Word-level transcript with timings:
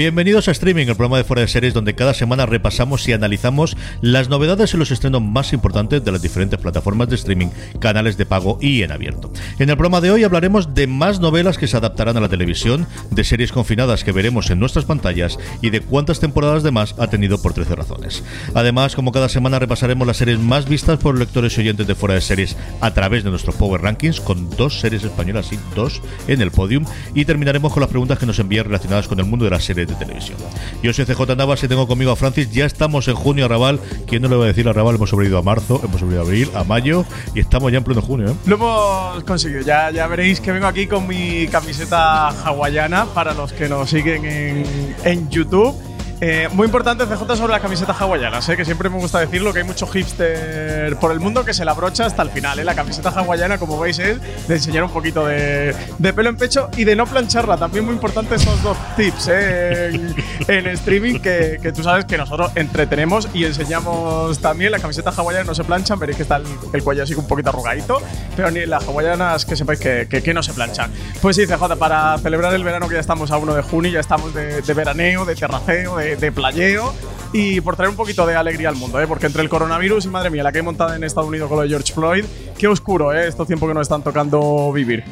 Bienvenidos 0.00 0.48
a 0.48 0.52
Streaming, 0.52 0.86
el 0.86 0.96
programa 0.96 1.18
de 1.18 1.24
fuera 1.24 1.42
de 1.42 1.48
series 1.48 1.74
donde 1.74 1.94
cada 1.94 2.14
semana 2.14 2.46
repasamos 2.46 3.06
y 3.06 3.12
analizamos 3.12 3.76
las 4.00 4.30
novedades 4.30 4.72
y 4.72 4.78
los 4.78 4.90
estrenos 4.90 5.20
más 5.20 5.52
importantes 5.52 6.02
de 6.02 6.10
las 6.10 6.22
diferentes 6.22 6.58
plataformas 6.58 7.10
de 7.10 7.16
streaming, 7.16 7.48
canales 7.80 8.16
de 8.16 8.24
pago 8.24 8.56
y 8.62 8.82
en 8.82 8.92
abierto. 8.92 9.30
En 9.58 9.68
el 9.68 9.76
programa 9.76 10.00
de 10.00 10.10
hoy 10.10 10.24
hablaremos 10.24 10.72
de 10.74 10.86
más 10.86 11.20
novelas 11.20 11.58
que 11.58 11.66
se 11.66 11.76
adaptarán 11.76 12.16
a 12.16 12.20
la 12.22 12.30
televisión, 12.30 12.86
de 13.10 13.24
series 13.24 13.52
confinadas 13.52 14.02
que 14.02 14.12
veremos 14.12 14.48
en 14.48 14.58
nuestras 14.58 14.86
pantallas 14.86 15.38
y 15.60 15.68
de 15.68 15.82
cuántas 15.82 16.18
temporadas 16.18 16.62
de 16.62 16.70
más 16.70 16.94
ha 16.98 17.08
tenido 17.08 17.36
por 17.42 17.52
13 17.52 17.76
razones. 17.76 18.24
Además, 18.54 18.94
como 18.94 19.12
cada 19.12 19.28
semana 19.28 19.58
repasaremos 19.58 20.06
las 20.06 20.16
series 20.16 20.38
más 20.38 20.66
vistas 20.66 20.98
por 20.98 21.18
lectores 21.18 21.58
y 21.58 21.60
oyentes 21.60 21.86
de 21.86 21.94
fuera 21.94 22.14
de 22.14 22.22
series 22.22 22.56
a 22.80 22.94
través 22.94 23.22
de 23.22 23.28
nuestros 23.28 23.54
Power 23.54 23.82
Rankings 23.82 24.22
con 24.22 24.48
dos 24.56 24.80
series 24.80 25.04
españolas 25.04 25.52
y 25.52 25.58
dos 25.76 26.00
en 26.26 26.40
el 26.40 26.52
podium 26.52 26.86
y 27.14 27.26
terminaremos 27.26 27.70
con 27.70 27.82
las 27.82 27.90
preguntas 27.90 28.18
que 28.18 28.24
nos 28.24 28.38
envían 28.38 28.64
relacionadas 28.64 29.06
con 29.06 29.20
el 29.20 29.26
mundo 29.26 29.44
de 29.44 29.50
las 29.50 29.62
series 29.62 29.89
de 29.90 29.96
televisión. 29.96 30.38
Yo 30.82 30.92
soy 30.92 31.04
CJ 31.04 31.36
Navas 31.36 31.62
y 31.62 31.68
tengo 31.68 31.86
conmigo 31.86 32.12
a 32.12 32.16
Francis. 32.16 32.50
Ya 32.50 32.64
estamos 32.64 33.08
en 33.08 33.14
junio 33.14 33.44
a 33.44 33.48
Raval. 33.48 33.80
¿Quién 34.06 34.22
no 34.22 34.28
le 34.28 34.36
va 34.36 34.44
a 34.44 34.48
decir 34.48 34.68
a 34.68 34.72
Raval? 34.72 34.94
Hemos 34.96 35.10
sobrevivido 35.10 35.38
a 35.38 35.42
marzo, 35.42 35.80
hemos 35.84 36.00
sobrevivido 36.00 36.22
a 36.22 36.24
abril, 36.24 36.50
a 36.54 36.64
mayo 36.64 37.04
y 37.34 37.40
estamos 37.40 37.70
ya 37.72 37.78
en 37.78 37.84
pleno 37.84 38.02
junio. 38.02 38.30
¿eh? 38.30 38.34
Lo 38.46 38.56
hemos 38.56 39.24
conseguido. 39.24 39.62
Ya, 39.62 39.90
ya 39.90 40.06
veréis 40.06 40.40
que 40.40 40.52
vengo 40.52 40.66
aquí 40.66 40.86
con 40.86 41.06
mi 41.06 41.46
camiseta 41.48 42.28
hawaiana 42.28 43.06
para 43.06 43.34
los 43.34 43.52
que 43.52 43.68
nos 43.68 43.90
siguen 43.90 44.24
en, 44.24 44.64
en 45.04 45.28
YouTube. 45.30 45.74
Eh, 46.22 46.48
muy 46.52 46.66
importante 46.66 47.06
CJ 47.06 47.36
sobre 47.36 47.52
las 47.52 47.62
camisetas 47.62 47.98
hawaianas, 47.98 48.46
¿eh? 48.50 48.56
que 48.56 48.66
siempre 48.66 48.90
me 48.90 48.98
gusta 48.98 49.20
decirlo, 49.20 49.54
que 49.54 49.60
hay 49.60 49.64
mucho 49.64 49.86
hipster 49.86 50.94
por 50.96 51.12
el 51.12 51.20
mundo 51.20 51.46
que 51.46 51.54
se 51.54 51.64
la 51.64 51.72
brocha 51.72 52.04
hasta 52.04 52.20
el 52.22 52.30
final. 52.30 52.58
¿eh? 52.58 52.64
La 52.64 52.74
camiseta 52.74 53.08
hawaiana, 53.08 53.56
como 53.56 53.80
veis, 53.80 53.98
es 53.98 54.18
de 54.46 54.54
enseñar 54.54 54.84
un 54.84 54.90
poquito 54.90 55.24
de, 55.24 55.74
de 55.98 56.12
pelo 56.12 56.28
en 56.28 56.36
pecho 56.36 56.68
y 56.76 56.84
de 56.84 56.94
no 56.94 57.06
plancharla. 57.06 57.56
También 57.56 57.86
muy 57.86 57.94
importante 57.94 58.34
esos 58.34 58.62
dos 58.62 58.76
tips 58.96 59.28
¿eh? 59.30 59.86
en, 59.94 60.14
en 60.48 60.66
streaming, 60.66 61.20
que, 61.20 61.58
que 61.62 61.72
tú 61.72 61.82
sabes 61.82 62.04
que 62.04 62.18
nosotros 62.18 62.52
entretenemos 62.54 63.26
y 63.32 63.44
enseñamos 63.46 64.38
también. 64.40 64.72
Las 64.72 64.82
camisetas 64.82 65.18
hawaianas 65.18 65.46
no 65.46 65.54
se 65.54 65.64
planchan, 65.64 65.98
veréis 65.98 66.18
que 66.18 66.24
está 66.24 66.36
el, 66.36 66.44
el 66.74 66.82
cuello 66.82 67.02
así 67.02 67.14
un 67.14 67.26
poquito 67.26 67.48
arrugadito, 67.48 67.98
pero 68.36 68.50
ni 68.50 68.66
las 68.66 68.86
hawaianas 68.86 69.46
que 69.46 69.56
sepáis 69.56 69.80
que, 69.80 70.06
que, 70.06 70.22
que 70.22 70.34
no 70.34 70.42
se 70.42 70.52
planchan. 70.52 70.92
Pues 71.22 71.36
sí, 71.36 71.46
CJ, 71.46 71.76
para 71.78 72.18
celebrar 72.18 72.52
el 72.52 72.62
verano 72.62 72.88
que 72.88 72.94
ya 72.94 73.00
estamos 73.00 73.30
a 73.30 73.38
1 73.38 73.54
de 73.54 73.62
junio, 73.62 73.90
ya 73.90 74.00
estamos 74.00 74.34
de, 74.34 74.60
de 74.60 74.74
veraneo, 74.74 75.24
de 75.24 75.34
terraceo, 75.34 75.96
de, 75.96 76.09
de 76.16 76.32
playeo 76.32 76.92
y 77.32 77.60
por 77.60 77.76
traer 77.76 77.90
un 77.90 77.96
poquito 77.96 78.26
de 78.26 78.34
alegría 78.34 78.68
al 78.68 78.76
mundo, 78.76 79.00
¿eh? 79.00 79.06
porque 79.06 79.26
entre 79.26 79.42
el 79.42 79.48
coronavirus 79.48 80.04
y 80.04 80.08
madre 80.08 80.30
mía, 80.30 80.42
la 80.42 80.52
que 80.52 80.58
he 80.58 80.62
montado 80.62 80.94
en 80.94 81.04
Estados 81.04 81.28
Unidos 81.28 81.48
con 81.48 81.58
lo 81.58 81.62
de 81.62 81.68
George 81.68 81.92
Floyd, 81.92 82.24
qué 82.58 82.66
oscuro, 82.66 83.12
¿eh? 83.12 83.28
estos 83.28 83.46
tiempos 83.46 83.68
que 83.68 83.74
nos 83.74 83.82
están 83.82 84.02
tocando 84.02 84.72
vivir. 84.72 85.04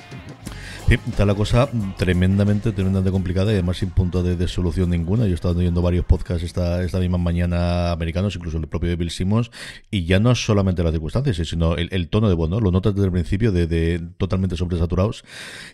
Sí, 0.88 0.94
está 1.06 1.26
la 1.26 1.34
cosa 1.34 1.68
tremendamente, 1.98 2.72
tremendamente 2.72 3.10
complicada 3.10 3.50
y 3.50 3.56
además 3.56 3.76
sin 3.76 3.90
punto 3.90 4.22
de, 4.22 4.36
de 4.36 4.48
solución 4.48 4.88
ninguna. 4.88 5.26
Yo 5.26 5.32
he 5.32 5.34
estado 5.34 5.58
oyendo 5.58 5.82
varios 5.82 6.06
podcasts 6.06 6.42
esta, 6.42 6.82
esta 6.82 6.98
misma 6.98 7.18
mañana 7.18 7.92
americanos, 7.92 8.34
incluso 8.36 8.56
el 8.56 8.68
propio 8.68 8.88
de 8.88 8.96
Bill 8.96 9.10
Simmons, 9.10 9.50
y 9.90 10.06
ya 10.06 10.18
no 10.18 10.30
es 10.30 10.42
solamente 10.42 10.82
las 10.82 10.92
circunstancias, 10.92 11.36
sino 11.46 11.76
el, 11.76 11.90
el 11.92 12.08
tono 12.08 12.30
de 12.30 12.34
voz, 12.34 12.48
¿no? 12.48 12.58
Lo 12.58 12.70
notas 12.70 12.94
desde 12.94 13.04
el 13.04 13.12
principio 13.12 13.52
de, 13.52 13.66
de 13.66 14.00
totalmente 14.16 14.56
sobresaturados 14.56 15.24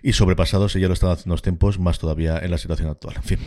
y 0.02 0.14
sobrepasados, 0.14 0.74
y 0.74 0.80
ya 0.80 0.88
lo 0.88 0.94
están 0.94 1.10
haciendo 1.10 1.34
los 1.34 1.42
tiempos, 1.42 1.78
más 1.78 2.00
todavía 2.00 2.40
en 2.40 2.50
la 2.50 2.58
situación 2.58 2.88
actual. 2.88 3.14
En 3.14 3.22
fin, 3.22 3.38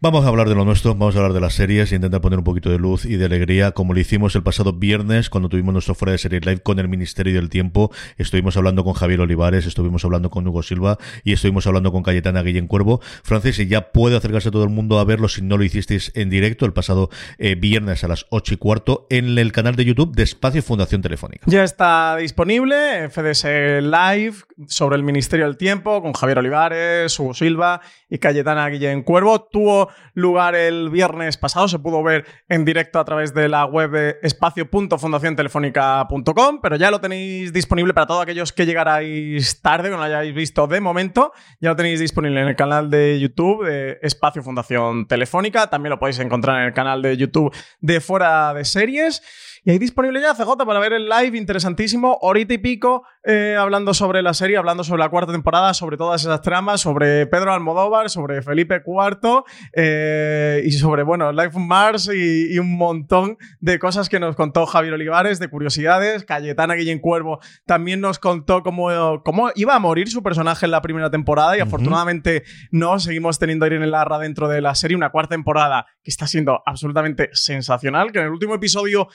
vamos 0.00 0.24
a 0.24 0.28
hablar 0.28 0.48
de 0.48 0.56
lo 0.56 0.64
nuestro, 0.64 0.96
vamos 0.96 1.14
a 1.14 1.18
hablar 1.18 1.32
de 1.32 1.40
las 1.40 1.54
series 1.54 1.92
e 1.92 1.94
intentar 1.94 2.20
poner 2.20 2.40
un 2.40 2.44
poquito 2.44 2.70
de 2.70 2.78
luz 2.78 3.04
y 3.04 3.14
de 3.14 3.26
alegría, 3.26 3.70
como 3.70 3.94
lo 3.94 4.00
hicimos 4.00 4.34
el 4.34 4.42
pasado 4.42 4.72
viernes 4.72 5.30
cuando 5.30 5.48
tuvimos 5.48 5.72
nuestro 5.72 5.94
fuera 5.94 6.10
de 6.10 6.18
series 6.18 6.44
live 6.44 6.60
con 6.60 6.80
el 6.80 6.88
Ministerio 6.88 7.34
del 7.34 7.50
Tiempo. 7.50 7.92
Estuvimos 8.16 8.56
hablando 8.56 8.82
con 8.82 8.94
Javier 8.94 9.20
Olivares, 9.20 9.64
estuvimos 9.64 10.04
hablando 10.04 10.28
con 10.28 10.44
Hugo 10.48 10.64
Silva 10.64 10.87
y 11.24 11.32
estuvimos 11.32 11.66
hablando 11.66 11.92
con 11.92 12.02
Cayetana 12.02 12.42
Guillén 12.42 12.66
Cuervo. 12.66 13.00
Francis, 13.22 13.58
y 13.58 13.66
ya 13.66 13.92
puede 13.92 14.16
acercarse 14.16 14.50
todo 14.50 14.64
el 14.64 14.70
mundo 14.70 14.98
a 14.98 15.04
verlo 15.04 15.28
si 15.28 15.42
no 15.42 15.58
lo 15.58 15.64
hicisteis 15.64 16.12
en 16.14 16.30
directo 16.30 16.64
el 16.64 16.72
pasado 16.72 17.10
eh, 17.38 17.54
viernes 17.54 18.04
a 18.04 18.08
las 18.08 18.26
8 18.30 18.54
y 18.54 18.56
cuarto 18.56 19.06
en 19.10 19.38
el 19.38 19.52
canal 19.52 19.76
de 19.76 19.84
YouTube 19.84 20.14
de 20.14 20.22
Espacio 20.22 20.62
Fundación 20.62 21.02
Telefónica. 21.02 21.44
Ya 21.46 21.64
está 21.64 22.16
disponible 22.16 23.08
FDS 23.10 23.82
Live 23.82 24.36
sobre 24.66 24.96
el 24.96 25.02
Ministerio 25.02 25.46
del 25.46 25.56
Tiempo 25.56 26.02
con 26.02 26.12
Javier 26.12 26.38
Olivares, 26.38 27.18
Hugo 27.18 27.32
Silva 27.34 27.80
y 28.08 28.18
Cayetana 28.18 28.68
Guillén 28.68 29.02
Cuervo. 29.02 29.42
Tuvo 29.42 29.88
lugar 30.14 30.54
el 30.54 30.90
viernes 30.90 31.36
pasado, 31.36 31.66
se 31.68 31.78
pudo 31.78 32.02
ver 32.02 32.24
en 32.48 32.64
directo 32.64 32.98
a 32.98 33.04
través 33.04 33.34
de 33.34 33.48
la 33.48 33.66
web 33.66 33.90
de 33.90 34.16
espacio.fundaciontelefónica.com, 34.22 36.60
pero 36.60 36.76
ya 36.76 36.90
lo 36.90 37.00
tenéis 37.00 37.52
disponible 37.52 37.94
para 37.94 38.06
todos 38.06 38.22
aquellos 38.22 38.52
que 38.52 38.66
llegarais 38.66 39.62
tarde, 39.62 39.88
que 39.88 39.92
no 39.92 39.98
lo 39.98 40.04
hayáis 40.04 40.34
visto 40.34 40.66
de 40.66 40.77
momento. 40.80 41.32
Ya 41.60 41.70
lo 41.70 41.76
tenéis 41.76 42.00
disponible 42.00 42.40
en 42.40 42.48
el 42.48 42.56
canal 42.56 42.90
de 42.90 43.18
YouTube 43.20 43.64
de 43.66 43.98
Espacio 44.02 44.42
Fundación 44.42 45.06
Telefónica. 45.06 45.68
También 45.70 45.90
lo 45.90 45.98
podéis 45.98 46.18
encontrar 46.18 46.60
en 46.60 46.66
el 46.66 46.72
canal 46.72 47.02
de 47.02 47.16
YouTube 47.16 47.54
de 47.80 48.00
Fuera 48.00 48.54
de 48.54 48.64
Series. 48.64 49.22
Y 49.68 49.72
ahí 49.72 49.78
disponible 49.78 50.22
ya 50.22 50.32
CJ 50.32 50.64
para 50.64 50.80
ver 50.80 50.94
el 50.94 51.10
live, 51.10 51.36
interesantísimo, 51.36 52.16
horita 52.22 52.54
y 52.54 52.58
pico, 52.58 53.04
eh, 53.22 53.54
hablando 53.54 53.92
sobre 53.92 54.22
la 54.22 54.32
serie, 54.32 54.56
hablando 54.56 54.82
sobre 54.82 55.00
la 55.00 55.10
cuarta 55.10 55.30
temporada, 55.30 55.74
sobre 55.74 55.98
todas 55.98 56.22
esas 56.22 56.40
tramas, 56.40 56.80
sobre 56.80 57.26
Pedro 57.26 57.52
Almodóvar, 57.52 58.08
sobre 58.08 58.40
Felipe 58.40 58.76
IV 58.76 59.44
eh, 59.74 60.62
y 60.64 60.70
sobre, 60.70 61.02
bueno, 61.02 61.30
Life 61.32 61.50
on 61.54 61.68
Mars 61.68 62.08
y, 62.10 62.54
y, 62.54 62.58
un 62.58 62.78
montón 62.78 63.36
de 63.60 63.78
cosas 63.78 64.08
que 64.08 64.18
nos 64.18 64.36
contó 64.36 64.64
Javier 64.64 64.94
Olivares, 64.94 65.38
de 65.38 65.48
curiosidades. 65.48 66.24
Cayetana 66.24 66.72
Guillén 66.72 66.98
Cuervo 66.98 67.38
también 67.66 68.00
nos 68.00 68.18
contó 68.18 68.62
cómo, 68.62 68.88
cómo 69.22 69.50
iba 69.54 69.74
a 69.74 69.78
morir 69.78 70.08
su 70.08 70.22
personaje 70.22 70.64
en 70.64 70.70
la 70.70 70.80
primera 70.80 71.10
temporada 71.10 71.58
y 71.58 71.60
afortunadamente 71.60 72.44
no, 72.70 72.98
seguimos 73.00 73.38
teniendo 73.38 73.66
a 73.66 73.68
Irene 73.68 73.86
Larra 73.86 74.18
dentro 74.18 74.48
de 74.48 74.62
la 74.62 74.74
serie, 74.74 74.96
una 74.96 75.10
cuarta 75.10 75.34
temporada 75.34 75.84
que 76.02 76.10
está 76.10 76.26
siendo 76.26 76.62
absolutamente 76.64 77.28
sensacional, 77.34 78.12
que 78.12 78.20
en 78.20 78.24
el 78.24 78.30
último 78.30 78.54
episodio 78.54 79.08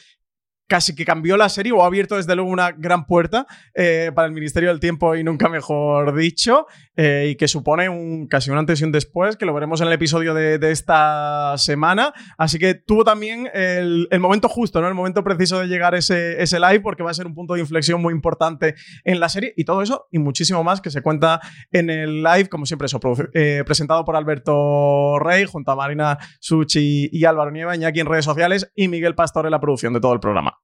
casi 0.67 0.95
que 0.95 1.05
cambió 1.05 1.37
la 1.37 1.49
serie 1.49 1.71
o 1.71 1.83
ha 1.83 1.87
abierto 1.87 2.15
desde 2.15 2.35
luego 2.35 2.49
una 2.49 2.71
gran 2.71 3.05
puerta 3.05 3.45
eh, 3.73 4.11
para 4.15 4.27
el 4.27 4.33
Ministerio 4.33 4.69
del 4.69 4.79
Tiempo 4.79 5.15
y 5.15 5.23
nunca 5.23 5.49
mejor 5.49 6.15
dicho, 6.15 6.67
eh, 6.95 7.29
y 7.31 7.35
que 7.35 7.47
supone 7.47 7.89
un, 7.89 8.27
casi 8.27 8.49
un 8.49 8.57
antes 8.57 8.81
y 8.81 8.83
un 8.83 8.91
después, 8.91 9.35
que 9.35 9.45
lo 9.45 9.53
veremos 9.53 9.81
en 9.81 9.87
el 9.87 9.93
episodio 9.93 10.33
de, 10.33 10.71
esta 10.71 11.55
semana. 11.57 12.13
Así 12.37 12.57
que 12.57 12.73
tuvo 12.73 13.03
también 13.03 13.49
el, 13.53 14.07
momento 14.19 14.47
justo, 14.47 14.81
¿no? 14.81 14.87
el 14.87 14.93
momento 14.93 15.23
preciso 15.23 15.59
de 15.59 15.67
llegar 15.67 15.95
ese, 15.95 16.41
ese 16.41 16.59
live, 16.59 16.79
porque 16.79 17.03
va 17.03 17.11
a 17.11 17.13
ser 17.13 17.27
un 17.27 17.35
punto 17.35 17.53
de 17.53 17.59
inflexión 17.59 18.01
muy 18.01 18.13
importante 18.13 18.75
en 19.03 19.19
la 19.19 19.29
serie, 19.29 19.53
y 19.57 19.65
todo 19.65 19.81
eso 19.81 20.07
y 20.11 20.19
muchísimo 20.19 20.63
más 20.63 20.81
que 20.81 20.89
se 20.89 21.01
cuenta 21.01 21.41
en 21.71 21.89
el 21.89 22.23
live, 22.23 22.47
como 22.49 22.65
siempre, 22.65 22.85
eso, 22.85 22.99
eh, 23.33 23.63
presentado 23.65 24.05
por 24.05 24.15
Alberto 24.15 25.19
Rey, 25.19 25.45
junto 25.45 25.71
a 25.71 25.75
Marina 25.75 26.17
Suchi 26.39 27.09
y 27.11 27.25
Álvaro 27.25 27.51
Nieva, 27.51 27.73
aquí 27.73 27.99
en 27.99 28.07
redes 28.07 28.25
sociales, 28.25 28.71
y 28.75 28.87
Miguel 28.87 29.15
Pastor 29.15 29.45
en 29.45 29.51
la 29.51 29.59
producción 29.59 29.93
de 29.93 29.99
todo 29.99 30.13
el 30.13 30.19
programa. 30.19 30.62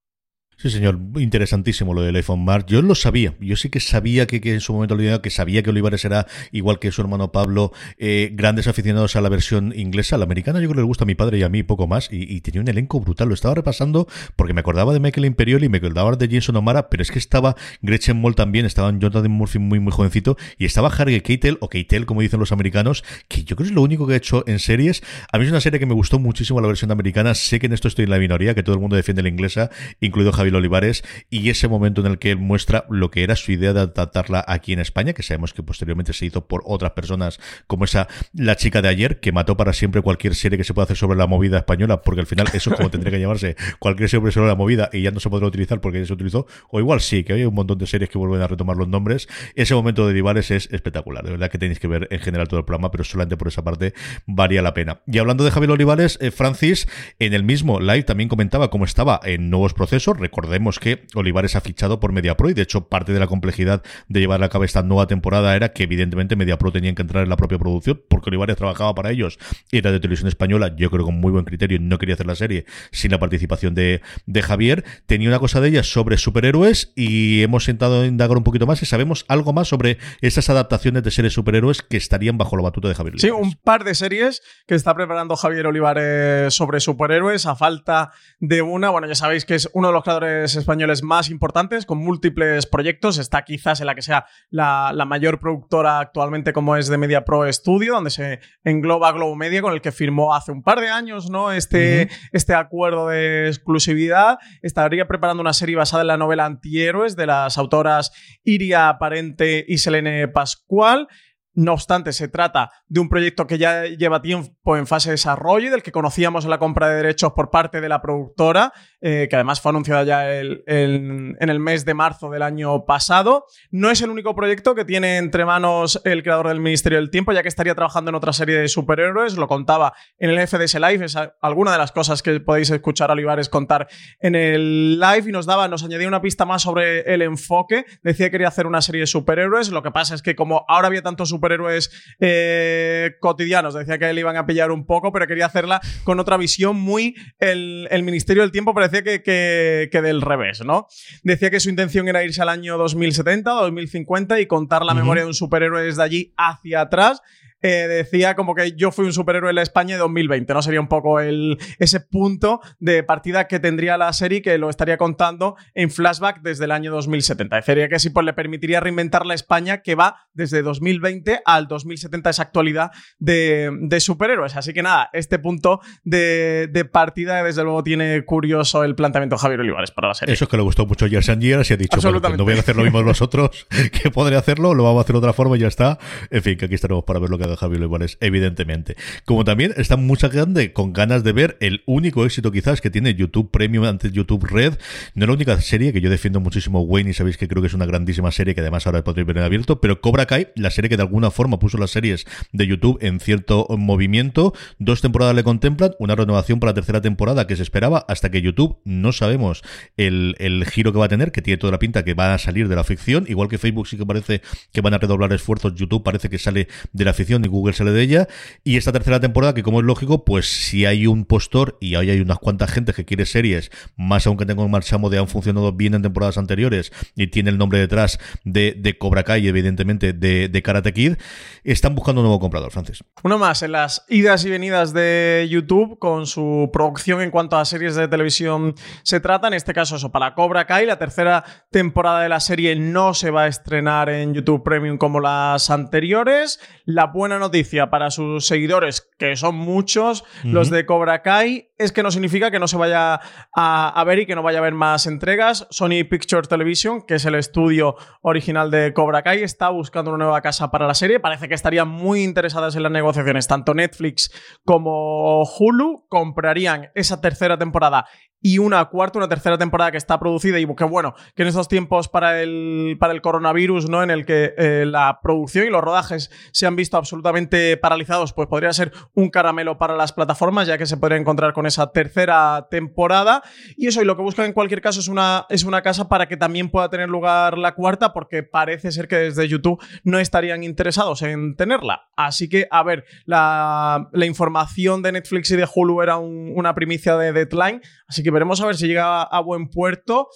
Sí, 0.62 0.70
señor, 0.70 1.00
interesantísimo 1.16 1.94
lo 1.94 2.02
del 2.02 2.18
iPhone 2.18 2.44
Mars. 2.44 2.66
Yo 2.68 2.82
lo 2.82 2.94
sabía, 2.94 3.34
yo 3.40 3.56
sí 3.56 3.70
que 3.70 3.80
sabía 3.80 4.28
que, 4.28 4.42
que 4.42 4.54
en 4.54 4.60
su 4.60 4.74
momento 4.74 4.98
que 5.22 5.30
sabía 5.30 5.64
que 5.64 5.70
Olivares 5.70 6.04
era 6.04 6.28
igual 6.52 6.80
que 6.80 6.92
su 6.92 7.00
hermano 7.00 7.32
Pablo, 7.32 7.72
eh, 7.98 8.32
grandes 8.34 8.68
aficionados 8.68 9.16
a 9.16 9.22
la 9.22 9.30
versión 9.30 9.74
inglesa, 9.74 10.18
la 10.18 10.26
americana. 10.26 10.60
Yo 10.60 10.68
creo 10.68 10.76
que 10.76 10.82
le 10.82 10.86
gusta 10.86 11.06
a 11.06 11.08
mi 11.08 11.16
padre 11.16 11.38
y 11.38 11.44
a 11.44 11.50
mí 11.50 11.64
poco 11.64 11.88
más. 11.88 12.10
Y, 12.12 12.42
tenía 12.42 12.60
un 12.60 12.68
elenco 12.68 13.00
brutal. 13.00 13.30
Lo 13.30 13.36
estaba 13.36 13.56
repasando 13.56 14.06
porque 14.36 14.54
me 14.54 14.60
acordaba 14.60 14.92
de 14.92 15.00
Michael 15.00 15.28
Imperioli 15.28 15.68
y 15.68 15.70
me 15.70 15.78
acordaba 15.78 16.14
de 16.18 16.28
Jason 16.28 16.58
O'Mara, 16.58 16.90
pero 16.90 17.04
es 17.04 17.12
que 17.12 17.20
estaba 17.20 17.56
Gretchen 17.82 18.18
Moll 18.18 18.36
también, 18.36 18.66
estaba 18.66 18.92
Jonathan 18.92 19.32
Murphy 19.32 19.60
muy, 19.60 19.80
muy 19.80 19.94
jovencito 19.94 20.36
y 20.58 20.66
estaba 20.66 20.90
Harry 20.90 21.22
Keitel 21.22 21.58
o 21.62 21.70
Keitel, 21.70 22.06
como 22.06 22.20
dicen 22.20 22.42
los 22.42 22.52
americanos, 22.52 23.06
que 23.30 23.46
yo 23.46 23.56
creo 23.56 23.68
que 23.68 23.70
es 23.70 23.76
lo 23.76 23.82
único 23.82 24.08
que 24.08 24.16
he 24.16 24.18
hecho 24.18 24.44
en 24.46 24.60
series. 24.60 25.04
A 25.32 25.38
mí 25.38 25.46
es 25.46 25.52
una 25.52 25.62
serie 25.62 25.80
que 25.80 25.86
me 25.86 25.94
gustó 25.94 26.20
muchísimo 26.20 26.60
la 26.60 26.68
versión 26.68 26.92
americana. 26.92 27.34
Sé 27.34 27.60
que 27.60 27.68
en 27.68 27.72
esto 27.72 27.88
estoy 27.88 28.04
en 28.04 28.12
la 28.12 28.20
minoría, 28.20 28.54
que 28.54 28.64
todo 28.64 28.76
el 28.76 28.82
mundo 28.82 28.98
defiende 28.98 29.24
la 29.24 29.30
inglesa, 29.30 29.70
incluido 30.02 30.34
Javier 30.34 30.49
Olivares 30.56 31.04
y 31.30 31.50
ese 31.50 31.68
momento 31.68 32.02
en 32.02 32.08
el 32.08 32.20
que 32.20 32.36
muestra 32.36 32.86
lo 32.90 33.12
que 33.12 33.24
era 33.24 33.36
su 33.36 33.52
idea 33.52 33.74
de 33.74 33.82
adaptarla 33.82 34.44
aquí 34.48 34.74
en 34.74 34.80
España, 34.80 35.14
que 35.14 35.24
sabemos 35.24 35.54
que 35.54 35.64
posteriormente 35.64 36.14
se 36.14 36.26
hizo 36.26 36.48
por 36.48 36.64
otras 36.66 36.92
personas, 36.92 37.40
como 37.68 37.86
esa 37.86 38.08
La 38.34 38.56
chica 38.56 38.82
de 38.82 38.90
ayer, 38.90 39.20
que 39.20 39.32
mató 39.32 39.58
para 39.58 39.74
siempre 39.74 40.02
cualquier 40.02 40.36
serie 40.36 40.58
que 40.58 40.64
se 40.64 40.74
pueda 40.74 40.84
hacer 40.86 40.98
sobre 40.98 41.18
la 41.18 41.28
movida 41.28 41.58
española, 41.58 42.02
porque 42.02 42.22
al 42.22 42.28
final 42.28 42.48
eso 42.54 42.72
es 42.72 42.78
como 42.78 42.90
tendría 42.90 43.12
que 43.12 43.20
llamarse 43.20 43.56
cualquier 43.80 44.10
serie 44.10 44.32
sobre 44.32 44.48
la 44.48 44.56
movida 44.56 44.90
y 44.94 45.02
ya 45.02 45.12
no 45.12 45.20
se 45.20 45.30
podrá 45.30 45.48
utilizar 45.48 45.82
porque 45.82 46.00
ya 46.00 46.06
se 46.06 46.14
utilizó, 46.14 46.48
o 46.70 46.80
igual 46.80 47.02
sí, 47.02 47.24
que 47.24 47.34
hay 47.34 47.44
un 47.44 47.54
montón 47.54 47.78
de 47.78 47.88
series 47.88 48.10
que 48.10 48.18
vuelven 48.18 48.42
a 48.42 48.48
retomar 48.48 48.78
los 48.78 48.88
nombres. 48.88 49.28
Ese 49.56 49.76
momento 49.76 50.08
de 50.08 50.14
Rivales 50.14 50.52
es 50.52 50.70
espectacular, 50.72 51.24
de 51.24 51.32
verdad 51.32 51.50
que 51.50 51.58
tenéis 51.58 51.80
que 51.80 51.88
ver 51.88 52.08
en 52.12 52.20
general 52.20 52.48
todo 52.48 52.60
el 52.60 52.66
programa, 52.66 52.92
pero 52.92 53.04
solamente 53.04 53.38
por 53.38 53.48
esa 53.48 53.64
parte 53.64 53.94
valía 54.26 54.62
la 54.62 54.74
pena. 54.74 55.02
Y 55.08 55.18
hablando 55.18 55.44
de 55.44 55.52
Javier 55.52 55.72
Olivares, 55.72 56.18
eh, 56.22 56.32
Francis, 56.32 56.88
en 57.20 57.34
el 57.34 57.44
mismo 57.44 57.80
live 57.80 58.04
también 58.04 58.30
comentaba 58.30 58.70
cómo 58.70 58.86
estaba 58.86 59.20
en 59.24 59.50
nuevos 59.50 59.74
procesos. 59.74 60.20
Recordemos 60.40 60.80
que 60.80 61.06
Olivares 61.16 61.58
ha 61.58 61.62
fichado 61.62 62.00
por 62.00 62.14
MediaPro 62.14 62.50
y 62.50 62.54
de 62.54 62.62
hecho 62.62 62.88
parte 62.88 63.12
de 63.12 63.20
la 63.20 63.28
complejidad 63.28 63.84
de 64.08 64.20
llevar 64.22 64.42
a 64.42 64.48
cabo 64.48 64.64
esta 64.64 64.84
nueva 64.84 65.06
temporada 65.06 65.54
era 65.54 65.74
que 65.74 65.84
evidentemente 65.84 66.38
MediaPro 66.38 66.72
tenía 66.72 66.96
que 66.96 67.02
entrar 67.02 67.24
en 67.24 67.30
la 67.30 67.36
propia 67.36 67.60
producción 67.60 68.02
porque 68.08 68.30
Olivares 68.30 68.56
trabajaba 68.56 68.96
para 68.96 69.12
ellos 69.12 69.38
y 69.70 69.80
era 69.80 69.92
de 69.92 70.00
televisión 70.00 70.30
española, 70.30 70.74
yo 70.78 70.90
creo 70.90 71.04
con 71.04 71.20
muy 71.20 71.34
buen 71.34 71.44
criterio 71.44 71.76
y 71.76 71.82
no 71.82 71.98
quería 71.98 72.16
hacer 72.16 72.26
la 72.26 72.36
serie 72.36 72.66
sin 72.92 73.12
la 73.12 73.20
participación 73.20 73.76
de, 73.76 74.02
de 74.28 74.42
Javier. 74.42 74.86
Tenía 75.08 75.28
una 75.28 75.40
cosa 75.40 75.60
de 75.60 75.68
ella 75.68 75.84
sobre 75.84 76.18
superhéroes 76.18 76.94
y 76.96 77.44
hemos 77.44 77.66
sentado 77.66 78.04
a 78.04 78.06
indagar 78.06 78.38
un 78.38 78.46
poquito 78.46 78.66
más 78.66 78.82
y 78.82 78.86
sabemos 78.86 79.26
algo 79.28 79.52
más 79.52 79.68
sobre 79.68 79.98
esas 80.22 80.50
adaptaciones 80.50 81.04
de 81.04 81.12
series 81.12 81.34
superhéroes 81.34 81.82
que 81.82 81.98
estarían 81.98 82.38
bajo 82.38 82.56
la 82.56 82.64
batuta 82.64 82.88
de 82.88 82.96
Javier 82.96 83.16
Olivares. 83.16 83.36
Sí, 83.36 83.44
un 83.44 83.56
par 83.62 83.84
de 83.84 83.94
series 83.94 84.42
que 84.66 84.76
está 84.76 84.96
preparando 84.96 85.36
Javier 85.36 85.68
Olivares 85.68 86.54
sobre 86.54 86.80
superhéroes 86.80 87.46
a 87.46 87.56
falta 87.56 88.14
de 88.40 88.62
una. 88.62 88.90
Bueno, 88.90 89.08
ya 89.08 89.16
sabéis 89.16 89.46
que 89.46 89.56
es 89.56 89.70
uno 89.74 89.88
de 89.88 89.94
los 89.94 90.04
creadores 90.04 90.19
españoles 90.24 91.04
más 91.04 91.30
importantes, 91.30 91.86
con 91.86 91.98
múltiples 91.98 92.66
proyectos. 92.66 93.18
Está 93.18 93.44
quizás 93.44 93.80
en 93.80 93.88
la 93.88 93.96
que 93.96 94.02
sea 94.02 94.26
la, 94.50 94.92
la 94.94 95.06
mayor 95.06 95.40
productora 95.40 96.00
actualmente, 96.00 96.54
como 96.54 96.76
es 96.76 96.88
de 96.88 96.98
Media 96.98 97.26
Pro 97.26 97.52
Studio, 97.52 97.96
donde 97.96 98.10
se 98.10 98.40
engloba 98.64 99.12
Globo 99.12 99.36
Media, 99.36 99.62
con 99.62 99.74
el 99.74 99.82
que 99.82 99.92
firmó 99.92 100.34
hace 100.34 100.52
un 100.52 100.64
par 100.64 100.80
de 100.80 100.90
años 100.90 101.30
¿no? 101.30 101.52
este, 101.52 102.10
uh 102.10 102.14
-huh. 102.14 102.30
este 102.34 102.54
acuerdo 102.54 103.10
de 103.10 103.48
exclusividad. 103.48 104.40
Estaría 104.62 105.08
preparando 105.08 105.42
una 105.42 105.54
serie 105.54 105.76
basada 105.76 106.02
en 106.02 106.08
la 106.08 106.18
novela 106.18 106.46
Antihéroes 106.46 107.16
de 107.16 107.28
las 107.28 107.58
autoras 107.58 108.12
Iria 108.44 108.98
Parente 109.00 109.66
y 109.68 109.78
Selene 109.78 110.28
Pascual. 110.28 111.08
No 111.54 111.74
obstante, 111.74 112.14
se 112.14 112.28
trata 112.28 112.72
de 112.88 113.00
un 113.00 113.10
proyecto 113.10 113.48
que 113.48 113.58
ya 113.58 113.86
lleva 113.86 114.22
tiempo 114.22 114.78
en 114.78 114.88
fase 114.88 115.10
de 115.10 115.14
desarrollo 115.14 115.68
y 115.68 115.70
del 115.70 115.84
que 115.84 115.92
conocíamos 115.92 116.46
la 116.46 116.60
compra 116.60 116.90
de 116.90 116.96
derechos 116.96 117.34
por 117.34 117.50
parte 117.50 117.82
de 117.82 117.90
la 117.90 118.02
productora, 118.02 118.72
eh, 119.02 119.28
que 119.30 119.36
además 119.36 119.60
fue 119.60 119.72
anunciada 119.72 120.04
ya 120.04 120.40
en 120.40 121.36
el 121.40 121.60
mes 121.60 121.86
de 121.86 121.94
marzo 121.94 122.30
del 122.30 122.44
año 122.44 122.86
pasado. 122.86 123.46
No 123.72 123.90
es 123.90 124.02
el 124.02 124.10
único 124.10 124.36
proyecto 124.36 124.76
que 124.76 124.86
tiene 124.86 125.18
entre 125.18 125.46
manos 125.46 126.02
el 126.06 126.24
creador 126.24 126.48
del 126.48 126.60
Ministerio 126.60 126.98
del 127.00 127.10
Tiempo, 127.10 127.32
ya 127.32 127.42
que 127.42 127.48
estaría 127.48 127.76
trabajando 127.76 128.10
en 128.10 128.16
otra 128.16 128.34
serie 128.34 128.58
de 128.58 128.68
superhéroes. 128.68 129.36
Lo 129.36 129.48
contaba 129.48 129.94
en 130.18 130.30
el 130.30 130.48
FDS 130.48 130.76
Live, 130.76 131.06
es 131.06 131.18
alguna 131.42 131.72
de 131.72 131.78
las 131.78 131.92
cosas 131.92 132.22
que 132.22 132.40
podéis 132.40 132.70
escuchar 132.70 133.10
a 133.10 133.14
Olivares 133.14 133.50
contar 133.50 133.88
en 134.20 134.36
el 134.36 135.00
live 135.00 135.30
y 135.30 135.32
nos 135.32 135.46
daba, 135.46 135.68
nos 135.68 135.84
añadía 135.84 136.08
una 136.08 136.22
pista 136.22 136.46
más 136.46 136.62
sobre 136.62 137.02
el 137.14 137.22
enfoque. 137.22 137.86
Decía 138.04 138.28
que 138.28 138.32
quería 138.32 138.48
hacer 138.48 138.68
una 138.68 138.82
serie 138.82 139.02
de 139.02 139.08
superhéroes. 139.08 139.70
Lo 139.70 139.84
que 139.84 139.92
pasa 139.92 140.16
es 140.16 140.22
que 140.22 140.36
como 140.36 140.66
ahora 140.68 140.88
había 140.88 141.02
tantos 141.02 141.32
superhéroes 141.40 141.90
eh, 142.20 143.16
cotidianos. 143.20 143.74
Decía 143.74 143.98
que 143.98 144.12
le 144.14 144.20
iban 144.20 144.38
a 144.38 144.46
pillar 144.46 144.72
un 144.72 144.86
poco, 144.86 145.12
pero 145.12 145.26
quería 145.26 145.46
hacerla 145.46 145.82
con 146.04 146.20
otra 146.20 146.38
visión 146.38 146.76
muy. 146.80 147.16
El, 147.40 147.88
el 147.92 148.04
Ministerio 148.04 148.44
del 148.44 148.52
Tiempo 148.52 148.74
parecía 148.74 149.04
que, 149.04 149.24
que, 149.24 149.90
que, 149.92 150.02
del 150.02 150.22
revés, 150.22 150.62
¿no? 150.64 150.88
Decía 151.24 151.50
que 151.50 151.60
su 151.60 151.70
intención 151.70 152.08
era 152.08 152.24
irse 152.24 152.42
al 152.42 152.50
año 152.50 152.78
2070 152.78 153.56
o 153.56 153.62
2050 153.64 154.40
y 154.40 154.46
contar 154.46 154.84
la 154.84 154.94
uh 154.94 154.96
-huh. 154.96 155.00
memoria 155.00 155.24
de 155.24 155.28
un 155.28 155.34
superhéroe 155.34 155.84
desde 155.84 156.04
allí 156.04 156.34
hacia 156.38 156.82
atrás 156.82 157.22
eh, 157.62 157.88
decía 157.88 158.36
como 158.36 158.56
que 158.56 158.74
yo 158.76 158.92
fui 158.92 159.06
un 159.06 159.14
superhéroe 159.14 159.50
en 159.50 159.56
la 159.56 159.62
España 159.62 159.96
de 159.96 160.00
2020, 160.00 160.54
¿no? 160.54 160.62
Sería 160.62 160.80
un 160.80 160.88
poco 160.88 161.20
el, 161.20 161.58
ese 161.78 162.00
punto 162.00 162.62
de 162.80 163.04
partida 163.04 163.48
que 163.48 163.60
tendría 163.60 163.98
la 163.98 164.12
serie 164.14 164.42
que 164.42 164.58
lo 164.58 164.70
estaría 164.70 164.98
contando 164.98 165.56
en 165.74 165.92
flashback 165.92 166.42
desde 166.42 166.66
el 166.66 166.72
año 166.72 166.92
2070. 166.92 167.62
Sería 167.62 167.90
que 167.90 168.00
sí, 168.00 168.10
pues 168.10 168.26
le 168.26 168.34
permitiría 168.34 168.80
reinventar 168.80 169.26
la 169.26 169.34
España 169.34 169.82
que 169.82 169.96
va 169.96 170.28
desde 170.34 170.62
2020 170.62 171.42
al 171.46 171.68
2070, 171.68 172.30
esa 172.30 172.44
actualidad 172.44 172.92
de, 173.18 173.72
de 173.82 174.00
superhéroes. 174.00 174.56
Así 174.56 174.74
que 174.74 174.82
nada, 174.82 175.10
este 175.14 175.40
punto 175.40 175.82
de, 176.04 176.70
de, 176.72 176.86
partida 176.86 177.44
desde 177.44 177.64
luego 177.64 177.84
tiene 177.84 178.24
curioso 178.26 178.84
el 178.84 178.96
planteamiento 178.96 179.36
de 179.36 179.42
Javier 179.42 179.60
Olivares 179.60 179.92
para 179.92 180.08
la 180.10 180.14
serie. 180.14 180.34
Eso 180.34 180.46
es 180.46 180.50
que 180.50 180.58
le 180.58 180.64
gustó 180.64 180.86
mucho 180.86 181.08
Years 181.08 181.30
and 181.30 181.42
Years 181.42 181.70
y 181.70 181.74
ha 181.74 181.78
dicho, 181.78 182.00
bueno, 182.02 182.38
no 182.38 182.44
voy 182.44 182.56
a 182.56 182.60
hacer 182.60 182.76
lo 182.76 182.84
mismo 182.84 183.02
nosotros, 183.02 183.68
que 184.02 184.12
podría 184.12 184.40
hacerlo, 184.40 184.74
lo 184.74 184.84
vamos 184.84 185.00
a 185.00 185.02
hacer 185.02 185.14
de 185.14 185.20
otra 185.20 185.34
forma 185.34 185.58
y 185.58 185.60
ya 185.60 185.68
está. 185.68 186.00
En 186.30 186.42
fin, 186.42 186.58
que 186.58 186.66
aquí 186.66 186.76
estaremos 186.76 187.04
para 187.04 187.20
ver 187.20 187.30
lo 187.30 187.38
que 187.38 187.49
de 187.52 187.58
Javier 187.58 187.82
Olivares, 187.82 188.18
evidentemente. 188.22 188.96
Como 189.26 189.44
también 189.44 189.74
está 189.78 189.98
mucha 189.98 190.30
gente 190.30 190.74
con 190.74 190.94
ganas 190.94 191.24
de 191.24 191.32
ver 191.32 191.58
el 191.60 191.84
único 191.86 192.26
éxito 192.26 192.52
quizás 192.52 192.82
que 192.82 192.90
tiene 192.90 193.16
YouTube 193.16 193.52
Premium 193.52 193.86
antes 193.86 194.12
YouTube 194.12 194.46
Red. 194.46 194.76
No 195.16 195.26
es 195.26 195.28
la 195.28 195.34
única 195.34 195.60
serie 195.62 195.94
que 195.94 196.02
yo 196.02 196.10
defiendo 196.10 196.40
muchísimo 196.40 196.82
Wayne 196.82 197.12
y 197.12 197.14
sabéis 197.14 197.38
que 197.38 197.48
creo 197.48 197.62
que 197.62 197.68
es 197.68 197.74
una 197.74 197.86
grandísima 197.86 198.32
serie 198.32 198.56
que 198.56 198.62
además 198.62 198.86
ahora 198.86 199.04
podréis 199.04 199.28
ver 199.28 199.38
en 199.38 199.44
abierto, 199.44 199.82
pero 199.82 200.02
Cobra 200.02 200.26
Kai, 200.26 200.50
la 200.56 200.70
serie 200.70 200.90
que 200.90 200.98
de 200.98 201.04
alguna 201.04 201.32
forma 201.32 201.60
puso 201.60 201.78
las 201.78 201.92
series 201.92 202.26
de 202.52 202.68
YouTube 202.68 202.98
en 203.02 203.20
cierto 203.20 203.68
movimiento. 203.78 204.54
Dos 204.78 205.02
temporadas 205.02 205.36
le 205.36 205.44
contemplan, 205.44 205.92
una 206.00 206.16
renovación 206.16 206.60
para 206.60 206.72
la 206.72 206.76
tercera 206.76 207.02
temporada 207.02 207.48
que 207.48 207.56
se 207.56 207.64
esperaba 207.64 208.06
hasta 208.08 208.30
que 208.30 208.42
YouTube 208.42 208.80
no 208.86 209.12
sabemos 209.12 209.64
el, 209.98 210.36
el 210.40 210.66
giro 210.66 210.92
que 210.92 211.00
va 211.00 211.06
a 211.06 211.10
tener, 211.10 211.32
que 211.32 211.42
tiene 211.42 211.58
toda 211.58 211.72
la 211.72 211.80
pinta 211.80 212.04
que 212.04 212.14
va 212.14 212.34
a 212.34 212.38
salir 212.38 212.68
de 212.68 212.76
la 212.76 212.84
ficción, 212.84 213.26
igual 213.28 213.50
que 213.50 213.58
Facebook 213.58 213.88
sí 213.88 213.98
que 213.98 214.06
parece 214.06 214.42
que 214.72 214.82
van 214.82 214.94
a 214.94 214.98
redoblar 214.98 215.32
esfuerzos, 215.34 215.76
YouTube 215.76 216.04
parece 216.04 216.30
que 216.30 216.38
sale 216.38 216.68
de 216.94 217.06
la 217.06 217.14
ficción 217.14 217.39
televisión 217.40 217.46
y 217.46 217.48
Google 217.48 217.74
sale 217.74 217.92
de 217.92 218.02
ella. 218.02 218.28
Y 218.64 218.78
esta 218.78 218.92
tercera 218.92 219.20
temporada, 219.20 219.54
que 219.54 219.64
como 219.64 219.80
es 219.80 219.86
lógico, 219.86 220.26
pues 220.26 220.48
si 220.48 220.86
hay 220.86 221.08
un 221.08 221.26
postor 221.26 221.78
y 221.80 221.96
hoy 221.96 222.10
hay 222.10 222.20
unas 222.20 222.40
cuantas 222.40 222.72
gente 222.72 222.94
que 222.94 223.06
quiere 223.06 223.26
series, 223.26 223.72
más 223.96 224.26
aunque 224.28 224.46
tengo 224.46 224.64
un 224.64 224.72
marchamo 224.72 225.10
de 225.10 225.20
han 225.20 225.28
funcionado 225.28 225.74
bien 225.74 225.94
en 225.94 226.02
temporadas 226.02 226.38
anteriores 226.38 226.92
y 227.16 227.28
tiene 227.28 227.50
el 227.50 227.58
nombre 227.58 227.80
detrás 227.80 228.20
de, 228.44 228.74
de 228.78 228.98
Cobra 228.98 229.24
Kai, 229.24 229.48
evidentemente, 229.48 230.14
de, 230.14 230.48
de 230.50 230.62
Karate 230.62 230.94
Kid, 230.94 231.16
están 231.64 231.96
buscando 231.96 232.22
un 232.22 232.28
nuevo 232.28 232.40
comprador, 232.40 232.72
Francis. 232.72 233.04
Uno 233.24 233.38
más 233.38 233.62
en 233.64 233.74
las 233.74 234.06
idas 234.10 234.46
y 234.46 234.50
venidas 234.50 234.94
de 234.94 235.48
YouTube 235.50 236.00
con 236.00 236.26
su 236.26 236.70
producción 236.72 237.22
en 237.22 237.32
cuanto 237.32 237.58
a 237.58 237.66
series 237.66 237.96
de 237.96 238.08
televisión 238.08 238.76
se 239.04 239.20
trata. 239.20 239.48
En 239.48 239.54
este 239.54 239.74
caso, 239.74 239.98
eso, 239.98 240.12
para 240.12 240.34
Cobra 240.36 240.66
Kai, 240.66 240.86
la 240.86 240.98
tercera 240.98 241.44
temporada 241.72 242.22
de 242.22 242.30
la 242.30 242.40
serie 242.40 242.76
no 242.76 243.14
se 243.14 243.32
va 243.32 243.44
a 243.44 243.48
estrenar 243.48 244.10
en 244.10 244.34
YouTube 244.34 244.64
Premium 244.64 244.98
como 244.98 245.20
las 245.20 245.70
anteriores. 245.70 246.60
La 246.86 247.08
buena 247.08 247.29
noticia 247.38 247.90
para 247.90 248.10
sus 248.10 248.48
seguidores, 248.48 249.08
que 249.20 249.36
son 249.36 249.56
muchos, 249.56 250.24
los 250.44 250.70
de 250.70 250.86
Cobra 250.86 251.22
Kai, 251.22 251.69
es 251.80 251.94
que 251.94 252.04
no 252.04 252.12
significa 252.12 252.52
que 252.52 252.60
no 252.60 252.68
se 252.68 252.78
vaya 252.78 253.22
a, 253.56 253.90
a, 253.90 254.04
ver 254.04 254.20
y 254.20 254.26
que 254.26 254.36
no 254.36 254.44
vaya 254.44 254.60
a 254.60 254.62
haber 254.62 254.74
más 254.74 255.08
entregas. 255.08 255.66
Sony 255.72 256.04
Pictures 256.10 256.50
Television, 256.50 257.02
que 257.02 257.16
es 257.16 257.26
el 257.26 257.36
estudio 257.36 257.96
original 258.22 258.70
de 258.70 258.94
Cobra 258.94 259.24
Kai, 259.24 259.44
está 259.44 259.70
buscando 259.70 260.12
una 260.12 260.26
nueva 260.26 260.42
casa 260.42 260.70
para 260.72 260.86
la 260.86 260.94
serie. 260.94 261.22
Parece 261.22 261.48
que 261.48 261.56
estarían 261.56 261.88
muy 261.88 262.24
interesadas 262.24 262.76
en 262.76 262.84
las 262.84 262.92
negociaciones. 262.92 263.48
Tanto 263.48 263.74
Netflix 263.74 264.30
como 264.66 265.44
Hulu 265.44 266.06
comprarían 266.10 266.90
esa 266.96 267.22
tercera 267.22 267.58
temporada 267.58 268.06
y 268.42 268.58
una 268.58 268.86
cuarta, 268.86 269.20
una 269.20 269.28
tercera 269.28 269.58
temporada 269.58 269.92
que 269.92 269.98
está 269.98 270.20
producida 270.20 270.60
y 270.60 270.76
que 270.76 270.84
bueno, 270.86 271.14
que 271.36 271.44
en 271.44 271.50
estos 271.50 271.68
tiempos 271.68 272.08
para 272.08 272.42
el, 272.42 272.98
para 273.00 273.14
el 273.14 273.22
coronavirus, 273.22 273.90
¿no? 273.90 274.02
En 274.02 274.12
el 274.12 274.26
que 274.26 274.54
eh, 274.58 274.86
la 274.86 275.20
producción 275.22 275.68
y 275.68 275.70
los 275.70 275.84
rodajes 275.84 276.32
se 276.52 276.66
han 276.66 276.76
visto 276.76 276.98
absolutamente 276.98 277.76
paralizados, 277.78 278.34
pues 278.34 278.48
podría 278.48 278.72
ser 278.72 278.94
un 279.14 279.30
caramelo 279.30 279.78
para 279.78 279.96
las 279.96 280.14
plataformas, 280.14 280.68
ya 280.68 280.78
que 280.78 280.86
se 280.86 280.98
podría 280.98 281.18
encontrar 281.18 281.54
con 281.54 281.66
esa 281.70 281.92
tercera 281.92 282.68
temporada. 282.70 283.42
Y 283.78 283.88
eso, 283.88 284.02
y 284.02 284.06
lo 284.06 284.16
que 284.16 284.22
buscan 284.22 284.46
en 284.46 284.54
cualquier 284.54 284.82
caso 284.82 285.00
es 285.00 285.08
una, 285.08 285.46
es 285.50 285.64
una 285.64 285.82
casa 285.82 286.10
para 286.10 286.28
que 286.28 286.38
también 286.38 286.70
pueda 286.70 286.90
tener 286.90 287.10
lugar 287.10 287.58
la 287.58 287.74
cuarta, 287.74 288.14
porque 288.14 288.44
parece 288.44 288.92
ser 288.92 289.08
que 289.08 289.16
desde 289.16 289.48
YouTube 289.48 289.82
no 290.04 290.20
estarían 290.20 290.64
interesados 290.64 291.22
en 291.22 291.56
tenerla. 291.56 292.10
Así 292.16 292.50
que, 292.50 292.68
a 292.70 292.84
ver, 292.84 293.06
la, 293.26 294.10
la 294.12 294.26
información 294.26 295.02
de 295.02 295.14
Netflix 295.14 295.52
y 295.52 295.56
de 295.56 295.68
Hulu 295.74 296.02
era 296.02 296.18
un, 296.18 296.54
una 296.56 296.76
primicia 296.76 297.16
de 297.18 297.32
deadline, 297.32 297.82
así 298.08 298.24
que 298.24 298.32
veremos 298.32 298.62
a 298.62 298.66
ver 298.66 298.76
si 298.76 298.88
llega 298.88 299.24
a 299.24 299.40
buen 299.40 299.70
puerto. 299.70 300.28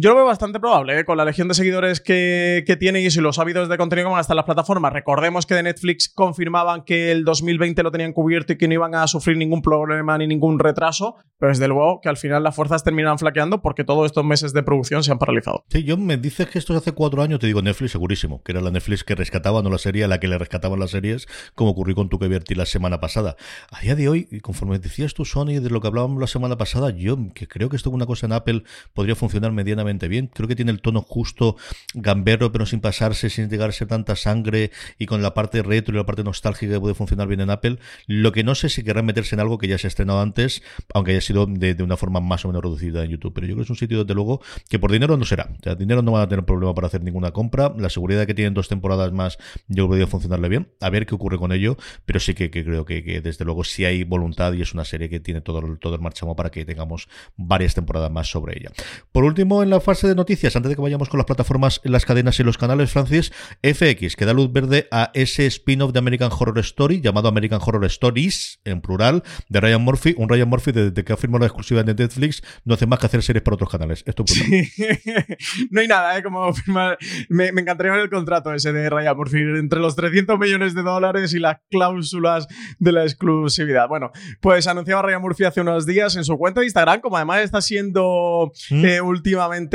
Yo 0.00 0.10
lo 0.10 0.14
veo 0.14 0.26
bastante 0.26 0.60
probable, 0.60 1.00
¿eh? 1.00 1.04
con 1.04 1.16
la 1.16 1.24
legión 1.24 1.48
de 1.48 1.54
seguidores 1.54 2.00
que, 2.00 2.62
que 2.64 2.76
tiene 2.76 3.00
y 3.00 3.10
si 3.10 3.20
los 3.20 3.40
hábitos 3.40 3.68
de 3.68 3.76
contenido 3.76 4.08
que 4.08 4.12
van 4.12 4.24
las 4.28 4.44
plataformas. 4.44 4.92
Recordemos 4.92 5.44
que 5.44 5.56
de 5.56 5.64
Netflix 5.64 6.08
confirmaban 6.08 6.84
que 6.84 7.10
el 7.10 7.24
2020 7.24 7.82
lo 7.82 7.90
tenían 7.90 8.12
cubierto 8.12 8.52
y 8.52 8.58
que 8.58 8.68
no 8.68 8.74
iban 8.74 8.94
a 8.94 9.08
sufrir 9.08 9.36
ningún 9.36 9.60
problema 9.60 10.16
ni 10.16 10.28
ningún 10.28 10.60
retraso, 10.60 11.16
pero 11.36 11.50
desde 11.50 11.66
luego 11.66 12.00
que 12.00 12.08
al 12.08 12.16
final 12.16 12.44
las 12.44 12.54
fuerzas 12.54 12.84
terminan 12.84 13.18
flaqueando 13.18 13.60
porque 13.60 13.82
todos 13.82 14.06
estos 14.06 14.24
meses 14.24 14.52
de 14.52 14.62
producción 14.62 15.02
se 15.02 15.10
han 15.10 15.18
paralizado. 15.18 15.64
Sí, 15.68 15.82
yo 15.82 15.96
me 15.96 16.16
dices 16.16 16.46
que 16.46 16.60
esto 16.60 16.74
es 16.74 16.82
hace 16.82 16.92
cuatro 16.92 17.20
años, 17.20 17.40
te 17.40 17.48
digo 17.48 17.60
Netflix 17.60 17.90
segurísimo, 17.90 18.40
que 18.44 18.52
era 18.52 18.60
la 18.60 18.70
Netflix 18.70 19.02
que 19.02 19.16
rescataba, 19.16 19.62
no 19.62 19.68
la 19.68 19.78
serie 19.78 20.04
a 20.04 20.06
la 20.06 20.20
que 20.20 20.28
le 20.28 20.38
rescataban 20.38 20.78
las 20.78 20.92
series, 20.92 21.26
como 21.56 21.72
ocurrió 21.72 21.96
con 21.96 22.08
Tu 22.08 22.20
que 22.20 22.28
vertí 22.28 22.54
la 22.54 22.66
semana 22.66 23.00
pasada. 23.00 23.34
A 23.72 23.80
día 23.80 23.96
de 23.96 24.08
hoy, 24.08 24.28
y 24.30 24.38
conforme 24.38 24.78
decías 24.78 25.12
tú, 25.12 25.24
Sony, 25.24 25.58
de 25.60 25.70
lo 25.70 25.80
que 25.80 25.88
hablábamos 25.88 26.20
la 26.20 26.28
semana 26.28 26.56
pasada, 26.56 26.90
yo 26.90 27.18
que 27.34 27.48
creo 27.48 27.68
que 27.68 27.74
esto 27.74 27.90
una 27.90 28.06
cosa 28.06 28.26
en 28.26 28.32
Apple 28.32 28.62
podría 28.94 29.16
funcionar 29.16 29.50
medianamente 29.50 29.87
bien. 30.08 30.26
Creo 30.26 30.46
que 30.46 30.56
tiene 30.56 30.70
el 30.70 30.80
tono 30.80 31.00
justo, 31.00 31.56
gamberro, 31.94 32.52
pero 32.52 32.66
sin 32.66 32.80
pasarse, 32.80 33.30
sin 33.30 33.48
llegar 33.48 33.70
a 33.70 33.72
ser 33.72 33.88
tanta 33.88 34.16
sangre 34.16 34.70
y 34.98 35.06
con 35.06 35.22
la 35.22 35.34
parte 35.34 35.62
retro 35.62 35.94
y 35.94 35.98
la 35.98 36.06
parte 36.06 36.24
nostálgica 36.24 36.74
que 36.74 36.80
puede 36.80 36.94
funcionar 36.94 37.26
bien 37.28 37.40
en 37.40 37.50
Apple. 37.50 37.78
Lo 38.06 38.32
que 38.32 38.44
no 38.44 38.54
sé 38.54 38.68
si 38.68 38.84
querrán 38.84 39.06
meterse 39.06 39.34
en 39.34 39.40
algo 39.40 39.58
que 39.58 39.68
ya 39.68 39.78
se 39.78 39.86
ha 39.86 39.88
estrenado 39.88 40.20
antes, 40.20 40.62
aunque 40.92 41.12
haya 41.12 41.20
sido 41.20 41.46
de, 41.46 41.82
una 41.82 41.96
forma 41.96 42.20
más 42.20 42.44
o 42.44 42.48
menos 42.48 42.62
reducida 42.62 43.04
en 43.04 43.10
YouTube. 43.10 43.32
Pero 43.34 43.46
yo 43.46 43.54
creo 43.54 43.62
que 43.62 43.64
es 43.64 43.70
un 43.70 43.76
sitio, 43.76 44.04
desde 44.04 44.14
luego, 44.14 44.42
que 44.68 44.78
por 44.78 44.92
dinero 44.92 45.16
no 45.16 45.24
será. 45.24 45.48
O 45.66 45.74
dinero 45.74 46.02
no 46.02 46.12
van 46.12 46.22
a 46.22 46.28
tener 46.28 46.44
problema 46.44 46.74
para 46.74 46.88
hacer 46.88 47.02
ninguna 47.02 47.30
compra. 47.30 47.72
La 47.78 47.88
seguridad 47.88 48.26
que 48.26 48.34
tienen 48.34 48.54
dos 48.54 48.68
temporadas 48.68 49.12
más, 49.12 49.38
yo 49.68 49.88
que 49.88 50.06
funcionarle 50.06 50.48
bien. 50.48 50.68
A 50.80 50.90
ver 50.90 51.06
qué 51.06 51.14
ocurre 51.14 51.38
con 51.38 51.52
ello, 51.52 51.76
pero 52.04 52.20
sí 52.20 52.34
que, 52.34 52.50
creo 52.50 52.84
que, 52.84 53.02
que, 53.02 53.20
desde 53.20 53.44
luego 53.44 53.64
sí 53.64 53.84
hay 53.84 54.04
voluntad 54.04 54.52
y 54.52 54.62
es 54.62 54.74
una 54.74 54.84
serie 54.84 55.08
que 55.08 55.20
tiene 55.20 55.40
todo, 55.40 55.76
todo 55.78 55.94
el 55.94 56.00
marchamo 56.00 56.36
para 56.36 56.50
que 56.50 56.64
tengamos 56.64 57.08
varias 57.36 57.74
temporadas 57.74 58.10
más 58.10 58.30
sobre 58.30 58.58
ella. 58.58 58.70
Por 59.12 59.24
último, 59.24 59.62
en 59.62 59.70
la 59.70 59.77
fase 59.80 60.08
de 60.08 60.14
noticias, 60.14 60.54
antes 60.56 60.70
de 60.70 60.76
que 60.76 60.82
vayamos 60.82 61.08
con 61.08 61.18
las 61.18 61.26
plataformas, 61.26 61.80
las 61.84 62.04
cadenas 62.04 62.38
y 62.40 62.44
los 62.44 62.58
canales, 62.58 62.90
Francis, 62.90 63.32
FX, 63.62 64.16
que 64.16 64.24
da 64.24 64.32
luz 64.32 64.52
verde 64.52 64.88
a 64.90 65.10
ese 65.14 65.46
spin-off 65.46 65.92
de 65.92 65.98
American 65.98 66.30
Horror 66.32 66.58
Story, 66.60 67.00
llamado 67.00 67.28
American 67.28 67.60
Horror 67.64 67.84
Stories, 67.86 68.60
en 68.64 68.80
plural, 68.80 69.22
de 69.48 69.60
Ryan 69.60 69.82
Murphy. 69.82 70.14
Un 70.16 70.28
Ryan 70.28 70.48
Murphy, 70.48 70.72
desde 70.72 71.04
que 71.04 71.12
ha 71.12 71.16
firmado 71.16 71.40
la 71.40 71.46
exclusiva 71.46 71.82
de 71.82 71.94
Netflix, 71.94 72.42
no 72.64 72.74
hace 72.74 72.86
más 72.86 72.98
que 72.98 73.06
hacer 73.06 73.22
series 73.22 73.42
para 73.42 73.54
otros 73.54 73.70
canales. 73.70 74.02
Esto 74.06 74.24
es 74.26 74.32
sí. 74.32 74.68
No 75.70 75.80
hay 75.80 75.88
nada, 75.88 76.16
¿eh? 76.18 76.22
Como 76.22 76.52
firmar. 76.52 76.98
Me, 77.28 77.52
me, 77.52 77.60
encantaría 77.60 77.92
ver 77.92 78.02
el 78.02 78.10
contrato 78.10 78.52
ese 78.52 78.72
de 78.72 78.90
Ryan 78.90 79.16
Murphy, 79.16 79.38
entre 79.38 79.80
los 79.80 79.96
300 79.96 80.38
millones 80.38 80.74
de 80.74 80.82
dólares 80.82 81.32
y 81.34 81.38
las 81.38 81.58
cláusulas 81.70 82.46
de 82.78 82.92
la 82.92 83.02
exclusividad. 83.02 83.88
Bueno, 83.88 84.10
pues 84.40 84.66
anunciaba 84.66 85.02
Ryan 85.02 85.22
Murphy 85.22 85.44
hace 85.44 85.60
unos 85.60 85.86
días 85.86 86.16
en 86.16 86.24
su 86.24 86.36
cuenta 86.36 86.60
de 86.60 86.66
Instagram, 86.66 87.00
como 87.00 87.16
además 87.16 87.42
está 87.42 87.60
siendo 87.60 88.52
¿Mm? 88.70 88.84
eh, 88.84 89.00
últimamente 89.00 89.67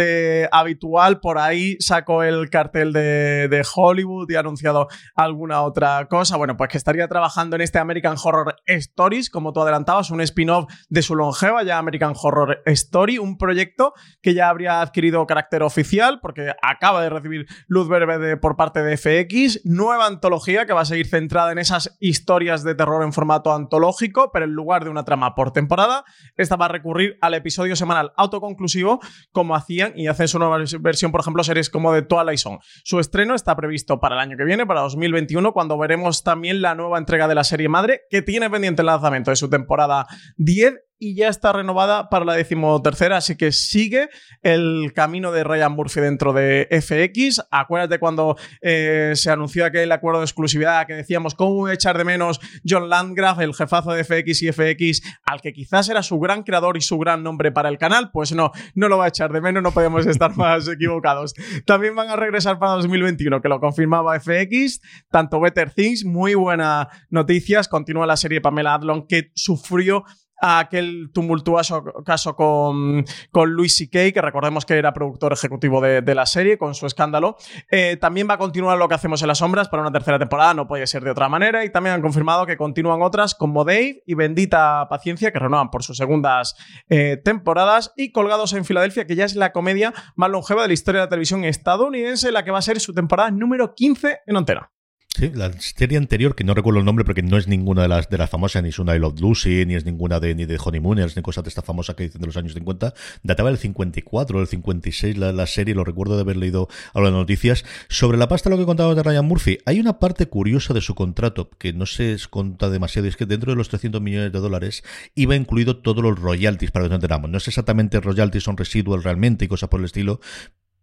habitual, 0.51 1.19
por 1.19 1.37
ahí 1.37 1.77
sacó 1.79 2.23
el 2.23 2.49
cartel 2.49 2.93
de, 2.93 3.47
de, 3.49 3.63
Hollywood 3.75 4.29
y 4.29 4.35
ha 4.35 4.39
anunciado 4.39 4.87
alguna 5.15 5.61
otra 5.61 6.07
cosa. 6.07 6.37
Bueno, 6.37 6.57
pues 6.57 6.69
que 6.69 6.77
estaría 6.77 7.07
trabajando 7.07 7.55
en 7.55 7.61
este 7.61 7.79
American 7.79 8.15
Horror 8.21 8.55
Stories, 8.65 9.29
como 9.29 9.53
tú 9.53 9.61
adelantabas, 9.61 10.11
un 10.11 10.21
spin-off 10.21 10.71
de 10.89 11.01
su 11.01 11.15
longeva 11.15 11.63
ya 11.63 11.77
American 11.77 12.13
Horror 12.21 12.61
Story, 12.65 13.17
un 13.17 13.37
proyecto 13.37 13.93
que 14.21 14.33
ya 14.33 14.49
habría 14.49 14.81
adquirido 14.81 15.25
carácter 15.25 15.63
oficial 15.63 16.19
porque 16.21 16.53
acaba 16.61 17.01
de 17.01 17.09
recibir 17.09 17.45
luz 17.67 17.87
verde 17.87 18.37
por 18.37 18.55
parte 18.55 18.81
de 18.81 18.97
FX, 18.97 19.61
nueva 19.65 20.07
antología 20.07 20.65
que 20.65 20.73
va 20.73 20.81
a 20.81 20.85
seguir 20.85 21.07
centrada 21.07 21.51
en 21.51 21.57
esas 21.57 21.95
historias 21.99 22.63
de 22.63 22.75
terror 22.75 23.03
en 23.03 23.13
formato 23.13 23.53
antológico, 23.53 24.31
pero 24.31 24.45
en 24.45 24.51
lugar 24.51 24.83
de 24.83 24.89
una 24.89 25.03
trama 25.03 25.35
por 25.35 25.51
temporada, 25.51 26.05
esta 26.37 26.55
va 26.55 26.65
a 26.65 26.69
recurrir 26.69 27.17
al 27.21 27.33
episodio 27.33 27.75
semanal 27.75 28.13
autoconclusivo 28.17 28.99
como 29.31 29.55
y 29.95 30.07
hacen 30.07 30.27
su 30.27 30.39
nueva 30.39 30.57
versión, 30.79 31.11
por 31.11 31.21
ejemplo, 31.21 31.43
series 31.43 31.69
como 31.69 31.93
de 31.93 32.01
Twilight 32.01 32.39
Zone. 32.39 32.59
Su 32.83 32.99
estreno 32.99 33.35
está 33.35 33.55
previsto 33.55 33.99
para 33.99 34.15
el 34.15 34.21
año 34.21 34.37
que 34.37 34.43
viene, 34.43 34.65
para 34.65 34.81
2021, 34.81 35.53
cuando 35.53 35.77
veremos 35.77 36.23
también 36.23 36.61
la 36.61 36.75
nueva 36.75 36.97
entrega 36.97 37.27
de 37.27 37.35
la 37.35 37.43
serie 37.43 37.69
madre 37.69 38.01
que 38.09 38.21
tiene 38.21 38.49
pendiente 38.49 38.81
el 38.81 38.87
lanzamiento 38.87 39.31
de 39.31 39.35
su 39.35 39.49
temporada 39.49 40.05
10 40.37 40.75
y 41.03 41.15
ya 41.15 41.27
está 41.27 41.51
renovada 41.51 42.07
para 42.09 42.23
la 42.23 42.33
decimotercera, 42.33 43.17
así 43.17 43.35
que 43.35 43.51
sigue 43.51 44.09
el 44.41 44.93
camino 44.95 45.33
de 45.33 45.43
Ryan 45.43 45.73
Murphy 45.73 45.99
dentro 45.99 46.31
de 46.31 46.67
FX. 46.71 47.41
Acuérdate 47.51 47.99
cuando 47.99 48.37
eh, 48.61 49.11
se 49.15 49.29
anunció 49.29 49.65
aquel 49.65 49.91
acuerdo 49.91 50.21
de 50.21 50.25
exclusividad 50.25 50.87
que 50.87 50.93
decíamos 50.93 51.35
cómo 51.35 51.67
echar 51.67 51.97
de 51.97 52.05
menos 52.05 52.39
John 52.65 52.87
Landgraf, 52.87 53.39
el 53.39 53.53
jefazo 53.53 53.91
de 53.91 54.05
FX 54.05 54.43
y 54.43 54.51
FX, 54.53 55.01
al 55.25 55.41
que 55.41 55.51
quizás 55.51 55.89
era 55.89 56.03
su 56.03 56.19
gran 56.19 56.43
creador 56.43 56.77
y 56.77 56.81
su 56.81 56.97
gran 56.97 57.21
nombre 57.21 57.51
para 57.51 57.67
el 57.67 57.77
canal, 57.77 58.09
pues 58.11 58.31
no, 58.31 58.51
no 58.73 58.87
lo 58.87 58.97
va 58.97 59.05
a 59.05 59.09
echar 59.09 59.33
de 59.33 59.41
menos, 59.41 59.61
no 59.61 59.73
podemos 59.73 60.05
estar 60.05 60.33
más 60.37 60.69
equivocados. 60.69 61.33
También 61.65 61.95
van 61.95 62.09
a 62.11 62.15
regresar 62.15 62.59
para 62.59 62.73
2021, 62.73 63.41
que 63.41 63.49
lo 63.49 63.59
confirmaba 63.59 64.17
FX, 64.21 64.79
tanto 65.11 65.41
Better 65.41 65.69
Things, 65.71 66.05
muy 66.05 66.33
buenas 66.33 66.87
noticias, 67.09 67.67
continúa 67.67 68.07
la 68.07 68.15
serie 68.15 68.39
Pamela 68.39 68.75
Adlon 68.75 69.05
que 69.05 69.31
sufrió 69.35 70.05
a 70.43 70.59
aquel 70.59 71.09
tumultuoso 71.13 71.85
caso 72.05 72.35
con, 72.35 73.05
con 73.31 73.53
Louis 73.53 73.73
C.K., 73.73 74.11
que 74.11 74.21
recordemos 74.21 74.65
que 74.65 74.73
era 74.73 74.91
productor 74.91 75.31
ejecutivo 75.31 75.79
de, 75.79 76.01
de 76.01 76.15
la 76.15 76.25
serie, 76.25 76.57
con 76.57 76.75
su 76.75 76.85
escándalo. 76.85 77.37
Eh, 77.71 77.95
también 77.95 78.27
va 78.29 78.33
a 78.33 78.37
continuar 78.37 78.77
lo 78.77 78.89
que 78.89 78.95
hacemos 78.95 79.21
en 79.21 79.29
las 79.29 79.37
sombras 79.37 79.69
para 79.69 79.83
una 79.83 79.91
tercera 79.93 80.19
temporada, 80.19 80.53
no 80.53 80.67
puede 80.67 80.85
ser 80.85 81.01
de 81.05 81.11
otra 81.11 81.29
manera. 81.29 81.63
Y 81.63 81.71
también 81.71 81.95
han 81.95 82.01
confirmado 82.01 82.45
que 82.45 82.57
continúan 82.57 83.01
otras 83.01 83.35
como 83.35 83.63
Dave 83.63 84.03
y 84.05 84.15
Bendita 84.15 84.85
Paciencia, 84.89 85.31
que 85.31 85.39
renuevan 85.39 85.71
por 85.71 85.81
sus 85.81 85.95
segundas 85.95 86.57
eh, 86.89 87.15
temporadas. 87.23 87.93
Y 87.95 88.11
Colgados 88.11 88.51
en 88.51 88.65
Filadelfia, 88.65 89.07
que 89.07 89.15
ya 89.15 89.23
es 89.23 89.35
la 89.35 89.53
comedia 89.53 89.93
más 90.17 90.29
longeva 90.29 90.63
de 90.63 90.67
la 90.67 90.73
historia 90.73 90.99
de 90.99 91.05
la 91.05 91.09
televisión 91.09 91.45
estadounidense, 91.45 92.33
la 92.33 92.43
que 92.43 92.51
va 92.51 92.59
a 92.59 92.63
ser 92.63 92.81
su 92.81 92.93
temporada 92.93 93.31
número 93.31 93.73
15 93.75 94.19
en 94.27 94.35
Ontera. 94.35 94.72
Sí, 95.15 95.29
la 95.35 95.51
serie 95.59 95.99
anterior, 95.99 96.33
que 96.33 96.43
no 96.43 96.55
recuerdo 96.55 96.79
el 96.79 96.85
nombre 96.85 97.05
porque 97.05 97.21
no 97.21 97.37
es 97.37 97.47
ninguna 97.47 97.83
de 97.83 97.87
las 97.87 98.09
de 98.09 98.17
las 98.17 98.31
famosas, 98.31 98.63
ni 98.63 98.69
es 98.69 98.79
una 98.79 98.95
I 98.95 98.99
Love 98.99 99.21
Lucy, 99.21 99.63
ni 99.63 99.75
es 99.75 99.85
ninguna 99.85 100.19
de 100.19 100.33
ni 100.33 100.45
de 100.45 100.57
Honeymooners, 100.57 101.15
ni 101.15 101.21
cosas 101.21 101.43
de 101.43 101.49
esta 101.49 101.61
famosa 101.61 101.95
que 101.95 102.05
dicen 102.05 102.19
de 102.19 102.25
los 102.25 102.35
años 102.35 102.55
50, 102.55 102.95
databa 103.21 103.49
del 103.49 103.59
54, 103.59 104.39
del 104.39 104.47
56 104.47 105.15
la, 105.19 105.31
la 105.31 105.45
serie, 105.45 105.75
lo 105.75 105.83
recuerdo 105.83 106.15
de 106.15 106.21
haber 106.21 106.37
leído 106.37 106.67
ahora 106.95 107.11
las 107.11 107.19
noticias. 107.19 107.63
Sobre 107.89 108.17
la 108.17 108.27
pasta, 108.27 108.49
lo 108.49 108.57
que 108.57 108.65
contaba 108.65 108.95
de 108.95 109.03
Ryan 109.03 109.25
Murphy, 109.25 109.59
hay 109.67 109.79
una 109.79 109.99
parte 109.99 110.25
curiosa 110.25 110.73
de 110.73 110.81
su 110.81 110.95
contrato 110.95 111.51
que 111.59 111.73
no 111.73 111.85
se 111.85 112.17
conta 112.31 112.71
demasiado, 112.71 113.07
es 113.07 113.15
que 113.15 113.27
dentro 113.27 113.51
de 113.51 113.55
los 113.55 113.69
300 113.69 114.01
millones 114.01 114.31
de 114.31 114.39
dólares 114.39 114.83
iba 115.13 115.35
incluido 115.35 115.77
todos 115.77 116.03
los 116.03 116.17
royalties, 116.17 116.71
para 116.71 116.85
que 116.85 116.89
nos 116.89 116.95
enteramos. 116.95 117.29
No 117.29 117.37
es 117.37 117.47
exactamente 117.47 118.01
royalties 118.01 118.45
son 118.45 118.57
residual 118.57 119.03
realmente 119.03 119.45
y 119.45 119.47
cosas 119.47 119.69
por 119.69 119.79
el 119.79 119.85
estilo, 119.85 120.21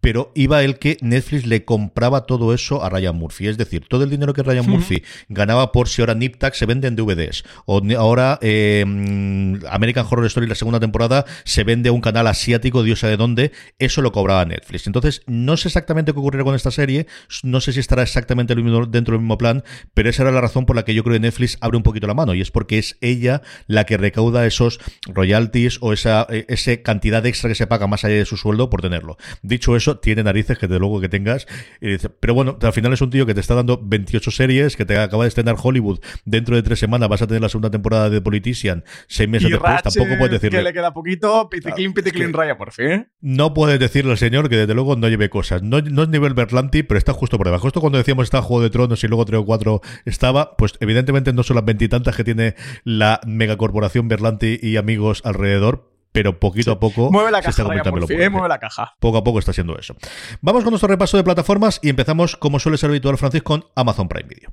pero 0.01 0.33
iba 0.35 0.63
el 0.63 0.79
que 0.79 0.97
Netflix 1.01 1.47
le 1.47 1.65
compraba 1.65 2.27
todo 2.27 2.55
eso 2.55 2.83
a 2.83 2.89
Ryan 2.89 3.17
Murphy. 3.17 3.49
Es 3.49 3.59
decir, 3.59 3.85
todo 3.89 4.05
el 4.05 4.11
dinero 4.11 4.35
que 4.35 4.43
Ryan 4.43 4.69
Murphy 4.69 5.03
ganaba 5.29 5.73
por 5.73 5.89
si 5.89 6.03
ahora 6.03 6.15
Niptak 6.15 6.55
se 6.55 6.67
vende 6.67 6.89
en 6.89 6.97
DVDs, 6.97 7.45
o 7.67 7.81
ahora 7.99 8.39
eh, 8.43 8.85
American 9.71 10.07
Horror 10.09 10.27
Story 10.27 10.47
la 10.47 10.55
segunda 10.55 10.81
temporada 10.81 11.25
se 11.45 11.65
vende 11.65 11.89
a 11.89 11.93
un 11.93 12.01
canal 12.01 12.27
asiático, 12.27 12.83
Dios 12.83 13.01
sabe 13.01 13.17
dónde, 13.17 13.53
eso 13.79 14.03
lo 14.03 14.13
cobraba 14.13 14.45
Netflix. 14.45 14.87
Entonces, 14.87 15.23
no 15.27 15.57
sé 15.57 15.69
exactamente 15.69 16.13
qué 16.13 16.19
ocurrirá 16.19 16.45
con 16.45 16.55
esta 16.55 16.71
serie, 16.71 17.07
no 17.43 17.61
sé 17.61 17.73
si 17.73 17.81
estará 17.81 18.03
exactamente 18.03 18.55
dentro 18.55 19.13
del 19.13 19.21
mismo 19.21 19.39
plan, 19.39 19.65
pero 19.95 20.09
esa 20.11 20.23
era 20.23 20.33
la 20.33 20.41
razón 20.41 20.67
por 20.67 20.77
la 20.77 20.85
que 20.85 20.95
yo 20.95 21.03
creo 21.03 21.15
que 21.15 21.21
Netflix 21.21 21.59
abre 21.61 21.77
un 21.77 21.83
poquito 21.83 22.07
la 22.07 22.15
mano, 22.15 22.35
y 22.35 22.41
es 22.41 22.51
porque 22.51 22.79
es 22.79 22.97
ella 23.01 23.43
la 23.67 23.85
que 23.85 23.97
recauda 23.97 24.47
esos 24.47 24.81
royalties 25.07 25.79
o 25.81 25.93
esa, 25.93 26.27
eh, 26.31 26.47
esa 26.49 26.77
cantidad 26.83 27.25
extra 27.27 27.49
que 27.49 27.55
se 27.55 27.67
paga 27.67 27.87
más 27.87 28.05
allá 28.05 28.17
de 28.17 28.25
su 28.25 28.37
sueldo 28.37 28.71
por 28.71 28.83
tenerlo. 28.83 29.17
Dicho 29.43 29.77
eso, 29.77 29.90
tiene 29.99 30.23
narices 30.23 30.59
que 30.59 30.69
de 30.69 30.79
luego 30.79 31.01
que 31.01 31.09
tengas. 31.09 31.47
pero 32.21 32.35
bueno, 32.35 32.59
al 32.61 32.73
final 32.73 32.93
es 32.93 33.01
un 33.01 33.11
tío 33.11 33.27
que 33.27 33.35
te 33.35 33.41
está 33.41 33.55
dando 33.55 33.81
28 33.83 34.31
series, 34.31 34.77
que 34.77 34.85
te 34.85 34.99
acaba 34.99 35.25
de 35.25 35.29
estrenar 35.29 35.57
Hollywood. 35.61 36.01
Dentro 36.25 36.57
de 36.57 36.63
tres 36.63 36.79
semanas 36.79 37.09
vas 37.09 37.23
a 37.23 37.27
tener 37.27 37.43
la 37.43 37.49
segunda 37.49 37.71
temporada 37.71 38.11
de 38.11 38.21
Politician. 38.21 38.85
Seis 39.07 39.29
meses 39.29 39.51
después, 39.51 39.83
tampoco 39.83 40.17
puedes 40.19 40.33
decirle. 40.33 40.59
Que 40.59 40.65
le 40.65 40.73
queda 40.73 40.93
poquito, 40.93 41.49
piticlin, 41.49 41.93
piticlin, 41.93 42.33
raya 42.33 42.57
por 42.57 42.73
fin. 42.73 43.09
No 43.21 43.55
puedes 43.55 43.79
decirle 43.79 44.13
al 44.13 44.19
señor 44.19 44.49
que 44.49 44.57
desde 44.57 44.75
luego 44.75 44.97
no 44.97 45.09
lleve 45.09 45.31
cosas. 45.31 45.63
No, 45.63 45.81
no 45.81 46.03
es 46.03 46.09
nivel 46.09 46.35
Berlanti, 46.35 46.83
pero 46.83 46.99
está 46.99 47.13
justo 47.13 47.37
por 47.37 47.47
debajo. 47.47 47.67
Esto 47.67 47.81
cuando 47.81 47.99
decíamos 47.99 48.25
está 48.25 48.43
Juego 48.43 48.63
de 48.63 48.71
Tronos 48.71 49.03
y 49.03 49.09
luego 49.09 49.25
tres 49.25 49.41
o 49.41 49.45
cuatro 49.45 49.81
estaba, 50.05 50.57
pues 50.57 50.75
evidentemente 50.81 51.33
no 51.33 51.43
son 51.43 51.57
las 51.57 51.65
veintitantas 51.65 52.17
que 52.17 52.25
tiene 52.25 52.55
la 52.85 53.21
megacorporación 53.27 54.09
Berlanti 54.09 54.59
y 54.61 54.77
amigos 54.77 55.23
alrededor, 55.25 55.90
pero 56.13 56.39
poquito 56.39 56.73
a 56.73 56.81
poco 56.81 57.11
mueve 57.11 57.31
la 57.31 57.43
caja, 57.43 57.65
mueve 57.65 58.49
la 58.49 58.59
caja. 58.59 58.95
Poco 59.01 59.19
a 59.19 59.25
poco 59.25 59.39
está 59.39 59.53
siendo 59.53 59.79
eso. 59.79 59.95
Vamos 60.41 60.65
con 60.65 60.73
nuestro 60.73 60.89
repaso 60.89 61.17
de 61.17 61.25
plataformas 61.25 61.81
y 61.83 61.89
empezamos, 61.89 62.37
como 62.37 62.59
suele 62.59 62.79
ser 62.79 62.91
habitual, 62.91 63.19
Francis, 63.19 63.43
con 63.43 63.65
Amazon 63.75 64.09
Prime 64.09 64.29
Video. 64.29 64.53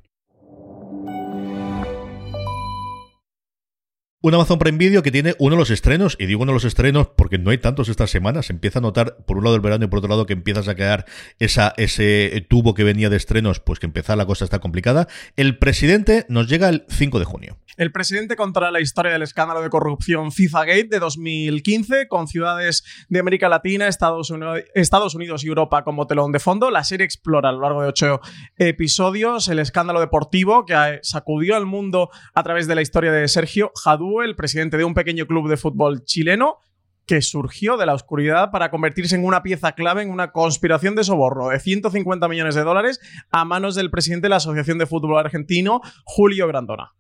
Un 4.20 4.34
Amazon 4.34 4.58
Prime 4.58 4.80
Video 4.80 5.04
que 5.04 5.12
tiene 5.12 5.36
uno 5.38 5.56
de 5.56 5.60
los 5.60 5.70
estrenos, 5.70 6.18
y 6.20 6.26
digo 6.26 6.42
uno 6.42 6.52
de 6.52 6.56
los 6.56 6.66
estrenos 6.66 7.10
porque 7.16 7.38
no 7.38 7.52
hay 7.52 7.60
tantos 7.60 7.88
estas 7.88 8.10
semanas, 8.10 8.48
se 8.48 8.54
empieza 8.54 8.80
a 8.80 8.82
notar 8.82 9.18
por 9.26 9.38
un 9.38 9.44
lado 9.44 9.56
el 9.56 9.62
verano 9.62 9.86
y 9.86 9.88
por 9.88 10.00
otro 10.00 10.10
lado 10.10 10.26
que 10.26 10.34
empiezas 10.34 10.68
a 10.68 10.76
quedar 10.76 11.06
esa, 11.38 11.74
ese 11.78 12.46
tubo 12.50 12.74
que 12.74 12.84
venía 12.84 13.10
de 13.10 13.16
estrenos, 13.16 13.60
pues 13.60 13.80
que 13.80 13.86
empezar 13.86 14.18
la 14.18 14.26
cosa 14.26 14.44
está 14.44 14.60
complicada. 14.60 15.08
El 15.36 15.60
presidente 15.60 16.26
nos 16.30 16.50
llega 16.50 16.68
el 16.68 16.84
5 16.90 17.20
de 17.20 17.26
junio. 17.26 17.58
El 17.78 17.92
presidente 17.92 18.36
contará 18.36 18.72
la 18.72 18.82
historia 18.82 19.12
del 19.12 19.22
escándalo 19.22 19.62
de 19.62 19.70
corrupción 19.70 20.32
FIFA 20.32 20.66
Gate 20.66 20.88
de 20.90 20.98
2015 20.98 22.08
con 22.08 22.28
ciudades 22.28 22.84
de 23.08 23.20
América 23.20 23.50
Latina, 23.50 23.88
Estados 23.88 24.32
Unidos, 24.32 25.44
y 25.44 25.48
Europa 25.48 25.84
como 25.84 26.08
telón 26.08 26.32
de 26.32 26.40
fondo. 26.40 26.72
La 26.72 26.84
serie 26.84 27.06
explora 27.06 27.50
a 27.50 27.52
lo 27.52 27.62
largo 27.62 27.84
de 27.84 27.90
ocho 27.90 28.20
episodios 28.58 29.48
el 29.48 29.60
escándalo 29.60 30.00
deportivo 30.00 30.66
que 30.66 31.00
sacudió 31.04 31.56
al 31.56 31.68
mundo 31.68 32.10
a 32.34 32.42
través 32.42 32.68
de 32.68 32.74
la 32.74 32.82
historia 32.82 33.12
de 33.12 33.28
Sergio 33.28 33.72
Jadú, 33.76 34.22
el 34.24 34.36
presidente 34.36 34.78
de 34.78 34.84
un 34.84 34.96
pequeño 34.96 35.28
club 35.28 35.48
de 35.48 35.58
fútbol 35.58 36.04
chileno 36.04 36.58
que 37.06 37.22
surgió 37.22 37.78
de 37.78 37.86
la 37.86 37.94
oscuridad 37.94 38.50
para 38.50 38.72
convertirse 38.72 39.16
en 39.16 39.24
una 39.24 39.44
pieza 39.44 39.74
clave 39.74 40.02
en 40.02 40.10
una 40.10 40.32
conspiración 40.32 40.96
de 40.96 41.04
soborno 41.04 41.50
de 41.50 41.60
150 41.60 42.28
millones 42.28 42.56
de 42.56 42.64
dólares 42.64 43.00
a 43.30 43.46
manos 43.46 43.76
del 43.76 43.92
presidente 43.92 44.26
de 44.26 44.30
la 44.30 44.38
Asociación 44.38 44.80
de 44.80 44.88
Fútbol 44.88 45.20
Argentino, 45.20 45.82
Julio 46.06 46.48
Grandona. 46.48 46.97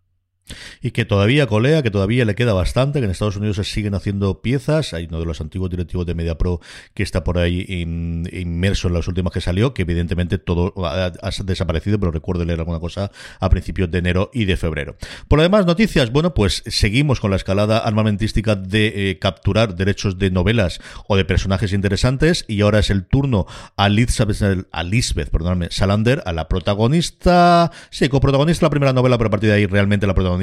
Y 0.81 0.91
que 0.91 1.05
todavía 1.05 1.47
colea, 1.47 1.83
que 1.83 1.91
todavía 1.91 2.25
le 2.25 2.35
queda 2.35 2.53
bastante, 2.53 2.99
que 2.99 3.05
en 3.05 3.11
Estados 3.11 3.37
Unidos 3.37 3.57
se 3.57 3.63
siguen 3.63 3.93
haciendo 3.93 4.41
piezas. 4.41 4.93
Hay 4.93 5.05
uno 5.05 5.19
de 5.19 5.25
los 5.25 5.41
antiguos 5.41 5.69
directivos 5.69 6.05
de 6.05 6.15
MediaPro 6.15 6.61
que 6.93 7.03
está 7.03 7.23
por 7.23 7.37
ahí 7.37 7.65
inmerso 7.67 8.87
en 8.87 8.93
las 8.93 9.07
últimas 9.07 9.33
que 9.33 9.41
salió, 9.41 9.73
que 9.73 9.83
evidentemente 9.83 10.37
todo 10.37 10.73
ha, 10.85 11.11
desaparecido, 11.43 11.99
pero 11.99 12.11
recuerdo 12.11 12.45
leer 12.45 12.59
alguna 12.59 12.79
cosa 12.79 13.11
a 13.39 13.49
principios 13.49 13.91
de 13.91 13.99
enero 13.99 14.31
y 14.33 14.45
de 14.45 14.57
febrero. 14.57 14.95
Por 15.27 15.37
lo 15.37 15.43
demás, 15.43 15.65
noticias, 15.65 16.11
bueno, 16.11 16.33
pues 16.33 16.63
seguimos 16.67 17.19
con 17.19 17.31
la 17.31 17.37
escalada 17.37 17.79
armamentística 17.79 18.55
de 18.55 19.11
eh, 19.11 19.19
capturar 19.19 19.75
derechos 19.75 20.17
de 20.17 20.31
novelas 20.31 20.79
o 21.07 21.17
de 21.17 21.25
personajes 21.25 21.73
interesantes 21.73 22.45
y 22.47 22.61
ahora 22.61 22.79
es 22.79 22.89
el 22.89 23.05
turno 23.05 23.45
a 23.75 23.87
Elizabeth, 23.87 24.67
a 24.71 24.83
Lisbeth 24.83 25.31
Salander, 25.71 26.23
a 26.25 26.33
la 26.33 26.47
protagonista, 26.47 27.71
sí, 27.89 28.09
coprotagonista 28.09 28.65
la 28.65 28.69
primera 28.69 28.93
novela, 28.93 29.17
pero 29.17 29.27
a 29.27 29.31
partir 29.31 29.49
de 29.49 29.55
ahí 29.55 29.65
realmente 29.65 30.07
la 30.07 30.13
protagonista 30.13 30.36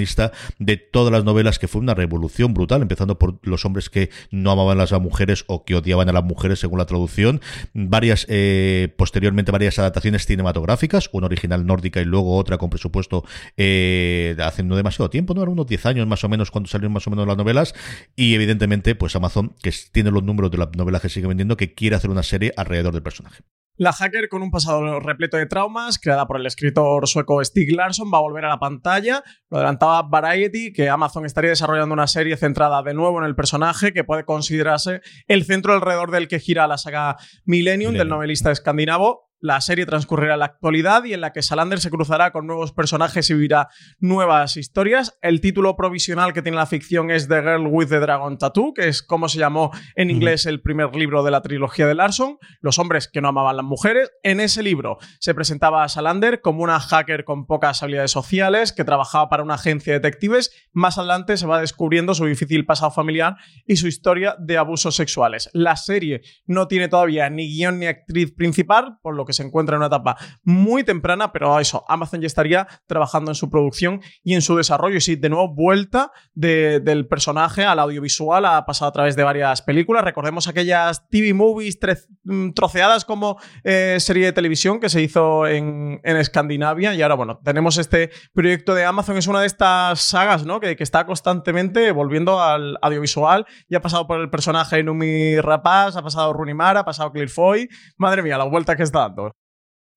de 0.59 0.77
todas 0.77 1.13
las 1.13 1.25
novelas, 1.25 1.59
que 1.59 1.69
fue 1.69 1.81
una 1.81 1.95
revolución 1.95 2.55
brutal, 2.55 2.83
empezando 2.83 3.19
por 3.19 3.39
los 3.43 3.65
hombres 3.65 3.91
que 3.91 4.11
no 4.31 4.51
amaban 4.51 4.79
a 4.79 4.83
las 4.83 4.93
mujeres 5.01 5.45
o 5.47 5.65
que 5.65 5.75
odiaban 5.75 6.09
a 6.09 6.13
las 6.13 6.25
mujeres, 6.25 6.59
según 6.61 6.79
la 6.79 6.87
traducción. 6.87 7.41
Varias, 7.73 8.27
eh, 8.29 8.93
posteriormente, 8.97 9.53
varias 9.53 9.79
adaptaciones 9.79 10.27
cinematográficas, 10.27 11.09
una 11.13 11.27
original 11.27 11.67
nórdica 11.67 12.01
y 12.01 12.05
luego 12.05 12.37
otra 12.37 12.59
con 12.59 12.71
presupuesto 12.71 13.25
eh, 13.57 14.37
hace 14.41 14.63
no 14.63 14.77
demasiado 14.77 15.11
tiempo, 15.11 15.35
¿no? 15.35 15.43
Eran 15.43 15.53
unos 15.53 15.67
10 15.67 15.87
años 15.87 16.07
más 16.07 16.25
o 16.25 16.29
menos 16.29 16.51
cuando 16.51 16.69
salieron 16.69 16.93
más 16.93 17.07
o 17.07 17.11
menos 17.11 17.27
las 17.27 17.37
novelas. 17.37 17.75
Y 18.17 18.35
evidentemente, 18.35 18.95
pues 18.95 19.17
Amazon, 19.17 19.55
que 19.63 19.73
tiene 19.93 20.11
los 20.11 20.23
números 20.23 20.51
de 20.51 20.59
las 20.59 20.69
novelas 20.77 21.03
que 21.03 21.09
sigue 21.09 21.27
vendiendo, 21.27 21.57
que 21.57 21.75
quiere 21.75 21.97
hacer 21.97 22.11
una 22.11 22.23
serie 22.23 22.53
alrededor 22.57 22.93
del 22.93 23.03
personaje. 23.03 23.43
La 23.77 23.93
hacker, 23.93 24.29
con 24.29 24.43
un 24.43 24.53
pasado 24.53 25.01
repleto 25.01 25.37
de 25.37 25.47
traumas, 25.47 25.99
creada 25.99 26.29
por 26.29 26.39
el 26.39 26.47
escritor 26.47 27.09
sueco 27.09 27.45
Stig 27.45 27.75
Larsson, 27.75 28.09
va 28.13 28.19
a 28.19 28.21
volver 28.21 28.45
a 28.45 28.51
la 28.51 28.61
pantalla. 28.61 29.25
Lo 29.51 29.59
adelantaba 29.59 30.03
Variety, 30.03 30.73
que 30.73 30.89
Amazon 30.89 31.27
estaría 31.27 31.51
desarrollando 31.51 31.93
una 31.93 32.07
serie 32.07 32.37
centrada 32.37 32.85
de 32.85 32.95
nuevo 32.95 33.19
en 33.19 33.25
el 33.25 33.35
personaje, 33.35 33.93
que 33.93 34.05
puede 34.05 34.25
considerarse 34.25 35.01
el 35.27 35.45
centro 35.45 35.73
alrededor 35.73 36.13
del 36.13 36.29
que 36.29 36.39
gira 36.39 36.69
la 36.69 36.79
saga 36.79 37.17
Millennium. 37.47 37.95
del 37.95 38.09
novelista 38.09 38.53
escandinavo. 38.53 39.24
La 39.45 39.61
serie 39.61 39.85
transcurrirá 39.85 40.33
en 40.33 40.39
la 40.39 40.47
actualidad 40.47 41.05
y 41.05 41.13
en 41.13 41.21
la 41.21 41.35
que 41.35 41.43
Salander 41.43 41.79
se 41.79 41.91
cruzará 41.91 42.33
con 42.33 42.47
nuevos 42.47 42.73
personajes 42.73 43.29
y 43.29 43.35
vivirá 43.35 43.69
nuevas 43.99 44.57
historias. 44.57 45.19
El 45.21 45.43
título 45.43 45.77
provisional 45.77 46.33
que 46.33 46.41
tiene 46.41 46.57
la 46.57 46.65
ficción 46.65 47.11
es 47.11 47.29
The 47.29 47.43
Girl 47.43 47.67
with 47.67 47.89
the 47.89 48.01
Dragon 48.01 48.39
Tattoo, 48.39 48.73
que 48.73 48.89
es 48.89 49.03
como 49.03 49.29
se 49.29 49.39
llamó 49.39 49.71
en 49.97 50.09
inglés 50.09 50.47
el 50.47 50.63
primer 50.63 50.97
libro 50.97 51.23
de 51.23 51.31
la 51.31 51.43
trilogía 51.43 51.87
de 51.87 51.95
Larson, 51.95 52.39
Los 52.63 52.79
hombres 52.79 53.07
que 53.07 53.21
no 53.21 53.29
amaban 53.29 53.59
las 53.59 53.67
mujeres. 53.67 54.11
En 54.23 54.41
ese 54.41 54.63
libro 54.63 54.97
se 55.21 55.35
presentaba 55.35 55.85
a 55.85 55.91
Salander 55.91 56.41
como 56.41 56.63
una 56.63 56.81
hacker 56.81 57.25
con 57.25 57.45
pocas 57.45 57.83
habilidades 57.83 58.13
sociales 58.13 58.73
que 58.73 58.85
trabajaba 58.85 59.29
para 59.29 59.43
una 59.43 59.57
agencia 59.57 59.93
de 59.93 59.99
detectives. 59.99 60.53
Más 60.73 60.97
adelante 60.97 61.37
se 61.37 61.47
va 61.47 61.61
descubriendo 61.61 62.15
su 62.15 62.25
difícil 62.25 62.65
pasado 62.65 62.93
familiar 62.93 63.37
y 63.67 63.77
su 63.77 63.89
historia 63.89 64.37
de 64.39 64.57
abusos 64.57 64.97
sexuales. 64.97 65.51
La 65.53 65.77
serie 65.77 66.23
no 66.47 66.67
tiene 66.67 66.89
todavía 66.89 67.29
ni 67.29 67.47
guion 67.47 67.79
ni 67.79 67.85
actriz 67.89 68.33
principal, 68.35 68.97
por 69.03 69.15
lo 69.15 69.27
que 69.27 69.34
se 69.35 69.43
encuentra 69.43 69.75
en 69.75 69.79
una 69.79 69.89
etapa 69.89 70.17
muy 70.43 70.85
temprana, 70.85 71.33
pero 71.33 71.59
eso, 71.61 71.85
Amazon 71.89 72.21
ya 72.21 72.27
estaría 72.27 72.67
trabajando 72.87 73.31
en 73.31 73.35
su 73.35 73.51
producción 73.51 74.01
y 74.23 74.35
en 74.35 74.43
su 74.43 74.57
desarrollo. 74.57 74.97
Y 74.97 75.01
sí, 75.01 75.17
de 75.17 75.29
nuevo, 75.29 75.55
vuelta 75.55 76.13
del 76.35 77.07
personaje 77.07 77.65
al 77.65 77.79
audiovisual, 77.79 78.45
ha 78.47 78.65
pasado 78.67 78.89
a 78.89 78.93
través 78.93 79.17
de 79.17 79.25
varias 79.25 79.63
películas. 79.63 80.05
Recordemos 80.05 80.49
aquellas 80.49 81.09
TV 81.09 81.35
movies 81.35 81.79
mm, 82.25 82.51
troceadas 82.53 83.05
como 83.05 83.39
eh, 83.63 83.97
serie 84.01 84.27
de 84.27 84.33
televisión 84.33 84.81
que 84.81 84.89
se 84.89 85.03
hizo 85.03 85.47
en, 85.47 86.01
Escandinavia. 86.05 86.95
Y 86.95 87.03
ahora, 87.03 87.15
bueno, 87.15 87.41
tenemos 87.43 87.79
este 87.79 88.11
proyecto 88.33 88.75
de 88.75 88.85
Amazon, 88.85 89.17
es 89.17 89.27
una 89.27 89.41
de 89.41 89.47
estas 89.47 90.01
sagas, 90.01 90.45
¿no? 90.45 90.61
Que, 90.61 90.77
está 90.85 91.07
constantemente 91.07 91.93
volviendo 91.93 92.43
al 92.43 92.77
audiovisual. 92.83 93.47
Ya 93.71 93.79
ha 93.79 93.81
pasado 93.81 94.07
por 94.07 94.21
el 94.21 94.29
personaje 94.29 94.83
Numi 94.83 95.41
Rapaz, 95.41 95.97
ha 95.97 96.03
pasado 96.03 96.33
Runimara, 96.33 96.81
ha 96.81 96.85
pasado 96.85 97.11
Claire 97.11 97.31
Foy. 97.31 97.69
Madre 97.97 98.23
mía, 98.23 98.37
la 98.37 98.45
vuelta 98.45 98.77
que 98.77 98.83
está 98.83 99.01
dando. 99.01 99.24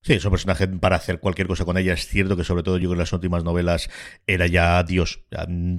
Sí, 0.08 0.13
es 0.13 0.24
un 0.24 0.32
personaje 0.32 0.70
para 0.70 0.96
hacer 0.96 1.20
cualquier 1.20 1.50
cosa 1.50 1.65
con 1.65 1.78
ella. 1.78 1.91
Es 1.91 2.08
cierto 2.08 2.38
que 2.38 2.46
sobre 2.46 2.63
todo 2.63 2.78
yo 2.78 2.84
creo 2.84 2.91
que 2.91 2.93
en 2.93 3.00
las 3.00 3.12
últimas 3.12 3.43
novelas 3.43 3.89
era 4.26 4.48
ya 4.48 4.82
Dios. 4.84 5.20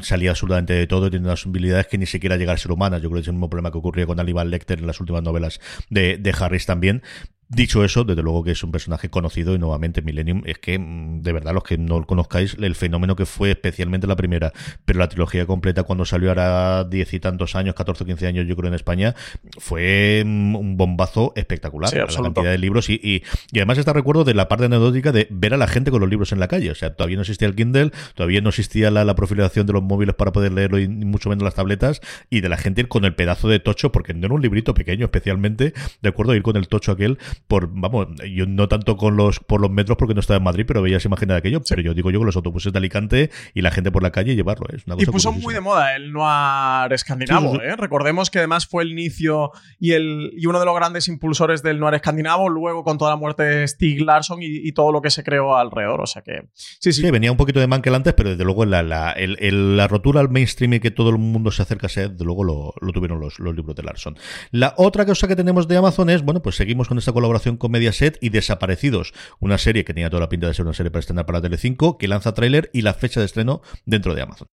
salía 0.03 0.33
absolutamente 0.33 0.75
de 0.75 0.87
todo 0.87 1.07
y 1.07 1.11
tiene 1.11 1.25
unas 1.25 1.47
habilidades 1.47 1.87
que 1.87 1.97
ni 1.97 2.05
siquiera 2.05 2.37
llegar 2.37 2.57
a 2.57 2.59
ser 2.59 2.71
humanas. 2.71 3.01
Yo 3.01 3.09
creo 3.09 3.21
que 3.21 3.23
es 3.23 3.29
el 3.29 3.33
mismo 3.33 3.49
problema 3.49 3.73
que 3.73 3.79
ocurría 3.79 4.05
con 4.05 4.21
Aníbal 4.21 4.51
Lecter 4.51 4.81
en 4.81 4.87
las 4.87 5.01
últimas 5.01 5.23
novelas 5.23 5.61
de, 5.88 6.19
de 6.19 6.35
Harris 6.38 6.67
también. 6.67 7.03
Dicho 7.51 7.83
eso, 7.83 8.05
desde 8.05 8.23
luego 8.23 8.45
que 8.45 8.51
es 8.51 8.63
un 8.63 8.71
personaje 8.71 9.09
conocido 9.09 9.55
y 9.55 9.59
nuevamente 9.59 10.03
Millennium 10.03 10.43
es 10.45 10.59
que, 10.59 10.79
mm, 10.79 11.23
de 11.23 11.33
verdad, 11.33 11.55
los 11.55 11.63
que 11.63 11.79
no 11.79 11.99
lo 11.99 12.07
conozcáis, 12.07 12.55
el 12.61 12.75
fenómeno 12.75 13.17
que 13.17 13.25
fue 13.25 13.53
especialmente 13.53 14.07
la 14.07 14.17
primera, 14.17 14.53
pero 14.85 14.99
la 14.99 15.09
trilogía 15.09 15.47
completa 15.47 15.85
cuando 15.85 16.05
salió 16.05 16.29
ahora 16.29 16.85
diez 16.85 17.15
y 17.15 17.21
tantos 17.21 17.55
años, 17.55 17.75
14 17.75 18.05
o 18.05 18.07
15 18.07 18.27
años 18.27 18.47
yo 18.47 18.55
creo 18.55 18.69
en 18.69 18.75
España, 18.75 19.15
fue 19.57 20.23
mm, 20.27 20.57
un 20.57 20.77
bombazo 20.77 21.33
espectacular. 21.37 21.91
la 21.91 22.07
cantidad 22.07 22.51
de 22.51 22.59
libros 22.59 22.91
y, 22.91 23.01
y, 23.03 23.23
además 23.57 23.79
está 23.79 23.95
recuerdo 23.95 24.25
de 24.25 24.35
la 24.35 24.47
parte 24.47 24.67
anecdótica 24.67 25.11
de 25.13 25.27
ver 25.31 25.55
a 25.55 25.57
la 25.57 25.69
gente 25.69 25.91
con 25.91 26.01
los 26.01 26.11
libros 26.11 26.33
en 26.33 26.41
la 26.41 26.49
calle. 26.49 26.71
O 26.71 26.75
sea, 26.75 26.95
todavía 26.95 27.17
no 27.17 27.23
existía 27.23 27.49
el 27.49 27.55
Kindle, 27.55 27.93
todavía 28.15 28.43
no 28.43 28.51
existía 28.51 28.91
la, 28.91 29.07
la 29.07 29.15
profilación 29.15 29.67
de 29.67 29.73
los 29.73 29.83
móviles 29.83 30.15
para 30.15 30.33
poder 30.33 30.53
leerlo 30.53 30.79
y 30.79 30.87
mucho 30.87 31.31
menos 31.31 31.45
las 31.45 31.55
tabletas 31.55 32.03
y 32.29 32.43
de 32.43 32.51
la 32.51 32.59
gente 32.59 32.87
con 32.87 33.07
el 33.07 33.15
pedazo 33.15 33.49
de 33.49 33.59
tocho, 33.59 33.91
porque 33.91 34.13
no 34.13 34.27
era 34.27 34.35
un 34.35 34.43
librito 34.43 34.75
pequeño 34.75 35.07
especialmente, 35.07 35.73
de 36.03 36.09
acuerdo, 36.11 36.35
ir 36.35 36.43
con 36.43 36.57
el 36.57 36.69
tocho 36.69 36.93
aquel 36.93 37.19
por, 37.46 37.68
vamos, 37.72 38.09
yo 38.35 38.46
no 38.46 38.68
tanto 38.68 38.96
con 38.96 39.16
los 39.16 39.40
por 39.40 39.61
los 39.61 39.70
metros 39.70 39.96
porque 39.96 40.14
no 40.14 40.20
estaba 40.20 40.38
en 40.38 40.44
Madrid, 40.44 40.64
pero 40.66 40.83
veías 40.83 41.05
imagen 41.05 41.29
de 41.29 41.37
aquello, 41.37 41.62
pero 41.68 41.83
yo 41.83 41.94
digo 41.94 42.11
yo 42.11 42.18
con 42.18 42.27
los 42.27 42.37
autobuses 42.37 42.72
de 42.72 42.79
Alicante 42.79 43.31
y 43.55 43.62
la 43.62 43.70
gente 43.70 43.90
por 43.90 44.03
la 44.03 44.11
calle 44.11 44.35
llevarlo. 44.35 44.66
Es 44.72 44.87
una 44.87 44.96
cosa 44.96 45.11
y 45.11 45.12
puso 45.12 45.33
muy 45.33 45.55
de 45.55 45.61
moda 45.61 45.94
el 45.96 46.12
noir 46.12 46.92
escandinavo. 46.92 47.61
¿eh? 47.61 47.77
Recordemos 47.77 48.31
que 48.31 48.38
además 48.38 48.66
fue 48.66 48.83
el 48.83 48.92
inicio 48.92 49.53
y, 49.79 49.92
el, 49.92 50.33
y 50.37 50.46
uno 50.46 50.59
de 50.59 50.66
los 50.66 50.74
grandes 50.74 51.09
impulsores 51.09 51.62
del 51.62 51.79
noir 51.81 51.94
escandinavo, 51.94 52.48
luego 52.48 52.85
con 52.85 52.98
toda 52.98 53.11
la 53.12 53.16
muerte 53.16 53.42
de 53.42 53.68
Stig 53.68 54.03
Larsson 54.03 54.38
y, 54.40 54.72
todo 54.72 54.92
lo 54.92 55.01
que 55.01 55.11
se 55.11 55.24
creó 55.24 55.57
alrededor. 55.57 56.01
O 56.01 56.07
sea 56.07 56.22
que. 56.22 56.42
Sí, 56.55 56.92
sí. 56.92 57.03
sí 57.03 57.11
venía 57.11 57.33
un 57.33 57.38
poquito 57.38 57.59
de 57.59 57.66
Mankel 57.66 57.94
antes, 57.94 58.14
pero 58.14 58.31
desde 58.31 58.44
luego 58.44 58.64
la, 58.64 58.83
la, 58.83 59.16
la 59.18 59.88
rotura 59.88 60.20
al 60.20 60.29
mainstream 60.29 60.74
y 60.74 60.81
que 60.81 60.90
todo 60.90 61.11
el 61.11 61.18
mundo 61.18 61.51
se 61.51 61.62
acerca 61.62 61.87
a 61.87 61.90
ser, 61.90 62.11
desde 62.11 62.24
luego 62.24 62.44
lo, 62.44 62.74
lo 62.81 62.92
tuvieron 62.92 63.18
los, 63.18 63.38
los 63.38 63.57
libros 63.57 63.74
de 63.74 63.83
Larsson. 63.83 64.16
La 64.51 64.74
otra 64.77 65.07
cosa 65.07 65.27
que 65.27 65.35
tenemos 65.35 65.66
de 65.66 65.77
Amazon 65.77 66.11
es, 66.11 66.22
bueno, 66.22 66.42
pues 66.42 66.57
seguimos 66.57 66.87
con 66.87 66.98
esta 66.98 67.12
colaboración 67.12 67.28
con 67.59 67.71
Mediaset 67.71 68.19
y 68.21 68.31
Desaparecidos, 68.31 69.12
una 69.41 69.59
serie 69.59 69.85
que 69.85 69.95
tenía 69.95 70.11
toda 70.11 70.21
la 70.21 70.29
pinta 70.29 70.47
de 70.47 70.55
ser 70.55 70.64
una 70.64 70.75
serie 70.75 70.91
para 70.91 71.01
estrenar 71.01 71.27
para 71.27 71.41
Telecinco, 71.41 71.99
que 71.99 72.09
lanza 72.09 72.35
tráiler 72.35 72.71
y 72.73 72.83
la 72.83 72.95
fecha 72.95 73.21
de 73.21 73.27
estreno 73.27 73.62
dentro 73.87 74.14
de 74.14 74.23
Amazon. 74.23 74.49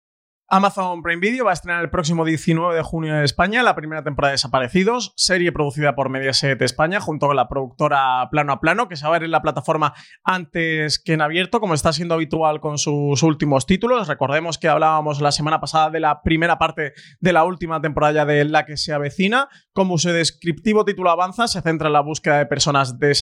Amazon 0.48 1.02
Prime 1.02 1.20
Video 1.20 1.46
va 1.46 1.52
a 1.52 1.54
estrenar 1.54 1.82
el 1.82 1.88
próximo 1.88 2.26
19 2.26 2.76
de 2.76 2.82
junio 2.82 3.16
en 3.16 3.22
España 3.22 3.62
la 3.62 3.74
primera 3.74 4.04
temporada 4.04 4.32
de 4.32 4.34
Desaparecidos, 4.34 5.14
serie 5.16 5.50
producida 5.50 5.94
por 5.94 6.10
Mediaset 6.10 6.60
España 6.60 7.00
junto 7.00 7.28
con 7.28 7.36
la 7.36 7.48
productora 7.48 8.28
Plano 8.30 8.52
a 8.52 8.60
Plano, 8.60 8.86
que 8.86 8.96
se 8.96 9.04
va 9.04 9.08
a 9.08 9.12
ver 9.12 9.24
en 9.24 9.30
la 9.30 9.40
plataforma 9.40 9.94
antes 10.24 11.02
que 11.02 11.14
en 11.14 11.22
abierto, 11.22 11.58
como 11.58 11.72
está 11.72 11.94
siendo 11.94 12.14
habitual 12.14 12.60
con 12.60 12.76
sus 12.76 13.22
últimos 13.22 13.64
títulos. 13.64 14.08
Recordemos 14.08 14.58
que 14.58 14.68
hablábamos 14.68 15.22
la 15.22 15.32
semana 15.32 15.58
pasada 15.58 15.88
de 15.88 16.00
la 16.00 16.20
primera 16.22 16.58
parte 16.58 16.92
de 17.18 17.32
la 17.32 17.44
última 17.44 17.80
temporada 17.80 18.26
de 18.26 18.44
La 18.44 18.66
que 18.66 18.76
se 18.76 18.92
avecina. 18.92 19.48
Como 19.72 19.96
su 19.96 20.10
descriptivo 20.10 20.84
título 20.84 21.10
avanza, 21.10 21.48
se 21.48 21.62
centra 21.62 21.86
en 21.86 21.94
la 21.94 22.00
búsqueda 22.00 22.36
de 22.36 22.44
personas 22.44 22.98
de 22.98 23.21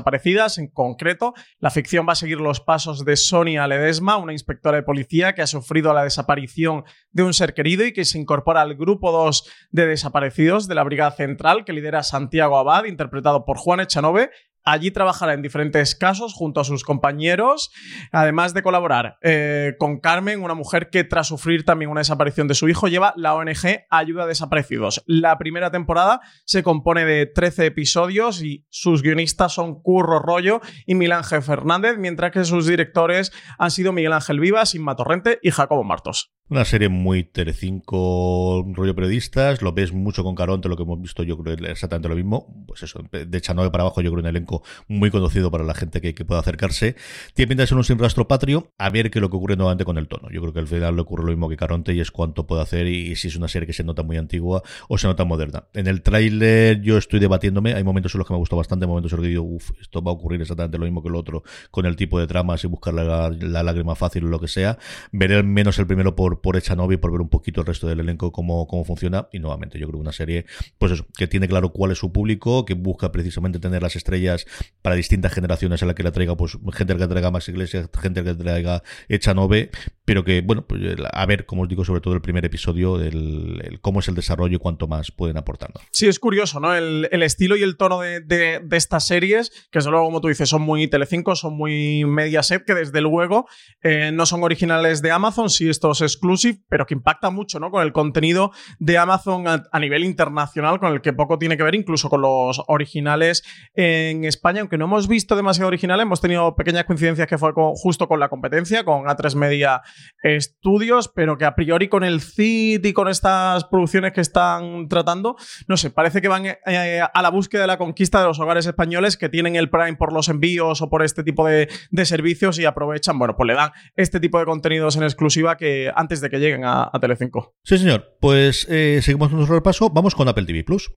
Desaparecidas. 0.00 0.58
En 0.58 0.68
concreto, 0.68 1.34
la 1.58 1.70
ficción 1.70 2.06
va 2.08 2.12
a 2.12 2.16
seguir 2.16 2.40
los 2.40 2.60
pasos 2.60 3.04
de 3.04 3.16
Sonia 3.16 3.66
Ledesma, 3.66 4.16
una 4.16 4.32
inspectora 4.32 4.76
de 4.76 4.82
policía 4.82 5.34
que 5.34 5.42
ha 5.42 5.46
sufrido 5.46 5.92
la 5.92 6.04
desaparición 6.04 6.84
de 7.12 7.22
un 7.22 7.34
ser 7.34 7.54
querido 7.54 7.84
y 7.84 7.92
que 7.92 8.04
se 8.04 8.18
incorpora 8.18 8.62
al 8.62 8.74
grupo 8.74 9.12
2 9.12 9.48
de 9.70 9.86
desaparecidos 9.86 10.68
de 10.68 10.74
la 10.74 10.84
Brigada 10.84 11.10
Central 11.12 11.64
que 11.64 11.72
lidera 11.72 12.02
Santiago 12.02 12.56
Abad, 12.58 12.84
interpretado 12.84 13.44
por 13.44 13.58
Juan 13.58 13.80
Echanove, 13.80 14.30
Allí 14.64 14.90
trabajará 14.90 15.34
en 15.34 15.42
diferentes 15.42 15.94
casos 15.94 16.32
junto 16.32 16.60
a 16.60 16.64
sus 16.64 16.84
compañeros, 16.84 17.70
además 18.12 18.54
de 18.54 18.62
colaborar 18.62 19.18
eh, 19.22 19.74
con 19.78 20.00
Carmen, 20.00 20.42
una 20.42 20.54
mujer 20.54 20.90
que 20.90 21.04
tras 21.04 21.28
sufrir 21.28 21.64
también 21.64 21.90
una 21.90 22.00
desaparición 22.00 22.48
de 22.48 22.54
su 22.54 22.68
hijo 22.68 22.88
lleva 22.88 23.14
la 23.16 23.34
ONG 23.34 23.86
Ayuda 23.90 24.24
a 24.24 24.26
Desaparecidos. 24.26 25.02
La 25.06 25.38
primera 25.38 25.70
temporada 25.70 26.20
se 26.44 26.62
compone 26.62 27.04
de 27.04 27.26
13 27.26 27.66
episodios 27.66 28.42
y 28.42 28.66
sus 28.70 29.02
guionistas 29.02 29.52
son 29.52 29.80
Curro 29.82 30.18
Rollo 30.18 30.60
y 30.86 31.10
Ángel 31.10 31.42
Fernández, 31.42 31.96
mientras 31.98 32.30
que 32.30 32.44
sus 32.44 32.66
directores 32.66 33.32
han 33.58 33.70
sido 33.70 33.92
Miguel 33.92 34.12
Ángel 34.12 34.40
Vivas, 34.40 34.74
Inma 34.74 34.96
Torrente 34.96 35.38
y 35.42 35.50
Jacobo 35.50 35.84
Martos. 35.84 36.32
Una 36.50 36.64
serie 36.64 36.88
muy 36.88 37.22
Telecinco, 37.22 38.66
rollo 38.72 38.92
periodistas, 38.92 39.62
lo 39.62 39.72
ves 39.72 39.92
mucho 39.92 40.24
con 40.24 40.34
Caronte, 40.34 40.68
lo 40.68 40.76
que 40.76 40.82
hemos 40.82 41.00
visto 41.00 41.22
yo 41.22 41.38
creo 41.38 41.54
exactamente 41.70 42.08
lo 42.08 42.16
mismo, 42.16 42.64
pues 42.66 42.82
eso, 42.82 43.04
de 43.12 43.40
Chanove 43.40 43.70
para 43.70 43.84
abajo 43.84 44.00
yo 44.00 44.10
creo 44.10 44.20
un 44.20 44.26
elenco 44.26 44.64
muy 44.88 45.12
conocido 45.12 45.52
para 45.52 45.62
la 45.62 45.74
gente 45.74 46.00
que, 46.00 46.12
que 46.12 46.24
pueda 46.24 46.40
acercarse. 46.40 46.96
Tiene 47.34 47.50
pinta 47.50 47.62
de 47.62 47.66
ser 47.68 47.76
un 47.76 47.84
sin 47.84 48.00
rastro 48.00 48.26
patrio, 48.26 48.72
a 48.78 48.90
ver 48.90 49.12
qué 49.12 49.20
es 49.20 49.20
lo 49.20 49.30
que 49.30 49.36
ocurre 49.36 49.54
nuevamente 49.54 49.84
con 49.84 49.96
el 49.96 50.08
tono. 50.08 50.28
Yo 50.32 50.40
creo 50.40 50.52
que 50.52 50.58
al 50.58 50.66
final 50.66 50.96
le 50.96 51.02
ocurre 51.02 51.22
lo 51.22 51.30
mismo 51.30 51.48
que 51.48 51.56
Caronte 51.56 51.94
y 51.94 52.00
es 52.00 52.10
cuánto 52.10 52.48
puede 52.48 52.62
hacer 52.62 52.88
y, 52.88 53.14
si 53.14 53.28
es 53.28 53.36
una 53.36 53.46
serie 53.46 53.68
que 53.68 53.72
se 53.72 53.84
nota 53.84 54.02
muy 54.02 54.16
antigua 54.16 54.64
o 54.88 54.98
se 54.98 55.06
nota 55.06 55.24
moderna. 55.24 55.66
En 55.72 55.86
el 55.86 56.02
tráiler 56.02 56.80
yo 56.80 56.98
estoy 56.98 57.20
debatiéndome, 57.20 57.74
hay 57.74 57.84
momentos 57.84 58.12
en 58.16 58.18
los 58.18 58.26
que 58.26 58.34
me 58.34 58.38
gustó 58.38 58.56
bastante, 58.56 58.88
momentos 58.88 59.12
en 59.12 59.18
los 59.18 59.22
que 59.22 59.28
digo, 59.28 59.44
uff, 59.44 59.70
esto 59.80 60.02
va 60.02 60.10
a 60.10 60.14
ocurrir 60.14 60.40
exactamente 60.40 60.78
lo 60.78 60.84
mismo 60.84 61.00
que 61.00 61.10
el 61.10 61.14
otro 61.14 61.44
con 61.70 61.86
el 61.86 61.94
tipo 61.94 62.18
de 62.18 62.26
tramas 62.26 62.64
y 62.64 62.66
buscar 62.66 62.92
la, 62.92 63.30
la 63.30 63.62
lágrima 63.62 63.94
fácil 63.94 64.24
o 64.24 64.28
lo 64.28 64.40
que 64.40 64.48
sea. 64.48 64.78
Veré 65.12 65.44
menos 65.44 65.78
el 65.78 65.86
primero 65.86 66.16
por 66.16 66.39
por, 66.40 66.56
hecha 66.56 66.72
Echanovi, 66.72 66.96
por 66.96 67.12
ver 67.12 67.20
un 67.20 67.28
poquito 67.28 67.60
el 67.60 67.66
resto 67.66 67.86
del 67.86 68.00
elenco 68.00 68.32
cómo, 68.32 68.66
cómo 68.66 68.84
funciona. 68.84 69.28
Y 69.32 69.38
nuevamente, 69.38 69.78
yo 69.78 69.88
creo 69.88 70.00
una 70.00 70.12
serie, 70.12 70.46
pues 70.78 70.92
eso, 70.92 71.06
que 71.16 71.26
tiene 71.26 71.48
claro 71.48 71.70
cuál 71.72 71.92
es 71.92 71.98
su 71.98 72.12
público, 72.12 72.64
que 72.64 72.74
busca 72.74 73.12
precisamente 73.12 73.58
tener 73.58 73.82
las 73.82 73.96
estrellas 73.96 74.46
para 74.82 74.96
distintas 74.96 75.32
generaciones 75.32 75.82
a 75.82 75.86
la 75.86 75.94
que 75.94 76.02
la 76.02 76.12
traiga, 76.12 76.36
pues 76.36 76.56
gente 76.72 76.96
que 76.96 77.06
traiga 77.06 77.30
Max 77.30 77.48
Iglesias, 77.48 77.88
gente 78.00 78.24
que 78.24 78.34
traiga 78.34 78.82
Echanove, 79.08 79.70
pero 80.04 80.24
que, 80.24 80.40
bueno, 80.40 80.66
pues 80.66 80.80
a 81.12 81.26
ver, 81.26 81.46
como 81.46 81.62
os 81.62 81.68
digo, 81.68 81.84
sobre 81.84 82.00
todo 82.00 82.14
el 82.14 82.20
primer 82.20 82.44
episodio, 82.44 83.00
el, 83.00 83.78
cómo 83.80 84.00
es 84.00 84.08
el 84.08 84.14
desarrollo 84.14 84.56
y 84.56 84.58
cuánto 84.58 84.88
más 84.88 85.10
pueden 85.10 85.36
aportar. 85.36 85.70
Sí, 85.92 86.08
es 86.08 86.18
curioso, 86.18 86.60
¿no? 86.60 86.74
El, 86.74 87.08
estilo 87.22 87.56
y 87.56 87.62
el 87.62 87.76
tono 87.76 88.00
de, 88.00 88.20
de, 88.20 88.60
estas 88.72 89.06
series, 89.06 89.50
que 89.70 89.78
desde 89.78 89.90
luego, 89.90 90.06
como 90.06 90.20
tú 90.20 90.28
dices, 90.28 90.48
son 90.48 90.62
muy 90.62 90.88
Telecinco, 90.88 91.36
son 91.36 91.56
muy 91.56 92.04
Mediaset, 92.04 92.64
que 92.64 92.74
desde 92.74 93.00
luego 93.00 93.46
eh, 93.82 94.10
no 94.12 94.26
son 94.26 94.42
originales 94.42 95.02
de 95.02 95.10
Amazon, 95.10 95.50
sí 95.50 95.68
estos 95.68 96.00
exclusive, 96.00 96.60
pero 96.68 96.86
que 96.86 96.94
impacta 96.94 97.30
mucho, 97.30 97.60
¿no? 97.60 97.70
Con 97.70 97.82
el 97.82 97.92
contenido 97.92 98.52
de 98.78 98.98
Amazon 98.98 99.46
a, 99.46 99.78
nivel 99.78 100.04
internacional, 100.04 100.78
con 100.80 100.92
el 100.92 101.00
que 101.00 101.12
poco 101.12 101.38
tiene 101.38 101.56
que 101.56 101.62
ver 101.62 101.74
incluso 101.74 102.10
con 102.10 102.22
los 102.22 102.60
originales 102.66 103.42
en 103.74 104.24
España, 104.24 104.60
aunque 104.70 104.78
no 104.78 104.84
hemos 104.84 105.08
visto 105.08 105.34
demasiado 105.34 105.66
originales, 105.66 106.04
hemos 106.04 106.20
tenido 106.20 106.54
pequeñas 106.54 106.84
coincidencias 106.84 107.26
que 107.26 107.38
fue 107.38 107.50
justo 107.74 108.06
con 108.06 108.20
la 108.20 108.28
competencia, 108.28 108.84
con 108.84 109.06
A3 109.06 109.34
Media 109.34 109.82
Studios, 110.24 111.08
pero 111.08 111.36
que 111.36 111.44
a 111.44 111.56
priori 111.56 111.88
con 111.88 112.04
el 112.04 112.20
CIT 112.20 112.86
y 112.86 112.92
con 112.92 113.08
estas 113.08 113.64
producciones 113.64 114.12
que 114.12 114.20
están 114.20 114.88
tratando, 114.88 115.34
no 115.66 115.76
sé, 115.76 115.90
parece 115.90 116.22
que 116.22 116.28
van 116.28 116.46
eh, 116.46 117.00
a 117.12 117.22
la 117.22 117.30
búsqueda 117.30 117.62
de 117.62 117.66
la 117.66 117.78
conquista 117.78 118.20
de 118.20 118.26
los 118.26 118.38
hogares 118.38 118.64
españoles 118.64 119.16
que 119.16 119.28
tienen 119.28 119.56
el 119.56 119.70
Prime 119.70 119.96
por 119.96 120.12
los 120.12 120.28
envíos 120.28 120.82
o 120.82 120.88
por 120.88 121.02
este 121.02 121.24
tipo 121.24 121.44
de, 121.44 121.68
de 121.90 122.04
servicios 122.04 122.56
y 122.60 122.64
aprovechan, 122.64 123.18
bueno, 123.18 123.34
pues 123.36 123.48
le 123.48 123.54
dan 123.54 123.72
este 123.96 124.20
tipo 124.20 124.38
de 124.38 124.44
contenidos 124.44 124.94
en 124.94 125.02
exclusiva 125.02 125.56
que 125.56 125.90
antes 125.96 126.20
de 126.20 126.30
que 126.30 126.38
lleguen 126.38 126.64
a, 126.64 126.92
Telecinco. 127.00 127.56
Sí, 127.64 127.76
señor. 127.76 128.16
Pues 128.20 128.68
eh, 128.70 129.00
seguimos 129.02 129.32
nuestro 129.32 129.56
repaso. 129.56 129.90
Vamos 129.90 130.14
con 130.14 130.28
Apple 130.28 130.44
TV 130.44 130.62
Plus. 130.62 130.92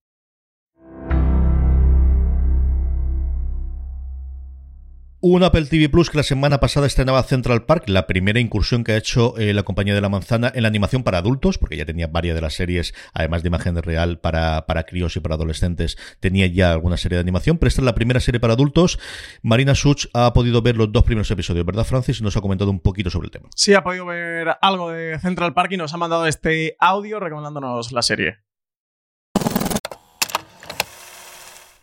Un 5.26 5.42
Apple 5.42 5.68
TV 5.68 5.88
Plus 5.88 6.10
que 6.10 6.18
la 6.18 6.24
semana 6.24 6.60
pasada 6.60 6.86
estrenaba 6.86 7.24
Central 7.24 7.64
Park, 7.64 7.86
la 7.88 8.08
primera 8.08 8.42
incursión 8.42 8.84
que 8.84 8.92
ha 8.92 8.98
hecho 8.98 9.38
eh, 9.38 9.54
la 9.54 9.64
compañía 9.64 9.96
de 9.96 10.02
la 10.02 10.10
manzana 10.10 10.52
en 10.54 10.64
la 10.64 10.68
animación 10.68 11.04
para 11.04 11.20
adultos, 11.20 11.58
porque 11.58 11.78
ya 11.78 11.86
tenía 11.86 12.08
varias 12.08 12.36
de 12.36 12.42
las 12.42 12.56
series, 12.56 12.94
además 13.14 13.42
de 13.42 13.48
imagen 13.48 13.82
real 13.82 14.20
para, 14.20 14.66
para 14.66 14.84
críos 14.84 15.16
y 15.16 15.22
para 15.22 15.36
adolescentes, 15.36 15.98
tenía 16.20 16.48
ya 16.48 16.74
alguna 16.74 16.98
serie 16.98 17.16
de 17.16 17.22
animación, 17.22 17.58
pero 17.58 17.70
esta 17.70 17.80
es 17.80 17.86
la 17.86 17.96
primera 17.96 18.20
serie 18.20 18.42
para 18.42 18.52
adultos. 18.52 19.00
Marina 19.42 19.76
Such 19.76 20.08
ha 20.14 20.34
podido 20.34 20.62
ver 20.62 20.76
los 20.76 20.92
dos 20.92 21.06
primeros 21.06 21.32
episodios, 21.32 21.66
¿verdad, 21.66 21.86
Francis? 21.86 22.22
Nos 22.22 22.36
ha 22.36 22.42
comentado 22.42 22.70
un 22.70 22.82
poquito 22.82 23.10
sobre 23.10 23.28
el 23.28 23.32
tema. 23.32 23.48
Sí, 23.56 23.74
ha 23.74 23.82
podido 23.82 24.06
ver 24.06 24.58
algo 24.60 24.92
de 24.92 25.18
Central 25.20 25.54
Park 25.54 25.72
y 25.72 25.78
nos 25.78 25.94
ha 25.94 25.98
mandado 25.98 26.28
este 26.28 26.76
audio 26.82 27.22
recomendándonos 27.22 27.94
la 27.94 28.02
serie. 28.02 28.43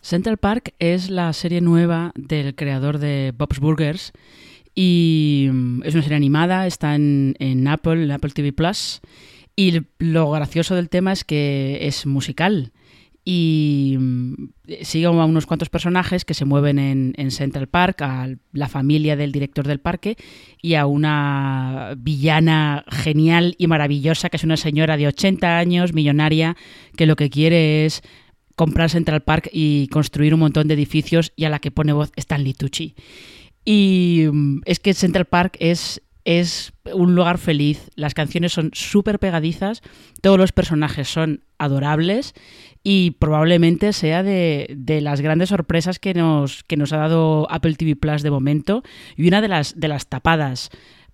Central 0.02 0.38
Park 0.38 0.74
es 0.78 1.10
la 1.10 1.32
serie 1.32 1.60
nueva 1.60 2.12
del 2.14 2.54
creador 2.54 2.98
de 2.98 3.32
Bob's 3.36 3.60
Burgers 3.60 4.12
y 4.74 5.48
mm, 5.52 5.82
es 5.84 5.94
una 5.94 6.02
serie 6.02 6.16
animada, 6.16 6.66
está 6.66 6.94
en, 6.94 7.34
Apple, 7.68 8.04
en 8.04 8.10
Apple 8.10 8.30
TV 8.30 8.52
Plus. 8.52 9.00
Y 9.56 9.82
lo 9.98 10.30
gracioso 10.30 10.74
del 10.74 10.88
tema 10.88 11.12
es 11.12 11.24
que 11.24 11.78
es 11.82 12.06
musical. 12.06 12.72
Y 13.22 13.96
mm, 13.98 14.34
sigue 14.80 15.04
a 15.04 15.10
unos 15.10 15.44
cuantos 15.44 15.68
personajes 15.68 16.24
que 16.24 16.32
se 16.32 16.46
mueven 16.46 16.78
en, 16.78 17.12
en, 17.18 17.30
Central 17.30 17.66
Park, 17.66 18.00
a 18.00 18.28
la 18.52 18.68
familia 18.68 19.16
del 19.16 19.32
director 19.32 19.66
del 19.66 19.80
parque 19.80 20.16
y 20.62 20.74
a 20.74 20.86
una 20.86 21.94
villana 21.98 22.84
genial 22.88 23.54
y 23.58 23.66
maravillosa 23.66 24.30
que 24.30 24.38
es 24.38 24.44
una 24.44 24.56
señora 24.56 24.96
de 24.96 25.08
80 25.08 25.58
años, 25.58 25.92
millonaria, 25.92 26.56
que 26.96 27.04
lo 27.04 27.16
que 27.16 27.28
quiere 27.28 27.84
es 27.84 28.02
comprar 28.56 28.90
Central 28.90 29.22
Park 29.22 29.48
y 29.52 29.88
construir 29.88 30.34
un 30.34 30.40
montón 30.40 30.68
de 30.68 30.74
edificios 30.74 31.32
y 31.36 31.44
a 31.44 31.50
la 31.50 31.58
que 31.58 31.70
pone 31.70 31.92
voz 31.92 32.12
Stanley 32.16 32.54
Tucci. 32.54 32.94
Y 33.64 34.26
mm, 34.30 34.60
es 34.64 34.80
que 34.80 34.94
Central 34.94 35.26
Park 35.26 35.56
es, 35.60 36.02
es 36.24 36.72
un 36.92 37.14
lugar 37.14 37.38
feliz, 37.38 37.90
las 37.94 38.14
canciones 38.14 38.52
son 38.52 38.70
súper 38.72 39.18
pegadizas, 39.18 39.82
todos 40.20 40.38
los 40.38 40.52
personajes 40.52 41.08
son 41.08 41.44
adorables 41.58 42.34
y 42.82 43.12
probablemente 43.12 43.92
sea 43.92 44.22
de, 44.22 44.74
de, 44.76 45.00
las 45.00 45.20
grandes 45.20 45.50
sorpresas 45.50 45.98
que 45.98 46.14
nos, 46.14 46.64
que 46.64 46.76
nos 46.76 46.92
ha 46.92 46.96
dado 46.96 47.46
Apple 47.50 47.74
TV 47.74 47.96
Plus 47.96 48.22
de 48.22 48.30
momento 48.30 48.82
y 49.16 49.28
una 49.28 49.42
de 49.42 49.48
las, 49.48 49.78
de 49.78 49.88
las 49.88 50.08
tapadas 50.08 50.70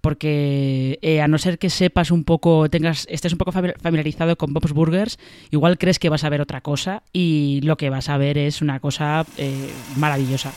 porque 0.06 1.00
eh, 1.02 1.20
a 1.20 1.26
no 1.26 1.36
ser 1.36 1.58
que 1.58 1.68
sepas 1.68 2.12
un 2.12 2.22
poco, 2.22 2.70
tengas, 2.70 3.08
estés 3.10 3.32
un 3.32 3.38
poco 3.38 3.50
familiarizado 3.50 4.36
con 4.36 4.54
Bob's 4.54 4.70
Burgers, 4.72 5.18
igual 5.50 5.78
crees 5.78 5.98
que 5.98 6.08
vas 6.10 6.22
a 6.22 6.28
ver 6.28 6.40
otra 6.40 6.60
cosa 6.60 7.02
y 7.12 7.60
lo 7.64 7.76
que 7.76 7.90
vas 7.90 8.08
a 8.08 8.16
ver 8.16 8.38
es 8.38 8.62
una 8.62 8.78
cosa 8.78 9.26
eh, 9.36 9.68
maravillosa. 9.96 10.52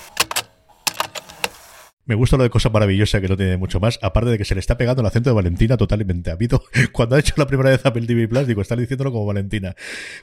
Me 2.10 2.16
gusta 2.16 2.38
lo 2.38 2.44
de 2.44 2.50
cosa 2.50 2.72
maravillosa 2.72 3.22
que 3.22 3.28
no 3.28 3.38
tiene 3.38 3.56
mucho 3.56 3.80
más, 3.80 4.00
aparte 4.02 4.32
de 4.32 4.40
que 4.40 4.44
se 4.44 4.56
le 4.56 4.62
está 4.62 4.80
pegando 4.80 5.02
el 5.04 5.06
acento 5.06 5.30
de 5.30 5.36
Valentina 5.36 5.78
totalmente. 5.78 6.32
Habido, 6.32 6.64
cuando 6.92 7.16
ha 7.16 7.20
hecho 7.20 7.36
la 7.38 7.46
primera 7.46 7.70
vez 7.70 7.86
Apple 7.86 8.08
TV 8.08 8.28
Plus, 8.28 8.48
digo, 8.48 8.64
está 8.64 8.76
diciéndolo 8.76 9.12
como 9.12 9.28
Valentina. 9.28 9.76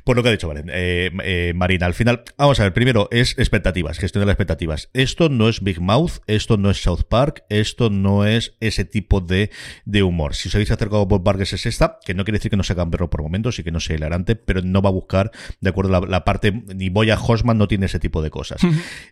Por 0.02 0.16
lo 0.16 0.24
que 0.24 0.30
ha 0.30 0.32
dicho 0.32 0.52
eh, 0.52 1.12
eh, 1.22 1.52
Marina. 1.54 1.86
Al 1.86 1.94
final, 1.94 2.24
vamos 2.36 2.58
a 2.58 2.64
ver, 2.64 2.72
primero 2.72 3.06
es 3.12 3.38
expectativas, 3.38 3.98
gestión 3.98 4.22
de 4.22 4.26
las 4.26 4.32
expectativas. 4.32 4.90
Esto 4.94 5.28
no 5.28 5.48
es 5.48 5.62
Big 5.62 5.80
Mouth, 5.80 6.14
esto 6.26 6.56
no 6.56 6.70
es 6.70 6.82
South 6.82 7.04
Park, 7.08 7.44
esto 7.50 7.88
no 7.88 8.26
es 8.26 8.56
ese 8.58 8.84
tipo 8.84 9.20
de, 9.20 9.52
de 9.84 10.02
humor. 10.02 10.34
Si 10.34 10.48
os 10.48 10.56
habéis 10.56 10.72
acercado 10.72 11.02
a 11.02 11.04
Bob 11.04 11.22
Vargas 11.22 11.52
es 11.52 11.66
esta, 11.66 12.00
que 12.04 12.14
no 12.14 12.24
quiere 12.24 12.38
decir 12.38 12.50
que 12.50 12.56
no 12.56 12.64
sea 12.64 12.74
perro 12.90 13.10
por 13.10 13.22
momentos 13.22 13.60
y 13.60 13.62
que 13.62 13.70
no 13.70 13.78
sea 13.78 13.94
hilarante, 13.94 14.34
pero 14.34 14.60
no 14.60 14.82
va 14.82 14.88
a 14.88 14.92
buscar, 14.92 15.30
de 15.60 15.70
acuerdo, 15.70 15.92
la, 15.92 16.00
la 16.00 16.24
parte, 16.24 16.50
ni 16.74 16.88
Boya 16.88 17.16
Hosman 17.16 17.58
no 17.58 17.68
tiene 17.68 17.86
ese 17.86 18.00
tipo 18.00 18.22
de 18.22 18.30
cosas. 18.30 18.60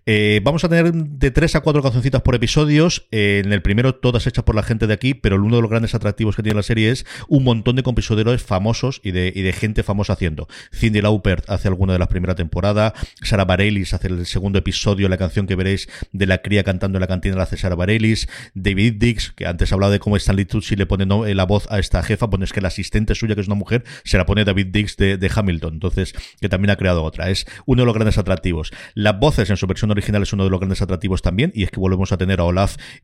eh, 0.06 0.40
vamos 0.42 0.64
a 0.64 0.68
tener 0.68 0.92
de 0.92 1.30
tres 1.30 1.54
a 1.54 1.60
cuatro 1.60 1.80
cancioncitas 1.80 2.20
por 2.22 2.34
episodio 2.34 2.63
en 3.10 3.52
el 3.52 3.62
primero 3.62 3.94
todas 3.94 4.26
hechas 4.26 4.44
por 4.44 4.54
la 4.54 4.62
gente 4.62 4.86
de 4.86 4.94
aquí, 4.94 5.14
pero 5.14 5.36
uno 5.36 5.56
de 5.56 5.62
los 5.62 5.70
grandes 5.70 5.94
atractivos 5.94 6.36
que 6.36 6.42
tiene 6.42 6.56
la 6.56 6.62
serie 6.62 6.90
es 6.90 7.06
un 7.28 7.44
montón 7.44 7.76
de 7.76 7.82
compositores 7.82 8.42
famosos 8.42 9.00
y 9.02 9.10
de, 9.10 9.32
y 9.34 9.42
de 9.42 9.52
gente 9.52 9.82
famosa 9.82 10.14
haciendo. 10.14 10.48
Cindy 10.72 11.00
Lauper 11.00 11.42
hace 11.48 11.68
alguna 11.68 11.92
de 11.92 11.98
las 11.98 12.08
primeras 12.08 12.36
temporadas, 12.36 12.92
Sara 13.22 13.44
Bareilles 13.44 13.94
hace 13.94 14.08
el 14.08 14.26
segundo 14.26 14.58
episodio, 14.58 15.08
la 15.08 15.16
canción 15.16 15.46
que 15.46 15.56
veréis 15.56 15.88
de 16.12 16.26
la 16.26 16.38
cría 16.38 16.64
cantando 16.64 16.98
en 16.98 17.00
la 17.00 17.06
cantina 17.06 17.36
la 17.36 17.44
hace 17.44 17.56
Sara 17.56 17.74
Bareilles, 17.74 18.28
David 18.54 18.94
Dix, 18.98 19.32
que 19.32 19.46
antes 19.46 19.72
hablaba 19.72 19.92
de 19.92 19.98
cómo 19.98 20.16
Stanley 20.16 20.44
Tucci 20.44 20.76
le 20.76 20.86
pone 20.86 21.06
no, 21.06 21.24
la 21.26 21.44
voz 21.44 21.66
a 21.70 21.78
esta 21.78 22.02
jefa, 22.02 22.28
pues 22.30 22.42
es 22.42 22.52
que 22.52 22.60
la 22.60 22.68
asistente 22.68 23.14
suya, 23.14 23.34
que 23.34 23.40
es 23.40 23.46
una 23.46 23.56
mujer, 23.56 23.84
se 24.04 24.18
la 24.18 24.26
pone 24.26 24.44
David 24.44 24.66
Dix 24.68 24.96
de, 24.96 25.16
de 25.16 25.30
Hamilton, 25.34 25.74
entonces, 25.74 26.14
que 26.40 26.48
también 26.48 26.70
ha 26.70 26.76
creado 26.76 27.02
otra. 27.02 27.30
Es 27.30 27.46
uno 27.66 27.82
de 27.82 27.86
los 27.86 27.94
grandes 27.94 28.18
atractivos. 28.18 28.72
Las 28.94 29.18
voces 29.18 29.50
en 29.50 29.56
su 29.56 29.66
versión 29.66 29.90
original 29.90 30.22
es 30.22 30.32
uno 30.32 30.44
de 30.44 30.50
los 30.50 30.60
grandes 30.60 30.82
atractivos 30.82 31.22
también, 31.22 31.52
y 31.54 31.64
es 31.64 31.70
que 31.70 31.80
volvemos 31.80 32.12
a 32.12 32.16
tener 32.16 32.40
a 32.40 32.44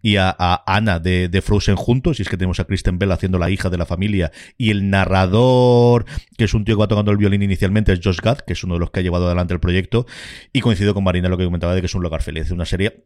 Y 0.02 0.16
a, 0.16 0.34
a 0.38 0.62
Ana 0.66 0.98
de, 0.98 1.28
de, 1.28 1.42
Frozen 1.42 1.76
juntos, 1.76 2.18
y 2.18 2.22
es 2.22 2.28
que 2.28 2.36
tenemos 2.36 2.60
a 2.60 2.64
Kristen 2.64 2.98
Bell 2.98 3.12
haciendo 3.12 3.38
la 3.38 3.50
hija 3.50 3.70
de 3.70 3.78
la 3.78 3.86
familia, 3.86 4.32
y 4.56 4.70
el 4.70 4.90
narrador, 4.90 6.04
que 6.36 6.44
es 6.44 6.54
un 6.54 6.64
tío 6.64 6.76
que 6.76 6.80
va 6.80 6.88
tocando 6.88 7.10
el 7.10 7.16
violín 7.16 7.42
inicialmente, 7.42 7.92
es 7.92 8.00
Josh 8.02 8.20
Gad, 8.22 8.38
que 8.38 8.52
es 8.52 8.64
uno 8.64 8.74
de 8.74 8.80
los 8.80 8.90
que 8.90 9.00
ha 9.00 9.02
llevado 9.02 9.26
adelante 9.26 9.54
el 9.54 9.60
proyecto, 9.60 10.06
y 10.52 10.60
coincido 10.60 10.94
con 10.94 11.04
Marina 11.04 11.28
lo 11.28 11.38
que 11.38 11.44
comentaba 11.44 11.74
de 11.74 11.80
que 11.80 11.86
es 11.86 11.94
un 11.94 12.02
lugar 12.02 12.22
feliz, 12.22 12.50
una 12.50 12.64
serie 12.64 13.04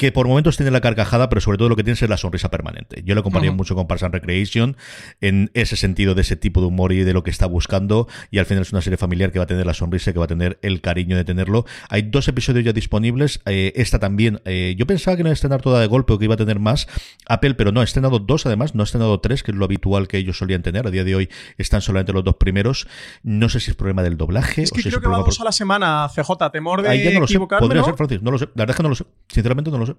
que 0.00 0.12
por 0.12 0.26
momentos 0.26 0.56
tiene 0.56 0.70
la 0.70 0.80
carcajada, 0.80 1.28
pero 1.28 1.42
sobre 1.42 1.58
todo 1.58 1.68
lo 1.68 1.76
que 1.76 1.84
tiene 1.84 1.92
es 1.92 2.08
la 2.08 2.16
sonrisa 2.16 2.50
permanente. 2.50 3.02
Yo 3.04 3.14
lo 3.14 3.22
comparía 3.22 3.50
uh 3.50 3.52
-huh. 3.52 3.56
mucho 3.58 3.74
con 3.74 3.86
Parks 3.86 4.04
and 4.04 4.14
Recreation 4.14 4.78
en 5.20 5.50
ese 5.52 5.76
sentido 5.76 6.14
de 6.14 6.22
ese 6.22 6.36
tipo 6.36 6.62
de 6.62 6.68
humor 6.68 6.94
y 6.94 7.04
de 7.04 7.12
lo 7.12 7.22
que 7.22 7.28
está 7.28 7.44
buscando, 7.44 8.08
y 8.30 8.38
al 8.38 8.46
final 8.46 8.62
es 8.62 8.72
una 8.72 8.80
serie 8.80 8.96
familiar 8.96 9.30
que 9.30 9.38
va 9.38 9.42
a 9.42 9.46
tener 9.46 9.66
la 9.66 9.74
sonrisa, 9.74 10.14
que 10.14 10.18
va 10.18 10.24
a 10.24 10.28
tener 10.28 10.58
el 10.62 10.80
cariño 10.80 11.18
de 11.18 11.24
tenerlo. 11.26 11.66
Hay 11.90 12.00
dos 12.00 12.28
episodios 12.28 12.64
ya 12.64 12.72
disponibles, 12.72 13.42
eh, 13.44 13.74
esta 13.76 13.98
también. 13.98 14.40
Eh, 14.46 14.74
yo 14.78 14.86
pensaba 14.86 15.18
que 15.18 15.22
no 15.22 15.28
iba 15.28 15.32
a 15.32 15.34
estrenar 15.34 15.60
toda 15.60 15.82
de 15.82 15.86
golpe 15.86 16.14
o 16.14 16.18
que 16.18 16.24
iba 16.24 16.32
a 16.32 16.38
tener 16.38 16.60
más 16.60 16.88
Apple, 17.28 17.52
pero 17.52 17.70
no, 17.70 17.82
ha 17.82 17.84
estrenado 17.84 18.20
dos 18.20 18.46
además, 18.46 18.74
no 18.74 18.82
ha 18.82 18.84
estrenado 18.84 19.20
tres, 19.20 19.42
que 19.42 19.50
es 19.50 19.56
lo 19.58 19.66
habitual 19.66 20.08
que 20.08 20.16
ellos 20.16 20.38
solían 20.38 20.62
tener. 20.62 20.86
A 20.86 20.90
día 20.90 21.04
de 21.04 21.14
hoy 21.14 21.28
están 21.58 21.82
solamente 21.82 22.14
los 22.14 22.24
dos 22.24 22.36
primeros. 22.36 22.88
No 23.22 23.50
sé 23.50 23.60
si 23.60 23.70
es 23.70 23.76
problema 23.76 24.02
del 24.02 24.16
doblaje. 24.16 24.62
Es 24.62 24.70
que 24.70 24.80
o 24.80 24.82
si 24.82 24.88
creo 24.88 25.00
es 25.00 25.02
que 25.04 25.10
va 25.10 25.18
dos 25.18 25.38
a 25.42 25.44
la 25.44 25.52
semana, 25.52 26.08
CJ, 26.08 26.50
temor 26.50 26.80
de 26.80 26.88
Ahí 26.88 27.04
ya 27.04 27.10
no 27.10 27.20
lo 27.20 27.26
sé. 27.26 27.38
Podría 27.38 27.82
¿no? 27.82 27.84
ser, 27.84 27.96
Francis. 27.96 28.22
No 28.22 28.30
lo 28.30 28.38
sé. 28.38 28.46
La 28.54 28.62
verdad 28.62 28.70
es 28.70 28.76
que 28.78 28.82
no 28.82 28.88
lo 28.88 28.94
sé. 28.94 29.04
Sinceramente 29.28 29.70
no 29.70 29.76
lo 29.76 29.84
sé. 29.84 29.89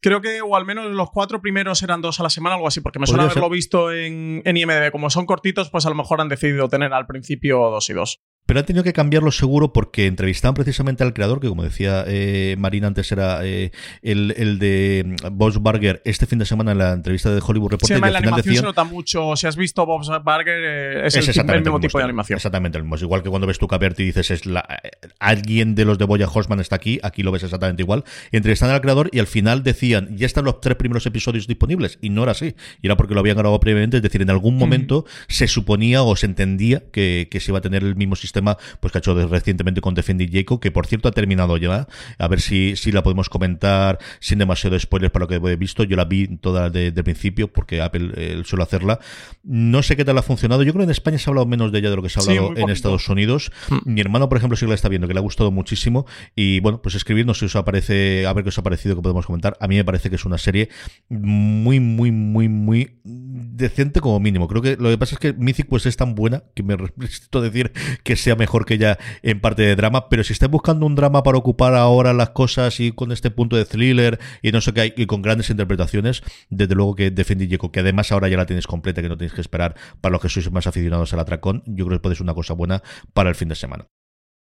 Creo 0.00 0.20
que, 0.20 0.40
o 0.42 0.54
al 0.54 0.64
menos 0.64 0.86
los 0.86 1.10
cuatro 1.10 1.40
primeros 1.40 1.82
eran 1.82 2.00
dos 2.00 2.20
a 2.20 2.22
la 2.22 2.30
semana, 2.30 2.54
algo 2.54 2.68
así, 2.68 2.80
porque 2.80 3.00
me 3.00 3.06
suena 3.06 3.24
ser. 3.24 3.32
haberlo 3.32 3.50
visto 3.50 3.92
en, 3.92 4.42
en 4.44 4.56
IMDb. 4.56 4.92
Como 4.92 5.10
son 5.10 5.26
cortitos, 5.26 5.70
pues 5.70 5.86
a 5.86 5.88
lo 5.88 5.96
mejor 5.96 6.20
han 6.20 6.28
decidido 6.28 6.68
tener 6.68 6.92
al 6.92 7.06
principio 7.06 7.58
dos 7.70 7.90
y 7.90 7.94
dos. 7.94 8.20
Pero 8.48 8.60
han 8.60 8.64
tenido 8.64 8.82
que 8.82 8.94
cambiarlo 8.94 9.30
seguro 9.30 9.74
porque 9.74 10.06
entrevistaban 10.06 10.54
precisamente 10.54 11.04
al 11.04 11.12
creador, 11.12 11.38
que 11.38 11.48
como 11.48 11.62
decía 11.62 12.04
eh, 12.06 12.56
Marina 12.58 12.86
antes 12.86 13.12
era 13.12 13.44
eh, 13.44 13.72
el, 14.00 14.32
el 14.38 14.58
de 14.58 15.16
Bob's 15.30 15.58
Burger, 15.58 16.00
este 16.06 16.24
fin 16.24 16.38
de 16.38 16.46
semana 16.46 16.72
en 16.72 16.78
la 16.78 16.94
entrevista 16.94 17.28
de 17.30 17.42
Hollywood 17.46 17.72
Sí, 17.72 17.72
Reporter, 17.72 17.90
y 17.90 18.00
además, 18.00 18.08
al 18.08 18.12
la 18.14 18.18
final 18.20 18.32
animación 18.32 18.56
se 18.56 18.62
nota 18.62 18.84
mucho. 18.84 19.36
Si 19.36 19.46
has 19.46 19.54
visto 19.54 19.84
Bob's 19.84 20.08
Burger, 20.08 20.60
eh, 20.64 21.06
es, 21.08 21.16
Es 21.16 21.36
el 21.36 21.44
mismo 21.44 21.78
tipo 21.78 21.98
de 21.98 22.04
animación. 22.04 22.38
Exactamente 22.38 22.78
el 22.78 22.84
mismo. 22.84 22.96
Es 22.96 23.02
igual 23.02 23.22
que 23.22 23.28
cuando 23.28 23.46
ves 23.46 23.58
tu 23.58 23.68
Caberti 23.68 24.04
y 24.04 24.06
dices, 24.06 24.30
es 24.30 24.46
la, 24.46 24.66
eh, 24.82 24.92
alguien 25.18 25.74
de 25.74 25.84
los 25.84 25.98
de 25.98 26.06
Boya 26.06 26.26
Horseman 26.26 26.60
está 26.60 26.76
aquí, 26.76 27.00
aquí 27.02 27.22
lo 27.22 27.30
ves 27.30 27.42
exactamente 27.42 27.82
igual. 27.82 28.04
Entrevistan 28.32 28.70
al 28.70 28.80
creador 28.80 29.10
y 29.12 29.18
al 29.18 29.26
final 29.26 29.62
decían, 29.62 30.16
ya 30.16 30.24
están 30.24 30.46
los 30.46 30.62
tres 30.62 30.78
primeros 30.78 31.04
episodios 31.04 31.46
disponibles. 31.46 31.98
Y 32.00 32.08
no 32.08 32.22
era 32.22 32.32
así. 32.32 32.54
Y 32.80 32.86
era 32.86 32.96
porque 32.96 33.12
lo 33.12 33.20
habían 33.20 33.36
grabado 33.36 33.60
previamente. 33.60 33.98
Es 33.98 34.02
decir, 34.02 34.22
en 34.22 34.30
algún 34.30 34.56
momento 34.56 35.04
se 35.28 35.48
suponía 35.48 36.02
o 36.02 36.16
se 36.16 36.24
entendía 36.24 36.84
que, 36.90 37.28
que 37.30 37.40
se 37.40 37.50
iba 37.50 37.58
a 37.58 37.60
tener 37.60 37.84
el 37.84 37.94
mismo 37.94 38.16
sistema 38.16 38.37
pues 38.80 38.92
que 38.92 38.98
ha 38.98 39.00
hecho 39.00 39.14
recientemente 39.28 39.80
con 39.80 39.94
Defendi 39.94 40.28
Jacob, 40.30 40.60
que 40.60 40.70
por 40.70 40.86
cierto 40.86 41.08
ha 41.08 41.12
terminado 41.12 41.56
ya. 41.56 41.86
A 42.18 42.28
ver 42.28 42.40
si, 42.40 42.76
si 42.76 42.92
la 42.92 43.02
podemos 43.02 43.28
comentar 43.28 43.98
sin 44.20 44.38
demasiado 44.38 44.78
spoiler 44.78 45.10
para 45.12 45.24
lo 45.24 45.28
que 45.28 45.34
he 45.36 45.56
visto. 45.56 45.84
Yo 45.84 45.96
la 45.96 46.04
vi 46.04 46.36
toda 46.38 46.70
de, 46.70 46.90
de 46.92 47.04
principio 47.04 47.52
porque 47.52 47.80
Apple 47.80 48.12
eh, 48.16 48.42
suele 48.44 48.62
hacerla. 48.62 48.98
No 49.42 49.82
sé 49.82 49.96
qué 49.96 50.04
tal 50.04 50.18
ha 50.18 50.22
funcionado. 50.22 50.62
Yo 50.62 50.72
creo 50.72 50.80
que 50.80 50.84
en 50.84 50.90
España 50.90 51.18
se 51.18 51.28
ha 51.28 51.30
hablado 51.30 51.46
menos 51.46 51.72
de 51.72 51.78
ella 51.78 51.90
de 51.90 51.96
lo 51.96 52.02
que 52.02 52.08
se 52.08 52.18
ha 52.20 52.22
Sí, 52.22 52.30
hablado 52.30 52.52
muy 52.52 52.62
en. 52.62 52.70
Estados 52.70 53.08
Unidos. 53.08 53.50
Mi 53.84 54.00
hermano, 54.00 54.28
por 54.28 54.38
ejemplo, 54.38 54.56
sí 54.56 54.66
la 54.66 54.74
está 54.74 54.88
viendo, 54.88 55.08
que 55.08 55.14
le 55.14 55.18
ha 55.18 55.22
gustado 55.22 55.50
muchísimo. 55.50 56.06
Y 56.36 56.60
bueno, 56.60 56.80
pues 56.82 56.94
escribirnos 56.94 57.38
si 57.38 57.46
os 57.46 57.56
aparece, 57.56 58.26
a 58.26 58.32
ver 58.32 58.44
qué 58.44 58.50
os 58.50 58.58
ha 58.58 58.62
parecido, 58.62 58.94
que 58.94 59.02
podemos 59.02 59.26
comentar. 59.26 59.56
A 59.60 59.66
mí 59.68 59.76
me 59.76 59.84
parece 59.84 60.10
que 60.10 60.16
es 60.16 60.24
una 60.24 60.38
serie 60.38 60.68
muy, 61.08 61.80
muy, 61.80 62.12
muy, 62.12 62.48
muy 62.48 63.00
decente 63.30 64.00
como 64.00 64.18
mínimo. 64.20 64.48
Creo 64.48 64.62
que 64.62 64.76
lo 64.76 64.88
que 64.88 64.98
pasa 64.98 65.14
es 65.14 65.18
que 65.18 65.32
Mythic 65.32 65.66
pues 65.68 65.84
es 65.86 65.96
tan 65.96 66.14
buena 66.14 66.44
que 66.54 66.62
me 66.62 66.76
resisto 66.96 67.38
a 67.38 67.42
decir 67.42 67.72
que 68.02 68.16
sea 68.16 68.36
mejor 68.36 68.64
que 68.64 68.74
ella 68.74 68.98
en 69.22 69.40
parte 69.40 69.62
de 69.62 69.76
drama, 69.76 70.08
pero 70.08 70.24
si 70.24 70.32
estáis 70.32 70.50
buscando 70.50 70.86
un 70.86 70.94
drama 70.94 71.22
para 71.22 71.38
ocupar 71.38 71.74
ahora 71.74 72.12
las 72.12 72.30
cosas 72.30 72.80
y 72.80 72.92
con 72.92 73.12
este 73.12 73.30
punto 73.30 73.56
de 73.56 73.64
thriller 73.64 74.18
y 74.42 74.52
no 74.52 74.60
sé 74.60 74.72
qué 74.72 74.80
hay, 74.80 74.94
y 74.96 75.06
con 75.06 75.22
grandes 75.22 75.50
interpretaciones, 75.50 76.22
desde 76.48 76.74
luego 76.74 76.94
que 76.94 77.10
Defendi 77.10 77.48
Jacob, 77.48 77.70
que 77.70 77.80
además 77.80 78.10
ahora 78.12 78.28
ya 78.28 78.36
la 78.36 78.46
tenéis 78.46 78.66
completa, 78.66 79.02
que 79.02 79.08
no 79.08 79.16
tenéis 79.16 79.34
que 79.34 79.40
esperar 79.40 79.74
para 80.00 80.12
los 80.12 80.22
que 80.22 80.28
sois 80.28 80.50
más 80.50 80.66
aficionados 80.66 81.12
al 81.12 81.20
atracón, 81.20 81.62
yo 81.66 81.86
creo 81.86 81.98
que 81.98 82.02
puede 82.02 82.16
ser 82.16 82.22
una 82.22 82.34
cosa 82.34 82.54
buena 82.54 82.82
para 83.12 83.28
el 83.28 83.34
fin 83.34 83.48
de 83.48 83.54
semana. 83.54 83.86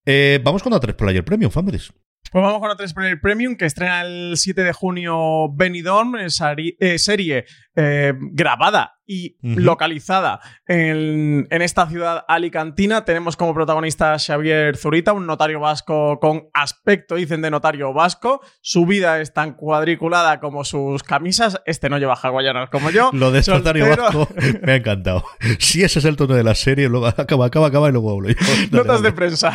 Eh, 0.07 0.41
vamos 0.43 0.63
con 0.63 0.73
la 0.73 0.81
3 0.81 0.95
Player 0.95 1.25
Premium, 1.25 1.51
Families. 1.51 1.93
Pues 2.31 2.43
vamos 2.43 2.61
con 2.61 2.77
3 2.77 2.93
Player 2.93 3.21
Premium, 3.21 3.57
que 3.57 3.65
estrena 3.65 4.03
el 4.03 4.37
7 4.37 4.63
de 4.63 4.73
junio 4.73 5.51
Benidorm, 5.55 6.17
eh, 6.17 6.99
serie 6.99 7.47
eh, 7.75 8.13
grabada 8.33 8.98
y 9.09 9.37
Ujú. 9.43 9.59
localizada 9.61 10.39
en, 10.67 11.49
en 11.51 11.63
esta 11.63 11.89
ciudad 11.89 12.25
alicantina. 12.29 13.05
Tenemos 13.05 13.37
como 13.37 13.55
protagonista 13.55 14.13
a 14.13 14.19
Xavier 14.19 14.77
Zurita, 14.77 15.15
un 15.15 15.27
notario 15.27 15.59
vasco 15.61 16.21
con 16.21 16.49
aspecto, 16.53 17.15
dicen, 17.17 17.41
de 17.43 17.51
notario 17.51 17.93
vasco. 17.95 18.41
Su 18.61 18.85
vida 18.87 19.21
es 19.21 19.33
tan 19.33 19.55
cuadriculada 19.55 20.39
como 20.41 20.63
sus 20.63 21.03
camisas. 21.03 21.61
Este 21.65 21.89
no 21.89 21.99
lleva 21.99 22.15
hawaianas 22.15 22.69
como 22.69 22.91
yo. 22.91 23.09
Lo 23.15 23.31
de 23.33 23.43
Notario 23.47 23.87
Soltero. 23.87 24.03
Vasco 24.03 24.29
me 24.63 24.73
ha 24.73 24.77
encantado. 24.77 25.25
Si 25.59 25.83
ese 25.83 26.01
es 26.01 26.05
el 26.05 26.17
tono 26.17 26.35
de 26.35 26.45
la 26.45 26.55
serie, 26.55 26.89
luego 26.91 27.07
acaba, 27.07 27.47
acaba, 27.47 27.69
acaba 27.69 27.89
y 27.89 27.93
luego 27.93 28.13
hablo 28.13 28.29
yo. 28.29 28.37
Notas 28.71 29.01
de 29.01 29.13
prensa. 29.13 29.53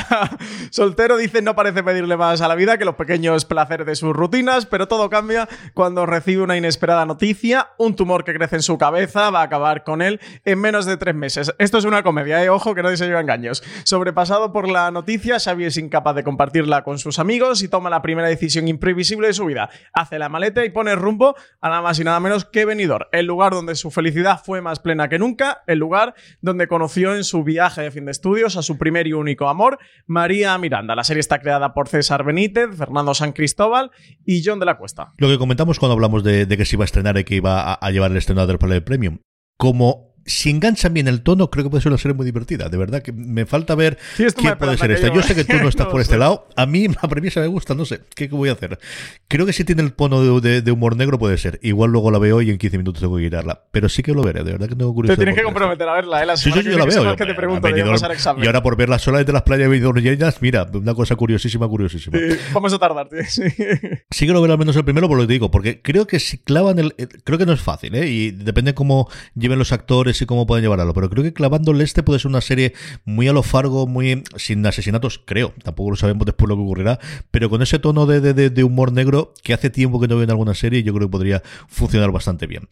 Soltero 0.72 1.16
dice 1.18 1.42
no 1.44 1.56
parece 1.56 1.84
pedirle 1.84 2.18
más 2.18 2.42
a 2.42 2.48
la 2.48 2.56
vida 2.56 2.80
que 2.80 2.86
los 2.86 2.96
pequeños 2.96 3.46
placeres 3.46 3.86
de 3.86 3.96
sus 3.96 4.14
rutinas, 4.16 4.66
pero 4.66 4.88
todo 4.88 5.10
cambia 5.12 5.48
cuando 5.76 6.08
recibe 6.08 6.42
una 6.42 6.58
inesperada 6.58 7.06
noticia. 7.06 7.70
Un 7.78 7.96
tumor 7.96 8.24
que 8.24 8.34
crece 8.34 8.56
en 8.56 8.64
su 8.64 8.80
cabeza 8.80 9.30
va 9.30 9.43
acabar 9.44 9.84
con 9.84 10.02
él 10.02 10.20
en 10.46 10.60
menos 10.60 10.86
de 10.86 10.98
tres 10.98 11.16
meses. 11.16 11.54
Esto 11.60 11.78
es 11.78 11.86
una 11.86 12.04
comedia, 12.04 12.44
¿eh? 12.44 12.50
ojo 12.50 12.76
que 12.76 12.84
nadie 12.84 12.98
se 12.98 13.06
lleva 13.06 13.22
engaños. 13.22 13.64
Sobrepasado 13.84 14.52
por 14.52 14.68
la 14.68 14.92
noticia, 14.92 15.40
Xavi 15.40 15.66
es 15.66 15.78
incapaz 15.78 16.16
de 16.16 16.24
compartirla 16.24 16.84
con 16.84 17.00
sus 17.00 17.20
amigos 17.20 17.62
y 17.64 17.68
toma 17.68 17.90
la 17.90 18.02
primera 18.02 18.28
decisión 18.28 18.68
imprevisible 18.68 19.28
de 19.28 19.34
su 19.34 19.46
vida. 19.46 19.70
Hace 19.94 20.20
la 20.20 20.30
maleta 20.30 20.66
y 20.66 20.70
pone 20.70 20.96
rumbo 20.96 21.36
a 21.62 21.70
nada 21.70 21.82
más 21.82 22.00
y 22.00 22.04
nada 22.04 22.20
menos 22.20 22.46
que 22.46 22.66
Benidorm, 22.66 23.08
el 23.12 23.26
lugar 23.26 23.54
donde 23.54 23.76
su 23.76 23.92
felicidad 23.92 24.42
fue 24.44 24.62
más 24.62 24.80
plena 24.80 25.10
que 25.10 25.20
nunca, 25.20 25.64
el 25.68 25.80
lugar 25.80 26.16
donde 26.42 26.68
conoció 26.68 27.16
en 27.16 27.24
su 27.24 27.44
viaje 27.44 27.82
de 27.82 27.92
fin 27.92 28.06
de 28.06 28.12
estudios 28.12 28.58
a 28.58 28.62
su 28.62 28.78
primer 28.78 29.08
y 29.08 29.14
único 29.14 29.48
amor, 29.50 29.80
María 30.06 30.58
Miranda. 30.58 30.96
La 30.96 31.04
serie 31.04 31.20
está 31.20 31.40
creada 31.40 31.74
por 31.74 31.88
César 31.88 32.24
Benítez, 32.24 32.76
Fernando 32.76 33.14
San 33.14 33.32
Cristóbal 33.32 33.92
y 34.26 34.44
John 34.44 34.60
de 34.60 34.66
la 34.66 34.78
Cuesta. 34.78 35.14
Lo 35.18 35.28
que 35.28 35.38
comentamos 35.38 35.80
cuando 35.80 35.94
hablamos 35.94 36.24
de, 36.24 36.48
que 36.48 36.66
se 36.66 36.76
iba 36.76 36.84
a 36.84 36.86
estrenar 36.86 37.18
y 37.18 37.24
que 37.24 37.36
iba 37.36 37.74
a, 37.74 37.92
llevar 37.92 38.12
el 38.12 38.18
estreno 38.18 38.46
del 38.48 38.58
Premium. 38.84 39.20
Como 39.64 40.13
si 40.26 40.50
enganchan 40.50 40.94
bien 40.94 41.08
el 41.08 41.22
tono, 41.22 41.50
creo 41.50 41.66
que 41.66 41.70
puede 41.70 41.82
ser 41.82 41.92
una 41.92 41.98
serie 41.98 42.16
muy 42.16 42.26
divertida. 42.26 42.70
De 42.70 42.78
verdad, 42.78 43.02
que 43.02 43.12
me 43.12 43.46
falta 43.46 43.76
ver 43.76 43.98
qué 44.18 44.56
puede 44.58 44.78
ser 44.78 44.92
esta. 44.92 45.14
Yo, 45.14 45.22
sé 45.22 45.36
que 45.36 45.44
tú 45.44 45.58
no 45.58 45.68
estás 45.70 45.88
por 45.88 46.02
este 46.02 46.18
lado. 46.18 46.48
A 46.56 46.66
mí 46.66 46.88
la 46.88 47.10
premisa 47.10 47.42
me 47.42 47.48
gusta, 47.48 47.76
no 47.76 47.86
sé. 47.86 48.02
¿Qué, 48.16 48.28
voy 48.28 48.50
a 48.50 48.54
hacer? 48.54 48.80
Creo 49.28 49.46
que 49.46 49.54
si 49.54 49.64
tiene 49.64 49.82
el 49.82 49.94
tono 49.94 50.40
de, 50.40 50.72
humor 50.72 50.96
negro 50.96 51.20
puede 51.20 51.38
ser. 51.38 51.60
Igual 51.62 51.92
luego 51.92 52.12
la 52.12 52.20
veo 52.20 52.42
y 52.42 52.50
en 52.50 52.58
15 52.58 52.78
minutos 52.78 53.02
tengo 53.02 53.18
que 53.18 53.24
girarla. 53.24 53.64
Pero 53.72 53.90
sí 53.90 54.02
que 54.02 54.14
lo 54.14 54.24
veré, 54.24 54.44
de 54.44 54.54
verdad 54.54 54.68
que 54.68 54.76
tengo 54.76 54.94
curiosidad. 54.94 55.18
Te 55.18 55.24
tienes 55.24 55.36
que 55.36 55.44
comprometer 55.44 55.88
a 55.88 55.94
verla, 55.94 56.24
¿eh? 56.24 56.26
La 56.26 56.38
sí, 56.38 56.52
sí, 56.52 56.64
yo 56.64 56.78
la 56.78 56.86
veo. 56.86 57.16
te 57.16 57.34
pregunto, 57.34 57.70
y 57.70 58.46
ahora 58.46 58.64
por 58.64 58.78
verla 58.78 59.00
sola 59.00 59.20
desde 59.20 59.34
las 59.34 59.44
playas 59.44 59.70
de 59.70 60.34
mira, 60.42 60.68
una 60.74 60.94
cosa 60.94 61.16
curiosísima, 61.16 61.68
curiosísima. 61.68 62.18
vamos 62.54 62.74
a 62.74 62.80
tardar, 62.80 63.10
tío. 63.10 63.20
Sí. 63.28 63.44
sí 64.10 64.28
que 64.28 64.34
lo 64.34 64.42
veré 64.42 64.54
al 64.54 64.60
menos 64.60 64.76
el 64.76 64.84
primero, 64.84 65.08
por 65.08 65.18
lo 65.18 65.24
que 65.24 65.28
te 65.28 65.34
digo, 65.34 65.52
porque 65.52 65.82
creo 65.82 66.08
que 66.08 66.20
si 66.20 66.38
clavan 66.38 66.80
el. 66.80 66.94
Creo 67.24 67.38
que 67.38 67.46
no 67.46 67.54
es 67.54 67.62
fácil, 67.62 67.96
¿eh? 67.96 68.08
Y 68.08 68.32
depende 68.32 68.74
cómo 68.74 69.10
lleven 69.36 69.60
los 69.60 69.72
actores 69.72 70.13
y 70.22 70.26
cómo 70.26 70.46
pueden 70.46 70.64
llevarlo 70.64 70.94
pero 70.94 71.10
creo 71.10 71.24
que 71.24 71.34
clavándole 71.34 71.84
este 71.84 72.04
puede 72.04 72.20
ser 72.20 72.30
una 72.30 72.42
serie 72.42 72.74
muy 73.06 73.28
a 73.28 73.34
lo 73.34 73.44
Fargo, 73.44 73.88
muy 73.88 74.24
sin 74.38 74.66
asesinatos, 74.66 75.22
creo, 75.24 75.54
tampoco 75.64 75.92
lo 75.92 75.96
sabemos 75.96 76.26
después 76.26 76.50
lo 76.50 76.56
que 76.56 76.62
ocurrirá, 76.62 77.00
pero 77.32 77.50
con 77.50 77.62
ese 77.62 77.80
tono 77.80 78.06
de, 78.06 78.34
de 78.34 78.64
humor 78.64 78.92
negro 78.92 79.34
que 79.44 79.54
hace 79.54 79.70
tiempo 79.70 80.00
que 80.00 80.08
no 80.08 80.16
veo 80.16 80.24
en 80.24 80.32
alguna 80.32 80.54
serie, 80.54 80.84
yo 80.84 80.94
creo 80.94 81.08
que 81.08 81.12
podría 81.12 81.44
funcionar 81.68 82.12
bastante 82.12 82.48
bien. 82.48 82.68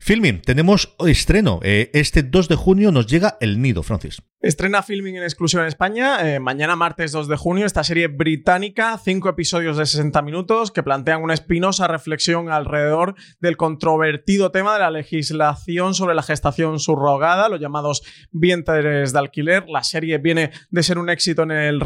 Filming, 0.00 0.40
tenemos 0.42 0.94
estreno. 1.06 1.60
Eh, 1.62 1.90
este 1.92 2.22
2 2.22 2.48
de 2.48 2.56
junio 2.56 2.92
nos 2.92 3.06
llega 3.06 3.36
El 3.40 3.60
Nido, 3.60 3.82
Francis. 3.82 4.22
Estrena 4.40 4.82
Filming 4.82 5.16
en 5.16 5.24
exclusión 5.24 5.62
en 5.62 5.68
España. 5.68 6.18
Eh, 6.22 6.38
mañana, 6.38 6.76
martes 6.76 7.10
2 7.12 7.26
de 7.26 7.36
junio, 7.36 7.66
esta 7.66 7.82
serie 7.82 8.06
británica, 8.06 8.96
cinco 9.02 9.28
episodios 9.28 9.76
de 9.76 9.86
60 9.86 10.22
minutos 10.22 10.70
que 10.70 10.84
plantean 10.84 11.22
una 11.22 11.34
espinosa 11.34 11.88
reflexión 11.88 12.48
alrededor 12.50 13.16
del 13.40 13.56
controvertido 13.56 14.52
tema 14.52 14.74
de 14.74 14.80
la 14.80 14.90
legislación 14.90 15.94
sobre 15.94 16.14
la 16.14 16.22
gestación 16.22 16.78
subrogada, 16.78 17.48
los 17.48 17.60
llamados 17.60 18.02
vientres 18.30 19.12
de 19.12 19.18
alquiler. 19.18 19.64
La 19.68 19.82
serie 19.82 20.18
viene 20.18 20.52
de 20.70 20.82
ser 20.82 20.98
un 20.98 21.10
éxito 21.10 21.42
en 21.42 21.50
el 21.50 21.80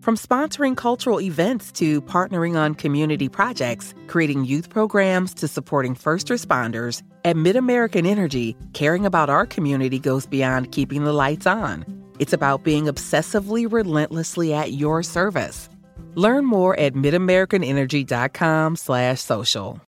From 0.00 0.16
sponsoring 0.16 0.76
cultural 0.78 1.20
events 1.20 1.70
to 1.72 2.00
partnering 2.00 2.56
on 2.56 2.74
community 2.74 3.28
projects, 3.28 3.92
creating 4.06 4.46
youth 4.46 4.70
programs 4.70 5.34
to 5.34 5.46
supporting 5.46 5.94
first 5.94 6.28
responders, 6.28 7.02
at 7.26 7.36
MidAmerican 7.36 8.06
Energy, 8.06 8.56
caring 8.72 9.04
about 9.04 9.28
our 9.28 9.44
community 9.44 9.98
goes 9.98 10.24
beyond 10.24 10.72
keeping 10.72 11.04
the 11.04 11.12
lights 11.12 11.46
on. 11.46 11.84
It's 12.18 12.32
about 12.32 12.64
being 12.64 12.86
obsessively 12.86 13.70
relentlessly 13.70 14.54
at 14.54 14.72
your 14.72 15.02
service. 15.02 15.68
Learn 16.14 16.46
more 16.46 16.80
at 16.80 16.94
midamericanenergy.com/social. 16.94 19.80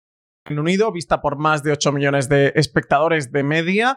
Reino 0.46 0.62
Unido, 0.62 0.90
vista 0.90 1.20
por 1.22 1.36
más 1.36 1.62
de 1.62 1.70
8 1.70 1.92
millones 1.92 2.28
de 2.28 2.52
espectadores 2.56 3.30
de 3.30 3.44
media, 3.44 3.96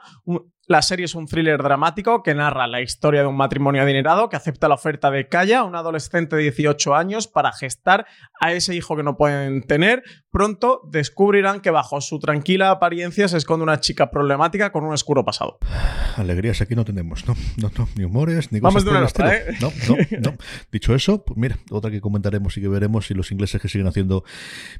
La 0.65 0.81
serie 0.81 1.03
es 1.03 1.13
un 1.13 1.27
thriller 1.27 1.61
dramático 1.61 2.23
que 2.23 2.33
narra 2.33 2.67
la 2.67 2.79
historia 2.79 3.19
de 3.19 3.27
un 3.27 3.35
matrimonio 3.35 3.81
adinerado 3.81 4.29
que 4.29 4.37
acepta 4.37 4.69
la 4.69 4.75
oferta 4.75 5.11
de 5.11 5.27
Kaya, 5.27 5.65
un 5.65 5.75
adolescente 5.75 6.37
de 6.37 6.43
18 6.43 6.95
años, 6.95 7.27
para 7.27 7.51
gestar 7.51 8.05
a 8.39 8.53
ese 8.53 8.73
hijo 8.73 8.95
que 8.95 9.03
no 9.03 9.17
pueden 9.17 9.63
tener. 9.63 10.03
Pronto 10.31 10.79
descubrirán 10.89 11.59
que 11.59 11.69
bajo 11.69 11.99
su 11.99 12.17
tranquila 12.17 12.71
apariencia 12.71 13.27
se 13.27 13.35
esconde 13.35 13.63
una 13.63 13.81
chica 13.81 14.09
problemática 14.09 14.71
con 14.71 14.85
un 14.85 14.93
oscuro 14.93 15.25
pasado. 15.25 15.57
Alegrías 16.15 16.61
aquí 16.61 16.75
no 16.75 16.85
tenemos, 16.85 17.27
no, 17.27 17.35
no, 17.57 17.69
no, 17.77 17.89
ni 17.97 18.05
humores, 18.05 18.53
ni 18.53 18.61
cosas 18.61 18.85
Vamos 18.85 19.13
de 19.13 19.21
una 19.21 19.33
¿eh? 19.35 19.57
No, 19.59 19.69
no, 19.89 19.97
no. 20.31 20.37
Dicho 20.71 20.95
eso, 20.95 21.25
pues 21.25 21.37
mira, 21.37 21.57
otra 21.71 21.91
que 21.91 21.99
comentaremos 21.99 22.55
y 22.57 22.61
que 22.61 22.69
veremos 22.69 23.07
si 23.07 23.13
los 23.13 23.33
ingleses 23.33 23.61
que 23.61 23.67
siguen 23.67 23.87
haciendo 23.87 24.23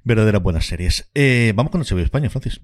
verdaderas 0.06 0.42
buenas 0.42 0.66
series. 0.66 1.10
Eh, 1.14 1.52
vamos 1.58 1.74
con 1.74 1.82
el 1.82 2.00
España, 2.00 2.30
Francis. 2.30 2.62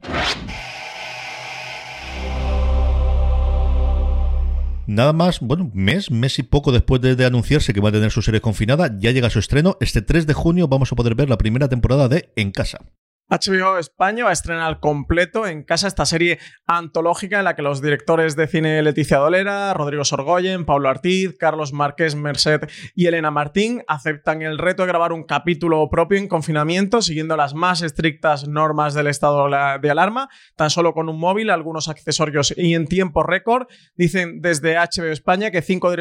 Nada 4.89 5.13
más, 5.13 5.39
bueno, 5.39 5.69
mes, 5.75 6.09
mes 6.09 6.39
y 6.39 6.43
poco 6.43 6.71
después 6.71 6.99
de, 6.99 7.23
anunciarse 7.23 7.75
que 7.75 7.79
va 7.79 7.89
a 7.89 7.91
tener 7.91 8.09
su 8.09 8.23
serie 8.23 8.41
confinada, 8.41 8.97
ya 8.97 9.11
llega 9.11 9.29
su 9.29 9.37
estreno. 9.37 9.77
Este 9.81 10.01
3 10.01 10.25
de 10.25 10.33
junio 10.33 10.67
vamos 10.67 10.91
a 10.91 10.95
poder 10.95 11.13
ver 11.13 11.29
la 11.29 11.37
primera 11.37 11.69
temporada 11.69 12.07
de 12.07 12.33
En 12.35 12.49
Casa. 12.49 12.79
HBO 13.29 13.77
España 13.77 14.23
va 14.23 14.31
a 14.31 14.33
estrenar 14.33 14.79
completo 14.79 15.45
en 15.45 15.61
casa 15.61 15.87
esta 15.87 16.07
serie 16.07 16.39
antológica 16.65 17.37
en 17.37 17.45
la 17.45 17.55
que 17.55 17.61
los 17.61 17.79
directores 17.79 18.35
de 18.35 18.47
cine 18.47 18.81
Leticia 18.81 19.19
Dolera, 19.19 19.71
Rodrigo 19.75 20.03
Sorgoyen, 20.03 20.65
Pablo 20.65 20.89
Artiz, 20.89 21.37
Carlos 21.37 21.71
Márquez 21.71 22.15
Merced 22.15 22.61
y 22.95 23.05
Elena 23.05 23.29
Martín 23.29 23.83
aceptan 23.87 24.41
el 24.41 24.57
reto 24.57 24.81
de 24.81 24.87
grabar 24.87 25.13
un 25.13 25.25
capítulo 25.25 25.87
propio 25.91 26.17
en 26.17 26.27
confinamiento 26.27 27.03
siguiendo 27.03 27.37
las 27.37 27.53
más 27.53 27.83
estrictas 27.83 28.47
normas 28.47 28.95
del 28.95 29.05
estado 29.05 29.47
de 29.47 29.89
alarma, 29.91 30.29
tan 30.55 30.71
solo 30.71 30.93
con 30.93 31.07
un 31.07 31.19
móvil, 31.19 31.51
algunos 31.51 31.87
accesorios 31.87 32.55
y 32.57 32.73
en 32.73 32.87
tiempo 32.87 33.21
récord. 33.21 33.67
Dicen 33.95 34.41
desde 34.41 34.75
HBO 34.75 35.11
España 35.11 35.51
que 35.51 35.61
cinco, 35.61 35.93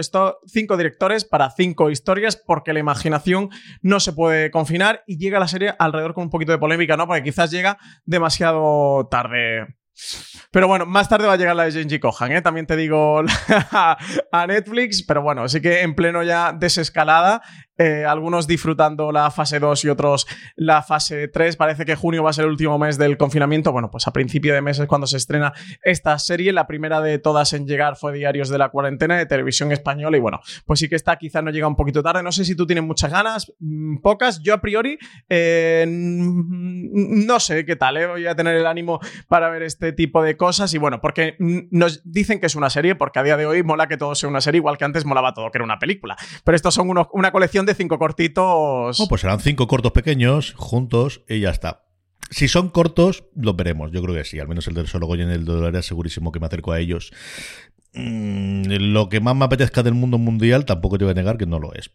cinco 0.47 0.77
directores 0.79 1.27
para 1.27 1.51
cinco 1.51 1.91
historias 1.91 2.37
porque 2.37 2.73
la 2.73 2.79
imaginación 2.79 3.51
no 3.83 4.01
se 4.01 4.15
puede 4.15 4.51
confinar 4.51 5.03
y 5.07 5.19
llega 5.19 5.39
la 5.39 5.49
serie 5.49 5.75
alrededor 5.79 6.15
con 6.15 6.25
un 6.25 6.31
poquito 6.31 6.53
de 6.53 6.59
polémica, 6.59 6.97
¿no? 6.97 7.07
Quizás 7.23 7.51
llega 7.51 7.79
demasiado 8.05 9.07
tarde. 9.09 9.67
Pero 10.53 10.69
bueno, 10.69 10.87
más 10.87 11.09
tarde 11.09 11.27
va 11.27 11.33
a 11.33 11.37
llegar 11.37 11.57
la 11.57 11.65
de 11.65 11.73
Genji 11.73 11.99
Kohan, 11.99 12.33
¿eh? 12.33 12.43
también 12.43 12.67
te 12.67 12.77
digo 12.77 13.23
a 13.73 14.47
Netflix, 14.47 15.03
pero 15.03 15.23
bueno, 15.23 15.43
así 15.43 15.61
que 15.61 15.83
en 15.83 15.95
pleno 15.95 16.23
ya 16.23 16.53
desescalada 16.53 17.43
eh, 17.79 18.05
algunos 18.05 18.49
disfrutando 18.49 19.13
la 19.13 19.31
fase 19.31 19.61
2 19.61 19.85
y 19.85 19.89
otros 19.89 20.27
la 20.57 20.83
fase 20.83 21.29
3. 21.29 21.57
Parece 21.57 21.85
que 21.85 21.95
junio 21.95 22.25
va 22.25 22.31
a 22.31 22.33
ser 22.33 22.45
el 22.45 22.51
último 22.51 22.77
mes 22.79 22.99
del 22.99 23.17
confinamiento. 23.17 23.71
Bueno, 23.71 23.89
pues 23.91 24.09
a 24.09 24.13
principio 24.13 24.53
de 24.53 24.61
mes 24.61 24.81
es 24.81 24.87
cuando 24.87 25.07
se 25.07 25.17
estrena 25.17 25.53
esta 25.83 26.19
serie. 26.19 26.53
La 26.53 26.67
primera 26.67 27.01
de 27.01 27.19
todas 27.21 27.53
en 27.53 27.69
llegar 27.69 27.97
fue 27.97 28.13
Diarios 28.13 28.49
de 28.49 28.59
la 28.59 28.71
Cuarentena 28.71 29.17
de 29.17 29.27
Televisión 29.27 29.71
Española. 29.71 30.17
Y 30.17 30.21
bueno, 30.21 30.41
pues 30.67 30.81
sí 30.81 30.89
que 30.89 30.97
está, 30.97 31.17
quizás 31.17 31.45
no 31.45 31.51
llega 31.51 31.69
un 31.69 31.77
poquito 31.77 32.03
tarde. 32.03 32.23
No 32.23 32.33
sé 32.33 32.45
si 32.45 32.57
tú 32.57 32.67
tienes 32.67 32.85
muchas 32.85 33.13
ganas, 33.13 33.53
mm, 33.61 33.99
pocas. 33.99 34.41
Yo 34.43 34.55
a 34.55 34.61
priori 34.61 34.99
eh, 35.29 35.87
no 35.89 37.39
sé 37.39 37.65
qué 37.65 37.77
tal, 37.77 37.97
¿eh? 37.97 38.07
voy 38.07 38.27
a 38.27 38.35
tener 38.35 38.57
el 38.57 38.67
ánimo 38.67 38.99
para 39.29 39.51
ver 39.51 39.63
este 39.63 39.93
tipo 39.93 40.21
de 40.23 40.37
cosas. 40.37 40.75
Y 40.75 40.79
bueno, 40.79 41.01
porque 41.01 41.37
nos 41.39 42.03
dicen 42.05 42.41
que 42.41 42.47
es 42.47 42.57
una 42.57 42.71
serie, 42.71 42.97
porque 42.97 43.21
a 43.21 43.23
día 43.23 43.37
de 43.37 43.47
hoy 43.47 43.63
mola 43.63 43.87
que 43.87 43.97
todo 43.97 44.17
sea 44.17 44.29
una 44.29 44.41
serie, 44.41 44.59
igual 44.59 44.79
que 44.79 44.85
antes 44.85 45.05
molaba 45.05 45.33
todo 45.33 45.51
que 45.53 45.59
era 45.59 45.65
una 45.65 45.79
película. 45.79 46.17
Pero 46.43 46.57
estos 46.57 46.75
son 46.75 46.89
una 46.91 47.31
colección 47.31 47.68
cinco 47.75 47.99
cortitos. 47.99 49.05
pues 49.09 49.21
serán 49.21 49.41
cinco 49.41 49.67
cortos 49.67 49.93
pequeños, 49.93 50.55
juntos, 50.57 51.23
y 51.29 51.41
ya 51.41 51.51
está. 51.51 51.85
Si 52.31 52.49
son 52.49 52.69
cortos, 52.69 53.25
los 53.35 53.57
veremos. 53.57 53.91
Yo 53.93 54.03
creo 54.03 54.15
que 54.15 54.25
sí. 54.25 54.39
Al 54.39 54.49
menos 54.49 54.67
el 54.67 54.75
del 54.75 54.87
Solo 54.87 55.15
y 55.17 55.21
el 55.23 55.45
de 55.45 55.69
era 55.69 55.83
segurísimo 55.83 56.31
que 56.33 56.41
me 56.41 56.47
acerco 56.47 56.73
a 56.73 56.81
ellos. 56.81 57.13
Mm, 57.95 58.65
lo 58.93 59.09
que 59.09 59.21
más 59.21 59.35
me 59.35 59.47
apetezca 59.47 59.83
del 59.83 59.95
mundo 59.95 60.19
mundial, 60.19 60.65
tampoco 60.65 60.99
te 60.99 61.05
voy 61.05 61.13
a 61.13 61.15
negar 61.15 61.39
que 61.39 61.47
no 61.47 61.59
lo 61.59 61.73
es. 61.75 61.91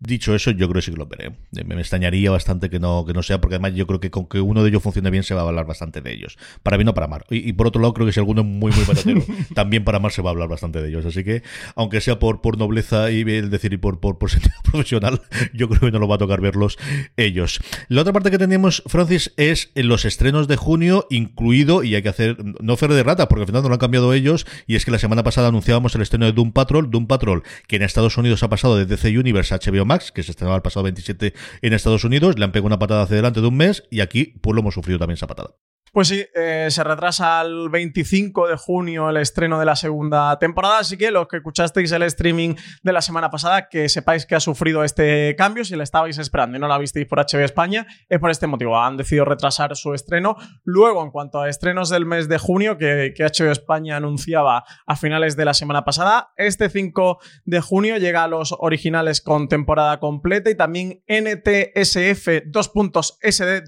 Dicho 0.00 0.32
eso, 0.32 0.52
yo 0.52 0.68
creo 0.68 0.74
que 0.74 0.82
sí 0.82 0.92
que 0.92 0.96
lo 0.96 1.06
veré. 1.06 1.32
Me, 1.50 1.74
extrañaría 1.74 2.30
bastante 2.30 2.70
que 2.70 2.78
no, 2.78 3.04
que 3.04 3.12
no 3.12 3.24
sea, 3.24 3.40
porque 3.40 3.56
además 3.56 3.74
yo 3.74 3.84
creo 3.88 3.98
que 3.98 4.12
con 4.12 4.28
que 4.28 4.40
uno 4.40 4.62
de 4.62 4.68
ellos 4.68 4.80
funcione 4.80 5.10
bien 5.10 5.24
se 5.24 5.34
va 5.34 5.40
a 5.40 5.48
hablar 5.48 5.66
bastante 5.66 6.00
de 6.00 6.12
ellos. 6.12 6.38
Para 6.62 6.76
bien 6.76 6.86
o 6.88 6.94
para 6.94 7.08
mal. 7.08 7.24
Y, 7.30 7.52
por 7.54 7.66
otro 7.66 7.82
lado, 7.82 7.94
creo 7.94 8.06
que 8.06 8.12
si 8.12 8.20
alguno 8.20 8.42
es 8.42 8.46
muy, 8.46 8.70
muy 8.70 8.84
patatero, 8.84 9.24
también 9.54 9.82
para 9.82 9.98
mal 9.98 10.12
se 10.12 10.22
va 10.22 10.30
a 10.30 10.32
hablar 10.32 10.48
bastante 10.48 10.80
de 10.80 10.88
ellos. 10.88 11.04
Así 11.04 11.24
que, 11.24 11.42
aunque 11.74 12.00
sea 12.00 12.20
por, 12.20 12.40
por 12.40 12.58
nobleza 12.58 13.10
y 13.10 13.22
el 13.22 13.50
decir 13.50 13.72
y 13.72 13.76
por, 13.76 13.98
por, 13.98 14.30
sentido 14.30 14.54
profesional, 14.62 15.20
yo 15.52 15.68
creo 15.68 15.80
que 15.80 15.90
no 15.90 15.98
lo 15.98 16.06
va 16.06 16.14
a 16.14 16.18
tocar 16.18 16.40
verlos 16.40 16.78
ellos. 17.16 17.58
La 17.88 18.02
otra 18.02 18.12
parte 18.12 18.30
que 18.30 18.38
tenemos, 18.38 18.84
Francis, 18.86 19.32
es 19.36 19.72
en 19.74 19.88
los 19.88 20.04
estrenos 20.04 20.46
de 20.46 20.54
junio, 20.54 21.08
incluido, 21.10 21.82
y 21.82 21.96
hay 21.96 22.02
que 22.02 22.08
hacer, 22.08 22.36
no 22.60 22.76
fer 22.76 22.92
de 22.92 23.02
rata, 23.02 23.28
porque 23.28 23.42
al 23.42 23.46
final 23.48 23.62
no 23.62 23.68
lo 23.68 23.74
han 23.74 23.80
cambiado 23.80 24.12
ellos, 24.12 24.46
y 24.68 24.76
es 24.76 24.84
que 24.84 24.92
la 24.92 25.00
semana 25.00 25.24
pasada 25.24 25.48
anunciábamos 25.48 25.96
el 25.96 26.02
estreno 26.02 26.26
de 26.26 26.32
Doom 26.32 26.52
Patrol, 26.52 26.88
Doom 26.88 27.08
Patrol, 27.08 27.42
que 27.66 27.76
en 27.76 27.82
Estados 27.82 28.16
Unidos 28.16 28.44
ha 28.44 28.48
pasado 28.48 28.76
de 28.76 28.86
DC 28.86 29.18
Universe 29.18 29.54
a 29.54 29.58
HBO 29.58 29.87
Max, 29.88 30.12
que 30.12 30.22
se 30.22 30.30
estrenaba 30.30 30.54
el 30.54 30.62
pasado 30.62 30.84
27 30.84 31.34
en 31.62 31.72
Estados 31.72 32.04
Unidos, 32.04 32.38
le 32.38 32.44
han 32.44 32.52
pegado 32.52 32.68
una 32.68 32.78
patada 32.78 33.02
hacia 33.02 33.16
delante 33.16 33.40
de 33.40 33.48
un 33.48 33.56
mes 33.56 33.82
y 33.90 34.00
aquí 34.00 34.38
pues 34.40 34.54
lo 34.54 34.60
hemos 34.60 34.74
sufrido 34.74 35.00
también 35.00 35.14
esa 35.14 35.26
patada. 35.26 35.56
Pues 35.92 36.08
sí, 36.08 36.24
eh, 36.34 36.68
se 36.70 36.84
retrasa 36.84 37.40
al 37.40 37.70
25 37.70 38.48
de 38.48 38.56
junio 38.56 39.10
el 39.10 39.16
estreno 39.16 39.58
de 39.58 39.64
la 39.64 39.76
segunda 39.76 40.38
temporada, 40.38 40.78
así 40.78 40.96
que 40.96 41.10
los 41.10 41.28
que 41.28 41.38
escuchasteis 41.38 41.92
el 41.92 42.02
streaming 42.02 42.54
de 42.82 42.92
la 42.92 43.00
semana 43.00 43.30
pasada, 43.30 43.68
que 43.68 43.88
sepáis 43.88 44.26
que 44.26 44.34
ha 44.34 44.40
sufrido 44.40 44.84
este 44.84 45.34
cambio, 45.36 45.64
si 45.64 45.76
la 45.76 45.84
estabais 45.84 46.18
esperando 46.18 46.56
y 46.56 46.60
no 46.60 46.68
la 46.68 46.78
visteis 46.78 47.06
por 47.06 47.18
HBO 47.18 47.44
España, 47.44 47.86
es 48.08 48.18
por 48.18 48.30
este 48.30 48.46
motivo, 48.46 48.78
han 48.78 48.96
decidido 48.96 49.24
retrasar 49.24 49.76
su 49.76 49.94
estreno. 49.94 50.36
Luego, 50.64 51.02
en 51.02 51.10
cuanto 51.10 51.40
a 51.40 51.48
estrenos 51.48 51.88
del 51.88 52.06
mes 52.06 52.28
de 52.28 52.38
junio, 52.38 52.76
que, 52.76 53.12
que 53.16 53.24
HBO 53.24 53.50
España 53.50 53.96
anunciaba 53.96 54.64
a 54.86 54.96
finales 54.96 55.36
de 55.36 55.44
la 55.44 55.54
semana 55.54 55.84
pasada, 55.84 56.32
este 56.36 56.68
5 56.68 57.18
de 57.44 57.60
junio 57.60 57.96
llega 57.96 58.24
a 58.24 58.28
los 58.28 58.54
originales 58.58 59.20
con 59.20 59.48
temporada 59.48 60.00
completa 60.00 60.50
y 60.50 60.54
también 60.54 61.02
NTSF 61.08 62.28
2.SD 62.46 63.64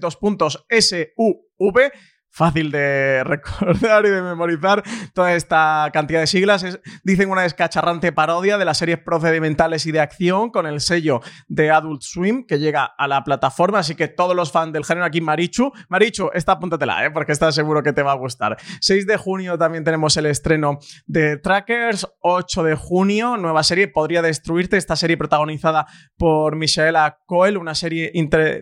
V 1.61 1.91
fácil 2.31 2.71
de 2.71 3.23
recordar 3.25 4.05
y 4.05 4.09
de 4.09 4.21
memorizar 4.21 4.83
toda 5.13 5.33
esta 5.33 5.89
cantidad 5.93 6.21
de 6.21 6.27
siglas. 6.27 6.79
dicen 7.03 7.29
una 7.29 7.43
descacharrante 7.43 8.11
parodia 8.11 8.57
de 8.57 8.65
las 8.65 8.77
series 8.77 8.99
procedimentales 8.99 9.85
y 9.85 9.91
de 9.91 9.99
acción 9.99 10.49
con 10.49 10.65
el 10.65 10.81
sello 10.81 11.21
de 11.47 11.69
Adult 11.69 12.01
Swim 12.01 12.45
que 12.45 12.59
llega 12.59 12.85
a 12.85 13.07
la 13.07 13.23
plataforma. 13.23 13.79
Así 13.79 13.95
que 13.95 14.07
todos 14.07 14.35
los 14.35 14.51
fans 14.51 14.73
del 14.73 14.85
género 14.85 15.05
aquí, 15.05 15.21
Marichu, 15.21 15.71
Marichu, 15.89 16.29
esta 16.33 16.53
apúntatela, 16.53 17.05
¿eh? 17.05 17.11
porque 17.11 17.31
está 17.31 17.51
seguro 17.51 17.83
que 17.83 17.93
te 17.93 18.01
va 18.01 18.13
a 18.13 18.15
gustar. 18.15 18.57
6 18.79 19.05
de 19.05 19.17
junio 19.17 19.57
también 19.57 19.83
tenemos 19.83 20.15
el 20.17 20.25
estreno 20.25 20.79
de 21.05 21.37
Trackers. 21.37 22.07
8 22.21 22.63
de 22.63 22.75
junio, 22.75 23.37
nueva 23.37 23.63
serie, 23.63 23.87
Podría 23.87 24.21
Destruirte. 24.21 24.77
Esta 24.77 24.95
serie 24.95 25.17
protagonizada 25.17 25.85
por 26.17 26.55
Michaela 26.55 27.19
Coel, 27.25 27.57
una 27.57 27.75
serie, 27.75 28.11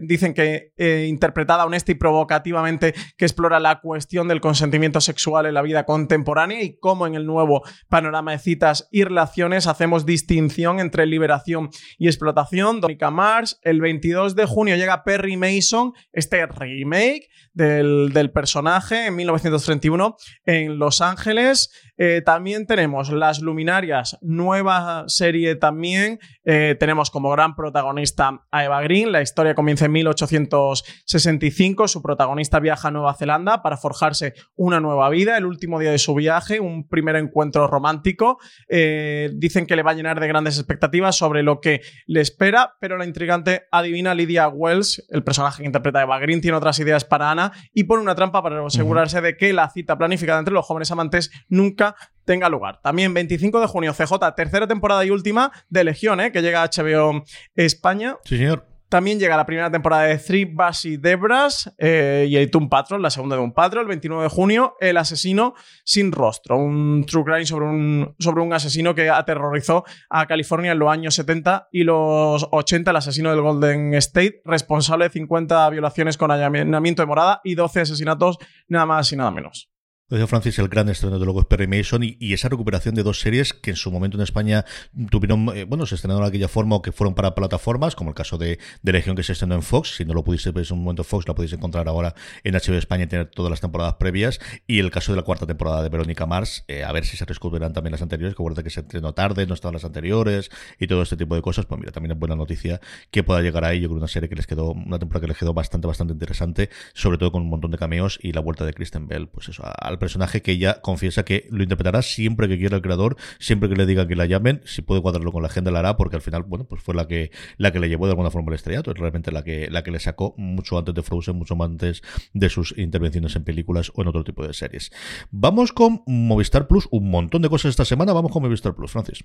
dicen 0.02 0.34
que 0.34 0.74
eh, 0.78 1.06
interpretada 1.08 1.66
honesta 1.66 1.92
y 1.92 1.96
provocativamente 1.96 2.94
que 3.18 3.26
explora 3.26 3.59
la 3.60 3.80
cuestión 3.82 4.28
del 4.28 4.42
consentimiento 4.42 5.02
sexual 5.02 5.46
en 5.46 5.54
la 5.54 5.62
vida 5.62 5.86
contemporánea 5.86 6.62
y 6.62 6.78
cómo 6.80 7.08
en 7.08 7.16
el 7.16 7.26
nuevo 7.26 7.64
panorama 7.88 8.32
de 8.32 8.40
citas 8.40 8.88
y 8.92 9.04
relaciones 9.04 9.68
hacemos 9.68 10.06
distinción 10.06 10.80
entre 10.80 11.06
liberación 11.06 11.70
y 11.98 12.08
explotación. 12.08 12.82
Donica 12.82 13.12
Mars, 13.12 13.60
el 13.64 13.82
22 13.82 14.36
de 14.36 14.46
junio 14.46 14.76
llega 14.76 15.04
Perry 15.04 15.38
Mason, 15.38 15.94
este 16.12 16.46
remake 16.46 17.30
del, 17.54 18.12
del 18.14 18.32
personaje 18.32 19.08
en 19.08 19.16
1931 19.16 20.16
en 20.46 20.80
Los 20.80 21.02
Ángeles. 21.02 21.72
Eh, 21.98 22.22
también 22.26 22.66
tenemos 22.66 23.12
Las 23.12 23.42
Luminarias, 23.42 24.18
nueva 24.22 25.04
serie 25.08 25.56
también. 25.56 26.20
Eh, 26.46 26.78
tenemos 26.80 27.12
como 27.12 27.30
gran 27.32 27.56
protagonista 27.56 28.46
a 28.52 28.64
Eva 28.64 28.82
Green. 28.82 29.12
La 29.12 29.22
historia 29.22 29.54
comienza 29.54 29.86
en 29.86 29.92
1865. 29.92 31.90
Su 31.90 32.02
protagonista 32.02 32.60
viaja 32.60 32.88
a 32.88 32.92
Nueva 32.92 33.14
Zelanda 33.16 33.49
para 33.58 33.78
forjarse 33.78 34.34
una 34.56 34.80
nueva 34.80 35.10
vida. 35.10 35.38
El 35.38 35.46
último 35.46 35.80
día 35.80 35.92
de 35.92 35.98
su 35.98 36.16
viaje, 36.16 36.60
un 36.60 36.88
primer 36.88 37.16
encuentro 37.16 37.68
romántico. 37.68 38.40
Eh, 38.68 39.32
dicen 39.36 39.66
que 39.66 39.76
le 39.76 39.84
va 39.84 39.92
a 39.92 39.94
llenar 39.94 40.20
de 40.20 40.28
grandes 40.28 40.58
expectativas 40.58 41.16
sobre 41.16 41.44
lo 41.44 41.60
que 41.60 41.82
le 42.08 42.22
espera, 42.22 42.76
pero 42.80 42.98
la 42.98 43.06
intrigante 43.06 43.64
adivina 43.72 44.14
Lydia 44.14 44.48
Wells, 44.48 45.06
el 45.10 45.24
personaje 45.24 45.62
que 45.62 45.68
interpreta 45.68 46.02
Eva 46.02 46.20
Green, 46.20 46.42
tiene 46.42 46.58
otras 46.58 46.80
ideas 46.80 47.06
para 47.06 47.32
Ana 47.32 47.52
y 47.74 47.84
pone 47.84 48.02
una 48.02 48.16
trampa 48.16 48.42
para 48.42 48.66
asegurarse 48.66 49.22
de 49.22 49.36
que 49.36 49.54
la 49.54 49.70
cita 49.70 49.98
planificada 49.98 50.40
entre 50.40 50.54
los 50.54 50.66
jóvenes 50.66 50.92
amantes 50.92 51.32
nunca 51.48 51.96
tenga 52.26 52.48
lugar. 52.48 52.80
También 52.82 53.14
25 53.14 53.60
de 53.60 53.68
junio, 53.68 53.94
CJ, 53.94 54.36
tercera 54.36 54.68
temporada 54.68 55.04
y 55.04 55.10
última 55.10 55.52
de 55.70 55.84
Legión, 55.84 56.20
¿eh? 56.20 56.32
que 56.32 56.42
llega 56.42 56.62
a 56.62 56.70
HBO 56.70 57.24
España. 57.56 58.18
Sí, 58.26 58.38
señor. 58.38 58.69
También 58.90 59.20
llega 59.20 59.38
la 59.38 59.46
primera 59.46 59.70
temporada 59.70 60.04
de 60.04 60.18
Three 60.18 60.46
Basi 60.46 60.98
Debras 60.98 61.72
eh, 61.78 62.26
y 62.28 62.36
el 62.36 62.50
Toon 62.50 62.70
Patrol, 62.70 63.00
la 63.04 63.12
segunda 63.12 63.36
de 63.36 63.44
un 63.44 63.54
Patrol, 63.54 63.84
el 63.84 63.88
29 63.88 64.24
de 64.24 64.30
junio, 64.30 64.76
El 64.80 64.98
asesino 64.98 65.54
sin 65.84 66.12
rostro, 66.12 66.58
un 66.58 67.06
true 67.06 67.24
crime 67.24 67.46
sobre 67.46 67.66
un, 67.66 68.16
sobre 68.18 68.42
un 68.42 68.52
asesino 68.52 68.96
que 68.96 69.08
aterrorizó 69.12 69.84
a 70.10 70.26
California 70.26 70.72
en 70.72 70.80
los 70.80 70.90
años 70.90 71.14
70 71.14 71.70
y 71.72 71.84
los 71.84 72.48
80, 72.50 72.90
el 72.90 72.98
asesino 72.98 73.30
del 73.30 73.42
Golden 73.42 73.94
State, 73.94 74.42
responsable 74.44 75.06
de 75.06 75.12
50 75.12 75.70
violaciones 75.70 76.18
con 76.18 76.32
allanamiento 76.32 77.04
de 77.04 77.06
morada 77.06 77.42
y 77.44 77.54
12 77.54 77.82
asesinatos, 77.82 78.40
nada 78.68 78.88
más 78.88 79.12
y 79.14 79.16
nada 79.16 79.30
menos. 79.30 79.70
Lo 80.12 80.26
Francis, 80.26 80.58
el 80.58 80.70
gran 80.70 80.90
estreno 80.90 81.20
de 81.20 81.26
luego 81.26 81.42
es 81.42 81.46
Perry 81.46 81.68
Mason 81.68 82.02
y, 82.04 82.34
esa 82.34 82.50
recuperación 82.50 82.96
de 82.96 83.04
dos 83.04 83.20
series 83.20 83.54
que 83.54 83.70
en 83.70 83.76
su 83.76 83.92
momento 83.92 84.18
en 84.18 84.24
España 84.24 84.66
tuvieron, 85.12 85.56
eh, 85.56 85.66
bueno, 85.66 85.86
se 85.86 85.94
estrenaron 85.94 86.24
de 86.24 86.30
aquella 86.30 86.48
forma 86.48 86.78
o 86.78 86.82
que 86.82 86.92
fueron 86.92 87.14
para 87.14 87.36
plataformas, 87.36 87.96
como 87.96 88.10
el 88.10 88.16
caso 88.16 88.40
de, 88.40 88.58
de 88.82 88.92
Legión 88.92 89.16
que 89.16 89.22
se 89.22 89.34
estrenó 89.34 89.54
en 89.54 89.62
Fox. 89.62 89.98
Si 89.98 90.06
no 90.06 90.16
lo 90.16 90.24
pudiste 90.24 90.50
ver 90.50 90.66
en 90.66 90.74
un 90.74 90.84
momento 90.84 91.04
Fox, 91.04 91.28
la 91.28 91.36
podéis 91.36 91.54
encontrar 91.54 91.88
ahora 91.88 92.16
en 92.44 92.56
HBO 92.56 92.74
España 92.74 93.04
y 93.04 93.08
tener 93.08 93.28
todas 93.28 93.52
las 93.52 93.62
temporadas 93.62 93.98
previas. 94.00 94.40
Y 94.66 94.80
el 94.80 94.90
caso 94.90 95.12
de 95.12 95.18
la 95.18 95.22
cuarta 95.22 95.46
temporada 95.46 95.84
de 95.84 95.90
Verónica 95.90 96.26
Mars, 96.26 96.66
eh, 96.68 96.84
a 96.84 96.92
ver 96.92 97.06
si 97.06 97.16
se 97.16 97.26
recuperan 97.26 97.74
también 97.74 97.92
las 97.92 98.02
anteriores, 98.02 98.34
que 98.34 98.42
acuérdate 98.42 98.64
que 98.64 98.72
se 98.72 98.80
estrenó 98.80 99.14
tarde, 99.14 99.46
no 99.46 99.54
estaban 99.54 99.76
las 99.76 99.86
anteriores 99.86 100.50
y 100.80 100.88
todo 100.88 101.04
este 101.04 101.18
tipo 101.18 101.36
de 101.36 101.44
cosas. 101.44 101.68
Pues 101.68 101.80
mira, 101.80 101.92
también 101.92 102.14
es 102.14 102.18
buena 102.18 102.36
noticia 102.36 102.82
que 103.12 103.22
pueda 103.22 103.42
llegar 103.42 103.64
ahí. 103.64 103.80
Yo 103.80 103.90
creo 103.90 104.00
una 104.00 104.08
serie 104.08 104.28
que 104.28 104.36
les 104.36 104.48
quedó, 104.48 104.72
una 104.72 104.98
temporada 104.98 105.22
que 105.22 105.28
les 105.28 105.38
quedó 105.38 105.54
bastante, 105.54 105.86
bastante 105.86 106.14
interesante, 106.14 106.72
sobre 106.96 107.20
todo 107.20 107.32
con 107.32 107.44
un 107.44 107.50
montón 107.50 107.70
de 107.70 107.78
cameos 107.78 108.18
y 108.24 108.32
la 108.32 108.42
vuelta 108.42 108.66
de 108.66 108.74
Kristen 108.74 109.08
Bell, 109.08 109.28
pues 109.28 109.50
eso, 109.50 109.64
al 109.64 109.99
personaje 110.00 110.42
que 110.42 110.58
ya 110.58 110.82
confiesa 110.82 111.24
que 111.24 111.48
lo 111.52 111.64
interpretará 111.64 112.02
siempre 112.02 112.48
que 112.48 112.58
quiera 112.58 112.78
el 112.78 112.82
creador, 112.82 113.18
siempre 113.40 113.70
que 113.70 113.76
le 113.76 113.86
diga 113.86 114.08
que 114.08 114.16
la 114.16 114.26
llamen, 114.26 114.62
si 114.66 114.82
puede 114.82 115.02
cuadrarlo 115.02 115.32
con 115.32 115.42
la 115.42 115.48
agenda 115.48 115.72
la 115.72 115.80
hará, 115.80 115.98
porque 115.98 116.16
al 116.16 116.22
final, 116.22 116.44
bueno, 116.44 116.66
pues 116.66 116.82
fue 116.82 116.96
la 116.96 117.08
que, 117.08 117.32
la 117.58 117.72
que 117.72 117.80
le 117.80 117.90
llevó 117.90 118.06
de 118.06 118.12
alguna 118.12 118.32
forma 118.32 118.50
el 118.50 118.56
estrellato, 118.56 118.92
es 118.92 118.98
realmente 118.98 119.32
la 119.32 119.44
que, 119.44 119.70
la 119.70 119.84
que 119.84 119.92
le 119.92 120.00
sacó 120.00 120.34
mucho 120.38 120.78
antes 120.78 120.96
de 120.96 121.04
Frozen, 121.04 121.36
mucho 121.36 121.62
antes 121.62 122.02
de 122.34 122.50
sus 122.50 122.78
intervenciones 122.78 123.36
en 123.36 123.44
películas 123.44 123.92
o 123.96 124.02
en 124.02 124.08
otro 124.08 124.24
tipo 124.24 124.46
de 124.46 124.54
series. 124.54 124.92
Vamos 125.32 125.72
con 125.74 126.04
Movistar 126.08 126.68
Plus, 126.68 126.88
un 126.92 127.10
montón 127.10 127.42
de 127.42 127.50
cosas 127.50 127.70
esta 127.70 127.86
semana, 127.86 128.14
vamos 128.14 128.32
con 128.32 128.42
Movistar 128.42 128.76
Plus, 128.76 128.92
Francis. 128.92 129.24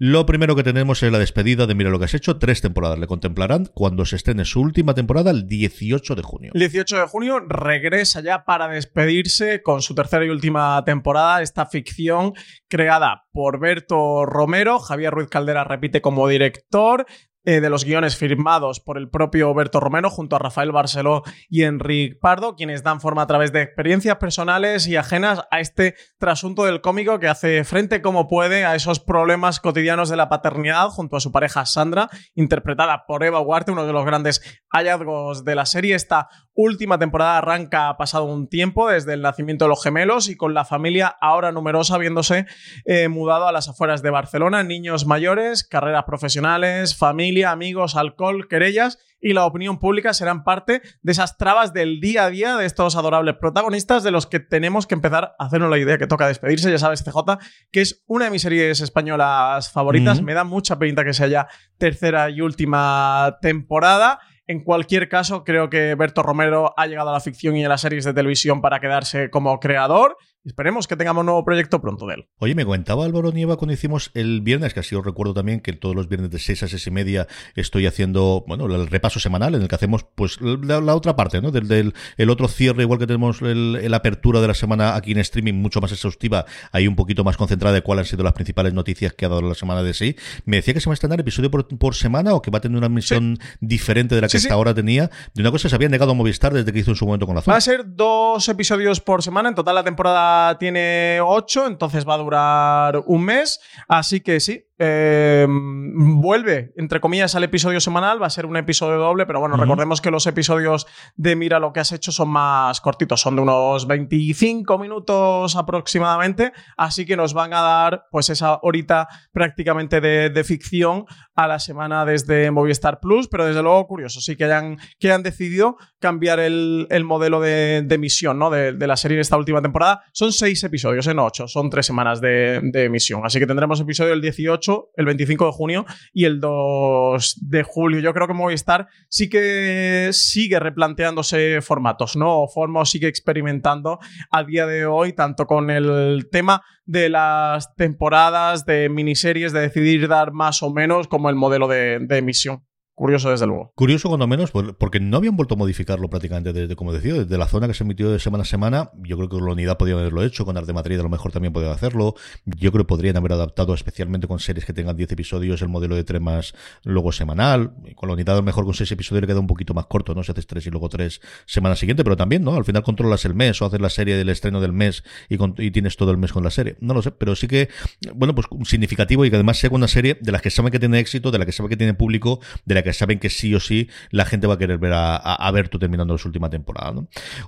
Lo 0.00 0.26
primero 0.26 0.54
que 0.54 0.62
tenemos 0.62 1.02
es 1.02 1.10
la 1.10 1.18
despedida 1.18 1.66
de 1.66 1.74
Mira 1.74 1.90
lo 1.90 1.98
que 1.98 2.04
has 2.04 2.14
hecho. 2.14 2.38
Tres 2.38 2.60
temporadas 2.60 3.00
le 3.00 3.08
contemplarán 3.08 3.66
cuando 3.74 4.04
se 4.04 4.14
estrene 4.14 4.44
su 4.44 4.60
última 4.60 4.94
temporada 4.94 5.32
el 5.32 5.48
18 5.48 6.14
de 6.14 6.22
junio. 6.22 6.52
El 6.54 6.60
18 6.60 6.98
de 6.98 7.06
junio 7.08 7.40
regresa 7.40 8.20
ya 8.20 8.44
para 8.44 8.68
despedirse 8.68 9.60
con 9.60 9.82
su 9.82 9.96
tercera 9.96 10.24
y 10.24 10.28
última 10.28 10.84
temporada. 10.84 11.42
Esta 11.42 11.66
ficción 11.66 12.34
creada 12.68 13.24
por 13.32 13.58
Berto 13.58 14.24
Romero. 14.24 14.78
Javier 14.78 15.12
Ruiz 15.12 15.28
Caldera 15.30 15.64
repite 15.64 16.00
como 16.00 16.28
director. 16.28 17.04
Eh, 17.50 17.62
de 17.62 17.70
los 17.70 17.86
guiones 17.86 18.14
firmados 18.14 18.78
por 18.78 18.98
el 18.98 19.08
propio 19.08 19.54
Berto 19.54 19.80
Romero 19.80 20.10
junto 20.10 20.36
a 20.36 20.38
Rafael 20.38 20.70
Barceló 20.70 21.22
y 21.48 21.62
Enrique 21.62 22.14
Pardo, 22.14 22.56
quienes 22.56 22.82
dan 22.82 23.00
forma 23.00 23.22
a 23.22 23.26
través 23.26 23.52
de 23.52 23.62
experiencias 23.62 24.18
personales 24.18 24.86
y 24.86 24.96
ajenas 24.96 25.40
a 25.50 25.58
este 25.58 25.94
trasunto 26.18 26.66
del 26.66 26.82
cómico 26.82 27.18
que 27.18 27.26
hace 27.26 27.64
frente 27.64 28.02
como 28.02 28.28
puede 28.28 28.66
a 28.66 28.74
esos 28.74 29.00
problemas 29.00 29.60
cotidianos 29.60 30.10
de 30.10 30.16
la 30.16 30.28
paternidad 30.28 30.88
junto 30.90 31.16
a 31.16 31.20
su 31.20 31.32
pareja 31.32 31.64
Sandra, 31.64 32.10
interpretada 32.34 33.06
por 33.06 33.24
Eva 33.24 33.40
Huarte, 33.40 33.72
uno 33.72 33.86
de 33.86 33.94
los 33.94 34.04
grandes 34.04 34.42
hallazgos 34.68 35.46
de 35.46 35.54
la 35.54 35.64
serie. 35.64 35.94
Esta 35.94 36.28
última 36.52 36.98
temporada 36.98 37.38
arranca 37.38 37.96
pasado 37.96 38.24
un 38.24 38.48
tiempo 38.48 38.88
desde 38.88 39.14
el 39.14 39.22
nacimiento 39.22 39.64
de 39.64 39.70
los 39.70 39.82
gemelos 39.82 40.28
y 40.28 40.36
con 40.36 40.52
la 40.52 40.66
familia 40.66 41.16
ahora 41.18 41.50
numerosa 41.50 41.94
habiéndose 41.94 42.44
eh, 42.84 43.08
mudado 43.08 43.48
a 43.48 43.52
las 43.52 43.68
afueras 43.68 44.02
de 44.02 44.10
Barcelona, 44.10 44.64
niños 44.64 45.06
mayores, 45.06 45.64
carreras 45.64 46.04
profesionales, 46.04 46.94
familia 46.94 47.37
amigos, 47.44 47.96
alcohol, 47.96 48.48
querellas 48.48 48.98
y 49.20 49.32
la 49.32 49.44
opinión 49.44 49.78
pública 49.78 50.14
serán 50.14 50.44
parte 50.44 50.80
de 51.02 51.12
esas 51.12 51.36
trabas 51.36 51.72
del 51.72 52.00
día 52.00 52.24
a 52.24 52.30
día 52.30 52.56
de 52.56 52.66
estos 52.66 52.96
adorables 52.96 53.36
protagonistas 53.36 54.02
de 54.02 54.10
los 54.10 54.26
que 54.26 54.40
tenemos 54.40 54.86
que 54.86 54.94
empezar 54.94 55.34
a 55.38 55.44
hacernos 55.46 55.70
la 55.70 55.78
idea 55.78 55.98
que 55.98 56.06
toca 56.06 56.28
despedirse. 56.28 56.70
Ya 56.70 56.78
sabes, 56.78 57.02
CJ, 57.02 57.38
que 57.72 57.80
es 57.80 58.04
una 58.06 58.26
de 58.26 58.30
mis 58.30 58.42
series 58.42 58.80
españolas 58.80 59.70
favoritas. 59.70 60.22
Me 60.22 60.34
da 60.34 60.44
mucha 60.44 60.78
pinta 60.78 61.04
que 61.04 61.14
sea 61.14 61.26
ya 61.26 61.48
tercera 61.78 62.30
y 62.30 62.40
última 62.40 63.38
temporada. 63.42 64.20
En 64.46 64.64
cualquier 64.64 65.08
caso, 65.08 65.44
creo 65.44 65.68
que 65.68 65.94
Berto 65.94 66.22
Romero 66.22 66.72
ha 66.76 66.86
llegado 66.86 67.10
a 67.10 67.12
la 67.12 67.20
ficción 67.20 67.56
y 67.56 67.64
a 67.64 67.68
las 67.68 67.82
series 67.82 68.04
de 68.04 68.14
televisión 68.14 68.62
para 68.62 68.80
quedarse 68.80 69.30
como 69.30 69.60
creador 69.60 70.16
Esperemos 70.44 70.86
que 70.86 70.96
tengamos 70.96 71.20
un 71.22 71.26
nuevo 71.26 71.44
proyecto 71.44 71.80
pronto 71.80 72.06
de 72.06 72.14
él. 72.14 72.28
Oye, 72.38 72.54
me 72.54 72.64
comentaba 72.64 73.04
Álvaro 73.04 73.32
Nieva 73.32 73.56
cuando 73.56 73.74
hicimos 73.74 74.10
el 74.14 74.40
viernes, 74.40 74.72
que 74.72 74.80
así 74.80 74.94
os 74.94 75.04
recuerdo 75.04 75.34
también 75.34 75.60
que 75.60 75.72
todos 75.72 75.96
los 75.96 76.08
viernes 76.08 76.30
de 76.30 76.38
6 76.38 76.62
a 76.62 76.68
6 76.68 76.86
y 76.86 76.90
media 76.90 77.26
estoy 77.56 77.86
haciendo, 77.86 78.44
bueno, 78.46 78.66
el 78.66 78.86
repaso 78.86 79.18
semanal 79.18 79.56
en 79.56 79.62
el 79.62 79.68
que 79.68 79.74
hacemos 79.74 80.06
pues 80.14 80.40
la, 80.40 80.94
otra 80.94 81.16
parte, 81.16 81.42
¿no? 81.42 81.50
Del, 81.50 81.92
el 82.16 82.30
otro 82.30 82.46
cierre, 82.46 82.82
igual 82.82 82.98
que 82.98 83.06
tenemos 83.06 83.42
el, 83.42 83.92
apertura 83.92 84.40
de 84.40 84.46
la 84.46 84.54
semana 84.54 84.94
aquí 84.94 85.12
en 85.12 85.18
streaming 85.18 85.54
mucho 85.54 85.80
más 85.80 85.90
exhaustiva, 85.90 86.46
ahí 86.70 86.86
un 86.86 86.94
poquito 86.94 87.24
más 87.24 87.36
concentrada 87.36 87.74
de 87.74 87.82
cuáles 87.82 88.06
han 88.06 88.10
sido 88.10 88.22
las 88.22 88.32
principales 88.32 88.72
noticias 88.72 89.12
que 89.12 89.26
ha 89.26 89.28
dado 89.28 89.42
la 89.42 89.54
semana 89.54 89.82
de 89.82 89.92
sí. 89.92 90.16
Me 90.44 90.58
decía 90.58 90.72
que 90.72 90.80
se 90.80 90.88
va 90.88 90.92
a 90.92 90.94
estrenar 90.94 91.18
episodio 91.18 91.50
por, 91.50 91.94
semana 91.94 92.34
o 92.34 92.42
que 92.42 92.50
va 92.50 92.58
a 92.58 92.60
tener 92.60 92.78
una 92.78 92.88
misión 92.88 93.38
diferente 93.60 94.14
de 94.14 94.20
la 94.20 94.28
que 94.28 94.36
hasta 94.36 94.54
ahora 94.54 94.72
tenía. 94.72 95.10
De 95.34 95.42
una 95.42 95.50
cosa 95.50 95.68
se 95.68 95.74
había 95.74 95.88
negado 95.88 96.12
a 96.12 96.14
Movistar 96.14 96.54
desde 96.54 96.72
que 96.72 96.78
hizo 96.78 96.92
en 96.92 96.96
su 96.96 97.06
momento 97.06 97.26
con 97.26 97.34
la 97.34 97.42
zona. 97.42 97.54
Va 97.54 97.58
a 97.58 97.60
ser 97.60 97.96
dos 97.96 98.48
episodios 98.48 99.00
por 99.00 99.22
semana, 99.22 99.48
en 99.48 99.54
total 99.56 99.74
la 99.74 99.84
temporada 99.84 100.37
tiene 100.58 101.20
8, 101.22 101.66
entonces 101.66 102.06
va 102.08 102.14
a 102.14 102.18
durar 102.18 103.02
un 103.06 103.24
mes. 103.24 103.60
Así 103.88 104.20
que 104.20 104.40
sí, 104.40 104.67
eh, 104.80 105.46
vuelve, 105.48 106.72
entre 106.76 107.00
comillas, 107.00 107.34
al 107.34 107.42
episodio 107.42 107.80
semanal, 107.80 108.22
va 108.22 108.26
a 108.26 108.30
ser 108.30 108.46
un 108.46 108.56
episodio 108.56 108.98
doble, 108.98 109.26
pero 109.26 109.40
bueno, 109.40 109.56
recordemos 109.56 110.00
que 110.00 110.12
los 110.12 110.26
episodios 110.26 110.86
de 111.16 111.34
Mira 111.34 111.58
lo 111.58 111.72
que 111.72 111.80
has 111.80 111.90
hecho 111.90 112.12
son 112.12 112.28
más 112.28 112.80
cortitos, 112.80 113.20
son 113.20 113.36
de 113.36 113.42
unos 113.42 113.88
25 113.88 114.78
minutos 114.78 115.56
aproximadamente, 115.56 116.52
así 116.76 117.06
que 117.06 117.16
nos 117.16 117.34
van 117.34 117.52
a 117.54 117.60
dar 117.60 118.06
pues 118.12 118.30
esa 118.30 118.60
horita 118.62 119.08
prácticamente 119.32 120.00
de, 120.00 120.44
ficción 120.44 121.04
a 121.34 121.48
la 121.48 121.58
semana 121.58 122.04
desde 122.04 122.50
Movistar 122.52 123.00
Plus, 123.00 123.26
pero 123.26 123.44
desde 123.44 123.62
luego 123.62 123.86
curioso, 123.88 124.20
sí 124.20 124.36
que 124.36 124.44
hayan, 124.44 124.78
que 125.00 125.08
hayan 125.08 125.24
decidido 125.24 125.76
cambiar 125.98 126.38
el, 126.38 126.86
modelo 127.04 127.40
de, 127.40 127.78
emisión 127.90 128.38
¿no? 128.38 128.50
de, 128.50 128.86
la 128.86 128.96
serie 128.96 129.16
en 129.16 129.22
esta 129.22 129.36
última 129.36 129.60
temporada. 129.60 130.04
Son 130.12 130.32
seis 130.32 130.62
episodios, 130.62 131.06
en 131.08 131.18
ocho, 131.18 131.48
son 131.48 131.68
tres 131.68 131.86
semanas 131.86 132.20
de, 132.20 132.60
de 132.62 132.84
emisión, 132.84 133.22
así 133.24 133.40
que 133.40 133.46
tendremos 133.46 133.80
episodio 133.80 134.12
el 134.12 134.20
18, 134.20 134.67
el 134.96 135.06
25 135.06 135.46
de 135.46 135.52
junio 135.52 135.86
y 136.12 136.24
el 136.24 136.40
2 136.40 137.38
de 137.42 137.62
julio. 137.62 138.00
Yo 138.00 138.12
creo 138.12 138.26
que 138.26 138.34
Movistar 138.34 138.88
sí 139.08 139.28
que 139.28 140.10
sigue 140.12 140.60
replanteándose 140.60 141.60
formatos, 141.62 142.16
¿no? 142.16 142.46
Formo 142.48 142.84
sigue 142.84 143.08
experimentando 143.08 143.98
a 144.30 144.44
día 144.44 144.66
de 144.66 144.86
hoy, 144.86 145.12
tanto 145.12 145.46
con 145.46 145.70
el 145.70 146.28
tema 146.30 146.62
de 146.84 147.08
las 147.08 147.74
temporadas, 147.74 148.64
de 148.64 148.88
miniseries, 148.88 149.52
de 149.52 149.60
decidir 149.60 150.08
dar 150.08 150.32
más 150.32 150.62
o 150.62 150.72
menos, 150.72 151.08
como 151.08 151.30
el 151.30 151.36
modelo 151.36 151.68
de 151.68 152.06
emisión. 152.10 152.67
Curioso, 152.98 153.30
desde 153.30 153.46
luego. 153.46 153.70
Curioso, 153.76 154.08
cuando 154.08 154.26
menos, 154.26 154.50
porque 154.50 154.98
no 154.98 155.18
habían 155.18 155.36
vuelto 155.36 155.54
a 155.54 155.56
modificarlo 155.56 156.10
prácticamente 156.10 156.52
desde, 156.52 156.74
como 156.74 156.92
decía, 156.92 157.14
desde 157.14 157.38
la 157.38 157.46
zona 157.46 157.68
que 157.68 157.74
se 157.74 157.84
emitió 157.84 158.10
de 158.10 158.18
semana 158.18 158.42
a 158.42 158.44
semana. 158.44 158.90
Yo 159.04 159.16
creo 159.16 159.28
que 159.28 159.36
la 159.36 159.52
unidad 159.52 159.78
podía 159.78 159.94
haberlo 159.94 160.24
hecho, 160.24 160.44
con 160.44 160.56
Arte 160.56 160.72
Madrid 160.72 160.98
a 160.98 161.04
lo 161.04 161.08
mejor 161.08 161.30
también 161.30 161.52
podía 161.52 161.70
hacerlo. 161.70 162.16
Yo 162.44 162.72
creo 162.72 162.84
que 162.84 162.88
podrían 162.88 163.16
haber 163.16 163.34
adaptado, 163.34 163.72
especialmente 163.72 164.26
con 164.26 164.40
series 164.40 164.64
que 164.64 164.72
tengan 164.72 164.96
10 164.96 165.12
episodios, 165.12 165.62
el 165.62 165.68
modelo 165.68 165.94
de 165.94 166.02
tres 166.02 166.20
más 166.20 166.54
luego 166.82 167.12
semanal. 167.12 167.72
Con 167.94 168.08
la 168.08 168.14
unidad 168.14 168.34
a 168.34 168.38
lo 168.38 168.42
mejor 168.42 168.64
con 168.64 168.74
6 168.74 168.90
episodios 168.90 169.20
le 169.20 169.28
queda 169.28 169.38
un 169.38 169.46
poquito 169.46 169.74
más 169.74 169.86
corto, 169.86 170.12
¿no? 170.12 170.24
Si 170.24 170.32
haces 170.32 170.48
3 170.48 170.66
y 170.66 170.70
luego 170.70 170.88
3 170.88 171.20
semana 171.46 171.76
siguiente, 171.76 172.02
pero 172.02 172.16
también, 172.16 172.42
¿no? 172.42 172.56
Al 172.56 172.64
final 172.64 172.82
controlas 172.82 173.24
el 173.26 173.36
mes 173.36 173.62
o 173.62 173.66
haces 173.66 173.80
la 173.80 173.90
serie 173.90 174.16
del 174.16 174.28
estreno 174.28 174.60
del 174.60 174.72
mes 174.72 175.04
y, 175.28 175.36
y 175.62 175.70
tienes 175.70 175.96
todo 175.96 176.10
el 176.10 176.16
mes 176.16 176.32
con 176.32 176.42
la 176.42 176.50
serie. 176.50 176.76
No 176.80 176.94
lo 176.94 177.02
sé, 177.02 177.12
pero 177.12 177.36
sí 177.36 177.46
que, 177.46 177.68
bueno, 178.12 178.34
pues 178.34 178.48
significativo 178.64 179.24
y 179.24 179.30
que 179.30 179.36
además 179.36 179.58
sea 179.58 179.70
una 179.70 179.86
serie 179.86 180.18
de 180.20 180.32
la 180.32 180.40
que 180.40 180.50
saben 180.50 180.72
que 180.72 180.80
tiene 180.80 180.98
éxito, 180.98 181.30
de 181.30 181.38
la 181.38 181.46
que 181.46 181.52
saben 181.52 181.70
que 181.70 181.76
tiene 181.76 181.94
público, 181.94 182.40
de 182.64 182.74
la 182.74 182.82
que 182.82 182.87
saben 182.92 183.18
que 183.18 183.30
sí 183.30 183.54
o 183.54 183.60
sí 183.60 183.88
la 184.10 184.24
gente 184.24 184.46
va 184.46 184.54
a 184.54 184.58
querer 184.58 184.78
ver 184.78 184.92
a, 184.94 185.50
ver 185.52 185.68
tú 185.68 185.78
terminando 185.78 186.16
su 186.18 186.28
última 186.28 186.50
temporada. 186.50 186.94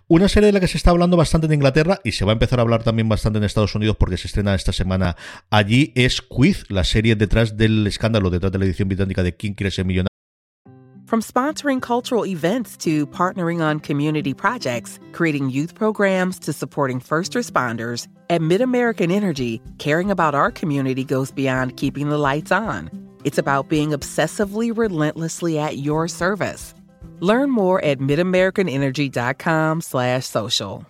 Una 0.08 0.28
serie 0.28 0.46
de 0.48 0.52
la 0.52 0.60
que 0.60 0.68
se 0.68 0.76
está 0.76 0.90
hablando 0.90 1.16
bastante 1.16 1.46
en 1.46 1.54
Inglaterra 1.54 2.00
y 2.04 2.12
se 2.12 2.24
va 2.24 2.32
a 2.32 2.34
empezar 2.34 2.58
a 2.58 2.62
hablar 2.62 2.82
también 2.82 3.08
bastante 3.08 3.38
en 3.38 3.44
Estados 3.44 3.74
Unidos 3.74 3.96
porque 3.98 4.16
se 4.16 4.26
estrena 4.26 4.54
esta 4.54 4.72
semana 4.72 5.16
allí 5.50 5.92
es 5.94 6.22
Quiz, 6.22 6.64
la 6.68 6.84
serie 6.84 7.16
detrás 7.16 7.56
del 7.56 7.86
escándalo, 7.86 8.30
detrás 8.30 8.52
de 8.52 8.58
la 8.58 8.64
edición 8.64 8.88
británica 8.88 9.22
de 9.22 9.36
Quién 9.36 9.54
quiere 9.54 9.70
ser 9.70 9.84
millonario. 9.84 10.10
From 11.10 11.22
sponsoring 11.22 11.80
cultural 11.80 12.24
events 12.24 12.76
to 12.76 13.04
partnering 13.08 13.60
on 13.60 13.80
community 13.80 14.32
projects, 14.32 15.00
creating 15.10 15.50
youth 15.50 15.74
programs 15.74 16.38
to 16.38 16.52
supporting 16.52 17.00
first 17.00 17.32
responders, 17.32 18.06
at 18.28 18.40
MidAmerican 18.40 19.10
Energy, 19.10 19.60
caring 19.78 20.12
about 20.12 20.36
our 20.36 20.52
community 20.52 21.02
goes 21.02 21.32
beyond 21.32 21.76
keeping 21.76 22.10
the 22.10 22.18
lights 22.18 22.52
on. 22.52 23.09
It's 23.24 23.38
about 23.38 23.68
being 23.68 23.90
obsessively 23.90 24.76
relentlessly 24.76 25.58
at 25.58 25.78
your 25.78 26.08
service. 26.08 26.74
Learn 27.20 27.50
more 27.50 27.82
at 27.84 27.98
midamericanenergy.com 27.98 29.80
slash 29.80 30.26
social. 30.26 30.89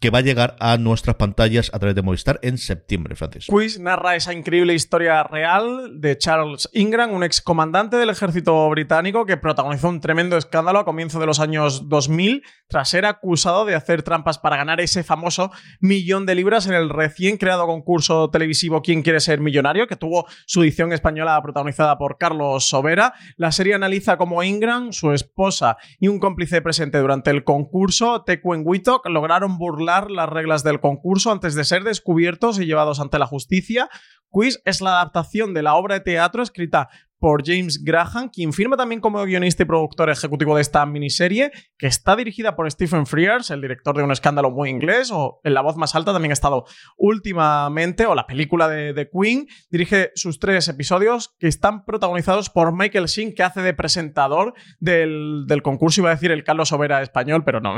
Que 0.00 0.10
va 0.10 0.18
a 0.18 0.22
llegar 0.22 0.56
a 0.58 0.76
nuestras 0.78 1.14
pantallas 1.14 1.70
a 1.72 1.78
través 1.78 1.94
de 1.94 2.02
Movistar 2.02 2.40
en 2.42 2.58
septiembre, 2.58 3.14
Francis. 3.14 3.46
Quiz 3.46 3.78
narra 3.78 4.16
esa 4.16 4.32
increíble 4.32 4.74
historia 4.74 5.22
real 5.22 6.00
de 6.00 6.18
Charles 6.18 6.68
Ingram, 6.72 7.12
un 7.12 7.22
excomandante 7.22 7.96
del 7.96 8.10
ejército 8.10 8.68
británico 8.68 9.26
que 9.26 9.36
protagonizó 9.36 9.90
un 9.90 10.00
tremendo 10.00 10.36
escándalo 10.36 10.80
a 10.80 10.84
comienzos 10.84 11.20
de 11.20 11.26
los 11.26 11.38
años 11.38 11.88
2000 11.88 12.42
tras 12.66 12.90
ser 12.90 13.06
acusado 13.06 13.64
de 13.64 13.76
hacer 13.76 14.02
trampas 14.02 14.38
para 14.38 14.56
ganar 14.56 14.80
ese 14.80 15.04
famoso 15.04 15.52
millón 15.80 16.26
de 16.26 16.34
libras 16.34 16.66
en 16.66 16.74
el 16.74 16.90
recién 16.90 17.36
creado 17.36 17.66
concurso 17.66 18.30
televisivo 18.30 18.82
¿Quién 18.82 19.02
quiere 19.02 19.20
ser 19.20 19.40
millonario? 19.40 19.86
que 19.86 19.96
tuvo 19.96 20.26
su 20.46 20.62
edición 20.62 20.92
española 20.92 21.40
protagonizada 21.42 21.96
por 21.96 22.18
Carlos 22.18 22.68
Sobera. 22.68 23.14
La 23.36 23.52
serie 23.52 23.74
analiza 23.74 24.16
cómo 24.16 24.42
Ingram, 24.42 24.92
su 24.92 25.12
esposa 25.12 25.76
y 26.00 26.08
un 26.08 26.18
cómplice 26.18 26.60
presente 26.60 26.98
durante 26.98 27.30
el 27.30 27.44
concurso, 27.44 28.24
Wittok, 28.64 29.06
lograron 29.08 29.27
burlar 29.58 30.10
las 30.10 30.28
reglas 30.28 30.62
del 30.64 30.80
concurso 30.80 31.30
antes 31.30 31.54
de 31.54 31.64
ser 31.64 31.84
descubiertos 31.84 32.58
y 32.58 32.66
llevados 32.66 33.00
ante 33.00 33.18
la 33.18 33.26
justicia. 33.26 33.88
Quiz 34.28 34.60
es 34.64 34.80
la 34.80 35.00
adaptación 35.00 35.54
de 35.54 35.62
la 35.62 35.74
obra 35.74 35.94
de 35.94 36.00
teatro 36.00 36.42
escrita 36.42 36.88
por 37.18 37.42
James 37.44 37.82
Graham, 37.82 38.30
quien 38.32 38.52
firma 38.52 38.76
también 38.76 39.00
como 39.00 39.22
guionista 39.24 39.62
y 39.62 39.66
productor 39.66 40.10
ejecutivo 40.10 40.54
de 40.54 40.62
esta 40.62 40.84
miniserie, 40.86 41.50
que 41.76 41.86
está 41.86 42.16
dirigida 42.16 42.54
por 42.54 42.70
Stephen 42.70 43.06
Frears, 43.06 43.50
el 43.50 43.60
director 43.60 43.96
de 43.96 44.02
Un 44.02 44.12
escándalo 44.12 44.50
muy 44.50 44.70
inglés, 44.70 45.10
o 45.12 45.40
En 45.44 45.54
la 45.54 45.62
voz 45.62 45.76
más 45.76 45.94
alta 45.94 46.12
también 46.12 46.30
ha 46.30 46.34
estado 46.34 46.64
últimamente, 46.96 48.06
o 48.06 48.14
la 48.14 48.26
película 48.26 48.68
de, 48.68 49.08
Queen, 49.12 49.46
dirige 49.70 50.10
sus 50.14 50.38
tres 50.38 50.68
episodios 50.68 51.34
que 51.38 51.48
están 51.48 51.84
protagonizados 51.84 52.50
por 52.50 52.76
Michael 52.76 53.06
Sheen, 53.06 53.34
que 53.34 53.42
hace 53.42 53.62
de 53.62 53.74
presentador 53.74 54.54
del, 54.80 55.46
concurso, 55.62 56.00
iba 56.00 56.10
a 56.10 56.14
decir 56.14 56.30
el 56.30 56.44
Carlos 56.44 56.68
Sobera 56.68 57.02
español, 57.02 57.42
pero 57.44 57.60
no. 57.60 57.76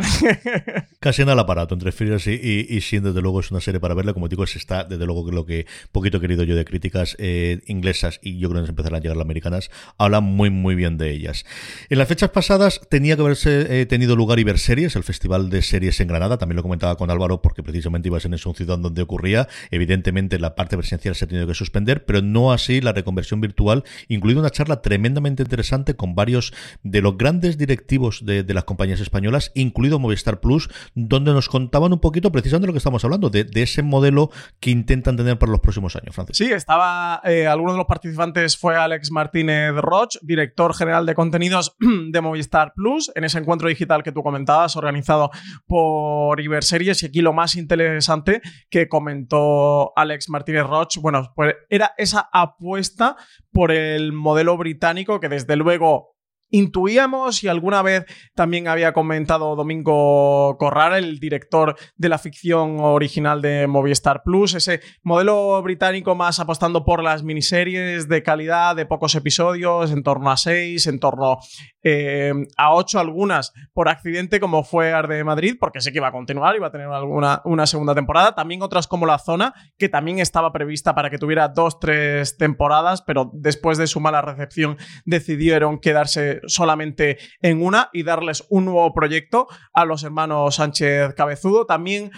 Casi 1.01 1.22
en 1.22 1.28
el 1.28 1.38
aparato, 1.38 1.74
entre 1.74 1.93
Frears 1.93 2.26
y, 2.26 2.66
y, 2.68 2.78
Sheen, 2.80 3.05
desde 3.05 3.22
luego 3.22 3.41
es 3.41 3.51
una 3.51 3.61
serie 3.61 3.80
para 3.80 3.95
verla, 3.95 4.12
como 4.12 4.28
digo, 4.28 4.45
es 4.45 4.57
está, 4.57 4.84
desde 4.84 5.07
luego, 5.07 5.30
lo 5.30 5.47
que 5.47 5.66
poquito 5.93 6.20
querido 6.20 6.45
yo 6.45 6.57
de 6.57 6.64
críticas 6.64 7.16
eh, 7.18 7.61
inglesas, 7.66 8.20
y 8.22 8.38
yo 8.38 8.49
creo 8.49 8.59
que 8.59 8.62
nos 8.62 8.70
empezará 8.70 8.99
a 8.99 9.01
llegar 9.01 9.16
la 9.16 9.24
americanas 9.31 9.70
hablan 9.99 10.24
muy 10.24 10.51
muy 10.51 10.74
bien 10.74 10.99
de 10.99 11.11
ellas. 11.11 11.45
En 11.89 11.99
las 11.99 12.09
fechas 12.09 12.31
pasadas 12.31 12.81
tenía 12.89 13.16
que 13.16 13.22
haberse 13.22 13.81
eh, 13.81 13.87
tenido 13.87 14.16
lugar 14.16 14.39
Iberseries, 14.39 14.97
el 14.97 15.05
festival 15.05 15.51
de 15.51 15.62
series 15.62 16.01
en 16.01 16.09
Granada, 16.09 16.39
también 16.39 16.57
lo 16.57 16.62
comentaba 16.62 16.97
con 16.97 17.11
Álvaro 17.11 17.43
porque 17.43 17.62
precisamente 17.62 18.09
iba 18.09 18.16
a 18.16 18.20
ser 18.20 18.31
en 18.31 18.35
esa 18.35 18.53
ciudad 18.53 18.78
donde 18.78 19.03
ocurría. 19.03 19.49
Evidentemente 19.70 20.39
la 20.39 20.55
parte 20.55 20.76
presencial 20.76 21.14
se 21.14 21.24
ha 21.24 21.28
tenido 21.28 21.47
que 21.47 21.55
suspender, 21.55 22.05
pero 22.05 22.22
no 22.22 22.53
así 22.53 22.81
la 22.81 22.93
reconversión 22.93 23.41
virtual, 23.41 23.85
incluido 24.09 24.41
una 24.41 24.51
charla 24.51 24.83
tremendamente 24.83 25.43
interesante 25.43 25.95
con 25.95 26.14
varios 26.14 26.53
de 26.83 27.01
los 27.01 27.16
grandes 27.16 27.59
directivos 27.59 28.24
de, 28.24 28.45
las 28.51 28.64
compañías 28.64 29.01
españolas, 29.01 29.53
incluido 29.55 29.99
Movistar 29.99 30.41
Plus, 30.41 30.68
donde 30.95 31.33
nos 31.33 31.49
contaban 31.49 31.93
un 31.93 32.01
poquito 32.01 32.33
precisamente 32.33 32.66
lo 32.66 32.72
que 32.72 32.78
estamos 32.78 33.05
hablando, 33.05 33.31
de, 33.31 33.49
ese 33.55 33.83
modelo 33.83 34.31
que 34.59 34.70
intentan 34.70 35.16
tener 35.16 35.39
para 35.39 35.53
los 35.53 35.61
próximos 35.61 35.95
años, 35.97 36.14
Francis. 36.14 36.37
Sí, 36.37 36.51
estaba, 36.51 37.20
eh, 37.24 37.47
alguno 37.47 37.72
de 37.72 37.78
los 37.78 37.87
participantes 37.87 38.57
fue 38.57 38.76
Alex 38.76 39.11
Martínez 39.21 39.73
Roch, 39.75 40.16
director 40.23 40.75
general 40.75 41.05
de 41.05 41.14
contenidos 41.14 41.77
de 41.79 42.21
Movistar 42.23 42.73
Plus, 42.75 43.12
en 43.14 43.25
ese 43.25 43.39
encuentro 43.39 43.68
digital 43.68 44.03
que 44.03 44.12
tú 44.12 44.23
comentabas, 44.23 44.77
organizado 44.77 45.31
por 45.66 46.41
Iberseries. 46.41 47.03
Y 47.03 47.07
aquí 47.07 47.21
lo 47.21 47.35
más 47.35 47.55
interesante 47.55 48.41
que 48.71 48.89
comentó 48.89 49.93
Alex 49.95 50.31
Martínez 50.31 50.64
Roch, 50.64 50.97
bueno, 51.03 51.33
pues 51.37 51.55
era 51.68 51.93
esa 51.99 52.31
apuesta 52.33 53.16
por 53.53 53.73
el 53.73 54.14
modelo 54.14 54.57
británico 54.57 55.21
que 55.21 55.29
desde 55.29 55.57
luego 55.57 56.16
intuíamos 56.51 57.43
y 57.45 57.49
alguna 57.49 57.83
vez 57.83 58.05
también 58.35 58.69
había 58.69 58.93
comentado 58.93 59.57
Domingo 59.57 60.57
Corrara, 60.59 60.99
el 60.99 61.19
director 61.19 61.77
de 61.97 62.09
la 62.09 62.19
ficción 62.19 62.81
original 62.81 63.41
de 63.41 63.67
Movistar 63.67 64.23
Plus, 64.23 64.55
ese 64.55 64.81
modelo 65.03 65.63
británico 65.63 66.15
más 66.15 66.41
apostando 66.41 66.85
por 66.85 67.03
las 67.03 67.23
miniseries 67.23 68.09
de 68.09 68.23
calidad, 68.23 68.77
de 68.77 68.87
pocos 68.87 69.15
episodios, 69.15 69.91
en 69.91 70.03
torno 70.03 70.31
a 70.31 70.37
seis, 70.37 70.87
en 70.87 70.99
torno 70.99 71.39
eh, 71.83 72.33
a 72.57 72.75
ocho 72.75 72.99
algunas 72.99 73.53
por 73.73 73.89
accidente, 73.89 74.41
como 74.41 74.65
fue 74.65 74.93
Arde 74.93 75.23
Madrid, 75.25 75.57
porque 75.59 75.81
sé 75.81 75.93
que 75.93 75.99
iba 75.99 76.09
a 76.09 76.13
continuar, 76.13 76.57
iba 76.57 76.67
a 76.67 76.73
tener 76.73 76.89
alguna, 76.89 77.43
una 77.45 77.67
segunda 77.67 77.95
temporada. 77.95 78.35
También 78.35 78.63
otras 78.63 78.87
como 78.87 79.07
La 79.07 79.19
Zona, 79.19 79.55
que 79.79 79.89
también 79.89 80.19
estaba 80.19 80.53
prevista 80.53 80.95
para 80.95 81.11
que 81.11 81.19
tuviera 81.19 81.49
dos, 81.49 81.79
tres 81.79 82.37
temporadas, 82.37 83.03
pero 83.03 83.31
después 83.33 83.79
de 83.79 83.87
su 83.87 84.01
mala 84.01 84.23
recepción 84.23 84.77
decidieron 85.05 85.79
quedarse 85.79 86.39
solamente 86.47 87.18
en 87.41 87.62
una 87.62 87.91
y 87.93 88.03
darles 88.03 88.47
un 88.51 88.66
nuevo 88.66 88.93
proyecto 88.93 89.49
a 89.72 89.84
los 89.84 90.03
hermanos 90.03 90.57
Sánchez 90.57 91.14
Cabezudo. 91.14 91.66
También 91.66 92.11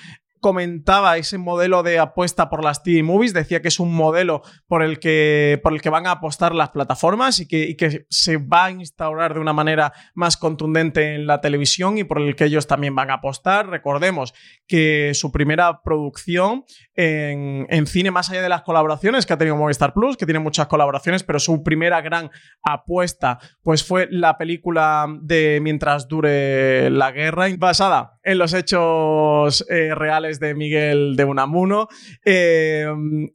comentaba 0.43 1.17
ese 1.17 1.39
modelo 1.39 1.85
de 1.85 2.01
apuesta 2.01 2.51
por 2.51 2.65
las 2.65 2.83
TV 2.83 3.03
movies, 3.05 3.33
decía 3.33 3.63
que 3.63 3.69
es 3.69 3.79
un 3.79 3.95
modelo 3.95 4.43
por 4.67 4.83
el 4.83 4.99
que, 4.99 5.61
por 5.63 5.73
el 5.73 5.81
que 5.81 5.89
van 5.89 6.07
a 6.07 6.11
apostar 6.11 6.53
las 6.53 6.71
plataformas 6.71 7.39
y 7.39 7.47
que, 7.47 8.05
se 8.11 8.37
va 8.37 8.67
a 8.67 8.71
instaurar 8.73 9.35
de 9.35 9.41
una 9.41 9.53
manera 9.53 9.93
más 10.15 10.37
contundente 10.37 11.15
en 11.15 11.27
la 11.27 11.41
televisión 11.41 11.97
y 11.97 12.05
por 12.05 12.21
el 12.21 12.35
que 12.35 12.45
ellos 12.45 12.67
también 12.67 12.95
van 12.95 13.11
a 13.11 13.15
apostar. 13.15 13.69
Recordemos 13.69 14.35
que 14.67 15.13
su 15.15 15.31
primera 15.31 15.81
producción 15.83 16.65
en, 16.95 17.67
en 17.71 17.87
cine, 17.87 18.11
más 18.11 18.29
allá 18.29 18.43
de 18.43 18.49
las 18.49 18.63
colaboraciones 18.63 19.25
que 19.25 19.35
ha 19.35 19.39
tenido 19.39 19.57
Movistar 19.57 19.95
Plus, 19.95 20.17
que 20.17 20.27
tiene 20.27 20.41
muchas 20.41 20.67
colaboraciones, 20.67 21.23
pero 21.23 21.39
su 21.39 21.63
primera 21.63 22.01
gran 22.01 22.31
apuesta 22.63 23.39
pues 23.63 23.85
fue 23.85 24.09
la 24.11 24.37
película 24.37 25.07
de 25.23 25.61
Mientras 25.63 26.09
dure 26.09 26.91
la 26.91 27.13
guerra, 27.13 27.47
basada 27.57 28.19
en 28.23 28.39
los 28.39 28.55
hechos 28.55 29.65
eh, 29.69 29.95
reales 29.95 30.41
de 30.41 30.55
Miguel 30.55 31.17
de 31.17 31.25
Unamuno. 31.25 31.89
Eh, 32.25 32.87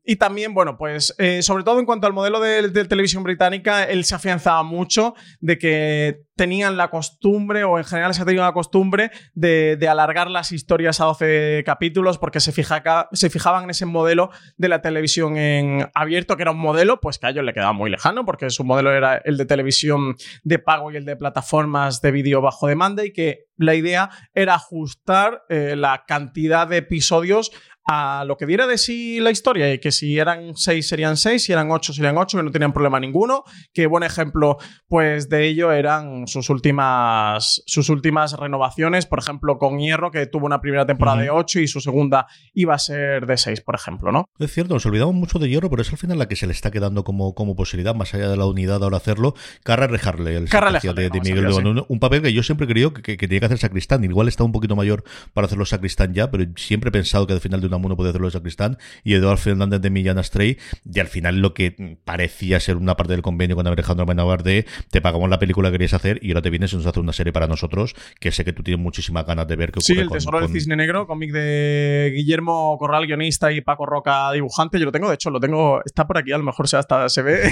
y 0.03 0.15
también, 0.15 0.53
bueno, 0.53 0.77
pues 0.77 1.15
eh, 1.17 1.41
sobre 1.41 1.63
todo 1.63 1.79
en 1.79 1.85
cuanto 1.85 2.07
al 2.07 2.13
modelo 2.13 2.39
de, 2.39 2.69
de 2.69 2.85
televisión 2.85 3.23
británica, 3.23 3.83
él 3.83 4.05
se 4.05 4.15
afianzaba 4.15 4.63
mucho 4.63 5.15
de 5.39 5.57
que 5.57 6.27
tenían 6.37 6.77
la 6.77 6.89
costumbre, 6.89 7.65
o 7.65 7.77
en 7.77 7.83
general 7.83 8.13
se 8.13 8.21
ha 8.21 8.25
tenido 8.25 8.45
la 8.45 8.53
costumbre, 8.53 9.11
de, 9.33 9.77
alargar 9.89 10.29
las 10.29 10.51
historias 10.51 11.01
a 11.01 11.05
12 11.05 11.63
capítulos 11.65 12.17
porque 12.17 12.39
se, 12.39 12.51
se 12.51 13.29
fijaban 13.29 13.63
en 13.65 13.69
ese 13.71 13.85
modelo 13.85 14.29
de 14.57 14.69
la 14.69 14.81
televisión 14.81 15.37
en 15.37 15.89
abierto, 15.93 16.35
que 16.35 16.43
era 16.43 16.51
un 16.51 16.59
modelo 16.59 16.99
pues 17.01 17.17
que 17.17 17.25
a 17.25 17.29
ellos 17.31 17.43
le 17.43 17.53
quedaba 17.53 17.73
muy 17.73 17.89
lejano 17.89 18.25
porque 18.25 18.49
su 18.49 18.63
modelo 18.63 18.93
era 18.93 19.17
el 19.17 19.37
de 19.37 19.45
televisión 19.45 20.15
de 20.43 20.59
pago 20.59 20.91
y 20.91 20.97
el 20.97 21.05
de 21.05 21.15
plataformas 21.15 22.01
de 22.01 22.11
vídeo 22.11 22.41
bajo 22.41 22.67
demanda 22.67 23.03
y 23.03 23.11
que 23.11 23.46
la 23.57 23.75
idea 23.75 24.09
era 24.33 24.55
ajustar 24.55 25.43
eh, 25.49 25.75
la 25.75 26.05
cantidad 26.07 26.67
de 26.67 26.77
episodios 26.77 27.51
a 27.87 28.25
lo 28.25 28.35
que 28.35 28.45
diera 28.45 28.67
de 28.67 28.77
sí 28.77 29.19
la 29.21 29.31
historia 29.31 29.73
y 29.73 29.79
que 29.79 29.91
si 29.91 30.19
eran 30.19 30.55
seis 30.55 30.89
serían 30.89 31.15
seis, 31.15 31.45
si 31.45 31.53
eran 31.53 31.71
ocho 31.71 31.93
serían 31.93 32.17
ocho, 32.17 32.37
que 32.37 32.43
no 32.43 32.51
tenían 32.51 32.73
problema 32.73 32.99
ninguno. 32.99 33.43
Que 33.73 33.87
buen 33.87 34.03
ejemplo 34.03 34.57
pues 34.89 35.29
de 35.29 35.47
ello 35.47 35.71
eran 35.71 36.27
sus 36.27 36.49
últimas, 36.49 37.63
sus 37.65 37.89
últimas 37.89 38.33
renovaciones, 38.33 39.05
por 39.05 39.19
ejemplo 39.19 39.57
con 39.57 39.79
Hierro, 39.79 40.11
que 40.11 40.27
tuvo 40.27 40.45
una 40.45 40.59
primera 40.59 40.85
temporada 40.85 41.21
de 41.21 41.29
ocho 41.29 41.61
y 41.61 41.67
su 41.67 41.79
segunda 41.79 42.27
iba 42.53 42.75
a 42.75 42.79
ser 42.79 43.25
de 43.25 43.37
seis, 43.37 43.61
por 43.61 43.75
ejemplo, 43.75 44.11
¿no? 44.11 44.25
Es 44.37 44.51
cierto, 44.53 44.73
nos 44.73 44.85
olvidamos 44.85 45.15
mucho 45.15 45.39
de 45.39 45.47
Hierro, 45.47 45.69
pero 45.69 45.81
es 45.81 45.89
al 45.91 45.97
final 45.97 46.19
la 46.19 46.27
que 46.27 46.35
se 46.35 46.45
le 46.45 46.51
está 46.51 46.71
quedando 46.71 47.05
como, 47.05 47.33
como 47.33 47.55
posibilidad, 47.55 47.95
más 47.95 48.13
allá 48.13 48.27
de 48.27 48.35
la 48.35 48.45
unidad 48.45 48.83
ahora 48.83 48.97
hacerlo. 48.97 49.33
Carra 49.63 49.87
Rejarle, 49.87 50.35
el 50.35 50.49
Carra 50.49 50.71
de, 50.71 51.09
de, 51.09 51.21
Miguel 51.21 51.47
un, 51.47 51.85
un 51.87 51.99
papel 51.99 52.21
que 52.21 52.33
yo 52.33 52.43
siempre 52.43 52.65
he 52.65 52.67
creído 52.69 52.93
que, 52.93 53.01
que, 53.01 53.15
que, 53.15 53.27
tiene 53.27 53.39
que 53.39 53.45
hacer 53.45 53.57
Sacristán. 53.59 54.03
Igual 54.03 54.27
está 54.27 54.43
un 54.43 54.51
poquito 54.51 54.75
mayor 54.75 55.03
para 55.33 55.45
hacerlo 55.45 55.65
Sacristán 55.65 56.13
ya, 56.13 56.29
pero 56.29 56.43
siempre 56.57 56.89
he 56.89 56.91
pensado 56.91 57.25
que 57.25 57.33
al 57.33 57.39
final 57.39 57.61
de 57.61 57.67
una 57.67 57.76
uno 57.85 57.95
puede 57.95 58.09
hacerlo 58.09 58.27
de 58.27 58.31
Sacristán 58.31 58.77
y 59.03 59.13
Eduardo 59.13 59.37
Fernández 59.37 59.81
de 59.81 59.89
Millán 59.89 60.17
Astray. 60.17 60.57
Y 60.91 60.99
al 60.99 61.07
final 61.07 61.39
lo 61.39 61.53
que 61.53 61.99
parecía 62.03 62.59
ser 62.59 62.77
una 62.77 62.95
parte 62.95 63.13
del 63.13 63.21
convenio 63.21 63.55
con 63.55 63.67
Alejandro 63.67 64.03
Amenábar 64.03 64.43
de 64.43 64.65
te 64.91 65.01
pagamos 65.01 65.29
la 65.29 65.39
película 65.39 65.69
que 65.69 65.73
querías 65.73 65.93
hacer 65.93 66.19
y 66.21 66.31
ahora 66.31 66.41
te 66.41 66.49
vienes 66.49 66.73
y 66.73 66.77
nos 66.77 66.85
hace 66.85 66.99
una 66.99 67.13
serie 67.13 67.33
para 67.33 67.47
nosotros 67.47 67.95
que 68.19 68.31
sé 68.31 68.43
que 68.43 68.53
tú 68.53 68.63
tienes 68.63 68.83
muchísimas 68.83 69.25
ganas 69.25 69.47
de 69.47 69.55
ver. 69.55 69.71
Que 69.71 69.81
sí, 69.81 69.93
El 69.97 70.09
Tesoro 70.09 70.39
con, 70.39 70.47
del 70.47 70.59
Cisne 70.59 70.75
Negro, 70.75 71.07
cómic 71.07 71.31
de 71.31 72.11
Guillermo 72.15 72.77
Corral, 72.77 73.05
guionista 73.05 73.51
y 73.51 73.61
Paco 73.61 73.85
Roca, 73.85 74.31
dibujante. 74.31 74.79
Yo 74.79 74.85
lo 74.85 74.91
tengo, 74.91 75.09
de 75.09 75.15
hecho, 75.15 75.29
lo 75.29 75.39
tengo, 75.39 75.81
está 75.85 76.07
por 76.07 76.17
aquí, 76.17 76.31
a 76.31 76.37
lo 76.37 76.43
mejor 76.43 76.67
se, 76.67 76.77
hasta 76.77 77.09
se 77.09 77.21
ve. 77.21 77.41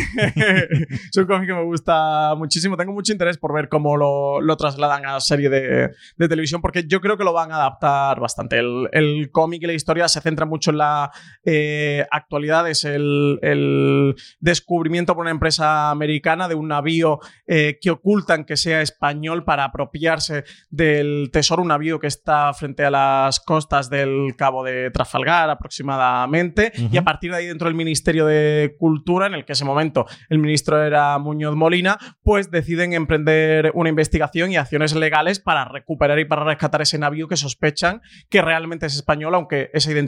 es 1.11 1.17
un 1.17 1.25
cómic 1.25 1.47
que 1.47 1.53
me 1.53 1.63
gusta 1.63 2.33
muchísimo. 2.35 2.77
Tengo 2.77 2.93
mucho 2.93 3.11
interés 3.11 3.37
por 3.37 3.53
ver 3.53 3.69
cómo 3.69 3.97
lo, 3.97 4.41
lo 4.41 4.57
trasladan 4.57 5.05
a 5.05 5.19
serie 5.19 5.49
de, 5.49 5.91
de, 6.17 6.27
televisión 6.27 6.61
porque 6.61 6.85
yo 6.87 7.01
creo 7.01 7.17
que 7.17 7.23
lo 7.23 7.33
van 7.33 7.51
a 7.51 7.55
adaptar 7.55 8.19
bastante. 8.19 8.57
El, 8.57 8.89
el 8.91 9.29
cómic 9.31 9.63
y 9.63 9.67
la 9.67 9.73
historia 9.73 10.07
se 10.15 10.21
centra 10.21 10.45
mucho 10.45 10.71
en 10.71 10.77
la 10.77 11.11
eh, 11.43 12.05
actualidad, 12.09 12.69
es 12.69 12.85
el, 12.85 13.37
el, 13.41 14.15
descubrimiento 14.39 15.13
por 15.13 15.23
una 15.23 15.31
empresa 15.31 15.89
americana 15.89 16.47
de 16.47 16.55
un 16.55 16.69
navío 16.69 17.19
eh, 17.47 17.77
que 17.81 17.91
ocultan 17.91 18.45
que 18.45 18.55
sea 18.55 18.81
español 18.81 19.43
para 19.43 19.65
apropiarse 19.65 20.45
del 20.69 21.29
tesoro, 21.33 21.61
un 21.61 21.67
navío 21.67 21.99
que 21.99 22.07
está 22.07 22.53
frente 22.53 22.85
a 22.85 22.91
las 22.91 23.39
costas 23.41 23.89
del 23.89 24.35
Cabo 24.37 24.63
de 24.63 24.89
Trafalgar 24.91 25.49
aproximadamente, 25.49 26.71
uh 26.77 26.81
-huh. 26.81 26.93
y 26.93 26.97
a 26.97 27.03
partir 27.03 27.31
de 27.31 27.37
ahí 27.37 27.47
dentro 27.47 27.67
del 27.67 27.75
Ministerio 27.75 28.25
de 28.25 28.75
Cultura, 28.79 29.27
en 29.27 29.33
el 29.33 29.43
que 29.45 29.53
ese 29.53 29.65
momento 29.65 30.05
el 30.29 30.39
ministro 30.39 30.81
era 30.81 31.17
Muñoz 31.19 31.55
Molina, 31.55 31.97
pues 32.23 32.51
deciden 32.51 32.93
emprender 32.93 33.71
una 33.73 33.89
investigación 33.89 34.51
y 34.51 34.57
acciones 34.57 34.95
legales 34.95 35.39
para 35.39 35.65
recuperar 35.65 36.19
y 36.19 36.25
para 36.25 36.45
rescatar 36.45 36.81
ese 36.81 36.97
navío 36.97 37.27
que 37.27 37.35
sospechan 37.35 38.01
que 38.29 38.41
realmente 38.41 38.85
es 38.85 38.95
español, 38.95 39.35
aunque 39.35 39.69
esa 39.73 39.91
identidad 39.91 40.04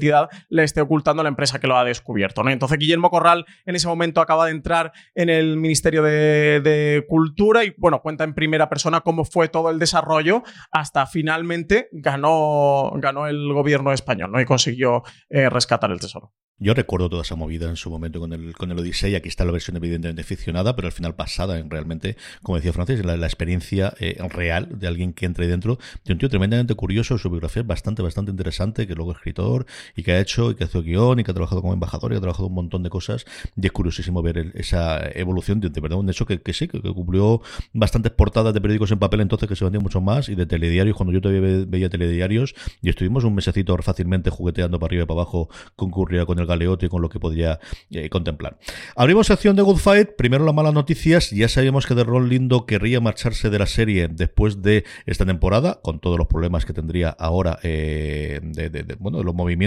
le 0.50 0.64
esté 0.64 0.82
ocultando 0.82 1.22
a 1.22 1.24
la 1.24 1.30
empresa 1.30 1.60
que 1.60 1.68
lo 1.68 1.78
ha 1.78 1.84
descubierto. 1.84 2.43
¿no? 2.43 2.50
Entonces 2.50 2.78
Guillermo 2.78 3.10
Corral 3.10 3.45
en 3.66 3.76
ese 3.76 3.88
momento 3.88 4.22
acaba 4.22 4.45
de 4.45 4.52
entrar 4.52 4.91
en 5.16 5.30
el 5.30 5.58
Ministerio 5.58 6.04
de, 6.04 7.06
Cultura 7.08 7.64
y 7.64 7.74
bueno, 7.78 8.02
cuenta 8.02 8.24
en 8.24 8.34
primera 8.34 8.70
persona 8.70 9.02
cómo 9.02 9.26
fue 9.26 9.48
todo 9.48 9.70
el 9.70 9.80
desarrollo 9.80 10.43
hasta 10.72 11.06
finalmente 11.06 11.89
ganó, 11.91 12.91
ganó 12.95 13.28
el 13.28 13.52
gobierno 13.54 13.91
español 13.93 14.32
¿no? 14.32 14.41
y 14.41 14.45
consiguió 14.45 15.04
eh, 15.30 15.50
rescatar 15.50 15.91
el 15.91 16.00
tesoro. 16.00 16.34
Yo 16.60 16.74
recuerdo 16.74 17.08
toda 17.08 17.22
esa 17.22 17.36
movida 17.36 17.70
en 17.70 17.76
su 17.76 17.91
momento 17.91 18.20
con 18.20 18.34
el, 18.34 18.56
con 18.56 18.72
el 18.72 18.80
Odyssey. 18.80 19.14
Aquí 19.14 19.30
está 19.30 19.45
la 19.45 19.52
versión 19.52 19.78
evidentemente 19.78 20.24
ficcionada, 20.24 20.76
pero 20.76 20.88
al 20.88 20.91
final 20.91 21.14
basada 21.14 21.60
en 21.60 21.70
realmente, 21.70 22.18
como 22.41 22.56
decía 22.56 22.74
Francis, 22.74 23.06
la, 23.06 23.16
la 23.16 23.28
experiencia 23.28 23.93
eh, 24.00 24.18
real 24.30 24.68
de 24.80 24.88
alguien 24.88 25.14
que 25.14 25.28
entra 25.28 25.43
ahí 25.43 25.52
dentro. 25.52 25.78
De 26.04 26.14
un 26.14 26.20
tío 26.20 26.30
tremendamente 26.30 26.74
curioso, 26.74 27.20
su 27.20 27.30
biografía 27.30 27.62
es 27.62 27.68
bastante, 27.68 28.02
bastante 28.02 28.32
interesante, 28.32 28.88
que 28.88 28.95
luego 28.95 29.12
es 29.12 29.18
escritor 29.18 29.68
y 29.96 30.04
que 30.04 30.12
ha 30.12 30.20
hecho, 30.20 30.52
y 30.52 30.56
que 30.56 30.66
hace 30.66 30.82
guion, 30.82 31.20
y 31.20 31.24
que 31.24 31.32
ha 31.32 31.34
trabajado 31.34 31.62
como 31.62 31.74
embajador, 31.74 32.14
y 32.14 32.16
ha 32.16 32.20
trabajado 32.20 32.48
un 32.48 32.56
montón 32.56 32.84
de 32.84 32.90
cosas. 32.90 33.26
Y 33.56 33.66
es 33.66 33.72
curiosísimo 33.72 34.22
ver 34.22 34.52
esa 34.56 35.00
evolución 35.14 35.60
de, 35.60 35.70
de, 35.70 35.82
verdad, 35.82 35.98
un 35.98 36.10
hecho 36.10 36.26
que, 36.26 36.42
sí, 36.54 36.68
que, 36.68 36.82
cumplió 36.82 37.42
bastantes 37.74 38.12
portadas 38.12 38.54
de 38.54 38.62
periódicos 38.62 38.92
en 38.92 39.00
papel 39.00 39.22
entonces 39.22 39.48
que 39.48 39.56
se 39.56 39.64
vendían 39.64 39.84
mucho 39.84 40.02
más, 40.02 40.30
y 40.30 40.36
de 40.36 40.46
telediarios, 40.46 40.96
cuando 40.96 41.14
yo 41.14 41.22
todavía 41.22 41.42
ve, 41.42 41.66
veía 41.66 41.90
telediarios, 41.90 42.56
y 42.82 42.90
estuvimos 42.90 43.24
un 43.24 43.36
mesecito 43.36 43.78
fácilmente 43.82 44.30
jugueteando 44.30 44.80
para 44.80 44.88
arriba 44.90 45.04
y 45.04 45.06
para 45.06 45.22
abajo, 45.22 45.50
concurría 45.76 46.26
con 46.26 46.40
el 46.40 46.46
galeote 46.46 46.88
y 46.88 46.90
con 46.90 47.02
lo 47.02 47.10
que 47.10 47.20
podría 47.20 47.60
eh, 47.92 48.10
contemplar. 48.10 48.58
Abrimos 48.96 49.28
sección 49.28 49.56
de 49.56 49.62
Good 49.62 49.78
Fight. 49.78 50.10
Primero 50.18 50.46
las 50.46 50.56
malas 50.56 50.74
noticias. 50.74 51.32
Ya 51.32 51.48
sabíamos 51.48 51.86
que 51.86 51.96
de 51.96 52.04
Ron 52.04 52.30
Lindo 52.30 52.66
querría 52.66 53.02
marcharse 53.02 53.50
de 53.50 53.60
la 53.60 53.66
serie 53.66 54.08
después 54.08 54.62
de 54.62 54.86
esta 55.06 55.26
temporada, 55.26 55.80
con 55.82 56.00
todos 56.00 56.18
los 56.18 56.28
problemas 56.28 56.66
que 56.66 56.74
tendría 56.74 57.10
ahora 57.10 57.60
eh, 57.64 58.40
de, 58.44 58.70
de, 58.70 58.84
de, 58.84 58.96
bueno, 58.96 59.20
de 59.20 59.24
los 59.24 59.36
movimientos 59.36 59.58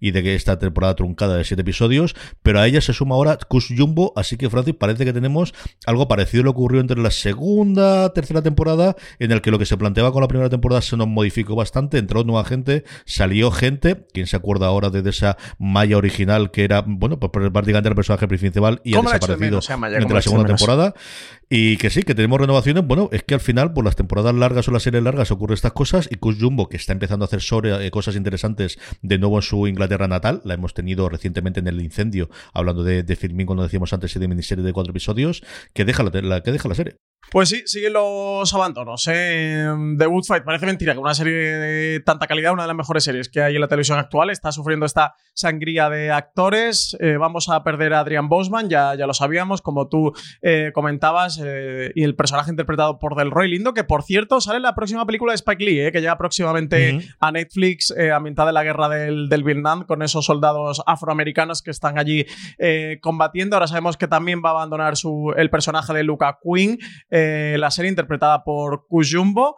y 0.00 0.10
de 0.10 0.22
que 0.22 0.34
esta 0.34 0.58
temporada 0.58 0.94
truncada 0.94 1.36
de 1.36 1.44
siete 1.44 1.62
episodios. 1.62 2.14
Pero 2.42 2.60
a 2.60 2.66
ella 2.66 2.80
se 2.80 2.92
suma 2.92 3.14
ahora 3.14 3.38
Kush 3.48 3.76
Jumbo. 3.76 4.12
Así 4.16 4.36
que, 4.36 4.50
Francis, 4.50 4.74
parece 4.74 5.04
que 5.04 5.12
tenemos 5.12 5.54
algo 5.86 6.08
parecido 6.08 6.42
a 6.42 6.44
lo 6.44 6.52
que 6.52 6.58
ocurrió 6.58 6.80
entre 6.80 7.00
la 7.00 7.10
segunda, 7.10 8.12
tercera 8.12 8.42
temporada, 8.42 8.96
en 9.18 9.32
el 9.32 9.42
que 9.42 9.50
lo 9.50 9.58
que 9.58 9.66
se 9.66 9.76
planteaba 9.76 10.12
con 10.12 10.22
la 10.22 10.28
primera 10.28 10.50
temporada 10.50 10.82
se 10.82 10.96
nos 10.96 11.08
modificó 11.08 11.56
bastante. 11.56 11.98
Entró 11.98 12.24
nueva 12.24 12.44
gente, 12.44 12.84
salió 13.04 13.50
gente. 13.50 14.06
¿Quién 14.12 14.26
se 14.26 14.36
acuerda 14.36 14.66
ahora 14.66 14.90
de 14.90 15.08
esa 15.08 15.36
malla 15.58 15.96
original 15.96 16.50
que 16.50 16.64
era, 16.64 16.82
bueno, 16.86 17.18
pues 17.18 17.30
prácticamente 17.30 17.88
el 17.88 17.94
personaje 17.94 18.28
principal 18.28 18.80
y 18.84 18.94
ha 18.94 19.00
desaparecido 19.00 19.36
de 19.36 19.44
menos, 19.46 19.70
Maya, 19.78 19.98
entre 19.98 20.14
la 20.14 20.22
segunda 20.22 20.46
temporada. 20.46 20.94
Y 21.48 21.76
que 21.76 21.90
sí, 21.90 22.02
que 22.02 22.14
tenemos 22.14 22.40
renovaciones. 22.40 22.84
Bueno, 22.84 23.08
es 23.12 23.22
que 23.22 23.34
al 23.34 23.40
final, 23.40 23.72
por 23.72 23.84
las 23.84 23.94
temporadas 23.94 24.34
largas 24.34 24.66
o 24.66 24.72
las 24.72 24.82
series 24.82 25.02
largas 25.02 25.30
ocurren 25.30 25.54
estas 25.54 25.72
cosas. 25.72 26.08
Y 26.10 26.16
Kush 26.16 26.40
Jumbo, 26.40 26.68
que 26.68 26.76
está 26.76 26.92
empezando 26.92 27.24
a 27.24 27.26
hacer 27.26 27.40
sobre, 27.40 27.86
eh, 27.86 27.90
cosas 27.92 28.16
interesantes 28.16 28.78
de 29.02 29.18
nuevo 29.18 29.35
su 29.42 29.66
Inglaterra 29.66 30.08
natal, 30.08 30.40
la 30.44 30.54
hemos 30.54 30.74
tenido 30.74 31.08
recientemente 31.08 31.60
en 31.60 31.66
el 31.66 31.80
incendio, 31.80 32.30
hablando 32.52 32.84
de, 32.84 33.02
de 33.02 33.16
filming, 33.16 33.46
cuando 33.46 33.62
decíamos 33.62 33.92
antes, 33.92 34.14
y 34.16 34.18
de 34.18 34.28
miniserie 34.28 34.64
de 34.64 34.72
cuatro 34.72 34.90
episodios, 34.90 35.42
que 35.72 35.84
deja 35.84 36.02
la, 36.02 36.10
la 36.22 36.42
que 36.42 36.52
deja 36.52 36.68
la 36.68 36.74
serie. 36.74 36.96
Pues 37.30 37.48
sí, 37.48 37.62
siguen 37.66 37.92
los 37.94 38.54
abandonos. 38.54 39.08
¿eh? 39.12 39.66
The 39.98 40.06
Wood 40.06 40.24
Fight 40.24 40.44
parece 40.44 40.64
mentira 40.64 40.92
que 40.92 41.00
una 41.00 41.14
serie 41.14 41.34
de 41.34 42.00
tanta 42.00 42.26
calidad, 42.26 42.52
una 42.52 42.62
de 42.62 42.68
las 42.68 42.76
mejores 42.76 43.02
series 43.04 43.28
que 43.28 43.42
hay 43.42 43.56
en 43.56 43.60
la 43.60 43.68
televisión 43.68 43.98
actual, 43.98 44.30
está 44.30 44.52
sufriendo 44.52 44.86
esta 44.86 45.14
sangría 45.34 45.90
de 45.90 46.10
actores. 46.10 46.96
Eh, 47.00 47.16
vamos 47.18 47.48
a 47.48 47.62
perder 47.62 47.94
a 47.94 48.00
Adrian 48.00 48.28
Bosman, 48.28 48.70
ya, 48.70 48.94
ya 48.94 49.06
lo 49.06 49.14
sabíamos, 49.14 49.60
como 49.60 49.88
tú 49.88 50.12
eh, 50.40 50.70
comentabas, 50.72 51.40
eh, 51.44 51.92
y 51.94 52.04
el 52.04 52.14
personaje 52.14 52.50
interpretado 52.50 52.98
por 52.98 53.16
Delroy 53.16 53.50
Lindo, 53.50 53.74
que 53.74 53.84
por 53.84 54.02
cierto 54.02 54.40
sale 54.40 54.56
en 54.56 54.62
la 54.62 54.74
próxima 54.74 55.04
película 55.04 55.32
de 55.32 55.36
Spike 55.36 55.64
Lee, 55.64 55.92
que 55.92 56.00
llega 56.00 56.16
próximamente 56.16 56.94
uh 56.94 56.98
-huh. 56.98 57.16
a 57.20 57.32
Netflix, 57.32 57.94
ambientada 58.14 58.50
en 58.50 58.54
la 58.54 58.62
guerra 58.62 58.88
del, 58.88 59.28
del, 59.28 59.42
Vietnam, 59.42 59.84
con 59.84 60.02
esos 60.02 60.24
soldados 60.24 60.82
afroamericanos 60.86 61.62
que 61.62 61.70
están 61.70 61.98
allí 61.98 62.24
combatiendo. 63.00 63.56
Ahora 63.56 63.66
sabemos 63.66 63.96
que 63.96 64.08
también 64.08 64.40
va 64.44 64.50
a 64.50 64.52
abandonar 64.52 64.96
su, 64.96 65.34
el 65.36 65.50
personaje 65.50 65.92
de 65.92 66.02
Luca 66.02 66.38
Quinn 66.42 66.78
eh, 67.16 67.56
la 67.58 67.70
serie 67.70 67.88
interpretada 67.88 68.44
por 68.44 68.86
Kujumbo. 68.86 69.56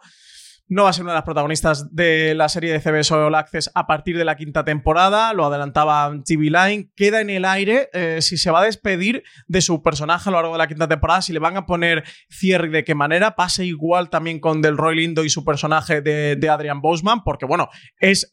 No 0.69 0.83
va 0.83 0.91
a 0.91 0.93
ser 0.93 1.03
una 1.03 1.13
de 1.13 1.17
las 1.17 1.25
protagonistas 1.25 1.93
de 1.93 2.35
la 2.35 2.47
serie 2.47 2.71
de 2.71 2.79
CBS 2.79 3.13
All 3.13 3.35
Access 3.35 3.71
a 3.73 3.87
partir 3.87 4.17
de 4.17 4.23
la 4.23 4.37
quinta 4.37 4.63
temporada, 4.63 5.33
lo 5.33 5.45
adelantaba 5.45 6.11
TV 6.23 6.45
Line, 6.45 6.91
queda 6.95 7.21
en 7.21 7.31
el 7.31 7.45
aire 7.45 7.89
eh, 7.93 8.21
si 8.21 8.37
se 8.37 8.51
va 8.51 8.61
a 8.61 8.65
despedir 8.65 9.23
de 9.47 9.61
su 9.61 9.81
personaje 9.81 10.29
a 10.29 10.31
lo 10.31 10.37
largo 10.37 10.53
de 10.53 10.59
la 10.59 10.67
quinta 10.67 10.87
temporada, 10.87 11.21
si 11.21 11.33
le 11.33 11.39
van 11.39 11.57
a 11.57 11.65
poner 11.65 12.03
cierre 12.29 12.67
y 12.67 12.71
de 12.71 12.83
qué 12.83 12.95
manera, 12.95 13.35
pase 13.35 13.65
igual 13.65 14.09
también 14.09 14.39
con 14.39 14.61
Delroy 14.61 14.95
Lindo 14.95 15.23
y 15.23 15.29
su 15.29 15.43
personaje 15.43 16.01
de, 16.01 16.49
Adrian 16.49 16.81
Boseman, 16.81 17.23
porque 17.23 17.45
bueno, 17.45 17.69
es 17.99 18.31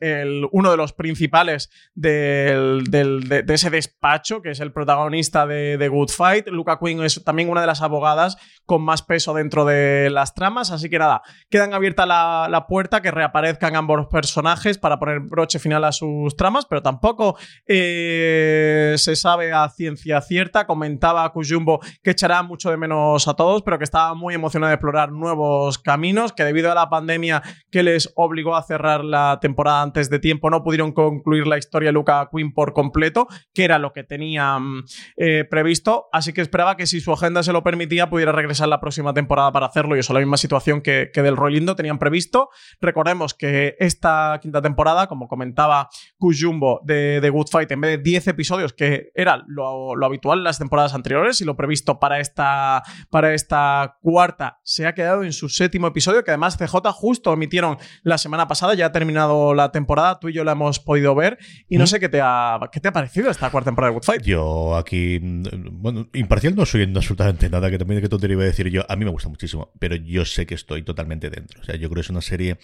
uno 0.52 0.70
de 0.70 0.76
los 0.76 0.92
principales 0.92 1.70
del, 1.94 2.84
de, 2.84 3.44
ese 3.48 3.70
despacho, 3.70 4.40
que 4.40 4.50
es 4.50 4.60
el 4.60 4.72
protagonista 4.72 5.46
de, 5.46 5.76
de 5.76 5.88
Good 5.88 6.10
Fight. 6.10 6.48
Luca 6.48 6.78
Quinn 6.82 7.02
es 7.02 7.22
también 7.24 7.50
una 7.50 7.60
de 7.60 7.66
las 7.66 7.82
abogadas 7.82 8.36
con 8.64 8.82
más 8.82 9.02
peso 9.02 9.34
dentro 9.34 9.64
de 9.64 10.08
las 10.10 10.34
tramas, 10.34 10.70
así 10.70 10.88
que 10.88 10.98
nada, 10.98 11.22
quedan 11.50 11.74
abiertas 11.74 12.06
la 12.48 12.66
puerta 12.66 13.00
que 13.02 13.10
reaparezcan 13.10 13.76
ambos 13.76 14.06
personajes 14.06 14.78
para 14.78 14.98
poner 14.98 15.20
broche 15.20 15.58
final 15.58 15.84
a 15.84 15.92
sus 15.92 16.36
tramas, 16.36 16.66
pero 16.66 16.82
tampoco 16.82 17.36
eh, 17.66 18.94
se 18.96 19.16
sabe 19.16 19.52
a 19.52 19.68
ciencia 19.68 20.20
cierta. 20.20 20.66
Comentaba 20.66 21.30
Kujumbo 21.32 21.80
que 22.02 22.10
echará 22.10 22.42
mucho 22.42 22.70
de 22.70 22.76
menos 22.76 23.28
a 23.28 23.34
todos, 23.34 23.62
pero 23.62 23.78
que 23.78 23.84
estaba 23.84 24.14
muy 24.14 24.34
emocionado 24.34 24.68
de 24.68 24.74
explorar 24.74 25.12
nuevos 25.12 25.78
caminos, 25.78 26.32
que 26.32 26.44
debido 26.44 26.70
a 26.70 26.74
la 26.74 26.88
pandemia 26.88 27.42
que 27.70 27.82
les 27.82 28.12
obligó 28.16 28.56
a 28.56 28.62
cerrar 28.62 29.04
la 29.04 29.38
temporada 29.40 29.82
antes 29.82 30.10
de 30.10 30.18
tiempo, 30.18 30.50
no 30.50 30.62
pudieron 30.62 30.92
concluir 30.92 31.46
la 31.46 31.58
historia 31.58 31.88
de 31.88 31.92
Luca 31.92 32.28
Quinn 32.32 32.52
por 32.52 32.72
completo, 32.72 33.26
que 33.54 33.64
era 33.64 33.78
lo 33.78 33.92
que 33.92 34.04
tenían 34.04 34.82
eh, 35.16 35.44
previsto. 35.48 36.08
Así 36.12 36.32
que 36.32 36.40
esperaba 36.40 36.76
que 36.76 36.86
si 36.86 37.00
su 37.00 37.12
agenda 37.12 37.42
se 37.42 37.52
lo 37.52 37.62
permitía, 37.62 38.08
pudiera 38.10 38.32
regresar 38.32 38.68
la 38.68 38.80
próxima 38.80 39.14
temporada 39.14 39.52
para 39.52 39.66
hacerlo. 39.66 39.96
Y 39.96 40.00
eso, 40.00 40.12
la 40.12 40.20
misma 40.20 40.36
situación 40.36 40.80
que, 40.80 41.10
que 41.12 41.22
del 41.22 41.36
Rolindo 41.36 41.76
tenían 41.76 41.98
previsto 41.98 42.15
visto. 42.16 42.48
Recordemos 42.80 43.34
que 43.34 43.76
esta 43.78 44.38
quinta 44.40 44.62
temporada, 44.62 45.06
como 45.06 45.28
comentaba 45.28 45.88
Kujumbo 46.18 46.80
de, 46.84 47.20
de 47.20 47.30
Good 47.30 47.48
Fight, 47.50 47.70
en 47.72 47.80
vez 47.80 47.90
de 47.98 48.02
10 48.02 48.28
episodios, 48.28 48.72
que 48.72 49.10
era 49.14 49.44
lo, 49.46 49.94
lo, 49.94 50.06
habitual 50.06 50.38
en 50.38 50.44
las 50.44 50.58
temporadas 50.58 50.94
anteriores 50.94 51.40
y 51.40 51.44
lo 51.44 51.56
previsto 51.56 51.98
para 51.98 52.20
esta, 52.20 52.82
para 53.10 53.34
esta 53.34 53.98
cuarta, 54.00 54.60
se 54.62 54.86
ha 54.86 54.94
quedado 54.94 55.24
en 55.24 55.32
su 55.32 55.48
séptimo 55.48 55.86
episodio, 55.88 56.24
que 56.24 56.30
además 56.30 56.56
CJ 56.56 56.92
justo 56.92 57.32
emitieron 57.32 57.76
la 58.02 58.18
semana 58.18 58.48
pasada, 58.48 58.74
ya 58.74 58.86
ha 58.86 58.92
terminado 58.92 59.54
la 59.54 59.72
temporada, 59.72 60.18
tú 60.18 60.28
y 60.28 60.32
yo 60.32 60.44
la 60.44 60.52
hemos 60.52 60.78
podido 60.78 61.14
ver, 61.14 61.38
y 61.68 61.76
no 61.76 61.84
¿Mm? 61.84 61.88
sé 61.88 62.00
qué 62.00 62.08
te, 62.08 62.20
ha, 62.22 62.58
qué 62.72 62.80
te 62.80 62.88
ha 62.88 62.92
parecido 62.92 63.30
esta 63.30 63.50
cuarta 63.50 63.68
temporada 63.68 63.90
de 63.90 63.94
Good 63.98 64.04
Fight. 64.04 64.22
Yo 64.22 64.76
aquí, 64.76 65.18
bueno, 65.20 66.08
imparcial 66.14 66.54
no 66.54 66.64
soy 66.64 66.90
absolutamente 66.94 67.50
nada, 67.50 67.70
que 67.70 67.78
también 67.78 68.00
que 68.00 68.08
tontería 68.08 68.34
iba 68.34 68.42
a 68.44 68.46
decir 68.46 68.68
yo, 68.70 68.84
a 68.88 68.96
mí 68.96 69.04
me 69.04 69.10
gusta 69.10 69.28
muchísimo, 69.28 69.72
pero 69.78 69.96
yo 69.96 70.24
sé 70.24 70.46
que 70.46 70.54
estoy 70.54 70.82
totalmente 70.82 71.28
dentro, 71.30 71.60
o 71.60 71.64
sea, 71.64 71.76
yo 71.76 71.90
creo 71.90 72.02
es 72.06 72.10
una 72.10 72.22
serie 72.22 72.56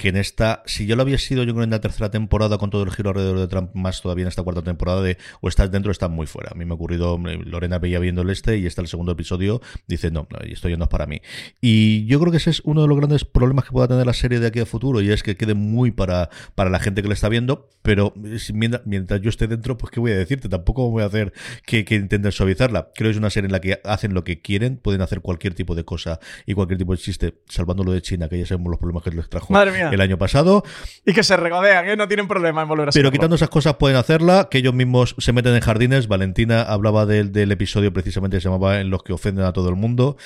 que 0.00 0.08
en 0.08 0.16
esta, 0.16 0.62
si 0.64 0.86
yo 0.86 0.96
lo 0.96 1.02
había 1.02 1.18
sido 1.18 1.44
yo 1.44 1.52
creo 1.52 1.62
en 1.62 1.68
la 1.68 1.82
tercera 1.82 2.10
temporada 2.10 2.56
con 2.56 2.70
todo 2.70 2.84
el 2.84 2.90
giro 2.90 3.10
alrededor 3.10 3.38
de 3.38 3.48
Trump, 3.48 3.74
más 3.74 4.00
todavía 4.00 4.22
en 4.22 4.28
esta 4.28 4.42
cuarta 4.42 4.62
temporada 4.62 5.02
de 5.02 5.18
o 5.42 5.48
estás 5.50 5.70
dentro 5.70 5.90
o 5.90 5.92
estás 5.92 6.08
muy 6.08 6.26
fuera. 6.26 6.52
A 6.52 6.54
mí 6.54 6.64
me 6.64 6.70
ha 6.70 6.74
ocurrido, 6.74 7.18
Lorena 7.44 7.78
veía 7.78 7.98
viendo 7.98 8.22
el 8.22 8.30
este 8.30 8.56
y 8.56 8.64
está 8.64 8.80
el 8.80 8.88
segundo 8.88 9.12
episodio, 9.12 9.60
dice 9.86 10.10
no, 10.10 10.26
esto 10.44 10.70
ya 10.70 10.78
no 10.78 10.84
es 10.84 10.88
para 10.88 11.06
mí. 11.06 11.20
Y 11.60 12.06
yo 12.06 12.18
creo 12.18 12.30
que 12.30 12.38
ese 12.38 12.48
es 12.48 12.62
uno 12.64 12.80
de 12.80 12.88
los 12.88 12.96
grandes 12.96 13.26
problemas 13.26 13.66
que 13.66 13.72
pueda 13.72 13.88
tener 13.88 14.06
la 14.06 14.14
serie 14.14 14.40
de 14.40 14.46
aquí 14.46 14.60
a 14.60 14.64
futuro 14.64 15.02
y 15.02 15.12
es 15.12 15.22
que 15.22 15.36
quede 15.36 15.52
muy 15.52 15.90
para, 15.90 16.30
para 16.54 16.70
la 16.70 16.80
gente 16.80 17.02
que 17.02 17.08
le 17.08 17.12
está 17.12 17.28
viendo, 17.28 17.68
pero 17.82 18.14
mientras, 18.54 18.86
mientras 18.86 19.20
yo 19.20 19.28
esté 19.28 19.48
dentro, 19.48 19.76
pues 19.76 19.90
qué 19.90 20.00
voy 20.00 20.12
a 20.12 20.16
decirte, 20.16 20.48
tampoco 20.48 20.88
voy 20.88 21.02
a 21.02 21.06
hacer 21.08 21.34
que, 21.66 21.84
que 21.84 21.96
intenten 21.96 22.32
suavizarla. 22.32 22.88
Creo 22.94 23.08
que 23.08 23.12
es 23.12 23.18
una 23.18 23.28
serie 23.28 23.48
en 23.48 23.52
la 23.52 23.60
que 23.60 23.82
hacen 23.84 24.14
lo 24.14 24.24
que 24.24 24.40
quieren, 24.40 24.78
pueden 24.78 25.02
hacer 25.02 25.20
cualquier 25.20 25.52
tipo 25.52 25.74
de 25.74 25.84
cosa 25.84 26.20
y 26.46 26.54
cualquier 26.54 26.78
tipo 26.78 26.92
de 26.92 26.98
chiste, 27.02 27.34
salvando 27.50 27.84
lo 27.84 27.92
de 27.92 28.00
China, 28.00 28.30
que 28.30 28.38
ya 28.38 28.46
sabemos 28.46 28.70
los 28.70 28.78
problemas 28.78 29.04
que 29.04 29.10
les 29.10 29.28
trajo. 29.28 29.52
Madre 29.52 29.72
mía 29.72 29.89
el 29.92 30.00
año 30.00 30.18
pasado. 30.18 30.64
Y 31.04 31.12
que 31.12 31.22
se 31.22 31.36
regodean, 31.36 31.88
¿eh? 31.88 31.96
no 31.96 32.08
tienen 32.08 32.28
problema 32.28 32.62
en 32.62 32.68
volver 32.68 32.88
a 32.88 32.92
Pero 32.92 33.10
quitando 33.10 33.36
esas 33.36 33.50
cosas 33.50 33.76
pueden 33.76 33.96
hacerla, 33.96 34.48
que 34.50 34.58
ellos 34.58 34.74
mismos 34.74 35.14
se 35.18 35.32
meten 35.32 35.54
en 35.54 35.60
jardines. 35.60 36.08
Valentina 36.08 36.62
hablaba 36.62 37.06
del, 37.06 37.32
del 37.32 37.52
episodio 37.52 37.92
precisamente 37.92 38.36
que 38.36 38.40
se 38.40 38.48
llamaba 38.48 38.80
En 38.80 38.90
los 38.90 39.02
que 39.02 39.12
ofenden 39.12 39.44
a 39.44 39.52
todo 39.52 39.68
el 39.68 39.76
mundo 39.76 40.16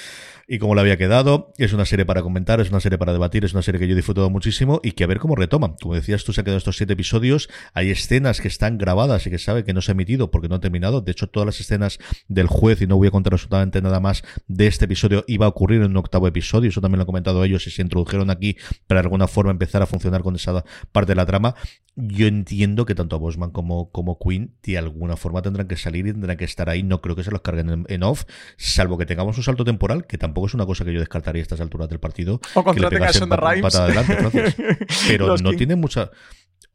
y 0.46 0.58
cómo 0.58 0.74
le 0.74 0.80
había 0.80 0.96
quedado. 0.96 1.52
Es 1.58 1.72
una 1.72 1.84
serie 1.84 2.04
para 2.04 2.22
comentar, 2.22 2.60
es 2.60 2.70
una 2.70 2.80
serie 2.80 2.98
para 2.98 3.12
debatir, 3.12 3.44
es 3.44 3.52
una 3.52 3.62
serie 3.62 3.80
que 3.80 3.86
yo 3.86 3.92
he 3.92 3.96
disfrutado 3.96 4.30
muchísimo 4.30 4.80
y 4.82 4.92
que 4.92 5.04
a 5.04 5.06
ver 5.06 5.18
cómo 5.18 5.36
retoman. 5.36 5.76
Como 5.80 5.94
decías 5.94 6.24
tú, 6.24 6.32
se 6.32 6.40
han 6.40 6.44
quedado 6.44 6.58
estos 6.58 6.76
siete 6.76 6.92
episodios. 6.92 7.48
Hay 7.72 7.90
escenas 7.90 8.40
que 8.40 8.48
están 8.48 8.78
grabadas 8.78 9.26
y 9.26 9.30
que 9.30 9.38
sabe 9.38 9.64
que 9.64 9.72
no 9.72 9.80
se 9.80 9.90
ha 9.90 9.94
emitido 9.94 10.30
porque 10.30 10.48
no 10.48 10.56
ha 10.56 10.60
terminado. 10.60 11.00
De 11.00 11.12
hecho, 11.12 11.28
todas 11.28 11.46
las 11.46 11.60
escenas 11.60 11.98
del 12.28 12.46
juez, 12.46 12.80
y 12.82 12.86
no 12.86 12.96
voy 12.96 13.08
a 13.08 13.10
contar 13.10 13.34
absolutamente 13.34 13.80
nada 13.82 14.00
más 14.00 14.22
de 14.48 14.66
este 14.66 14.84
episodio, 14.84 15.24
iba 15.26 15.46
a 15.46 15.48
ocurrir 15.48 15.82
en 15.82 15.90
un 15.90 15.96
octavo 15.96 16.28
episodio. 16.28 16.70
Eso 16.70 16.80
también 16.80 16.98
lo 16.98 17.02
han 17.02 17.06
comentado 17.06 17.44
ellos 17.44 17.66
y 17.66 17.70
se 17.70 17.82
introdujeron 17.82 18.30
aquí 18.30 18.56
para 18.86 19.00
de 19.00 19.06
alguna 19.06 19.28
forma 19.28 19.50
empezar 19.50 19.82
a 19.82 19.86
funcionar 19.86 20.22
con 20.22 20.36
esa 20.36 20.64
parte 20.92 21.12
de 21.12 21.16
la 21.16 21.26
trama. 21.26 21.54
Yo 21.96 22.26
entiendo 22.26 22.86
que 22.86 22.96
tanto 22.96 23.20
Bosman 23.20 23.50
como, 23.50 23.90
como 23.90 24.18
Queen 24.18 24.56
de 24.64 24.78
alguna 24.78 25.16
forma 25.16 25.42
tendrán 25.42 25.68
que 25.68 25.76
salir 25.76 26.08
y 26.08 26.12
tendrán 26.12 26.36
que 26.36 26.44
estar 26.44 26.68
ahí. 26.68 26.82
No 26.82 27.00
creo 27.00 27.14
que 27.14 27.22
se 27.22 27.30
los 27.30 27.40
carguen 27.40 27.70
en, 27.70 27.86
en 27.88 28.02
off, 28.02 28.24
salvo 28.56 28.98
que 28.98 29.06
tengamos 29.06 29.36
un 29.36 29.44
salto 29.44 29.64
temporal, 29.64 30.06
que 30.06 30.18
tampoco 30.18 30.33
es 30.46 30.54
una 30.54 30.66
cosa 30.66 30.84
que 30.84 30.92
yo 30.92 31.00
descartaría 31.00 31.40
a 31.40 31.44
estas 31.44 31.60
alturas 31.60 31.88
del 31.88 32.00
partido. 32.00 32.40
O 32.54 32.64
que 32.64 32.80
le 32.80 32.88
pegasen 32.88 33.28
pat 33.28 33.60
patada 33.60 33.84
adelante, 33.84 34.54
Pero 35.08 35.36
no 35.36 35.52
tiene 35.52 35.76
mucha... 35.76 36.10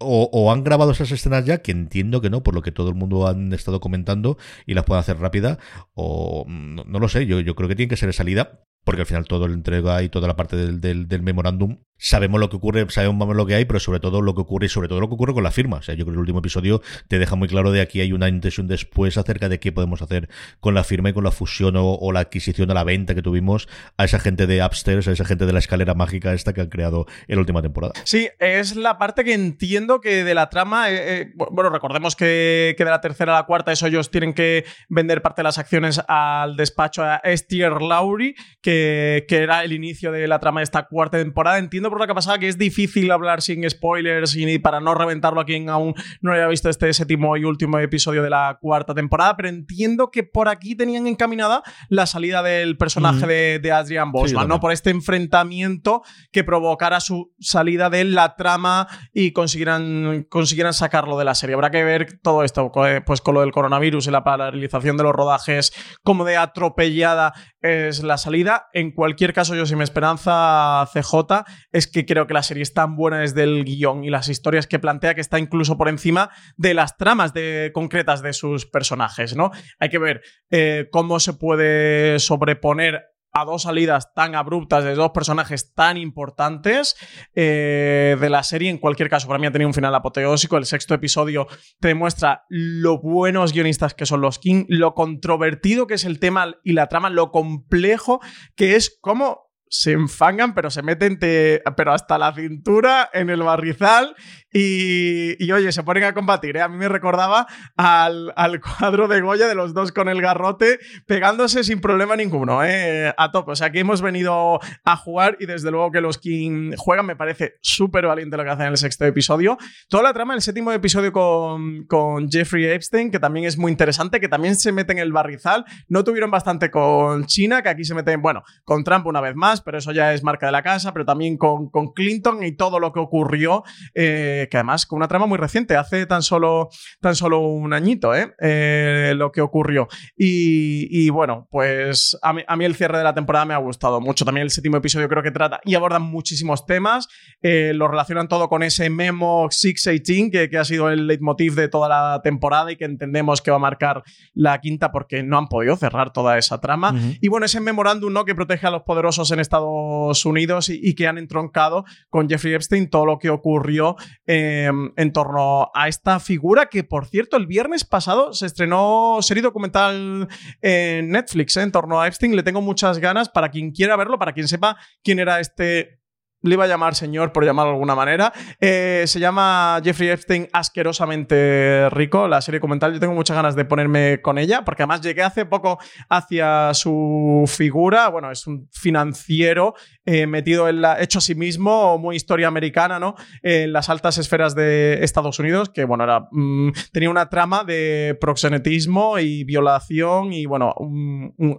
O, 0.01 0.29
o, 0.31 0.51
han 0.53 0.63
grabado 0.63 0.91
esas 0.91 1.11
escenas 1.11 1.43
ya, 1.43 1.61
que 1.61 1.71
entiendo 1.71 2.21
que 2.21 2.29
no, 2.29 2.41
por 2.41 2.55
lo 2.55 2.61
que 2.61 2.71
todo 2.71 2.87
el 2.87 2.95
mundo 2.95 3.27
han 3.27 3.51
estado 3.51 3.81
comentando 3.81 4.37
y 4.65 4.73
las 4.73 4.85
pueden 4.85 5.01
hacer 5.01 5.19
rápida, 5.19 5.59
o 5.93 6.45
no, 6.47 6.85
no 6.85 6.99
lo 6.99 7.09
sé, 7.09 7.25
yo, 7.25 7.41
yo 7.41 7.53
creo 7.53 7.67
que 7.67 7.75
tiene 7.75 7.89
que 7.89 7.97
ser 7.97 8.07
de 8.07 8.13
salida, 8.13 8.61
porque 8.85 9.01
al 9.01 9.07
final 9.07 9.25
todo 9.25 9.45
el 9.45 9.51
entrega 9.51 10.01
y 10.01 10.07
toda 10.07 10.29
la 10.29 10.37
parte 10.37 10.55
del, 10.55 10.79
del, 10.79 11.09
del 11.09 11.21
memorándum 11.21 11.79
sabemos 11.99 12.39
lo 12.39 12.49
que 12.49 12.55
ocurre, 12.55 12.85
sabemos 12.89 13.35
lo 13.35 13.45
que 13.45 13.55
hay, 13.55 13.65
pero 13.65 13.79
sobre 13.79 13.99
todo 13.99 14.21
lo 14.21 14.33
que 14.33 14.41
ocurre 14.41 14.65
y 14.65 14.69
sobre 14.69 14.87
todo 14.87 14.99
lo 14.99 15.07
que 15.07 15.13
ocurre 15.13 15.33
con 15.33 15.43
la 15.43 15.51
firma. 15.51 15.77
O 15.77 15.81
sea, 15.81 15.95
yo 15.95 16.05
creo 16.05 16.13
que 16.13 16.17
el 16.17 16.21
último 16.21 16.39
episodio 16.39 16.81
te 17.07 17.19
deja 17.19 17.35
muy 17.35 17.47
claro 17.47 17.71
de 17.71 17.81
aquí 17.81 18.01
hay 18.01 18.13
una 18.13 18.29
intención 18.29 18.67
después 18.67 19.17
acerca 19.17 19.49
de 19.49 19.59
qué 19.59 19.71
podemos 19.71 20.01
hacer 20.01 20.29
con 20.59 20.73
la 20.73 20.83
firma 20.83 21.09
y 21.09 21.13
con 21.13 21.23
la 21.23 21.31
fusión 21.31 21.75
o, 21.77 22.11
la 22.11 22.21
adquisición 22.21 22.71
o 22.71 22.73
la 22.73 22.83
venta 22.83 23.13
que 23.13 23.21
tuvimos 23.21 23.67
a 23.97 24.05
esa 24.05 24.19
gente 24.19 24.47
de 24.47 24.63
Upstairs, 24.63 25.07
a 25.07 25.11
esa 25.11 25.25
gente 25.25 25.45
de 25.45 25.53
la 25.53 25.59
escalera 25.59 25.93
mágica 25.93 26.33
esta 26.33 26.53
que 26.53 26.61
han 26.61 26.69
creado 26.69 27.05
en 27.27 27.35
la 27.35 27.41
última 27.41 27.61
temporada. 27.61 27.93
Sí, 28.05 28.29
es 28.39 28.75
la 28.75 28.97
parte 28.97 29.23
que 29.23 29.33
entiendo 29.33 29.99
que 29.99 30.23
de 30.23 30.33
la 30.33 30.49
trama, 30.49 30.89
eh, 30.89 31.21
eh, 31.21 31.33
bueno, 31.51 31.69
recordemos 31.69 32.15
que, 32.15 32.75
que, 32.77 32.85
de 32.85 32.91
la 32.91 33.01
tercera 33.01 33.35
a 33.35 33.41
la 33.41 33.45
cuarta, 33.45 33.71
eso 33.71 33.87
ellos 33.87 34.09
tienen 34.09 34.33
que 34.33 34.65
vender 34.87 35.21
parte 35.21 35.41
de 35.41 35.43
las 35.43 35.57
acciones 35.57 36.01
al 36.07 36.55
despacho 36.55 37.03
a 37.03 37.17
Estier 37.17 37.81
Lowry, 37.81 38.35
que, 38.61 39.25
que 39.27 39.37
era 39.37 39.63
el 39.63 39.73
inicio 39.73 40.11
de 40.11 40.27
la 40.27 40.39
trama 40.39 40.61
de 40.61 40.65
esta 40.65 40.83
cuarta 40.83 41.17
temporada. 41.17 41.57
Entiendo 41.57 41.88
por 41.89 41.99
lo 41.99 42.07
que 42.07 42.15
pasaba 42.15 42.39
que 42.39 42.47
es 42.47 42.57
difícil 42.57 43.11
hablar 43.11 43.41
sin 43.41 43.67
spoilers 43.69 44.35
y 44.35 44.59
para 44.59 44.79
no 44.79 44.95
reventarlo 44.95 45.41
a 45.41 45.45
quien 45.45 45.69
aún 45.69 45.93
no 46.21 46.31
haya 46.31 46.47
visto 46.47 46.69
este 46.69 46.91
séptimo 46.93 47.37
y 47.37 47.43
último 47.43 47.79
episodio 47.79 48.23
de 48.23 48.29
la 48.29 48.57
cuarta 48.61 48.93
temporada, 48.93 49.35
pero 49.35 49.49
entiendo 49.49 50.11
que 50.11 50.23
por 50.23 50.49
aquí 50.49 50.75
tenían 50.75 51.07
encaminada 51.07 51.63
la 51.89 52.05
salida 52.05 52.43
del 52.43 52.77
personaje 52.77 53.25
mm. 53.25 53.29
de, 53.29 53.59
de, 53.59 53.71
Adrian 53.71 54.11
Bosman, 54.11 54.43
sí, 54.43 54.47
¿no? 54.47 54.59
Por 54.59 54.71
este 54.71 54.89
enfrentamiento 54.89 56.03
que 56.31 56.43
provocara 56.43 56.99
su 56.99 57.33
salida 57.39 57.89
de 57.89 58.03
la 58.03 58.35
trama 58.35 58.87
y 59.13 59.31
consiguieran, 59.31 60.25
consiguieran 60.29 60.73
sacarlo 60.73 61.17
de 61.17 61.25
la 61.25 61.35
serie. 61.35 61.55
Habrá 61.55 61.71
que 61.71 61.83
ver 61.83 62.19
todo 62.21 62.43
esto, 62.43 62.71
pues 63.05 63.21
con 63.21 63.35
lo 63.35 63.41
del 63.41 63.51
coronavirus 63.51 64.07
y 64.07 64.11
la 64.11 64.23
paralización 64.23 64.97
de 64.97 65.03
los 65.03 65.13
rodajes, 65.13 65.73
como 66.03 66.25
de 66.25 66.37
atropellada 66.37 67.33
es 67.61 68.03
la 68.03 68.17
salida. 68.17 68.69
En 68.73 68.91
cualquier 68.91 69.33
caso, 69.33 69.55
yo 69.55 69.65
si 69.65 69.75
mi 69.75 69.83
esperanza 69.83 70.87
CJ 70.93 71.45
es 71.71 71.87
que 71.87 72.05
creo 72.05 72.27
que 72.27 72.33
la 72.33 72.43
serie 72.43 72.63
es 72.63 72.73
tan 72.73 72.95
buena 72.95 73.19
desde 73.19 73.43
el 73.43 73.65
guion 73.65 74.03
y 74.03 74.09
las 74.09 74.29
historias 74.29 74.67
que 74.67 74.79
plantea 74.79 75.15
que 75.15 75.21
está 75.21 75.39
incluso 75.39 75.77
por 75.77 75.89
encima 75.89 76.29
de 76.57 76.73
las 76.73 76.97
tramas 76.97 77.33
de, 77.33 77.71
concretas 77.73 78.21
de 78.21 78.33
sus 78.33 78.65
personajes, 78.65 79.35
¿no? 79.35 79.51
Hay 79.79 79.89
que 79.89 79.99
ver 79.99 80.21
eh, 80.51 80.87
cómo 80.91 81.19
se 81.19 81.33
puede 81.33 82.19
sobreponer 82.19 83.08
a 83.31 83.45
dos 83.45 83.63
salidas 83.63 84.13
tan 84.13 84.35
abruptas 84.35 84.83
de 84.83 84.95
dos 84.95 85.11
personajes 85.11 85.73
tan 85.73 85.97
importantes 85.97 86.95
eh, 87.35 88.17
de 88.19 88.29
la 88.29 88.43
serie. 88.43 88.69
En 88.69 88.77
cualquier 88.77 89.09
caso, 89.09 89.27
para 89.27 89.39
mí 89.39 89.47
ha 89.47 89.51
tenido 89.51 89.67
un 89.67 89.73
final 89.73 89.93
apoteósico. 89.95 90.57
El 90.57 90.65
sexto 90.65 90.93
episodio 90.93 91.47
te 91.79 91.89
demuestra 91.89 92.45
lo 92.49 92.99
buenos 92.99 93.53
guionistas 93.53 93.93
que 93.93 94.05
son 94.05 94.21
los 94.21 94.39
King, 94.39 94.65
lo 94.67 94.93
controvertido 94.93 95.87
que 95.87 95.95
es 95.95 96.05
el 96.05 96.19
tema 96.19 96.55
y 96.63 96.73
la 96.73 96.87
trama, 96.87 97.09
lo 97.09 97.31
complejo 97.31 98.19
que 98.55 98.75
es 98.75 98.97
cómo 99.01 99.48
se 99.69 99.91
enfangan, 99.91 100.55
pero 100.55 100.71
se 100.71 100.81
meten 100.81 101.19
te, 101.19 101.61
pero 101.77 101.93
hasta 101.93 102.17
la 102.17 102.33
cintura 102.33 103.09
en 103.13 103.29
el 103.29 103.43
barrizal 103.43 104.15
y, 104.51 105.43
y, 105.43 105.51
oye, 105.51 105.71
se 105.71 105.83
ponen 105.83 106.03
a 106.05 106.13
combatir. 106.13 106.57
¿eh? 106.57 106.61
A 106.61 106.67
mí 106.67 106.77
me 106.77 106.89
recordaba 106.89 107.45
al, 107.77 108.33
al, 108.35 108.59
cuadro 108.59 109.07
de 109.07 109.21
Goya 109.21 109.47
de 109.47 109.53
los 109.53 109.75
dos 109.75 109.91
con 109.91 110.09
el 110.09 110.21
garrote 110.21 110.79
pegándose 111.05 111.63
sin 111.63 111.81
problema 111.81 112.15
ninguno, 112.15 112.63
¿eh? 112.63 113.13
a 113.15 113.31
tope. 113.31 113.51
O 113.51 113.55
sea, 113.55 113.67
aquí 113.67 113.79
hemos 113.79 114.01
venido 114.01 114.59
a 114.83 114.97
jugar 114.97 115.37
y 115.39 115.45
desde 115.45 115.69
luego 115.69 115.91
que 115.91 116.01
los 116.01 116.17
King 116.17 116.73
juegan 116.75 117.05
me 117.05 117.15
parece 117.15 117.57
súper 117.61 118.07
valiente 118.07 118.37
lo 118.37 118.43
que 118.43 118.49
hacen 118.49 118.65
en 118.65 118.71
el 118.71 118.77
sexto 118.77 119.05
episodio. 119.05 119.57
Toda 119.87 120.03
la 120.03 120.13
trama, 120.13 120.33
el 120.33 120.41
séptimo 120.41 120.71
episodio 120.71 121.11
con, 121.11 121.85
con 121.85 122.29
Jeffrey 122.29 122.65
Epstein, 122.65 123.11
que 123.11 123.19
también 123.19 123.45
es 123.45 123.57
muy 123.57 123.71
interesante, 123.71 124.19
que 124.19 124.27
también 124.27 124.55
se 124.55 124.71
mete 124.71 124.93
en 124.93 124.99
el 124.99 125.11
barrizal. 125.11 125.63
No 125.87 126.03
tuvieron 126.03 126.31
bastante 126.31 126.71
con 126.71 127.25
China, 127.25 127.61
que 127.61 127.69
aquí 127.69 127.83
se 127.83 127.93
meten, 127.93 128.21
bueno, 128.21 128.43
con 128.63 128.83
Trump 128.83 129.05
una 129.05 129.21
vez 129.21 129.35
más 129.35 129.58
pero 129.61 129.77
eso 129.77 129.91
ya 129.91 130.13
es 130.13 130.23
marca 130.23 130.45
de 130.45 130.51
la 130.51 130.63
casa, 130.63 130.93
pero 130.93 131.05
también 131.05 131.37
con, 131.37 131.69
con 131.69 131.93
Clinton 131.93 132.43
y 132.43 132.53
todo 132.53 132.79
lo 132.79 132.91
que 132.91 132.99
ocurrió, 132.99 133.63
eh, 133.93 134.47
que 134.49 134.57
además 134.57 134.85
con 134.85 134.97
una 134.97 135.07
trama 135.07 135.25
muy 135.25 135.37
reciente, 135.37 135.75
hace 135.75 136.05
tan 136.05 136.21
solo, 136.21 136.69
tan 137.01 137.15
solo 137.15 137.39
un 137.39 137.73
añito, 137.73 138.15
¿eh? 138.15 138.33
Eh, 138.41 139.13
lo 139.15 139.31
que 139.31 139.41
ocurrió. 139.41 139.87
Y, 140.17 140.87
y 140.89 141.09
bueno, 141.09 141.47
pues 141.51 142.17
a 142.21 142.33
mí, 142.33 142.43
a 142.47 142.55
mí, 142.55 142.65
el 142.65 142.75
cierre 142.75 142.97
de 142.97 143.03
la 143.03 143.13
temporada 143.13 143.45
me 143.45 143.53
ha 143.53 143.57
gustado 143.57 144.01
mucho. 144.01 144.25
También 144.25 144.43
el 144.43 144.51
séptimo 144.51 144.77
episodio 144.77 145.09
creo 145.09 145.23
que 145.23 145.31
trata 145.31 145.59
y 145.63 145.75
abordan 145.75 146.03
muchísimos 146.03 146.65
temas, 146.65 147.07
lo 147.41 147.87
relacionan 147.87 148.27
todo 148.27 148.49
con 148.49 148.63
ese 148.63 148.89
memo 148.89 149.47
618, 149.49 150.31
que, 150.31 150.49
que 150.49 150.57
ha 150.57 150.65
sido 150.65 150.89
el 150.89 151.07
leitmotiv 151.07 151.55
de 151.55 151.67
toda 151.67 151.89
la 151.89 152.21
temporada 152.23 152.71
y 152.71 152.75
que 152.75 152.85
entendemos 152.85 153.41
que 153.41 153.51
va 153.51 153.57
a 153.57 153.59
marcar 153.59 154.03
la 154.33 154.59
quinta 154.59 154.91
porque 154.91 155.23
no 155.23 155.37
han 155.37 155.47
podido 155.47 155.75
cerrar 155.75 156.11
toda 156.11 156.37
esa 156.37 156.59
trama. 156.59 156.93
Y 157.21 157.27
bueno, 157.27 157.45
ese 157.45 157.59
memorándum 157.59 158.11
¿no? 158.11 158.25
que 158.25 158.35
protege 158.35 158.67
a 158.67 158.71
los 158.71 158.83
poderosos 158.83 159.31
en 159.31 159.39
Estados 159.49 160.25
Unidos 160.25 160.69
y, 160.69 160.93
que 160.93 161.07
han 161.07 161.17
entroncado 161.17 161.85
con 162.09 162.29
Jeffrey 162.29 162.53
Epstein 162.53 162.89
todo 162.89 163.05
lo 163.05 163.17
que 163.17 163.29
ocurrió 163.29 163.95
em, 164.27 164.91
en 164.95 165.11
torno 165.11 165.71
a 165.73 165.87
esta 165.87 166.19
figura 166.19 166.67
que, 166.67 166.83
por 166.83 167.07
cierto, 167.07 167.35
el 167.35 167.47
viernes 167.47 167.83
pasado 167.83 168.33
se 168.33 168.45
estrenó 168.45 169.17
serie 169.21 169.41
documental 169.41 170.27
en 170.61 171.09
Netflix 171.09 171.57
¿eh? 171.57 171.63
en 171.63 171.71
torno 171.71 171.99
a 171.99 172.07
Epstein. 172.07 172.35
Le 172.35 172.43
tengo 172.43 172.61
muchas 172.61 172.99
ganas 172.99 173.29
para 173.29 173.49
quien 173.49 173.71
quiera 173.71 173.95
verlo, 173.95 174.19
para 174.19 174.33
quien 174.33 174.47
sepa 174.47 174.77
quién 175.03 175.19
era 175.19 175.39
este 175.39 175.98
le 176.41 176.53
iba 176.53 176.63
a 176.63 176.67
llamar 176.67 176.95
señor 176.95 177.31
por 177.31 177.45
llamarlo 177.45 177.71
de 177.71 177.75
alguna 177.75 177.95
manera. 177.95 178.33
Eh, 178.59 179.03
se 179.07 179.19
llama 179.19 179.79
Jeffrey 179.83 180.09
Epstein 180.09 180.47
asquerosamente 180.53 181.89
rico, 181.89 182.27
la 182.27 182.41
serie 182.41 182.59
documental. 182.59 182.93
Yo 182.93 182.99
tengo 182.99 183.13
muchas 183.13 183.35
ganas 183.35 183.55
de 183.55 183.65
ponerme 183.65 184.21
con 184.21 184.37
ella, 184.37 184.63
porque 184.63 184.83
además 184.83 185.01
llegué 185.01 185.23
hace 185.23 185.45
poco 185.45 185.79
hacia 186.09 186.73
su 186.73 187.43
figura. 187.47 188.09
Bueno, 188.09 188.31
es 188.31 188.47
un 188.47 188.67
financiero 188.71 189.73
eh, 190.05 190.27
metido 190.27 190.69
en 190.69 190.81
la, 190.81 191.01
hecho 191.01 191.19
a 191.19 191.21
sí 191.21 191.35
mismo, 191.35 191.97
muy 191.97 192.15
historia 192.15 192.47
americana, 192.47 192.99
¿no? 192.99 193.15
En 193.41 193.73
las 193.73 193.89
altas 193.89 194.17
esferas 194.17 194.55
de 194.55 195.03
Estados 195.03 195.39
Unidos, 195.39 195.69
que 195.69 195.85
bueno, 195.85 196.03
era, 196.03 196.27
mm, 196.31 196.71
tenía 196.91 197.09
una 197.09 197.29
trama 197.29 197.63
de 197.63 198.17
proxenetismo 198.19 199.19
y 199.19 199.43
violación 199.43 200.33
y 200.33 200.45
bueno, 200.45 200.73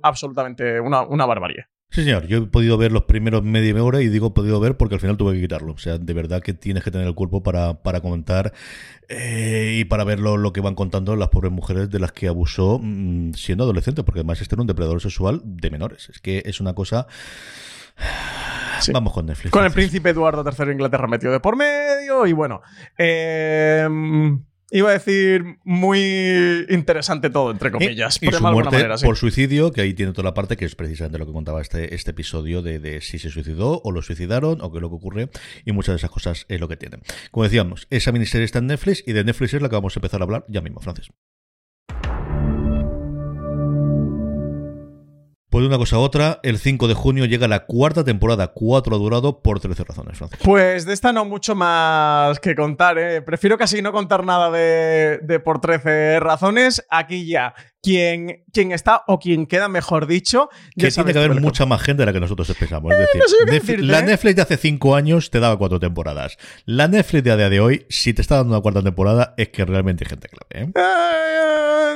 absolutamente 0.02 0.80
una, 0.80 1.02
una 1.02 1.26
barbarie. 1.26 1.66
Sí, 1.90 2.04
señor. 2.04 2.26
Yo 2.28 2.38
he 2.38 2.46
podido 2.46 2.78
ver 2.78 2.92
los 2.92 3.04
primeros 3.04 3.42
media 3.42 3.82
hora 3.82 4.00
y 4.00 4.08
digo 4.08 4.32
podido 4.32 4.60
ver 4.60 4.76
porque 4.76 4.94
al 4.94 5.00
final 5.00 5.16
tuve 5.16 5.34
que 5.34 5.40
quitarlo. 5.40 5.72
O 5.72 5.78
sea, 5.78 5.98
de 5.98 6.12
verdad 6.14 6.40
que 6.40 6.54
tienes 6.54 6.84
que 6.84 6.92
tener 6.92 7.06
el 7.06 7.14
cuerpo 7.14 7.42
para, 7.42 7.82
para 7.82 8.00
comentar 8.00 8.52
eh, 9.08 9.78
y 9.80 9.84
para 9.84 10.04
ver 10.04 10.20
lo, 10.20 10.52
que 10.52 10.60
van 10.60 10.76
contando 10.76 11.16
las 11.16 11.28
pobres 11.28 11.50
mujeres 11.50 11.90
de 11.90 11.98
las 11.98 12.12
que 12.12 12.28
abusó 12.28 12.78
mm, 12.80 13.32
siendo 13.32 13.64
adolescente, 13.64 14.04
porque 14.04 14.20
además 14.20 14.40
este 14.40 14.54
era 14.54 14.62
un 14.62 14.68
depredador 14.68 15.00
sexual 15.00 15.42
de 15.44 15.70
menores. 15.70 16.08
Es 16.10 16.20
que 16.20 16.42
es 16.46 16.60
una 16.60 16.74
cosa... 16.74 17.06
Vamos 18.92 19.12
con 19.12 19.26
Netflix. 19.26 19.50
Con 19.50 19.64
el 19.64 19.72
príncipe 19.72 20.08
Eduardo 20.10 20.42
III 20.42 20.66
de 20.66 20.72
Inglaterra 20.72 21.06
metido 21.06 21.32
de 21.32 21.40
por 21.40 21.54
medio 21.54 22.26
y 22.26 22.32
bueno. 22.32 22.62
Eh, 22.96 23.86
Iba 24.70 24.90
a 24.90 24.92
decir 24.92 25.58
muy 25.64 26.66
interesante 26.68 27.30
todo, 27.30 27.50
entre 27.50 27.70
comillas. 27.70 28.18
Y, 28.22 28.30
su 28.30 28.42
muerte 28.42 28.88
por 29.04 29.16
suicidio, 29.16 29.72
que 29.72 29.80
ahí 29.80 29.94
tiene 29.94 30.12
toda 30.12 30.24
la 30.24 30.34
parte 30.34 30.56
que 30.56 30.64
es 30.64 30.76
precisamente 30.76 31.18
lo 31.18 31.26
que 31.26 31.32
contaba 31.32 31.60
este, 31.60 31.94
este 31.94 32.12
episodio 32.12 32.62
de, 32.62 33.00
si 33.00 33.18
se 33.18 33.30
suicidó 33.30 33.80
o 33.82 33.92
lo 33.92 34.02
suicidaron 34.02 34.60
o 34.60 34.70
qué 34.70 34.78
es 34.78 34.82
lo 34.82 34.88
que 34.88 34.96
ocurre 34.96 35.30
y 35.64 35.72
muchas 35.72 35.94
de 35.94 35.96
esas 35.96 36.10
cosas 36.10 36.46
es 36.48 36.60
lo 36.60 36.68
que 36.68 36.76
tienen. 36.76 37.02
Como 37.30 37.44
decíamos, 37.44 37.86
esa 37.90 38.12
miniserie 38.12 38.44
está 38.44 38.60
en 38.60 38.66
Netflix 38.68 39.02
y 39.06 39.12
de 39.12 39.24
Netflix 39.24 39.54
es 39.54 39.62
la 39.62 39.68
que 39.68 39.76
vamos 39.76 39.96
a 39.96 39.98
empezar 39.98 40.20
a 40.20 40.24
hablar 40.24 40.44
ya 40.48 40.60
mismo, 40.60 40.80
Francis. 40.80 41.10
Pues 45.50 45.62
de 45.62 45.66
una 45.66 45.78
cosa 45.78 45.96
a 45.96 45.98
otra, 45.98 46.38
el 46.44 46.58
5 46.58 46.86
de 46.86 46.94
junio 46.94 47.24
llega 47.24 47.48
la 47.48 47.66
cuarta 47.66 48.04
temporada, 48.04 48.52
cuatro 48.54 48.94
ha 48.94 48.98
durado 49.00 49.42
por 49.42 49.58
13 49.58 49.82
razones, 49.82 50.16
Francis. 50.16 50.38
Pues 50.44 50.86
de 50.86 50.92
esta 50.92 51.12
no 51.12 51.24
mucho 51.24 51.56
más 51.56 52.38
que 52.38 52.54
contar, 52.54 52.96
¿eh? 52.98 53.20
prefiero 53.20 53.58
casi 53.58 53.82
no 53.82 53.90
contar 53.90 54.24
nada 54.24 54.48
de, 54.52 55.40
por 55.44 55.60
13 55.60 56.20
razones. 56.20 56.86
Aquí 56.88 57.26
ya, 57.26 57.52
quien, 57.82 58.44
quien 58.52 58.72
está 58.72 59.04
o 59.06 59.18
quien 59.18 59.46
queda, 59.46 59.68
mejor 59.68 60.06
dicho. 60.06 60.48
Que 60.76 60.90
tiene 60.90 61.12
que 61.12 61.18
haber 61.18 61.40
mucha 61.40 61.66
más 61.66 61.82
gente 61.82 62.02
de 62.02 62.06
la 62.06 62.12
que 62.12 62.20
nosotros 62.20 62.50
pensamos. 62.58 62.92
Es 62.92 63.34
eh, 63.46 63.50
decir, 63.50 63.84
la 63.84 64.00
¿eh? 64.00 64.04
Netflix 64.04 64.36
de 64.36 64.42
hace 64.42 64.56
5 64.56 64.94
años 64.94 65.30
te 65.30 65.40
daba 65.40 65.56
cuatro 65.58 65.80
temporadas. 65.80 66.36
La 66.64 66.88
Netflix 66.88 67.24
de 67.24 67.30
a 67.30 67.36
día 67.36 67.50
de 67.50 67.60
hoy, 67.60 67.86
si 67.88 68.12
te 68.14 68.22
está 68.22 68.36
dando 68.36 68.54
una 68.54 68.62
cuarta 68.62 68.82
temporada, 68.82 69.34
es 69.36 69.48
que 69.48 69.64
realmente 69.64 70.04
hay 70.04 70.10
gente 70.10 70.28
clave. 70.28 70.72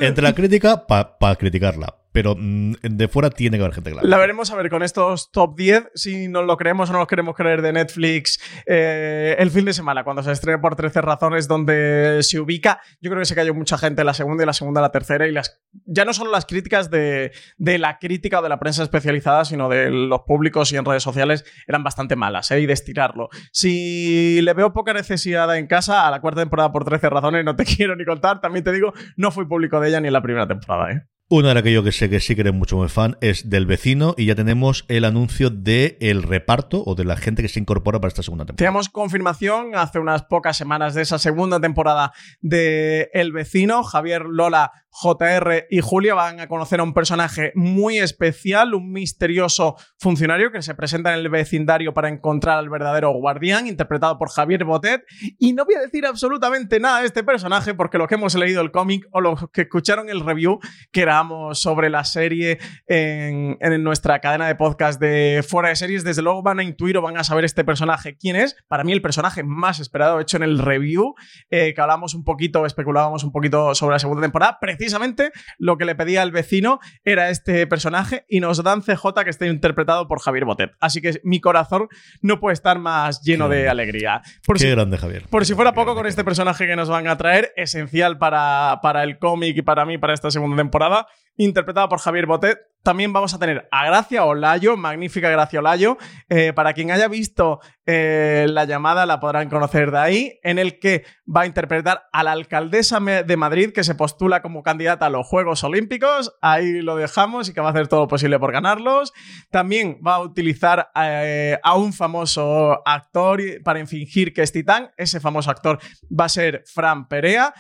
Entre 0.01 0.23
la 0.23 0.35
crítica, 0.35 0.87
para 0.87 1.37
criticarla 1.37 1.97
pero 2.15 2.37
mm, 2.39 2.75
de 2.81 3.09
fuera 3.09 3.29
tiene 3.29 3.57
que 3.57 3.65
haber 3.65 3.75
gente 3.75 3.91
clave. 3.91 4.07
La 4.07 4.19
veremos 4.19 4.49
a 4.53 4.55
ver 4.55 4.71
con 4.71 4.85
estos 4.85 5.33
top 5.33 5.57
10, 5.57 5.91
si 5.97 6.29
nos 6.29 6.47
lo 6.47 6.57
creemos 6.57 6.89
o 6.89 6.93
no 6.93 7.01
nos 7.01 7.09
queremos 7.09 7.35
creer 7.35 7.61
de 7.61 7.73
Netflix 7.73 8.41
eh, 8.67 9.35
el 9.37 9.51
fin 9.51 9.65
de 9.65 9.73
semana, 9.73 10.05
cuando 10.05 10.23
se 10.23 10.31
estrene 10.31 10.61
por 10.61 10.77
13 10.77 11.01
razones, 11.01 11.49
donde 11.49 12.21
se 12.23 12.39
ubica. 12.39 12.81
Yo 13.01 13.11
creo 13.11 13.21
que 13.21 13.27
se 13.27 13.35
cayó 13.35 13.53
mucha 13.53 13.79
gente 13.79 14.03
en 14.03 14.07
la 14.07 14.15
segunda 14.15 14.45
y 14.45 14.47
la 14.47 14.53
segunda 14.53 14.81
la 14.81 14.93
tercera, 14.93 15.27
y 15.27 15.33
las 15.33 15.61
ya 15.87 16.05
no 16.05 16.13
solo 16.13 16.31
las 16.31 16.47
críticas 16.47 16.91
de, 16.91 17.33
la 17.59 17.99
crítica 17.99 18.41
o 18.41 18.43
de 18.43 18.49
la 18.49 18.59
prensa 18.59 18.83
especializada, 18.83 19.45
sino 19.45 19.69
de 19.69 19.91
los 19.91 20.23
públicos 20.23 20.73
y 20.73 20.77
en 20.77 20.85
redes 20.85 21.03
sociales 21.03 21.45
eran 21.67 21.83
bastante 21.83 22.17
malas, 22.17 22.51
¿eh? 22.51 22.61
y 22.61 22.67
de 22.67 22.73
estirarlo. 22.73 23.29
Si 23.53 24.41
le 24.43 24.53
veo 24.55 24.73
poca 24.73 24.93
necesidad 24.93 25.57
en 25.57 25.67
casa 25.67 26.07
a 26.07 26.11
la 26.11 26.21
cuarta 26.21 26.43
temporada 26.43 26.73
por 26.73 26.85
13 26.85 27.11
razones, 27.11 27.45
no 27.45 27.57
te 27.57 27.65
quiero 27.77 27.97
ni 27.97 28.05
contar, 28.05 28.41
también 28.41 28.65
te 28.65 28.73
digo, 28.73 28.93
no 29.17 29.31
fui 29.31 29.47
público 29.47 29.81
de 29.81 29.89
ella 29.89 30.01
ni 30.01 30.09
en 30.09 30.13
la 30.13 30.23
primera 30.23 30.47
temporada. 30.47 30.93
¿eh? 30.93 31.03
Una 31.31 31.55
de 31.55 31.61
aquello 31.61 31.83
que 31.83 31.91
sé 31.91 32.11
que 32.11 32.21
sí 32.21 32.35
que 32.35 32.43
eres 32.43 32.53
mucho 32.53 32.77
muy 32.77 32.91
fan 32.91 33.17
es 33.23 33.49
del 33.49 33.65
vecino 33.65 34.15
y 34.19 34.27
ya 34.27 34.35
tenemos 34.35 34.85
el 34.89 35.07
anuncio 35.07 35.49
del 35.49 35.97
el 36.01 36.23
reparto 36.23 36.83
o 36.85 36.95
de 36.95 37.07
la 37.07 37.17
gente 37.17 37.41
que 37.41 37.49
se 37.49 37.59
incorpora 37.59 37.99
para 37.99 38.09
esta 38.09 38.23
segunda 38.23 38.45
temporada. 38.45 38.59
Teníamos 38.59 38.91
confirmación 38.91 39.75
hace 39.75 39.99
unas 39.99 40.25
pocas 40.25 40.55
semanas 40.55 40.93
de 40.93 41.01
esa 41.01 41.19
segunda 41.19 41.59
temporada 41.59 42.13
de 42.43 43.09
El 43.15 43.33
vecino. 43.33 43.85
Javier 43.85 44.27
Lola 44.27 44.71
JR 44.95 45.67
y 45.71 45.81
Julia 45.81 46.15
van 46.15 46.39
a 46.41 46.47
conocer 46.47 46.79
a 46.79 46.85
un 46.85 46.95
personaje 46.95 47.53
muy 47.57 47.99
especial, 47.99 48.75
un 48.75 48.93
misterioso 48.93 49.77
funcionario 49.99 50.53
que 50.53 50.63
se 50.63 50.75
presenta 50.75 51.13
en 51.13 51.19
el 51.19 51.29
vecindario 51.29 51.93
para 51.95 52.09
encontrar 52.09 52.59
al 52.59 52.71
verdadero 52.71 53.11
guardián, 53.11 53.67
interpretado 53.67 54.19
por 54.19 54.31
Javier 54.31 54.65
Botet. 54.65 55.03
Y 55.39 55.53
no 55.53 55.65
voy 55.65 55.75
a 55.75 55.81
decir 55.81 56.07
absolutamente 56.07 56.79
nada 56.79 57.01
de 57.01 57.07
este 57.07 57.25
personaje 57.25 57.75
porque 57.75 57.99
los 57.99 58.07
que 58.07 58.15
hemos 58.15 58.35
leído 58.37 58.61
el 58.61 58.71
cómic 58.71 59.05
o 59.11 59.21
los 59.21 59.51
que 59.53 59.63
escucharon 59.63 60.09
el 60.09 60.21
review 60.21 60.61
que 60.93 61.03
éramos 61.15 61.61
sobre 61.61 61.91
la 61.91 62.03
serie 62.03 62.59
en, 62.89 63.57
nuestra 63.85 64.19
cadena 64.19 64.49
de 64.49 64.57
podcast 64.57 65.01
de 65.01 65.45
Fuera 65.47 65.69
de 65.69 65.77
Series, 65.77 66.03
desde 66.03 66.23
luego 66.23 66.43
van 66.43 66.59
a 66.59 66.65
intuir 66.65 66.97
o 66.97 67.03
van 67.03 67.17
a 67.17 67.23
saber 67.23 67.45
este 67.45 67.65
personaje 67.65 68.17
quién 68.17 68.35
es. 68.35 68.57
Para 68.67 68.83
mí 68.83 68.93
el 68.93 69.01
personaje 69.01 69.45
más 69.45 69.79
esperado 69.79 70.19
hecho 70.19 70.37
en 70.39 70.43
el 70.43 70.59
review, 70.59 71.15
eh, 71.51 71.73
que 71.73 71.81
hablamos 71.81 72.15
un 72.15 72.25
poquito, 72.25 72.67
especulábamos 72.67 73.23
un 73.23 73.31
poquito 73.31 73.75
sobre 73.77 73.95
la 73.95 73.99
segunda 74.01 74.23
temporada 74.23 74.59
precisamente 74.61 75.31
lo 75.59 75.79
que 75.79 75.85
le 75.85 75.95
pedía 75.95 76.23
el 76.23 76.33
vecino 76.33 76.81
era 77.05 77.31
este 77.31 77.67
personaje 77.69 78.25
y 78.29 78.41
nos 78.41 78.63
dan 78.63 78.83
CJ 78.83 79.23
que 79.23 79.31
está 79.31 79.47
interpretado 79.47 80.09
por 80.09 80.21
Javier 80.21 80.45
Botet. 80.45 80.73
Así 80.81 81.01
que 81.01 81.21
mi 81.23 81.41
corazón 81.41 81.89
no 82.23 82.41
puede 82.41 82.55
estar 82.55 82.81
más 82.81 83.23
lleno 83.23 83.49
de 83.49 83.69
alegría. 83.69 84.23
Por 84.45 84.59
Qué 84.59 84.71
grande, 84.71 84.99
Javier. 84.99 85.27
Por 85.31 85.47
si 85.47 85.55
fuera 85.55 85.75
poco 85.75 85.95
con 85.95 86.07
este 86.07 86.25
personaje 86.25 86.67
que 86.67 86.75
nos 86.75 86.89
van 86.89 87.07
a 87.07 87.17
traer, 87.17 87.53
esencial 87.57 88.19
para, 88.19 88.81
para 88.83 89.05
el 89.05 89.19
cómic 89.19 89.57
y 89.57 89.63
para 89.63 89.85
mí, 89.85 89.97
para 89.97 90.15
esta 90.15 90.31
segunda 90.31 90.57
temporada, 90.57 91.04
interpretada 91.37 91.89
por 91.89 91.99
Javier 91.99 92.27
Botet. 92.27 92.59
También 92.83 93.15
vamos 93.15 93.33
a 93.33 93.39
tener 93.39 93.67
a 93.71 93.87
Gracia 93.87 94.27
Olayo, 94.27 94.77
magnífica 94.77 95.31
Gracia 95.31 95.61
Olayo. 95.61 95.97
Eh, 96.29 96.53
para 96.53 96.75
quien 96.75 96.91
haya 96.91 97.09
visto 97.09 97.61
eh, 97.87 98.45
la 98.51 98.67
llamada, 98.67 99.07
la 99.07 99.21
podrán 99.21 99.49
conocer 99.49 99.91
de 99.91 99.99
ahí, 99.99 100.39
en 100.43 100.59
el 100.59 100.79
que 100.79 101.03
va 101.27 101.43
a 101.43 101.47
interpretar 101.47 102.03
a 102.13 102.23
la 102.23 102.33
alcaldesa 102.33 103.01
de 103.01 103.37
Madrid 103.39 103.73
que 103.73 103.85
se 103.85 103.95
postula 103.95 104.43
como 104.43 104.63
candidata 104.63 105.07
a 105.07 105.11
los 105.11 105.27
Juegos 105.27 105.65
Olímpicos. 105.65 106.37
Ahí 106.43 106.83
lo 106.83 106.97
dejamos 106.97 107.49
y 107.49 107.55
que 107.55 107.63
va 107.63 107.69
a 107.69 107.71
hacer 107.71 107.89
todo 107.89 108.01
lo 108.01 108.09
posible 108.09 108.39
por 108.39 108.53
ganarlos. 108.53 109.15
También 109.51 109.99
va 110.07 110.17
a 110.17 110.21
utilizar 110.21 110.91
eh, 110.95 111.59
a 111.63 111.77
un 111.77 111.95
famoso 111.95 112.87
actor 112.87 113.41
para 113.65 113.85
fingir 113.87 114.35
que 114.35 114.43
es 114.43 114.53
Titán. 114.53 114.91
Ese 114.99 115.21
famoso 115.21 115.51
actor 115.51 115.79
va 116.09 116.27
a 116.27 116.29
ser 116.29 116.65
Fran 116.67 117.09
Perea 117.09 117.55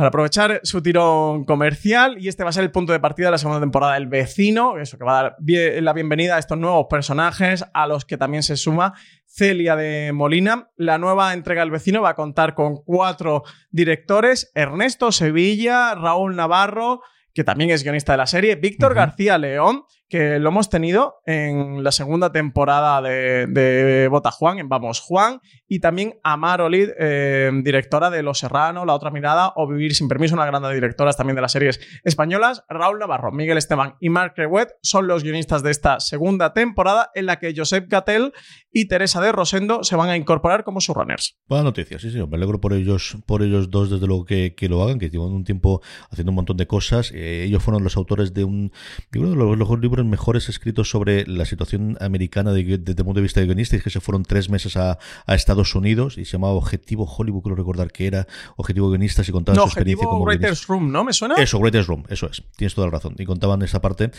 para 0.00 0.08
aprovechar 0.08 0.60
su 0.62 0.80
tirón 0.80 1.44
comercial 1.44 2.16
y 2.18 2.28
este 2.28 2.42
va 2.42 2.48
a 2.48 2.54
ser 2.54 2.64
el 2.64 2.70
punto 2.70 2.94
de 2.94 3.00
partida 3.00 3.26
de 3.26 3.32
la 3.32 3.36
segunda 3.36 3.60
temporada 3.60 3.92
del 3.94 4.06
vecino, 4.06 4.78
eso 4.78 4.96
que 4.96 5.04
va 5.04 5.18
a 5.18 5.22
dar 5.22 5.36
la 5.38 5.92
bienvenida 5.92 6.36
a 6.36 6.38
estos 6.38 6.56
nuevos 6.56 6.86
personajes 6.88 7.66
a 7.74 7.86
los 7.86 8.06
que 8.06 8.16
también 8.16 8.42
se 8.42 8.56
suma 8.56 8.94
Celia 9.26 9.76
de 9.76 10.12
Molina. 10.14 10.70
La 10.76 10.96
nueva 10.96 11.34
entrega 11.34 11.60
del 11.60 11.70
vecino 11.70 12.00
va 12.00 12.08
a 12.08 12.14
contar 12.14 12.54
con 12.54 12.76
cuatro 12.76 13.42
directores, 13.70 14.50
Ernesto 14.54 15.12
Sevilla, 15.12 15.94
Raúl 15.94 16.34
Navarro, 16.34 17.02
que 17.34 17.44
también 17.44 17.68
es 17.68 17.82
guionista 17.82 18.14
de 18.14 18.18
la 18.18 18.26
serie, 18.26 18.56
Víctor 18.56 18.94
García 18.94 19.36
León, 19.36 19.82
que 20.10 20.38
lo 20.40 20.50
hemos 20.50 20.68
tenido 20.68 21.22
en 21.24 21.82
la 21.84 21.92
segunda 21.92 22.32
temporada 22.32 23.00
de, 23.00 23.46
de 23.46 24.08
Bota 24.08 24.30
Juan, 24.30 24.58
en 24.58 24.68
Vamos 24.68 25.00
Juan, 25.00 25.40
y 25.68 25.78
también 25.78 26.18
a 26.24 26.36
Marolid, 26.36 26.90
eh, 26.98 27.50
directora 27.62 28.10
de 28.10 28.24
Los 28.24 28.40
Serrano, 28.40 28.84
La 28.84 28.94
Otra 28.94 29.10
Mirada 29.10 29.52
o 29.54 29.68
Vivir 29.68 29.94
sin 29.94 30.08
Permiso, 30.08 30.34
una 30.34 30.44
gran 30.44 30.60
directoras 30.74 31.16
también 31.16 31.36
de 31.36 31.42
las 31.42 31.52
series 31.52 31.80
españolas. 32.04 32.64
Raúl 32.68 32.98
Navarro, 32.98 33.30
Miguel 33.30 33.56
Esteban 33.56 33.94
y 34.00 34.10
Marc 34.10 34.36
Rewet 34.36 34.74
son 34.82 35.06
los 35.06 35.22
guionistas 35.22 35.62
de 35.62 35.70
esta 35.70 36.00
segunda 36.00 36.52
temporada 36.52 37.10
en 37.14 37.26
la 37.26 37.38
que 37.38 37.54
Josep 37.56 37.88
Gatel 37.88 38.32
y 38.72 38.88
Teresa 38.88 39.20
de 39.20 39.30
Rosendo 39.30 39.84
se 39.84 39.96
van 39.96 40.10
a 40.10 40.16
incorporar 40.16 40.64
como 40.64 40.80
showrunners. 40.80 41.38
Buena 41.48 41.64
noticia, 41.64 41.98
sí, 42.00 42.10
sí, 42.10 42.18
me 42.18 42.36
alegro 42.36 42.60
por 42.60 42.72
ellos, 42.72 43.16
por 43.26 43.42
ellos 43.42 43.70
dos, 43.70 43.90
desde 43.90 44.06
luego 44.06 44.24
que, 44.24 44.54
que 44.56 44.68
lo 44.68 44.82
hagan, 44.82 44.98
que 44.98 45.08
llevan 45.08 45.32
un 45.32 45.44
tiempo 45.44 45.80
haciendo 46.10 46.32
un 46.32 46.36
montón 46.36 46.56
de 46.56 46.66
cosas. 46.66 47.12
Eh, 47.14 47.44
ellos 47.44 47.62
fueron 47.62 47.84
los 47.84 47.96
autores 47.96 48.34
de 48.34 48.44
un, 48.44 48.72
uno 49.14 49.30
de 49.30 49.36
los, 49.36 49.56
los 49.56 49.80
libros 49.80 49.99
mejores 50.04 50.48
escritos 50.48 50.90
sobre 50.90 51.26
la 51.26 51.44
situación 51.44 51.96
americana 52.00 52.52
desde 52.52 52.74
el 52.74 52.96
punto 52.96 53.14
de 53.14 53.22
vista 53.22 53.40
de 53.40 53.46
guionistas, 53.46 53.82
que 53.82 53.90
se 53.90 54.00
fueron 54.00 54.22
tres 54.24 54.50
meses 54.50 54.76
a, 54.76 54.98
a, 55.26 55.34
Estados 55.34 55.74
Unidos 55.74 56.18
y 56.18 56.24
se 56.24 56.32
llamaba 56.32 56.54
Objetivo 56.54 57.04
Hollywood, 57.04 57.42
creo 57.42 57.56
recordar 57.56 57.92
que 57.92 58.06
era 58.06 58.26
Objetivo 58.56 58.90
Guionistas 58.90 59.28
y 59.28 59.32
contaban 59.32 59.56
no, 59.56 59.62
su 59.62 59.68
experiencia 59.68 60.06
como 60.06 60.24
Writers. 60.24 60.66
Room, 60.66 60.92
¿no? 60.92 61.04
¿Me 61.04 61.12
suena? 61.12 61.36
Eso, 61.36 61.58
Writers 61.58 61.86
Room, 61.86 62.04
eso 62.08 62.28
es, 62.30 62.42
tienes 62.56 62.74
toda 62.74 62.86
la 62.86 62.92
razón. 62.92 63.14
Y 63.18 63.24
contaban 63.24 63.62
esa 63.62 63.80
parte. 63.80 64.10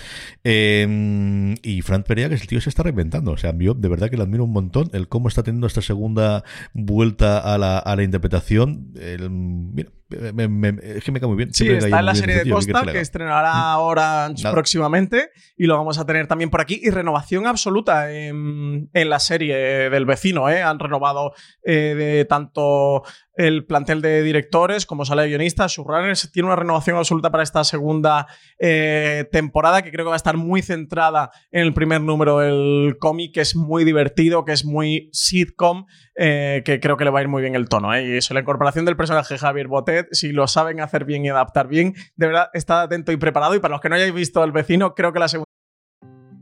Eh, 0.44 1.56
y 1.62 1.82
Frank 1.82 2.06
Perea, 2.06 2.30
que 2.30 2.36
el 2.36 2.48
tío 2.48 2.62
se 2.62 2.70
está 2.70 2.84
reinventando, 2.84 3.32
o 3.32 3.38
sea, 3.38 3.54
yo 3.58 3.74
de 3.74 3.90
verdad 3.90 4.10
que 4.10 4.18
le 4.18 4.24
admiro 4.24 4.44
un 4.44 4.52
montón 4.52 4.90
el 4.94 5.08
cómo 5.08 5.28
está 5.28 5.44
teniendo 5.44 5.68
esta 5.68 5.82
segunda 5.82 6.44
vuelta 6.74 7.40
a 7.40 7.58
la, 7.58 7.78
a 7.78 7.96
la 7.96 8.04
interpretación. 8.04 8.94
El, 9.00 9.30
mira, 9.30 9.92
me, 10.34 10.48
me, 10.48 10.76
es 10.82 11.04
que 11.04 11.12
me 11.12 11.20
cae 11.20 11.28
muy 11.28 11.38
bien. 11.38 11.54
Sí, 11.54 11.64
Siempre 11.64 11.86
está 11.86 12.00
en 12.00 12.06
la 12.06 12.16
serie 12.16 12.44
de 12.44 12.50
Costa, 12.50 12.84
que 12.84 12.92
que 12.92 13.00
estrenará 13.00 13.72
ahora 13.72 14.30
Nada. 14.30 14.52
próximamente 14.52 15.30
y 15.58 15.66
lo 15.66 15.78
vamos 15.78 15.98
a 16.00 16.06
tener 16.06 16.28
también 16.28 16.50
por 16.50 16.62
aquí. 16.62 16.80
Y 16.82 16.90
renovación 16.90 17.48
absoluta 17.48 18.12
en, 18.12 18.90
en 18.94 19.10
la 19.10 19.20
serie 19.20 19.90
del 19.90 20.06
vecino. 20.06 20.50
¿eh? 20.50 20.62
Han 20.62 20.80
renovado 20.80 21.34
eh, 21.64 21.96
de 21.98 22.26
tanto 22.26 23.04
el 23.36 23.66
plantel 23.66 24.02
de 24.02 24.22
directores 24.24 24.86
como 24.86 25.06
sala 25.06 25.24
de 25.24 25.30
guionistas. 25.30 25.80
Tiene 26.32 26.48
una 26.48 26.56
renovación 26.56 26.98
absoluta 26.98 27.32
para 27.32 27.44
esta 27.44 27.64
segunda 27.64 28.28
eh, 28.60 29.26
temporada 29.32 29.82
que 29.82 29.92
creo 29.92 30.06
que 30.06 30.10
va 30.10 30.16
a 30.16 30.18
estar 30.18 30.38
muy 30.38 30.62
centrada 30.62 31.32
en 31.52 31.62
el 31.62 31.74
primer 31.74 32.02
número 32.02 32.40
del 32.40 32.98
cómic, 33.00 33.34
que 33.34 33.42
es 33.42 33.56
muy 33.56 33.84
divertido, 33.84 34.46
que 34.46 34.52
es 34.52 34.66
muy 34.66 35.10
sitcom, 35.14 35.86
eh, 36.16 36.62
que 36.66 36.80
creo 36.80 36.98
que 36.98 37.06
le 37.06 37.12
va 37.12 37.20
a 37.20 37.22
ir 37.22 37.28
muy 37.28 37.42
bien 37.42 37.56
el 37.56 37.70
tono. 37.70 37.94
¿eh? 37.94 38.06
Y 38.06 38.18
eso, 38.18 38.34
la 38.34 38.42
incorporación 38.42 38.86
del 38.86 38.98
personaje 38.98 39.38
Javier 39.38 39.68
Botet, 39.68 40.08
si 40.12 40.32
lo 40.32 40.48
saben 40.48 40.82
hacer 40.82 41.06
bien 41.06 41.26
y 41.26 41.30
adaptar 41.30 41.68
bien, 41.68 41.94
de 42.16 42.28
verdad, 42.28 42.50
está 42.54 42.84
atento 42.84 43.12
y 43.12 43.18
preparado. 43.18 43.56
Y 43.56 43.60
para 43.60 43.74
los 43.74 43.82
que 43.82 43.90
no 43.90 43.96
hayáis 43.96 44.14
visto 44.14 44.44
El 44.44 44.52
vecino, 44.52 44.94
creo 44.96 45.14
que 45.14 45.20
la 45.20 45.28
segunda 45.28 45.51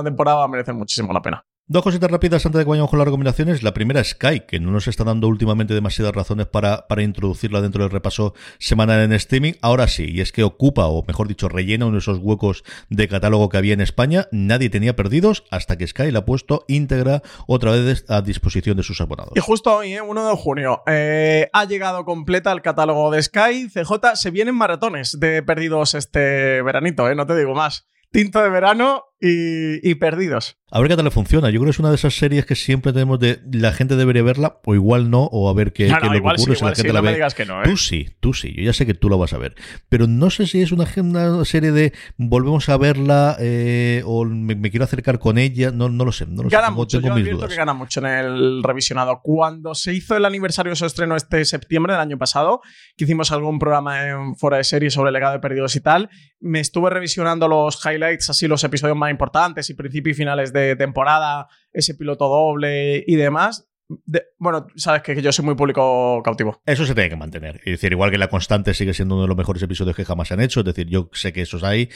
Temporada 0.00 0.38
va 0.38 0.44
a 0.44 0.48
merecer 0.48 0.74
muchísimo 0.74 1.12
la 1.12 1.20
pena. 1.20 1.44
Dos 1.68 1.84
cositas 1.84 2.10
rápidas 2.10 2.44
antes 2.44 2.58
de 2.58 2.64
que 2.64 2.70
vayamos 2.70 2.90
con 2.90 2.98
las 2.98 3.06
recomendaciones. 3.06 3.62
La 3.62 3.72
primera 3.72 4.00
es 4.00 4.08
Sky, 4.08 4.40
que 4.40 4.58
no 4.58 4.72
nos 4.72 4.88
está 4.88 5.04
dando 5.04 5.28
últimamente 5.28 5.72
demasiadas 5.72 6.12
razones 6.12 6.46
para, 6.46 6.88
para 6.88 7.02
introducirla 7.02 7.60
dentro 7.60 7.84
del 7.84 7.92
repaso 7.92 8.34
semanal 8.58 9.00
en 9.00 9.12
streaming. 9.12 9.52
Ahora 9.62 9.86
sí, 9.86 10.06
y 10.10 10.20
es 10.20 10.32
que 10.32 10.42
ocupa, 10.42 10.86
o 10.86 11.04
mejor 11.06 11.28
dicho, 11.28 11.48
rellena 11.48 11.86
uno 11.86 11.94
de 11.94 12.00
esos 12.00 12.18
huecos 12.18 12.64
de 12.90 13.06
catálogo 13.06 13.48
que 13.48 13.58
había 13.58 13.74
en 13.74 13.80
España. 13.80 14.26
Nadie 14.32 14.70
tenía 14.70 14.96
perdidos 14.96 15.44
hasta 15.50 15.78
que 15.78 15.86
Sky 15.86 16.10
la 16.10 16.18
ha 16.18 16.24
puesto 16.24 16.64
íntegra 16.66 17.22
otra 17.46 17.70
vez 17.70 18.04
a 18.10 18.22
disposición 18.22 18.76
de 18.76 18.82
sus 18.82 19.00
abonados. 19.00 19.32
Y 19.36 19.40
justo 19.40 19.76
hoy, 19.76 19.94
¿eh? 19.94 20.02
1 20.02 20.28
de 20.28 20.36
junio, 20.36 20.82
eh, 20.88 21.48
ha 21.52 21.64
llegado 21.64 22.04
completa 22.04 22.50
el 22.50 22.60
catálogo 22.60 23.12
de 23.12 23.22
Sky. 23.22 23.68
CJ, 23.68 24.16
se 24.16 24.30
vienen 24.30 24.56
maratones 24.56 25.16
de 25.20 25.44
perdidos 25.44 25.94
este 25.94 26.60
veranito, 26.60 27.08
¿eh? 27.08 27.14
no 27.14 27.24
te 27.24 27.36
digo 27.36 27.54
más. 27.54 27.86
Tinto 28.10 28.42
de 28.42 28.50
verano 28.50 29.04
y, 29.24 29.88
y 29.88 29.94
perdidos. 29.94 30.58
A 30.74 30.80
ver 30.80 30.88
qué 30.88 30.96
tal 30.96 31.04
le 31.04 31.10
funciona. 31.10 31.50
Yo 31.50 31.60
creo 31.60 31.66
que 31.66 31.70
es 31.72 31.78
una 31.78 31.90
de 31.90 31.96
esas 31.96 32.14
series 32.14 32.46
que 32.46 32.54
siempre 32.56 32.92
tenemos 32.94 33.20
de 33.20 33.40
la 33.52 33.72
gente 33.74 33.94
debería 33.94 34.22
verla, 34.22 34.58
o 34.64 34.74
igual 34.74 35.10
no, 35.10 35.24
o 35.24 35.50
a 35.50 35.54
ver 35.54 35.72
qué, 35.74 35.86
No, 35.88 35.98
qué 36.00 36.06
no, 36.06 36.12
le 36.14 36.18
ocurre 36.20 36.38
sí, 36.38 36.44
si 36.56 36.64
la 36.64 36.68
gente 36.74 36.82
sí, 36.82 36.88
la 36.88 36.94
no 36.94 37.02
me 37.02 37.08
ve. 37.10 37.14
digas 37.16 37.34
que 37.34 37.44
no, 37.44 37.60
¿eh? 37.62 37.64
Tú 37.66 37.76
sí, 37.76 38.08
tú 38.20 38.32
sí. 38.32 38.54
Yo 38.56 38.62
ya 38.64 38.72
sé 38.72 38.86
que 38.86 38.94
tú 38.94 39.08
la 39.10 39.16
vas 39.16 39.32
a 39.34 39.38
ver. 39.38 39.54
Pero 39.90 40.06
no 40.06 40.30
sé 40.30 40.46
si 40.46 40.62
es 40.62 40.72
una, 40.72 40.86
una 40.96 41.44
serie 41.44 41.72
de 41.72 41.92
volvemos 42.16 42.68
a 42.70 42.78
verla 42.78 43.36
eh, 43.38 44.02
o 44.06 44.24
me, 44.24 44.54
me 44.56 44.70
quiero 44.70 44.84
acercar 44.84 45.18
con 45.18 45.36
ella. 45.38 45.70
No, 45.72 45.88
no 45.90 46.04
lo 46.06 46.10
sé. 46.12 46.24
No 46.26 46.42
lo 46.42 46.48
sé. 46.50 46.56
Gana 46.56 46.68
Tengo- 46.68 46.76
mucho, 46.80 47.00
tengo 47.02 47.18
yo 47.18 47.22
mis 47.22 47.30
dudas. 47.32 47.50
que 47.50 47.56
gana 47.56 47.74
mucho 47.74 48.00
en 48.00 48.06
el 48.06 48.62
revisionado. 48.62 49.20
Cuando 49.22 49.74
se 49.74 49.92
hizo 49.94 50.16
el 50.16 50.24
aniversario 50.24 50.70
de 50.70 50.76
su 50.76 50.86
estreno 50.86 51.16
este 51.16 51.44
septiembre 51.44 51.92
del 51.92 52.00
año 52.00 52.16
pasado, 52.18 52.62
que 52.96 53.04
hicimos 53.04 53.30
algún 53.30 53.58
programa 53.58 54.08
en 54.08 54.36
Fuera 54.36 54.56
de 54.56 54.64
Series 54.64 54.94
sobre 54.94 55.10
el 55.10 55.12
legado 55.14 55.34
de 55.34 55.38
perdidos 55.40 55.76
y 55.76 55.80
tal, 55.80 56.08
me 56.40 56.60
estuve 56.60 56.88
revisionando 56.90 57.46
los 57.46 57.78
highlights, 57.86 58.30
así 58.30 58.48
los 58.48 58.64
episodios 58.64 58.96
más 58.96 59.11
importantes 59.12 59.70
y 59.70 59.74
principios 59.74 60.16
y 60.16 60.18
finales 60.18 60.52
de 60.52 60.74
temporada, 60.74 61.46
ese 61.72 61.94
piloto 61.94 62.26
doble 62.28 63.04
y 63.06 63.14
demás. 63.14 63.68
De- 64.06 64.24
bueno, 64.38 64.66
sabes 64.74 65.02
que 65.02 65.20
yo 65.20 65.32
soy 65.32 65.44
muy 65.44 65.54
público 65.54 66.22
cautivo. 66.24 66.62
Eso 66.64 66.86
se 66.86 66.94
tiene 66.94 67.10
que 67.10 67.16
mantener. 67.16 67.56
Es 67.58 67.72
decir, 67.72 67.92
igual 67.92 68.10
que 68.10 68.16
La 68.16 68.28
Constante 68.28 68.72
sigue 68.72 68.94
siendo 68.94 69.16
uno 69.16 69.22
de 69.22 69.28
los 69.28 69.36
mejores 69.36 69.62
episodios 69.62 69.94
que 69.94 70.04
jamás 70.06 70.32
han 70.32 70.40
hecho. 70.40 70.60
Es 70.60 70.66
decir, 70.66 70.86
yo 70.88 71.10
sé 71.12 71.32
que 71.34 71.42
esos 71.42 71.62
hay, 71.62 71.90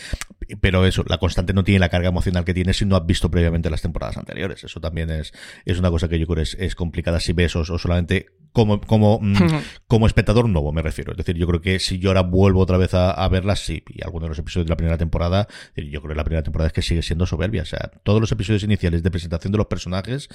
pero 0.60 0.84
eso, 0.84 1.04
La 1.08 1.16
Constante 1.18 1.54
no 1.54 1.64
tiene 1.64 1.78
la 1.78 1.88
carga 1.88 2.08
emocional 2.10 2.44
que 2.44 2.52
tiene 2.52 2.74
si 2.74 2.84
no 2.84 2.96
has 2.96 3.06
visto 3.06 3.30
previamente 3.30 3.70
las 3.70 3.80
temporadas 3.80 4.18
anteriores. 4.18 4.62
Eso 4.62 4.78
también 4.80 5.08
es, 5.10 5.32
es 5.64 5.78
una 5.78 5.90
cosa 5.90 6.08
que 6.08 6.18
yo 6.18 6.26
creo 6.26 6.42
es, 6.42 6.54
es 6.60 6.74
complicada 6.74 7.18
si 7.18 7.32
ves 7.32 7.56
o 7.56 7.64
solamente 7.64 8.26
como, 8.56 8.80
como, 8.80 9.18
mm, 9.20 9.34
como 9.86 10.06
espectador 10.06 10.48
nuevo, 10.48 10.72
me 10.72 10.80
refiero. 10.80 11.12
Es 11.12 11.18
decir, 11.18 11.36
yo 11.36 11.46
creo 11.46 11.60
que 11.60 11.78
si 11.78 11.98
yo 11.98 12.08
ahora 12.08 12.22
vuelvo 12.22 12.60
otra 12.60 12.78
vez 12.78 12.94
a, 12.94 13.10
a 13.10 13.28
verlas, 13.28 13.60
sí, 13.60 13.82
y 13.86 14.02
algunos 14.02 14.24
de 14.24 14.28
los 14.30 14.38
episodios 14.38 14.64
de 14.64 14.70
la 14.70 14.78
primera 14.78 14.96
temporada, 14.96 15.46
yo 15.76 16.00
creo 16.00 16.08
que 16.08 16.14
la 16.14 16.24
primera 16.24 16.42
temporada 16.42 16.68
es 16.68 16.72
que 16.72 16.80
sigue 16.80 17.02
siendo 17.02 17.26
soberbia. 17.26 17.60
O 17.60 17.66
sea, 17.66 17.90
todos 18.02 18.18
los 18.18 18.32
episodios 18.32 18.62
iniciales 18.62 19.02
de 19.02 19.10
presentación 19.10 19.52
de 19.52 19.58
los 19.58 19.66
personajes 19.66 20.30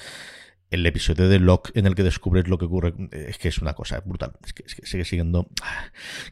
el 0.72 0.84
episodio 0.86 1.28
de 1.28 1.38
Locke 1.38 1.70
en 1.74 1.86
el 1.86 1.94
que 1.94 2.02
descubres 2.02 2.48
lo 2.48 2.58
que 2.58 2.64
ocurre 2.64 2.94
es 3.12 3.38
que 3.38 3.48
es 3.48 3.58
una 3.58 3.74
cosa 3.74 4.00
brutal. 4.04 4.32
Es 4.44 4.52
que, 4.52 4.64
sigue 4.86 5.04
siguiendo. 5.04 5.46
¡Ah! 5.62 5.84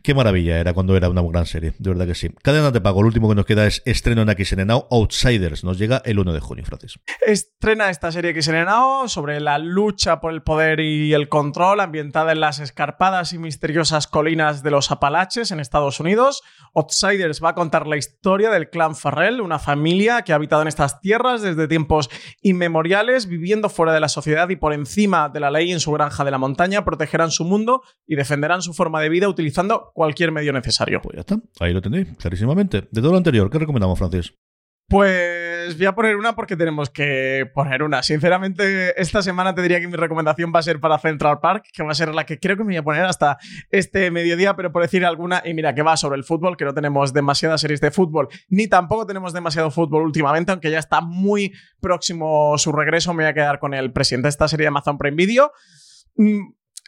Qué 0.03 0.15
maravilla 0.15 0.59
era 0.59 0.73
cuando 0.73 0.97
era 0.97 1.09
una 1.09 1.23
gran 1.23 1.47
serie, 1.47 1.75
de 1.79 1.91
verdad 1.91 2.07
que 2.07 2.15
sí. 2.15 2.31
Cadena 2.43 2.71
de 2.71 2.81
pago, 2.81 3.03
lo 3.03 3.09
último 3.09 3.29
que 3.29 3.35
nos 3.35 3.45
queda 3.45 3.67
es 3.67 3.83
estreno 3.85 4.23
en 4.23 4.67
Now, 4.67 4.87
Outsiders. 4.91 5.63
Nos 5.63 5.79
llega 5.79 6.03
el 6.05 6.19
1 6.19 6.33
de 6.33 6.41
junio, 6.41 6.65
Francis. 6.65 6.99
Estrena 7.25 7.91
esta 7.91 8.11
serie 8.11 8.35
Now 8.65 9.09
sobre 9.09 9.41
la 9.41 9.59
lucha 9.59 10.21
por 10.21 10.33
el 10.33 10.43
poder 10.43 10.81
y 10.81 11.13
el 11.13 11.29
control 11.29 11.81
ambientada 11.81 12.33
en 12.33 12.41
las 12.41 12.59
escarpadas 12.59 13.33
y 13.33 13.39
misteriosas 13.39 14.07
colinas 14.07 14.63
de 14.63 14.71
los 14.71 14.91
Apalaches 14.91 15.51
en 15.51 15.61
Estados 15.61 16.01
Unidos. 16.01 16.43
Outsiders 16.75 17.43
va 17.43 17.51
a 17.51 17.55
contar 17.55 17.87
la 17.87 17.97
historia 17.97 18.51
del 18.51 18.71
clan 18.71 18.95
Farrell, 18.95 19.41
una 19.41 19.59
familia 19.59 20.23
que 20.23 20.33
ha 20.33 20.37
habitado 20.37 20.63
en 20.63 20.69
estas 20.69 21.01
tierras 21.01 21.43
desde 21.43 21.69
tiempos 21.69 22.11
inmemoriales, 22.43 23.27
viviendo 23.27 23.69
fuera 23.69 23.93
de 23.93 24.01
la 24.01 24.09
sociedad 24.09 24.49
y 24.49 24.57
por 24.57 24.73
encima 24.73 25.29
de 25.29 25.41
la 25.41 25.51
ley 25.51 25.73
en 25.73 25.81
su 25.81 25.93
granja 25.93 26.25
de 26.25 26.31
la 26.31 26.39
montaña, 26.39 26.85
protegerán 26.85 27.31
su 27.31 27.45
mundo 27.45 27.83
y 28.07 28.17
defenderán 28.17 28.63
su 28.63 28.73
forma 28.73 29.01
de 29.01 29.09
vida 29.09 29.29
utilizando 29.29 29.91
cualquier 29.95 30.33
medio 30.33 30.53
necesario. 30.53 31.01
Pues 31.03 31.17
ya 31.17 31.21
está, 31.21 31.41
ahí 31.61 31.73
lo 31.73 31.83
tenéis, 31.83 32.09
clarísimamente. 32.19 32.89
De 32.91 33.01
todo 33.01 33.13
lo 33.13 33.19
anterior, 33.19 33.51
¿qué 33.51 33.59
recomendamos, 33.59 33.99
Francis? 33.99 34.35
Pues 34.91 35.79
voy 35.79 35.87
a 35.87 35.95
poner 35.95 36.17
una 36.17 36.35
porque 36.35 36.57
tenemos 36.57 36.91
que 36.91 37.49
poner 37.55 37.85
una. 37.85 38.03
Sinceramente, 38.03 39.01
esta 39.01 39.23
semana 39.23 39.55
te 39.55 39.63
diría 39.63 39.79
que 39.79 39.87
mi 39.87 39.95
recomendación 39.95 40.53
va 40.53 40.59
a 40.59 40.65
ser 40.65 40.81
para 40.81 40.99
Central 40.99 41.39
Park, 41.39 41.67
que 41.73 41.85
va 41.85 41.93
a 41.93 41.95
ser 41.95 42.13
la 42.13 42.27
que 42.27 42.41
creo 42.41 42.57
que 42.57 42.65
me 42.65 42.71
voy 42.71 42.77
a 42.79 42.83
poner 42.83 43.05
hasta 43.05 43.39
este 43.71 44.11
mediodía, 44.11 44.57
pero 44.57 44.73
por 44.73 44.83
decir 44.83 45.05
alguna, 45.05 45.43
y 45.45 45.55
mira 45.55 45.77
que 45.77 45.83
va 45.83 45.97
sobre 45.97 46.19
el 46.19 46.25
fútbol, 46.25 46.57
que 46.57 46.65
no 46.65 46.75
tenemos 46.75 47.13
demasiadas 47.13 47.61
series 47.61 47.81
de 47.81 47.93
fútbol, 47.93 48.27
ni 48.49 48.67
tampoco 48.67 49.07
tenemos 49.07 49.33
demasiado 49.33 49.71
fútbol 49.71 50.03
últimamente, 50.03 50.51
aunque 50.51 50.73
ya 50.73 50.81
está 50.81 51.01
muy 51.01 51.53
próximo 51.81 52.59
su 52.59 52.73
regreso, 52.73 53.15
me 53.15 53.23
voy 53.23 53.31
a 53.31 53.35
quedar 53.35 53.61
con 53.61 53.75
el 53.75 53.93
presidente 53.93 54.27
de 54.27 54.31
esta 54.31 54.49
serie 54.49 54.65
de 54.65 54.69
Amazon 54.69 54.99
Prime 54.99 55.17
Video. 55.17 55.53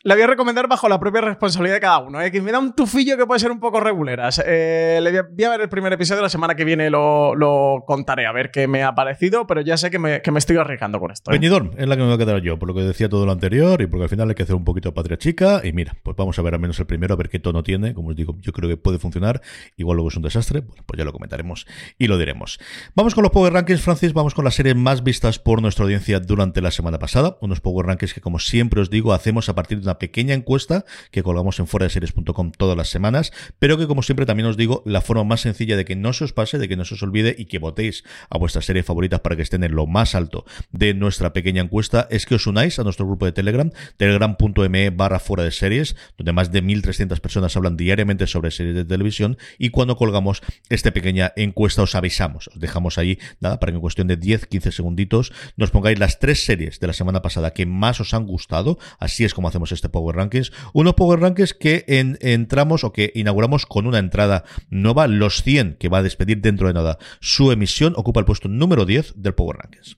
La 0.04 0.16
voy 0.16 0.24
a 0.24 0.26
recomendar 0.26 0.66
bajo 0.66 0.88
la 0.88 0.98
propia 0.98 1.20
responsabilidad 1.20 1.76
de 1.76 1.80
cada 1.80 1.98
uno. 1.98 2.20
¿eh? 2.20 2.32
Que 2.32 2.42
me 2.42 2.50
da 2.50 2.58
un 2.58 2.74
tufillo 2.74 3.16
que 3.16 3.24
puede 3.24 3.38
ser 3.38 3.52
un 3.52 3.60
poco 3.60 3.78
reguleras. 3.78 4.42
Eh, 4.44 4.98
le 5.00 5.22
voy 5.22 5.44
a, 5.44 5.50
ver 5.50 5.60
el 5.60 5.68
primer 5.68 5.92
episodio, 5.92 6.22
la 6.22 6.28
semana 6.28 6.56
que 6.56 6.64
viene 6.64 6.90
lo, 6.90 7.36
lo, 7.36 7.84
contaré 7.86 8.26
a 8.26 8.32
ver 8.32 8.50
qué 8.50 8.66
me 8.66 8.82
ha 8.82 8.96
parecido, 8.96 9.46
pero 9.46 9.60
ya 9.60 9.76
sé 9.76 9.90
que 9.90 10.00
me, 10.00 10.20
que 10.20 10.32
me 10.32 10.40
estoy 10.40 10.56
arriesgando 10.56 10.98
con 10.98 11.12
esto. 11.12 11.30
¿eh? 11.30 11.36
es 11.36 11.86
la 11.86 11.94
que 11.94 12.02
me 12.02 12.06
voy 12.06 12.14
a 12.14 12.18
quedar 12.18 12.42
yo, 12.42 12.58
por 12.58 12.66
lo 12.66 12.74
que 12.74 12.80
decía 12.80 13.08
todo 13.08 13.26
lo 13.26 13.30
anterior 13.30 13.80
y 13.80 13.86
porque 13.86 14.02
al 14.02 14.08
final 14.08 14.28
hay 14.28 14.34
que 14.34 14.42
hacer 14.42 14.56
un 14.56 14.64
poquito 14.64 14.88
de 14.88 14.92
patria 14.92 15.16
chica. 15.18 15.60
Y 15.62 15.72
mira, 15.72 15.96
pues 16.02 16.16
vamos 16.16 16.36
a 16.36 16.42
ver 16.42 16.54
al 16.54 16.60
menos 16.60 16.80
el 16.80 16.86
primero, 16.86 17.14
a 17.14 17.16
ver 17.16 17.28
qué 17.28 17.38
tono 17.38 17.62
tiene. 17.62 17.94
Como 17.94 18.08
os 18.08 18.16
digo, 18.16 18.36
yo 18.40 18.52
creo 18.52 18.68
que 18.68 18.76
puede 18.76 18.98
funcionar. 18.98 19.40
Igual 19.76 19.96
luego 19.98 20.08
es 20.08 20.16
un 20.16 20.22
desastre. 20.22 20.62
Bueno, 20.62 20.82
pues 20.84 20.98
ya 20.98 21.04
lo 21.04 21.12
comentaremos 21.12 21.64
y 21.96 22.08
lo 22.08 22.18
diremos. 22.18 22.58
Vamos 22.96 23.14
con 23.14 23.22
los 23.22 23.30
Power 23.30 23.52
Rankings, 23.52 23.80
Francis. 23.80 24.12
Vamos 24.14 24.34
con 24.34 24.44
las 24.44 24.56
series 24.56 24.74
más 24.74 25.04
vistas 25.04 25.38
por 25.38 25.62
nuestra 25.62 25.84
audiencia 25.84 26.18
durante 26.18 26.60
la 26.60 26.72
semana 26.72 26.98
pasada. 26.98 27.36
Unos 27.40 27.60
Power 27.60 27.86
Rankings 27.86 28.14
que, 28.14 28.20
como 28.20 28.40
siempre 28.40 28.80
os 28.80 28.90
digo, 28.90 29.12
hacemos 29.12 29.48
a 29.48 29.54
partir 29.54 29.78
de 29.78 29.84
una 29.84 29.91
pequeña 29.98 30.34
encuesta 30.34 30.84
que 31.10 31.22
colgamos 31.22 31.58
en 31.58 31.66
fuera 31.66 31.84
de 31.84 31.90
series.com 31.90 32.52
todas 32.52 32.76
las 32.76 32.88
semanas, 32.88 33.32
pero 33.58 33.78
que 33.78 33.86
como 33.86 34.02
siempre 34.02 34.26
también 34.26 34.46
os 34.46 34.56
digo, 34.56 34.82
la 34.86 35.00
forma 35.00 35.24
más 35.24 35.40
sencilla 35.42 35.76
de 35.76 35.84
que 35.84 35.96
no 35.96 36.12
se 36.12 36.24
os 36.24 36.32
pase, 36.32 36.58
de 36.58 36.68
que 36.68 36.76
no 36.76 36.84
se 36.84 36.94
os 36.94 37.02
olvide 37.02 37.34
y 37.36 37.46
que 37.46 37.58
votéis 37.58 38.04
a 38.30 38.38
vuestras 38.38 38.64
series 38.64 38.86
favoritas 38.86 39.20
para 39.20 39.36
que 39.36 39.42
estén 39.42 39.64
en 39.64 39.74
lo 39.74 39.86
más 39.86 40.14
alto 40.14 40.44
de 40.70 40.94
nuestra 40.94 41.32
pequeña 41.32 41.62
encuesta 41.62 42.06
es 42.10 42.26
que 42.26 42.34
os 42.34 42.46
unáis 42.46 42.78
a 42.78 42.84
nuestro 42.84 43.06
grupo 43.06 43.26
de 43.26 43.32
Telegram, 43.32 43.70
telegram.me 43.96 44.90
barra 44.90 45.18
fuera 45.18 45.44
de 45.44 45.50
series, 45.50 45.96
donde 46.16 46.32
más 46.32 46.52
de 46.52 46.62
1.300 46.62 47.20
personas 47.20 47.56
hablan 47.56 47.76
diariamente 47.76 48.26
sobre 48.26 48.50
series 48.50 48.74
de 48.74 48.84
televisión 48.84 49.38
y 49.58 49.70
cuando 49.70 49.96
colgamos 49.96 50.42
esta 50.68 50.90
pequeña 50.92 51.32
encuesta 51.36 51.82
os 51.82 51.94
avisamos, 51.94 52.48
os 52.48 52.60
dejamos 52.60 52.98
ahí 52.98 53.18
nada 53.40 53.58
para 53.60 53.72
que 53.72 53.76
en 53.76 53.82
cuestión 53.82 54.08
de 54.08 54.18
10-15 54.18 54.70
segunditos 54.70 55.32
nos 55.56 55.70
pongáis 55.70 55.98
las 55.98 56.18
tres 56.18 56.44
series 56.44 56.80
de 56.80 56.86
la 56.86 56.92
semana 56.92 57.22
pasada 57.22 57.52
que 57.52 57.66
más 57.66 58.00
os 58.00 58.14
han 58.14 58.26
gustado, 58.26 58.78
así 58.98 59.24
es 59.24 59.34
como 59.34 59.48
hacemos 59.48 59.72
este 59.72 59.81
Power 59.88 60.16
Rankings, 60.16 60.52
unos 60.72 60.94
Power 60.94 61.20
Rankings 61.20 61.54
que 61.54 61.84
entramos 61.88 62.84
o 62.84 62.92
que 62.92 63.12
inauguramos 63.14 63.66
con 63.66 63.86
una 63.86 63.98
entrada 63.98 64.44
nueva, 64.70 65.06
los 65.06 65.42
100 65.42 65.76
que 65.78 65.88
va 65.88 65.98
a 65.98 66.02
despedir 66.02 66.40
dentro 66.40 66.68
de 66.68 66.74
nada 66.74 66.98
su 67.20 67.52
emisión, 67.52 67.94
ocupa 67.96 68.20
el 68.20 68.26
puesto 68.26 68.48
número 68.48 68.84
10 68.84 69.14
del 69.16 69.34
Power 69.34 69.58
Rankings. 69.58 69.96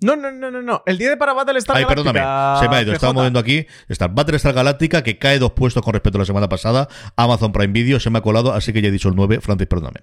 No, 0.00 0.16
no, 0.16 0.30
no, 0.30 0.50
no, 0.50 0.60
no. 0.60 0.82
El 0.84 0.98
día 0.98 1.08
de 1.08 1.16
para 1.16 1.32
Battlestar 1.32 1.76
Ay, 1.76 1.86
perdóname. 1.86 2.18
Se 2.60 2.68
me 2.68 2.76
ha 2.76 2.82
ido. 2.82 2.92
Estaba 2.92 3.14
moviendo 3.14 3.38
aquí. 3.38 3.66
Está 3.88 4.08
Battlestar 4.08 4.52
Galáctica, 4.52 5.02
que 5.02 5.18
cae 5.18 5.38
dos 5.38 5.52
puestos 5.52 5.82
con 5.82 5.94
respecto 5.94 6.18
a 6.18 6.20
la 6.20 6.26
semana 6.26 6.48
pasada. 6.48 6.88
Amazon 7.16 7.52
Prime 7.52 7.72
Video 7.72 7.98
se 7.98 8.10
me 8.10 8.18
ha 8.18 8.20
colado, 8.20 8.52
así 8.52 8.72
que 8.74 8.82
ya 8.82 8.88
he 8.88 8.92
dicho 8.92 9.08
el 9.08 9.16
9. 9.16 9.40
Francis, 9.40 9.66
perdóname. 9.66 10.00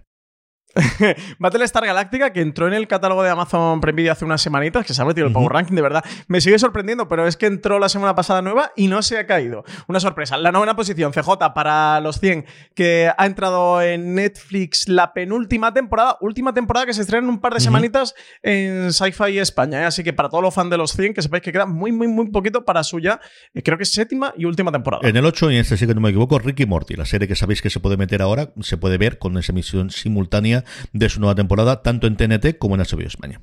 Battlestar 1.39 1.85
Galactica, 1.85 2.31
que 2.31 2.41
entró 2.41 2.67
en 2.67 2.73
el 2.73 2.87
catálogo 2.87 3.23
de 3.23 3.29
Amazon 3.29 3.81
Prime 3.81 3.95
Video 3.95 4.11
hace 4.13 4.25
unas 4.25 4.41
semanitas, 4.41 4.85
que 4.85 4.93
se 4.93 5.01
ha 5.01 5.05
metido 5.05 5.27
el 5.27 5.33
Power 5.33 5.51
Ranking, 5.51 5.75
de 5.75 5.81
verdad. 5.81 6.03
Me 6.27 6.41
sigue 6.41 6.57
sorprendiendo, 6.59 7.07
pero 7.07 7.27
es 7.27 7.37
que 7.37 7.45
entró 7.45 7.79
la 7.79 7.89
semana 7.89 8.15
pasada 8.15 8.41
nueva 8.41 8.71
y 8.75 8.87
no 8.87 9.01
se 9.01 9.17
ha 9.17 9.27
caído. 9.27 9.63
Una 9.87 9.99
sorpresa. 9.99 10.37
La 10.37 10.51
novena 10.51 10.75
posición, 10.75 11.11
CJ, 11.11 11.53
para 11.53 11.99
los 11.99 12.19
100, 12.19 12.45
que 12.73 13.11
ha 13.15 13.25
entrado 13.25 13.81
en 13.81 14.15
Netflix 14.15 14.87
la 14.87 15.13
penúltima 15.13 15.73
temporada, 15.73 16.17
última 16.21 16.53
temporada 16.53 16.85
que 16.85 16.93
se 16.93 17.01
estrena 17.01 17.25
en 17.25 17.29
un 17.29 17.39
par 17.39 17.53
de 17.53 17.59
semanitas 17.59 18.15
en 18.41 18.93
Sci-Fi 18.93 19.39
España. 19.39 19.81
¿eh? 19.81 19.85
Así 19.85 20.03
que 20.03 20.13
para 20.13 20.29
todos 20.29 20.43
los 20.43 20.53
fans 20.53 20.69
de 20.69 20.77
los 20.77 20.93
100, 20.93 21.13
que 21.13 21.21
sepáis 21.21 21.43
que 21.43 21.51
queda 21.51 21.65
muy, 21.65 21.91
muy, 21.91 22.07
muy 22.07 22.29
poquito 22.29 22.63
para 22.63 22.83
suya, 22.83 23.19
eh, 23.53 23.61
creo 23.61 23.77
que 23.77 23.83
es 23.83 23.91
séptima 23.91 24.33
y 24.37 24.45
última 24.45 24.71
temporada. 24.71 25.07
En 25.07 25.17
el 25.17 25.25
8, 25.25 25.51
y 25.51 25.55
en 25.55 25.61
este 25.61 25.77
sí 25.77 25.87
que 25.87 25.93
no 25.93 26.01
me 26.01 26.09
equivoco, 26.09 26.39
Ricky 26.39 26.65
Morty, 26.65 26.95
la 26.95 27.05
serie 27.05 27.27
que 27.27 27.35
sabéis 27.35 27.61
que 27.61 27.69
se 27.69 27.79
puede 27.79 27.97
meter 27.97 28.21
ahora, 28.21 28.53
se 28.61 28.77
puede 28.77 28.97
ver 28.97 29.17
con 29.17 29.37
esa 29.37 29.51
emisión 29.51 29.89
simultánea 29.89 30.60
de 30.93 31.09
su 31.09 31.19
nueva 31.19 31.35
temporada, 31.35 31.81
tanto 31.81 32.07
en 32.07 32.17
TNT 32.17 32.57
como 32.57 32.75
en 32.75 32.81
HBO 32.81 33.01
España. 33.01 33.41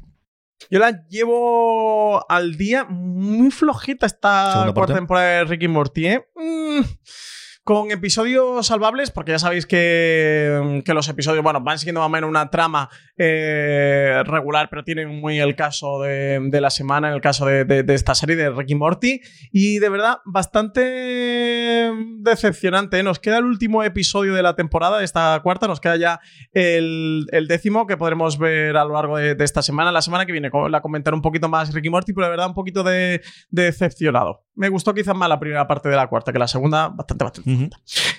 Yo 0.71 0.79
la 0.79 1.07
llevo 1.09 2.31
al 2.31 2.57
día 2.57 2.85
muy 2.85 3.51
flojita 3.51 4.07
esta 4.07 4.71
cuarta 4.75 4.95
temporada 4.95 5.39
de 5.39 5.45
Ricky 5.45 5.69
Morty. 5.69 6.07
¿eh? 6.07 6.27
Mm, 6.35 6.81
con 7.69 7.91
episodios 7.91 8.67
salvables, 8.67 9.11
porque 9.11 9.33
ya 9.33 9.39
sabéis 9.39 9.67
que, 9.67 10.83
los 10.87 11.09
episodios, 11.11 11.45
bueno, 11.45 11.61
van 11.61 11.79
siguiendo 11.79 12.01
más 12.01 12.07
o 12.07 12.09
menos 12.09 12.31
una 12.31 12.49
trama 12.49 12.89
eh, 13.19 14.23
regular, 14.25 14.71
pero 14.71 14.85
tienen 14.85 15.21
muy 15.21 15.39
el 15.39 15.55
caso 15.55 16.01
de, 16.01 16.49
la 16.51 16.71
semana, 16.71 17.09
en 17.09 17.15
el 17.15 17.21
caso 17.21 17.45
de, 17.45 17.85
esta 17.89 18.15
serie 18.15 18.37
de 18.37 18.49
Ricky 18.49 18.75
Morty. 18.75 19.21
Y 19.53 19.81
de 19.81 19.89
verdad, 19.91 20.21
bastante 20.25 21.93
decepcionante. 22.21 23.03
Nos 23.03 23.19
queda 23.19 23.37
el 23.37 23.45
último 23.45 23.85
episodio 23.85 24.33
de 24.33 24.43
la 24.43 24.57
temporada, 24.57 24.99
de 24.99 25.05
esta 25.05 25.39
cuarta, 25.43 25.69
nos 25.69 25.79
queda 25.79 25.97
ya 25.97 26.21
el, 26.53 27.27
décimo 27.49 27.87
que 27.87 27.99
podremos 27.99 28.39
ver 28.39 28.79
a 28.79 28.85
lo 28.87 28.95
largo 28.95 29.19
de, 29.19 29.37
esta 29.41 29.61
semana. 29.61 29.93
La 29.93 30.01
semana 30.01 30.25
que 30.25 30.33
viene 30.33 30.51
la 30.71 30.81
comentaré 30.81 31.15
un 31.15 31.21
poquito 31.21 31.51
más 31.51 31.75
Ricky 31.75 31.91
Morty, 31.91 32.15
pero 32.15 32.29
de 32.29 32.31
verdad 32.31 32.47
un 32.47 32.55
poquito 32.55 32.83
de, 32.83 33.21
decepcionado. 33.51 34.48
Me 34.59 34.69
gustó 34.69 34.93
quizás 34.93 35.15
más 35.15 35.29
la 35.29 35.39
primera 35.39 35.67
parte 35.69 35.89
de 35.89 35.95
la 35.95 36.09
cuarta 36.09 36.33
que 36.33 36.39
la 36.39 36.49
segunda, 36.49 36.89
bastante, 36.89 37.25
bastante. 37.25 37.71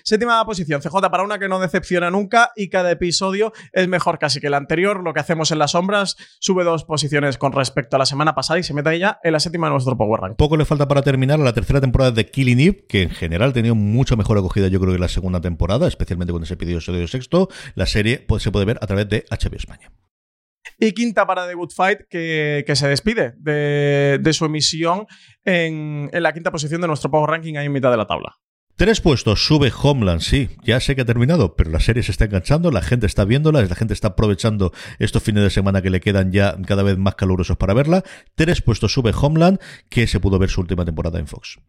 Séptima 0.03 0.43
posición, 0.45 0.81
CJ 0.81 1.09
para 1.11 1.23
una 1.23 1.37
que 1.37 1.49
no 1.49 1.59
decepciona 1.59 2.09
nunca 2.09 2.51
y 2.55 2.69
cada 2.69 2.89
episodio 2.91 3.51
es 3.73 3.87
mejor 3.89 4.19
casi 4.19 4.39
que 4.39 4.47
el 4.47 4.53
anterior. 4.53 5.03
Lo 5.03 5.13
que 5.13 5.19
hacemos 5.19 5.51
en 5.51 5.59
las 5.59 5.71
sombras 5.71 6.15
sube 6.39 6.63
dos 6.63 6.85
posiciones 6.85 7.37
con 7.37 7.51
respecto 7.51 7.97
a 7.97 7.99
la 7.99 8.05
semana 8.05 8.35
pasada 8.35 8.57
y 8.57 8.63
se 8.63 8.73
mete 8.73 8.97
ya 8.97 9.19
en 9.21 9.33
la 9.33 9.41
séptima 9.41 9.67
de 9.67 9.73
nuestro 9.73 9.97
Power 9.97 10.21
Rank. 10.21 10.37
Poco 10.37 10.55
le 10.55 10.63
falta 10.63 10.87
para 10.87 11.01
terminar 11.01 11.41
a 11.41 11.43
la 11.43 11.53
tercera 11.53 11.81
temporada 11.81 12.11
de 12.11 12.25
Killing 12.25 12.59
Eve, 12.59 12.85
que 12.87 13.03
en 13.03 13.09
general 13.09 13.49
ha 13.49 13.53
tenido 13.53 13.75
mucho 13.75 14.15
mejor 14.15 14.37
acogida 14.37 14.69
yo 14.69 14.79
creo 14.79 14.93
que 14.93 14.99
la 14.99 15.09
segunda 15.09 15.41
temporada, 15.41 15.87
especialmente 15.87 16.31
cuando 16.31 16.45
se 16.45 16.55
pidió 16.55 16.77
el 16.77 17.07
sexto. 17.09 17.49
La 17.75 17.85
serie 17.85 18.23
pues, 18.25 18.43
se 18.43 18.51
puede 18.51 18.65
ver 18.65 18.79
a 18.81 18.87
través 18.87 19.09
de 19.09 19.25
HBO 19.29 19.57
España. 19.57 19.91
Y 20.77 20.91
quinta 20.93 21.25
para 21.25 21.47
The 21.47 21.53
Good 21.53 21.71
Fight, 21.71 22.01
que, 22.09 22.63
se 22.73 22.87
despide 22.87 23.33
de, 23.37 24.33
su 24.33 24.45
emisión 24.45 25.07
en, 25.43 26.09
en, 26.11 26.23
la 26.23 26.33
quinta 26.33 26.51
posición 26.51 26.81
de 26.81 26.87
nuestro 26.87 27.09
Power 27.09 27.29
Ranking 27.29 27.55
ahí 27.55 27.65
en 27.65 27.71
mitad 27.71 27.91
de 27.91 27.97
la 27.97 28.07
tabla. 28.07 28.37
Tres 28.79 29.01
puestos, 29.01 29.45
sube 29.45 29.73
Homeland, 29.83 30.21
sí, 30.21 30.51
ya 30.63 30.79
sé 30.79 30.95
que 30.95 31.01
ha 31.01 31.05
terminado, 31.05 31.57
pero 31.57 31.69
la 31.69 31.81
serie 31.81 32.01
se 32.01 32.11
está 32.11 32.23
enganchando, 32.23 32.71
la 32.71 32.81
gente 32.81 33.07
está 33.07 33.25
viéndola, 33.25 33.61
la 33.61 33.75
gente 33.75 33.93
está 33.93 34.07
aprovechando 34.07 34.71
estos 34.99 35.21
fines 35.21 35.43
de 35.43 35.49
semana 35.49 35.81
que 35.81 35.89
le 35.89 35.99
quedan 35.99 36.31
ya 36.31 36.55
cada 36.65 36.81
vez 36.81 36.97
más 36.97 37.15
calurosos 37.15 37.57
para 37.57 37.73
verla. 37.73 38.03
Tres 38.35 38.61
puestos, 38.61 38.93
sube 38.93 39.11
Homeland, 39.13 39.59
que 39.89 40.07
se 40.07 40.21
pudo 40.21 40.39
ver 40.39 40.49
su 40.49 40.61
última 40.61 40.85
temporada 40.85 41.19
en 41.19 41.27
Fox. 41.27 41.59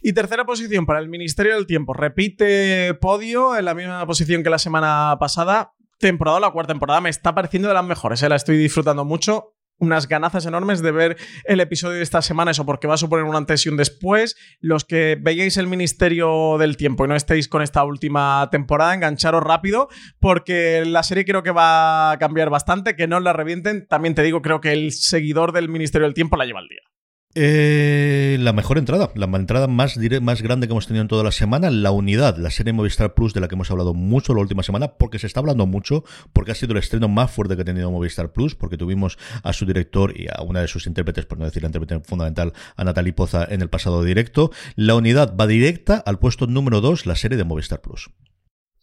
Y 0.00 0.12
tercera 0.12 0.44
posición 0.44 0.86
para 0.86 1.00
el 1.00 1.08
Ministerio 1.08 1.56
del 1.56 1.66
Tiempo. 1.66 1.92
Repite 1.92 2.94
podio 2.94 3.56
en 3.56 3.64
la 3.64 3.74
misma 3.74 4.06
posición 4.06 4.44
que 4.44 4.50
la 4.50 4.60
semana 4.60 5.16
pasada. 5.18 5.72
Temporada, 6.00 6.40
la 6.40 6.50
cuarta 6.50 6.72
temporada, 6.72 7.02
me 7.02 7.10
está 7.10 7.34
pareciendo 7.34 7.68
de 7.68 7.74
las 7.74 7.84
mejores. 7.84 8.22
¿eh? 8.22 8.28
La 8.30 8.36
estoy 8.36 8.56
disfrutando 8.56 9.04
mucho 9.04 9.54
unas 9.80 10.08
ganazas 10.08 10.46
enormes 10.46 10.80
de 10.80 10.92
ver 10.92 11.18
el 11.44 11.60
episodio 11.60 11.96
de 11.96 12.02
esta 12.02 12.22
semana, 12.22 12.52
eso 12.52 12.64
porque 12.64 12.86
va 12.86 12.94
a 12.94 12.98
suponer 12.98 13.26
un 13.26 13.36
antes 13.36 13.66
y 13.66 13.68
un 13.68 13.76
después. 13.76 14.34
Los 14.60 14.86
que 14.86 15.18
veáis 15.20 15.58
el 15.58 15.66
Ministerio 15.66 16.56
del 16.58 16.78
Tiempo 16.78 17.04
y 17.04 17.08
no 17.08 17.16
estéis 17.16 17.48
con 17.48 17.60
esta 17.60 17.84
última 17.84 18.48
temporada, 18.50 18.94
engancharos 18.94 19.42
rápido, 19.42 19.88
porque 20.20 20.84
la 20.86 21.02
serie 21.02 21.26
creo 21.26 21.42
que 21.42 21.50
va 21.50 22.12
a 22.12 22.18
cambiar 22.18 22.48
bastante, 22.48 22.96
que 22.96 23.06
no 23.06 23.20
la 23.20 23.34
revienten. 23.34 23.86
También 23.86 24.14
te 24.14 24.22
digo, 24.22 24.40
creo 24.40 24.62
que 24.62 24.72
el 24.72 24.92
seguidor 24.92 25.52
del 25.52 25.68
Ministerio 25.68 26.06
del 26.06 26.14
Tiempo 26.14 26.38
la 26.38 26.46
lleva 26.46 26.60
al 26.60 26.68
día. 26.68 26.89
Eh, 27.36 28.38
la 28.40 28.52
mejor 28.52 28.76
entrada, 28.76 29.12
la 29.14 29.26
entrada 29.26 29.68
más, 29.68 29.96
más 30.20 30.42
grande 30.42 30.66
que 30.66 30.72
hemos 30.72 30.88
tenido 30.88 31.02
en 31.02 31.08
toda 31.08 31.22
la 31.22 31.30
semana, 31.30 31.70
la 31.70 31.92
unidad, 31.92 32.36
la 32.38 32.50
serie 32.50 32.72
Movistar 32.72 33.14
Plus 33.14 33.32
de 33.34 33.40
la 33.40 33.46
que 33.46 33.54
hemos 33.54 33.70
hablado 33.70 33.94
mucho 33.94 34.34
la 34.34 34.40
última 34.40 34.64
semana, 34.64 34.94
porque 34.94 35.20
se 35.20 35.28
está 35.28 35.38
hablando 35.38 35.64
mucho, 35.64 36.02
porque 36.32 36.50
ha 36.50 36.54
sido 36.56 36.72
el 36.72 36.78
estreno 36.78 37.08
más 37.08 37.30
fuerte 37.30 37.54
que 37.54 37.62
ha 37.62 37.64
tenido 37.64 37.88
Movistar 37.92 38.32
Plus, 38.32 38.56
porque 38.56 38.76
tuvimos 38.76 39.16
a 39.44 39.52
su 39.52 39.64
director 39.64 40.12
y 40.18 40.26
a 40.26 40.42
una 40.42 40.60
de 40.60 40.66
sus 40.66 40.88
intérpretes, 40.88 41.24
por 41.24 41.38
no 41.38 41.44
decir 41.44 41.62
la 41.62 41.68
intérprete 41.68 42.00
fundamental, 42.00 42.52
a 42.76 42.82
Natalie 42.82 43.12
Poza 43.12 43.46
en 43.48 43.62
el 43.62 43.70
pasado 43.70 44.02
directo. 44.02 44.50
La 44.74 44.96
unidad 44.96 45.36
va 45.36 45.46
directa 45.46 46.02
al 46.04 46.18
puesto 46.18 46.48
número 46.48 46.80
2, 46.80 47.06
la 47.06 47.14
serie 47.14 47.38
de 47.38 47.44
Movistar 47.44 47.80
Plus. 47.80 48.10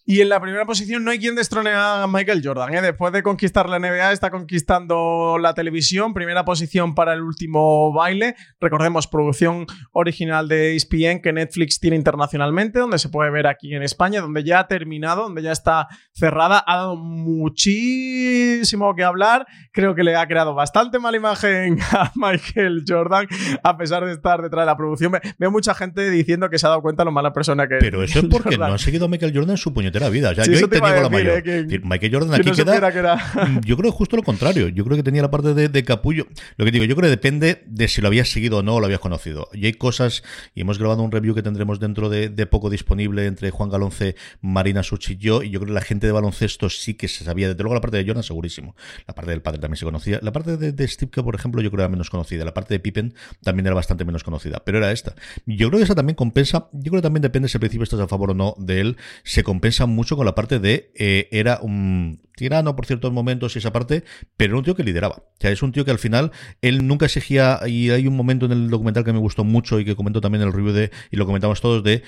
Y 0.09 0.21
en 0.21 0.29
la 0.29 0.39
primera 0.39 0.65
posición 0.65 1.03
no 1.03 1.11
hay 1.11 1.19
quien 1.19 1.35
destrone 1.35 1.71
a 1.73 2.07
Michael 2.07 2.41
Jordan. 2.41 2.73
¿eh? 2.73 2.81
Después 2.81 3.11
de 3.11 3.21
conquistar 3.21 3.67
la 3.67 3.77
NBA, 3.77 4.13
está 4.13 4.31
conquistando 4.31 5.37
la 5.37 5.53
televisión. 5.53 6.13
Primera 6.13 6.45
posición 6.45 6.95
para 6.95 7.13
el 7.13 7.21
último 7.21 7.91
baile. 7.91 8.37
Recordemos, 8.61 9.05
producción 9.05 9.65
original 9.91 10.47
de 10.47 10.77
ESPN 10.77 11.19
que 11.21 11.33
Netflix 11.33 11.81
tiene 11.81 11.97
internacionalmente, 11.97 12.79
donde 12.79 12.99
se 12.99 13.09
puede 13.09 13.31
ver 13.31 13.47
aquí 13.47 13.75
en 13.75 13.83
España, 13.83 14.21
donde 14.21 14.45
ya 14.45 14.59
ha 14.59 14.67
terminado, 14.69 15.23
donde 15.23 15.41
ya 15.41 15.51
está 15.51 15.89
cerrada. 16.13 16.63
Ha 16.65 16.77
dado 16.77 16.95
muchísimo 16.95 18.95
que 18.95 19.03
hablar. 19.03 19.45
Creo 19.73 19.93
que 19.93 20.05
le 20.05 20.15
ha 20.15 20.25
creado 20.25 20.55
bastante 20.55 20.99
mala 20.99 21.17
imagen 21.17 21.79
a 21.91 22.13
Michael 22.15 22.85
Jordan, 22.87 23.27
a 23.61 23.75
pesar 23.75 24.05
de 24.05 24.13
estar 24.13 24.41
detrás 24.41 24.61
de 24.61 24.67
la 24.67 24.77
producción. 24.77 25.11
Veo 25.37 25.51
mucha 25.51 25.73
gente 25.73 26.09
diciendo 26.09 26.49
que 26.49 26.59
se 26.59 26.65
ha 26.65 26.69
dado 26.69 26.81
cuenta 26.81 27.01
de 27.01 27.07
lo 27.07 27.11
mala 27.11 27.33
persona 27.33 27.67
que 27.67 27.75
Pero 27.81 28.03
eso 28.03 28.19
es 28.19 28.25
porque 28.27 28.57
no 28.57 28.67
ha 28.67 28.77
seguido 28.77 29.07
a 29.07 29.09
Michael 29.09 29.33
Jordan 29.33 29.51
en 29.51 29.57
su 29.57 29.73
puñetera 29.73 29.96
puñetera 29.99 30.09
vida. 30.09 30.29
O 30.31 30.35
sea, 30.35 30.43
Sí, 30.45 30.51
yo 30.51 30.57
ahí 30.57 30.67
te 30.67 30.79
la 30.79 31.09
mayor. 31.09 31.43
que- 31.43 31.63
decir, 31.63 31.81
Michael 31.83 32.13
Jordan 32.13 32.33
aquí 32.33 32.49
no 32.49 32.55
queda. 32.55 32.65
supiera 32.65 32.91
que 32.91 32.99
era- 32.99 33.61
Yo 33.65 33.77
creo 33.77 33.91
justo 33.91 34.15
lo 34.15 34.23
contrario. 34.23 34.67
Yo 34.69 34.83
creo 34.85 34.97
que 34.97 35.03
tenía 35.03 35.21
la 35.21 35.31
parte 35.31 35.53
de, 35.53 35.69
de 35.69 35.83
capullo. 35.83 36.27
Lo 36.57 36.65
que 36.65 36.71
digo, 36.71 36.85
yo 36.85 36.95
creo 36.95 37.05
que 37.07 37.09
depende 37.09 37.63
de 37.65 37.87
si 37.87 38.01
lo 38.01 38.07
habías 38.07 38.29
seguido 38.29 38.57
o 38.59 38.63
no 38.63 38.75
o 38.75 38.79
lo 38.79 38.85
habías 38.85 38.99
conocido. 38.99 39.49
Y 39.53 39.65
hay 39.65 39.73
cosas, 39.73 40.23
y 40.55 40.61
hemos 40.61 40.77
grabado 40.79 41.03
un 41.03 41.11
review 41.11 41.33
que 41.35 41.43
tendremos 41.43 41.79
dentro 41.79 42.09
de, 42.09 42.29
de 42.29 42.45
poco 42.45 42.69
disponible 42.69 43.25
entre 43.25 43.49
Juan 43.51 43.69
Galonce, 43.69 44.15
Marina 44.41 44.83
Such 44.83 45.09
y 45.11 45.17
yo. 45.17 45.43
Y 45.43 45.49
yo 45.49 45.59
creo 45.59 45.67
que 45.67 45.73
la 45.73 45.81
gente 45.81 46.07
de 46.07 46.13
baloncesto 46.13 46.69
sí 46.69 46.93
que 46.93 47.07
se 47.07 47.23
sabía. 47.23 47.47
Desde 47.49 47.63
luego 47.63 47.75
la 47.75 47.81
parte 47.81 47.97
de 47.97 48.05
Jordan, 48.05 48.23
segurísimo. 48.23 48.75
La 49.07 49.15
parte 49.15 49.31
del 49.31 49.41
padre 49.41 49.59
también 49.59 49.77
se 49.77 49.85
conocía. 49.85 50.19
La 50.21 50.31
parte 50.31 50.57
de, 50.57 50.71
de 50.71 50.87
Steve, 50.87 51.11
por 51.23 51.35
ejemplo, 51.35 51.61
yo 51.61 51.69
creo 51.69 51.77
que 51.77 51.83
era 51.83 51.89
menos 51.89 52.09
conocida. 52.09 52.45
La 52.45 52.53
parte 52.53 52.73
de 52.73 52.79
Pippen 52.79 53.13
también 53.43 53.65
era 53.65 53.75
bastante 53.75 54.05
menos 54.05 54.23
conocida. 54.23 54.61
Pero 54.65 54.77
era 54.77 54.91
esta. 54.91 55.15
Yo 55.45 55.69
creo 55.69 55.79
que 55.79 55.83
esa 55.85 55.95
también 55.95 56.15
compensa. 56.15 56.69
Yo 56.73 56.91
creo 56.91 57.01
que 57.01 57.05
también 57.07 57.21
depende 57.21 57.49
si 57.49 57.57
al 57.57 57.61
principio 57.61 57.83
estás 57.83 57.99
a 57.99 58.07
favor 58.07 58.31
o 58.31 58.33
no 58.33 58.55
de 58.57 58.81
él. 58.81 58.97
Se 59.23 59.43
compensa 59.43 59.85
mucho 59.87 60.15
con 60.15 60.25
la 60.25 60.35
parte 60.35 60.59
de 60.59 60.91
eh, 60.95 61.27
era 61.31 61.59
un 61.61 62.21
tirano 62.35 62.75
por 62.75 62.85
ciertos 62.85 63.11
momentos 63.11 63.55
y 63.55 63.59
esa 63.59 63.73
parte, 63.73 64.03
pero 64.37 64.51
era 64.51 64.57
un 64.59 64.63
tío 64.63 64.75
que 64.75 64.83
lideraba. 64.83 65.15
O 65.17 65.35
sea, 65.39 65.51
es 65.51 65.63
un 65.63 65.71
tío 65.71 65.83
que 65.85 65.91
al 65.91 65.99
final 65.99 66.31
él 66.61 66.85
nunca 66.87 67.05
exigía, 67.07 67.59
y 67.65 67.89
hay 67.89 68.07
un 68.07 68.15
momento 68.15 68.45
en 68.45 68.51
el 68.51 68.69
documental 68.69 69.03
que 69.03 69.13
me 69.13 69.19
gustó 69.19 69.43
mucho 69.43 69.79
y 69.79 69.85
que 69.85 69.95
comento 69.95 70.21
también 70.21 70.43
en 70.43 70.49
el 70.49 70.53
review 70.53 70.73
de, 70.73 70.91
y 71.11 71.17
lo 71.17 71.25
comentamos 71.25 71.61
todos, 71.61 71.83
de 71.83 72.03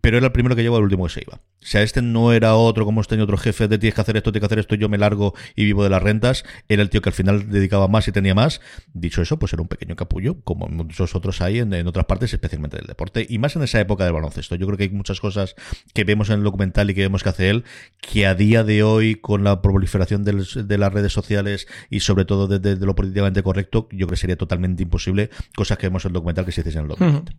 pero 0.00 0.16
era 0.18 0.26
el 0.26 0.32
primero 0.32 0.54
que 0.56 0.62
llegó, 0.62 0.76
el 0.78 0.84
último 0.84 1.04
que 1.06 1.12
se 1.12 1.22
iba. 1.26 1.36
O 1.36 1.68
sea, 1.68 1.82
este 1.82 2.00
no 2.02 2.32
era 2.32 2.54
otro, 2.54 2.84
como 2.84 3.00
este 3.00 3.20
otro 3.20 3.36
jefe 3.36 3.66
de 3.66 3.78
tienes 3.78 3.94
que 3.94 4.00
hacer 4.00 4.16
esto, 4.16 4.30
tienes 4.30 4.42
que 4.42 4.46
hacer 4.46 4.58
esto, 4.60 4.74
yo 4.76 4.88
me 4.88 4.98
largo 4.98 5.34
y 5.56 5.64
vivo 5.64 5.82
de 5.82 5.90
las 5.90 6.02
rentas. 6.02 6.44
Era 6.68 6.82
el 6.82 6.90
tío 6.90 7.02
que 7.02 7.08
al 7.08 7.14
final 7.14 7.50
dedicaba 7.50 7.88
más 7.88 8.06
y 8.08 8.12
tenía 8.12 8.34
más. 8.34 8.60
Dicho 8.92 9.20
eso, 9.22 9.38
pues 9.38 9.52
era 9.52 9.62
un 9.62 9.68
pequeño 9.68 9.96
capullo, 9.96 10.40
como 10.42 10.68
muchos 10.68 11.14
otros 11.14 11.40
hay 11.40 11.58
en, 11.58 11.72
en 11.74 11.86
otras 11.88 12.06
partes, 12.06 12.32
especialmente 12.32 12.76
del 12.76 12.86
deporte, 12.86 13.26
y 13.28 13.38
más 13.38 13.56
en 13.56 13.62
esa 13.62 13.80
época 13.80 14.04
del 14.04 14.12
baloncesto. 14.12 14.54
Yo 14.54 14.66
creo 14.66 14.76
que 14.78 14.84
hay 14.84 14.90
muchas 14.90 15.20
cosas 15.20 15.54
que 15.92 16.04
vemos 16.04 16.28
en 16.30 16.36
el 16.38 16.44
documental 16.44 16.88
y 16.90 16.94
que 16.94 17.00
vemos 17.00 17.22
que 17.22 17.28
hace 17.30 17.50
él, 17.50 17.64
que 18.00 18.26
a 18.26 18.34
día 18.34 18.62
de 18.62 18.82
hoy, 18.82 19.16
con 19.16 19.42
la 19.44 19.60
proliferación 19.62 20.22
del- 20.24 20.46
de 20.68 20.78
las 20.78 20.92
redes 20.92 21.12
sociales 21.12 21.66
y 21.90 22.00
sobre 22.00 22.24
todo 22.24 22.46
de, 22.46 22.58
de- 22.58 22.76
de 22.76 22.86
lo 22.86 22.94
políticamente 22.94 23.42
correcto, 23.42 23.88
yo 23.90 24.06
creo 24.06 24.10
que 24.10 24.16
sería 24.16 24.36
totalmente 24.36 24.82
imposible 24.82 25.30
cosas 25.56 25.78
que 25.78 25.86
vemos 25.86 26.04
en 26.04 26.10
el 26.10 26.14
documental 26.14 26.44
que 26.44 26.52
se 26.52 26.62
dicen 26.62 26.80
en 26.80 26.84
el 26.84 26.88
documental. 26.90 27.36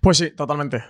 Pues 0.00 0.18
sí, 0.18 0.30
totalmente. 0.30 0.84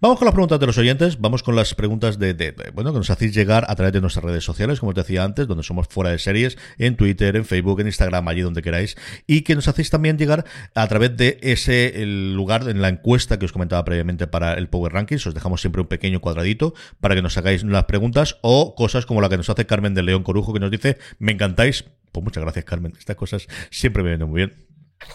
Vamos 0.00 0.18
con 0.18 0.26
las 0.26 0.34
preguntas 0.34 0.60
de 0.60 0.66
los 0.66 0.78
oyentes, 0.78 1.20
vamos 1.20 1.42
con 1.42 1.56
las 1.56 1.74
preguntas 1.74 2.18
de, 2.18 2.54
bueno, 2.74 2.92
que 2.92 2.98
nos 2.98 3.10
hacéis 3.10 3.34
llegar 3.34 3.64
a 3.68 3.74
través 3.74 3.92
de 3.92 4.00
nuestras 4.00 4.24
redes 4.24 4.44
sociales, 4.44 4.80
como 4.80 4.90
os 4.90 4.96
decía 4.96 5.24
antes, 5.24 5.46
donde 5.46 5.62
somos 5.62 5.88
fuera 5.88 6.10
de 6.10 6.18
series, 6.18 6.58
en 6.78 6.96
Twitter, 6.96 7.36
en 7.36 7.44
Facebook, 7.44 7.80
en 7.80 7.86
Instagram, 7.86 8.26
allí 8.28 8.40
donde 8.40 8.62
queráis, 8.62 8.96
y 9.26 9.42
que 9.42 9.54
nos 9.54 9.68
hacéis 9.68 9.90
también 9.90 10.18
llegar 10.18 10.44
a 10.74 10.86
través 10.88 11.16
de 11.16 11.38
ese 11.42 12.04
lugar 12.06 12.68
en 12.68 12.82
la 12.82 12.88
encuesta 12.88 13.38
que 13.38 13.44
os 13.44 13.52
comentaba 13.52 13.84
previamente 13.84 14.26
para 14.26 14.54
el 14.54 14.68
Power 14.68 14.92
Rankings, 14.92 15.26
os 15.26 15.34
dejamos 15.34 15.60
siempre 15.60 15.82
un 15.82 15.88
pequeño 15.88 16.20
cuadradito 16.20 16.74
para 17.00 17.14
que 17.14 17.22
nos 17.22 17.36
hagáis 17.36 17.62
las 17.62 17.84
preguntas 17.84 18.38
o 18.42 18.74
cosas 18.74 19.06
como 19.06 19.20
la 19.20 19.28
que 19.28 19.36
nos 19.36 19.50
hace 19.50 19.66
Carmen 19.66 19.94
de 19.94 20.02
León 20.02 20.22
Corujo, 20.22 20.52
que 20.52 20.60
nos 20.60 20.70
dice, 20.70 20.98
me 21.18 21.32
encantáis, 21.32 21.84
pues 22.12 22.24
muchas 22.24 22.42
gracias 22.42 22.64
Carmen, 22.64 22.92
estas 22.98 23.16
cosas 23.16 23.46
siempre 23.70 24.02
me 24.02 24.10
vienen 24.10 24.28
muy 24.28 24.38
bien. 24.38 24.71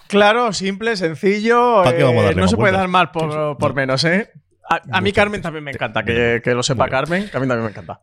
Claro, 0.08 0.54
simple, 0.54 0.96
sencillo. 0.96 1.84
¿Pa' 1.84 1.96
qué 1.96 2.04
vamos 2.04 2.26
a 2.26 2.32
eh, 2.32 2.36
no 2.36 2.48
se 2.48 2.56
puede 2.56 2.74
dar 2.74 2.88
mal 2.88 3.12
por, 3.12 3.58
por 3.58 3.74
menos, 3.74 4.04
¿eh? 4.06 4.32
A, 4.70 4.82
a 4.98 5.02
mí 5.02 5.14
Carmen 5.14 5.42
también 5.42 5.64
me 5.64 5.72
encanta, 5.72 6.04
que, 6.04 6.42
que 6.44 6.54
lo 6.54 6.64
sepa. 6.64 6.90
Carmen, 6.90 7.30
que 7.30 7.38
a 7.38 7.40
mí 7.40 7.48
también 7.48 7.64
me 7.66 7.70
encanta. 7.70 8.02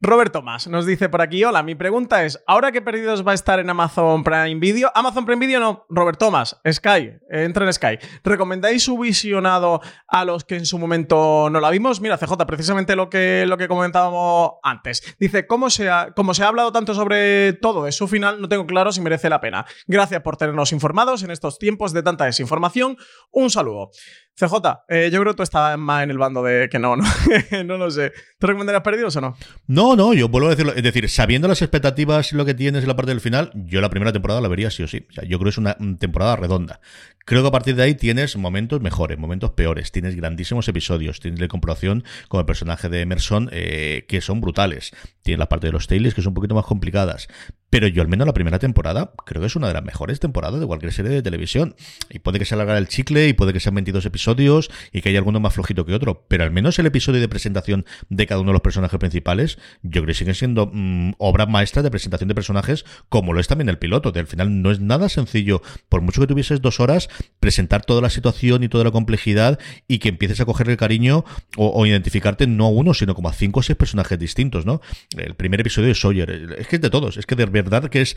Robert 0.00 0.32
Tomás 0.32 0.68
nos 0.68 0.86
dice 0.86 1.08
por 1.08 1.20
aquí, 1.20 1.42
hola, 1.42 1.64
mi 1.64 1.74
pregunta 1.74 2.24
es, 2.24 2.40
ahora 2.46 2.70
que 2.70 2.80
Perdidos 2.80 3.26
va 3.26 3.32
a 3.32 3.34
estar 3.34 3.58
en 3.58 3.68
Amazon 3.68 4.22
Prime 4.22 4.54
Video, 4.60 4.92
Amazon 4.94 5.26
Prime 5.26 5.44
Video 5.44 5.58
no, 5.58 5.86
Robert 5.88 6.20
Tomás, 6.20 6.60
Sky, 6.70 6.88
eh, 6.88 7.18
entra 7.30 7.66
en 7.66 7.72
Sky, 7.72 7.98
¿recomendáis 8.22 8.84
su 8.84 8.96
visionado 8.96 9.80
a 10.06 10.24
los 10.24 10.44
que 10.44 10.54
en 10.54 10.66
su 10.66 10.78
momento 10.78 11.50
no 11.50 11.58
la 11.58 11.70
vimos? 11.70 12.00
Mira, 12.00 12.16
CJ, 12.16 12.32
precisamente 12.46 12.94
lo 12.94 13.10
que, 13.10 13.44
lo 13.48 13.58
que 13.58 13.66
comentábamos 13.66 14.52
antes. 14.62 15.16
Dice, 15.18 15.48
¿cómo 15.48 15.68
se, 15.68 15.90
ha, 15.90 16.12
como 16.12 16.32
se 16.32 16.44
ha 16.44 16.48
hablado 16.48 16.70
tanto 16.70 16.94
sobre 16.94 17.54
todo 17.54 17.82
de 17.82 17.90
su 17.90 18.06
final, 18.06 18.40
no 18.40 18.48
tengo 18.48 18.66
claro 18.66 18.92
si 18.92 19.00
merece 19.00 19.28
la 19.28 19.40
pena. 19.40 19.66
Gracias 19.88 20.22
por 20.22 20.36
tenernos 20.36 20.70
informados 20.70 21.24
en 21.24 21.32
estos 21.32 21.58
tiempos 21.58 21.92
de 21.92 22.04
tanta 22.04 22.24
desinformación. 22.24 22.96
Un 23.32 23.50
saludo. 23.50 23.90
CJ, 24.38 24.84
eh, 24.88 25.10
yo 25.12 25.20
creo 25.20 25.32
que 25.32 25.38
tú 25.38 25.42
estás 25.42 25.76
más 25.76 26.04
en 26.04 26.10
el 26.10 26.18
bando 26.18 26.44
de 26.44 26.68
que 26.68 26.78
no, 26.78 26.94
no, 26.94 27.04
no 27.64 27.76
lo 27.76 27.90
sé. 27.90 28.12
¿Te 28.38 28.46
recomendarías 28.46 28.82
Perdidos 28.82 29.16
o 29.16 29.20
no? 29.20 29.36
No, 29.66 29.96
no, 29.96 30.14
yo 30.14 30.28
vuelvo 30.28 30.46
a 30.46 30.50
decirlo. 30.50 30.72
Es 30.74 30.82
decir, 30.84 31.08
sabiendo 31.08 31.48
las 31.48 31.60
expectativas 31.60 32.32
y 32.32 32.36
lo 32.36 32.44
que 32.44 32.54
tienes 32.54 32.82
en 32.82 32.88
la 32.88 32.94
parte 32.94 33.10
del 33.10 33.20
final, 33.20 33.50
yo 33.54 33.80
la 33.80 33.90
primera 33.90 34.12
temporada 34.12 34.40
la 34.40 34.46
vería 34.46 34.70
sí 34.70 34.84
o 34.84 34.86
sí. 34.86 35.08
Yo 35.26 35.38
creo 35.38 35.44
que 35.44 35.48
es 35.48 35.58
una 35.58 35.76
temporada 35.98 36.36
redonda. 36.36 36.80
Creo 37.24 37.42
que 37.42 37.48
a 37.48 37.52
partir 37.52 37.74
de 37.74 37.82
ahí 37.82 37.94
tienes 37.94 38.36
momentos 38.36 38.80
mejores, 38.80 39.18
momentos 39.18 39.50
peores. 39.50 39.90
Tienes 39.90 40.14
grandísimos 40.14 40.68
episodios. 40.68 41.18
Tienes 41.18 41.40
la 41.40 41.48
comprobación 41.48 42.04
con 42.28 42.38
el 42.38 42.46
personaje 42.46 42.88
de 42.88 43.00
Emerson, 43.00 43.50
eh, 43.52 44.06
que 44.08 44.20
son 44.20 44.40
brutales. 44.40 44.92
Tienes 45.22 45.40
la 45.40 45.48
parte 45.48 45.66
de 45.66 45.72
los 45.72 45.88
Tailies, 45.88 46.14
que 46.14 46.22
son 46.22 46.30
un 46.30 46.34
poquito 46.34 46.54
más 46.54 46.64
complicadas. 46.64 47.28
Pero 47.70 47.86
yo, 47.86 48.02
al 48.02 48.08
menos 48.08 48.26
la 48.26 48.32
primera 48.32 48.58
temporada, 48.58 49.12
creo 49.26 49.40
que 49.42 49.46
es 49.46 49.56
una 49.56 49.68
de 49.68 49.74
las 49.74 49.84
mejores 49.84 50.20
temporadas 50.20 50.60
de 50.60 50.66
cualquier 50.66 50.92
serie 50.92 51.10
de 51.10 51.22
televisión. 51.22 51.74
Y 52.08 52.20
puede 52.20 52.38
que 52.38 52.44
se 52.44 52.54
alargara 52.54 52.78
el 52.78 52.88
chicle, 52.88 53.28
y 53.28 53.34
puede 53.34 53.52
que 53.52 53.60
sean 53.60 53.74
22 53.74 54.06
episodios, 54.06 54.70
y 54.92 55.02
que 55.02 55.10
haya 55.10 55.18
alguno 55.18 55.40
más 55.40 55.54
flojito 55.54 55.84
que 55.84 55.94
otro. 55.94 56.24
Pero 56.28 56.44
al 56.44 56.50
menos 56.50 56.78
el 56.78 56.86
episodio 56.86 57.20
de 57.20 57.28
presentación 57.28 57.84
de 58.08 58.26
cada 58.26 58.40
uno 58.40 58.50
de 58.50 58.54
los 58.54 58.62
personajes 58.62 58.98
principales, 58.98 59.58
yo 59.82 60.02
creo 60.02 60.06
que 60.06 60.14
siguen 60.14 60.34
siendo 60.34 60.70
mm, 60.72 61.12
obras 61.18 61.48
maestras 61.48 61.84
de 61.84 61.90
presentación 61.90 62.28
de 62.28 62.34
personajes, 62.34 62.84
como 63.08 63.32
lo 63.32 63.40
es 63.40 63.48
también 63.48 63.68
el 63.68 63.78
piloto. 63.78 64.12
Que 64.12 64.20
al 64.20 64.26
final 64.26 64.62
no 64.62 64.70
es 64.70 64.80
nada 64.80 65.08
sencillo, 65.08 65.60
por 65.88 66.00
mucho 66.00 66.22
que 66.22 66.26
tuvieses 66.26 66.62
dos 66.62 66.80
horas, 66.80 67.08
presentar 67.38 67.84
toda 67.84 68.00
la 68.00 68.10
situación 68.10 68.62
y 68.62 68.68
toda 68.68 68.84
la 68.84 68.90
complejidad, 68.90 69.58
y 69.86 69.98
que 69.98 70.08
empieces 70.08 70.40
a 70.40 70.46
coger 70.46 70.70
el 70.70 70.78
cariño 70.78 71.24
o, 71.56 71.68
o 71.68 71.86
identificarte 71.86 72.46
no 72.46 72.66
a 72.66 72.70
uno, 72.70 72.94
sino 72.94 73.14
como 73.14 73.28
a 73.28 73.32
cinco 73.34 73.60
o 73.60 73.62
seis 73.62 73.76
personajes 73.76 74.18
distintos, 74.18 74.64
¿no? 74.64 74.80
El 75.16 75.34
primer 75.34 75.60
episodio 75.60 75.88
de 75.88 75.94
Sawyer, 75.94 76.56
es 76.58 76.66
que 76.66 76.76
es 76.76 76.82
de 76.82 76.90
todos, 76.90 77.16
es 77.16 77.26
que 77.26 77.34
de 77.34 77.57
verdad 77.62 77.88
que 77.88 78.00
es 78.00 78.16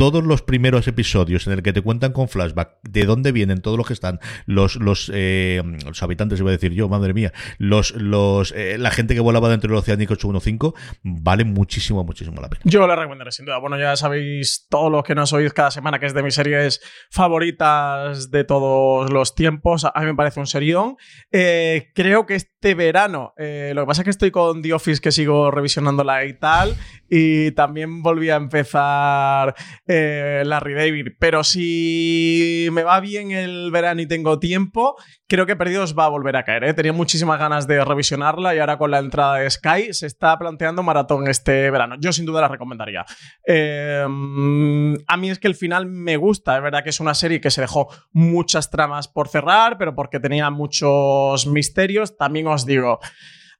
todos 0.00 0.24
los 0.24 0.40
primeros 0.40 0.88
episodios 0.88 1.46
en 1.46 1.52
el 1.52 1.62
que 1.62 1.74
te 1.74 1.82
cuentan 1.82 2.12
con 2.12 2.26
flashback 2.26 2.78
de 2.82 3.04
dónde 3.04 3.32
vienen 3.32 3.60
todos 3.60 3.76
los 3.76 3.86
que 3.86 3.92
están, 3.92 4.18
los, 4.46 4.76
los, 4.76 5.10
eh, 5.12 5.62
los 5.84 6.02
habitantes, 6.02 6.40
iba 6.40 6.48
a 6.48 6.52
decir 6.52 6.72
yo, 6.72 6.88
madre 6.88 7.12
mía, 7.12 7.34
los, 7.58 7.92
los, 7.92 8.54
eh, 8.56 8.78
la 8.78 8.90
gente 8.90 9.12
que 9.14 9.20
volaba 9.20 9.50
dentro 9.50 9.68
del 9.68 9.78
Oceánico 9.78 10.14
815, 10.14 10.72
vale 11.02 11.44
muchísimo, 11.44 12.02
muchísimo 12.02 12.40
la 12.40 12.48
pena. 12.48 12.62
Yo 12.64 12.86
la 12.86 12.96
recomendaré 12.96 13.30
sin 13.30 13.44
duda. 13.44 13.58
Bueno, 13.58 13.78
ya 13.78 13.94
sabéis 13.96 14.66
todos 14.70 14.90
los 14.90 15.04
que 15.04 15.14
nos 15.14 15.34
oís 15.34 15.52
cada 15.52 15.70
semana 15.70 15.98
que 15.98 16.06
es 16.06 16.14
de 16.14 16.22
mis 16.22 16.34
series 16.34 16.80
favoritas 17.10 18.30
de 18.30 18.44
todos 18.44 19.12
los 19.12 19.34
tiempos. 19.34 19.84
A 19.84 19.92
mí 20.00 20.06
me 20.06 20.14
parece 20.14 20.40
un 20.40 20.46
serión. 20.46 20.96
Eh, 21.30 21.90
creo 21.94 22.24
que 22.24 22.36
este 22.36 22.74
verano, 22.74 23.34
lo 23.36 23.82
que 23.82 23.86
pasa 23.86 24.00
es 24.00 24.04
que 24.04 24.10
estoy 24.10 24.30
con 24.30 24.62
The 24.62 24.72
Office 24.72 25.02
que 25.02 25.12
sigo 25.12 25.50
revisionándola 25.50 26.24
y 26.24 26.32
tal, 26.38 26.74
y 27.10 27.50
también 27.52 28.02
volví 28.10 28.30
a 28.30 28.36
empezar 28.36 29.54
eh, 29.86 30.42
Larry 30.44 30.74
David. 30.74 31.06
Pero 31.18 31.44
si 31.44 32.68
me 32.72 32.82
va 32.82 33.00
bien 33.00 33.30
el 33.30 33.70
verano 33.70 34.00
y 34.00 34.06
tengo 34.06 34.38
tiempo, 34.38 34.96
creo 35.28 35.46
que 35.46 35.56
Perdidos 35.56 35.96
va 35.96 36.06
a 36.06 36.08
volver 36.08 36.36
a 36.36 36.44
caer. 36.44 36.64
¿eh? 36.64 36.74
Tenía 36.74 36.92
muchísimas 36.92 37.38
ganas 37.38 37.66
de 37.66 37.84
revisionarla 37.84 38.54
y 38.54 38.58
ahora 38.58 38.78
con 38.78 38.90
la 38.90 38.98
entrada 38.98 39.36
de 39.36 39.48
Sky 39.48 39.92
se 39.92 40.06
está 40.06 40.38
planteando 40.38 40.82
maratón 40.82 41.28
este 41.28 41.70
verano. 41.70 41.96
Yo 42.00 42.12
sin 42.12 42.26
duda 42.26 42.40
la 42.40 42.48
recomendaría. 42.48 43.04
Eh, 43.46 44.04
a 44.04 45.16
mí 45.16 45.30
es 45.30 45.38
que 45.38 45.48
el 45.48 45.54
final 45.54 45.86
me 45.86 46.16
gusta. 46.16 46.56
Es 46.56 46.62
verdad 46.62 46.82
que 46.82 46.90
es 46.90 47.00
una 47.00 47.14
serie 47.14 47.40
que 47.40 47.50
se 47.50 47.60
dejó 47.60 47.88
muchas 48.12 48.70
tramas 48.70 49.06
por 49.08 49.28
cerrar, 49.28 49.78
pero 49.78 49.94
porque 49.94 50.18
tenía 50.18 50.50
muchos 50.50 51.46
misterios. 51.46 52.16
También 52.16 52.48
os 52.48 52.66
digo 52.66 52.98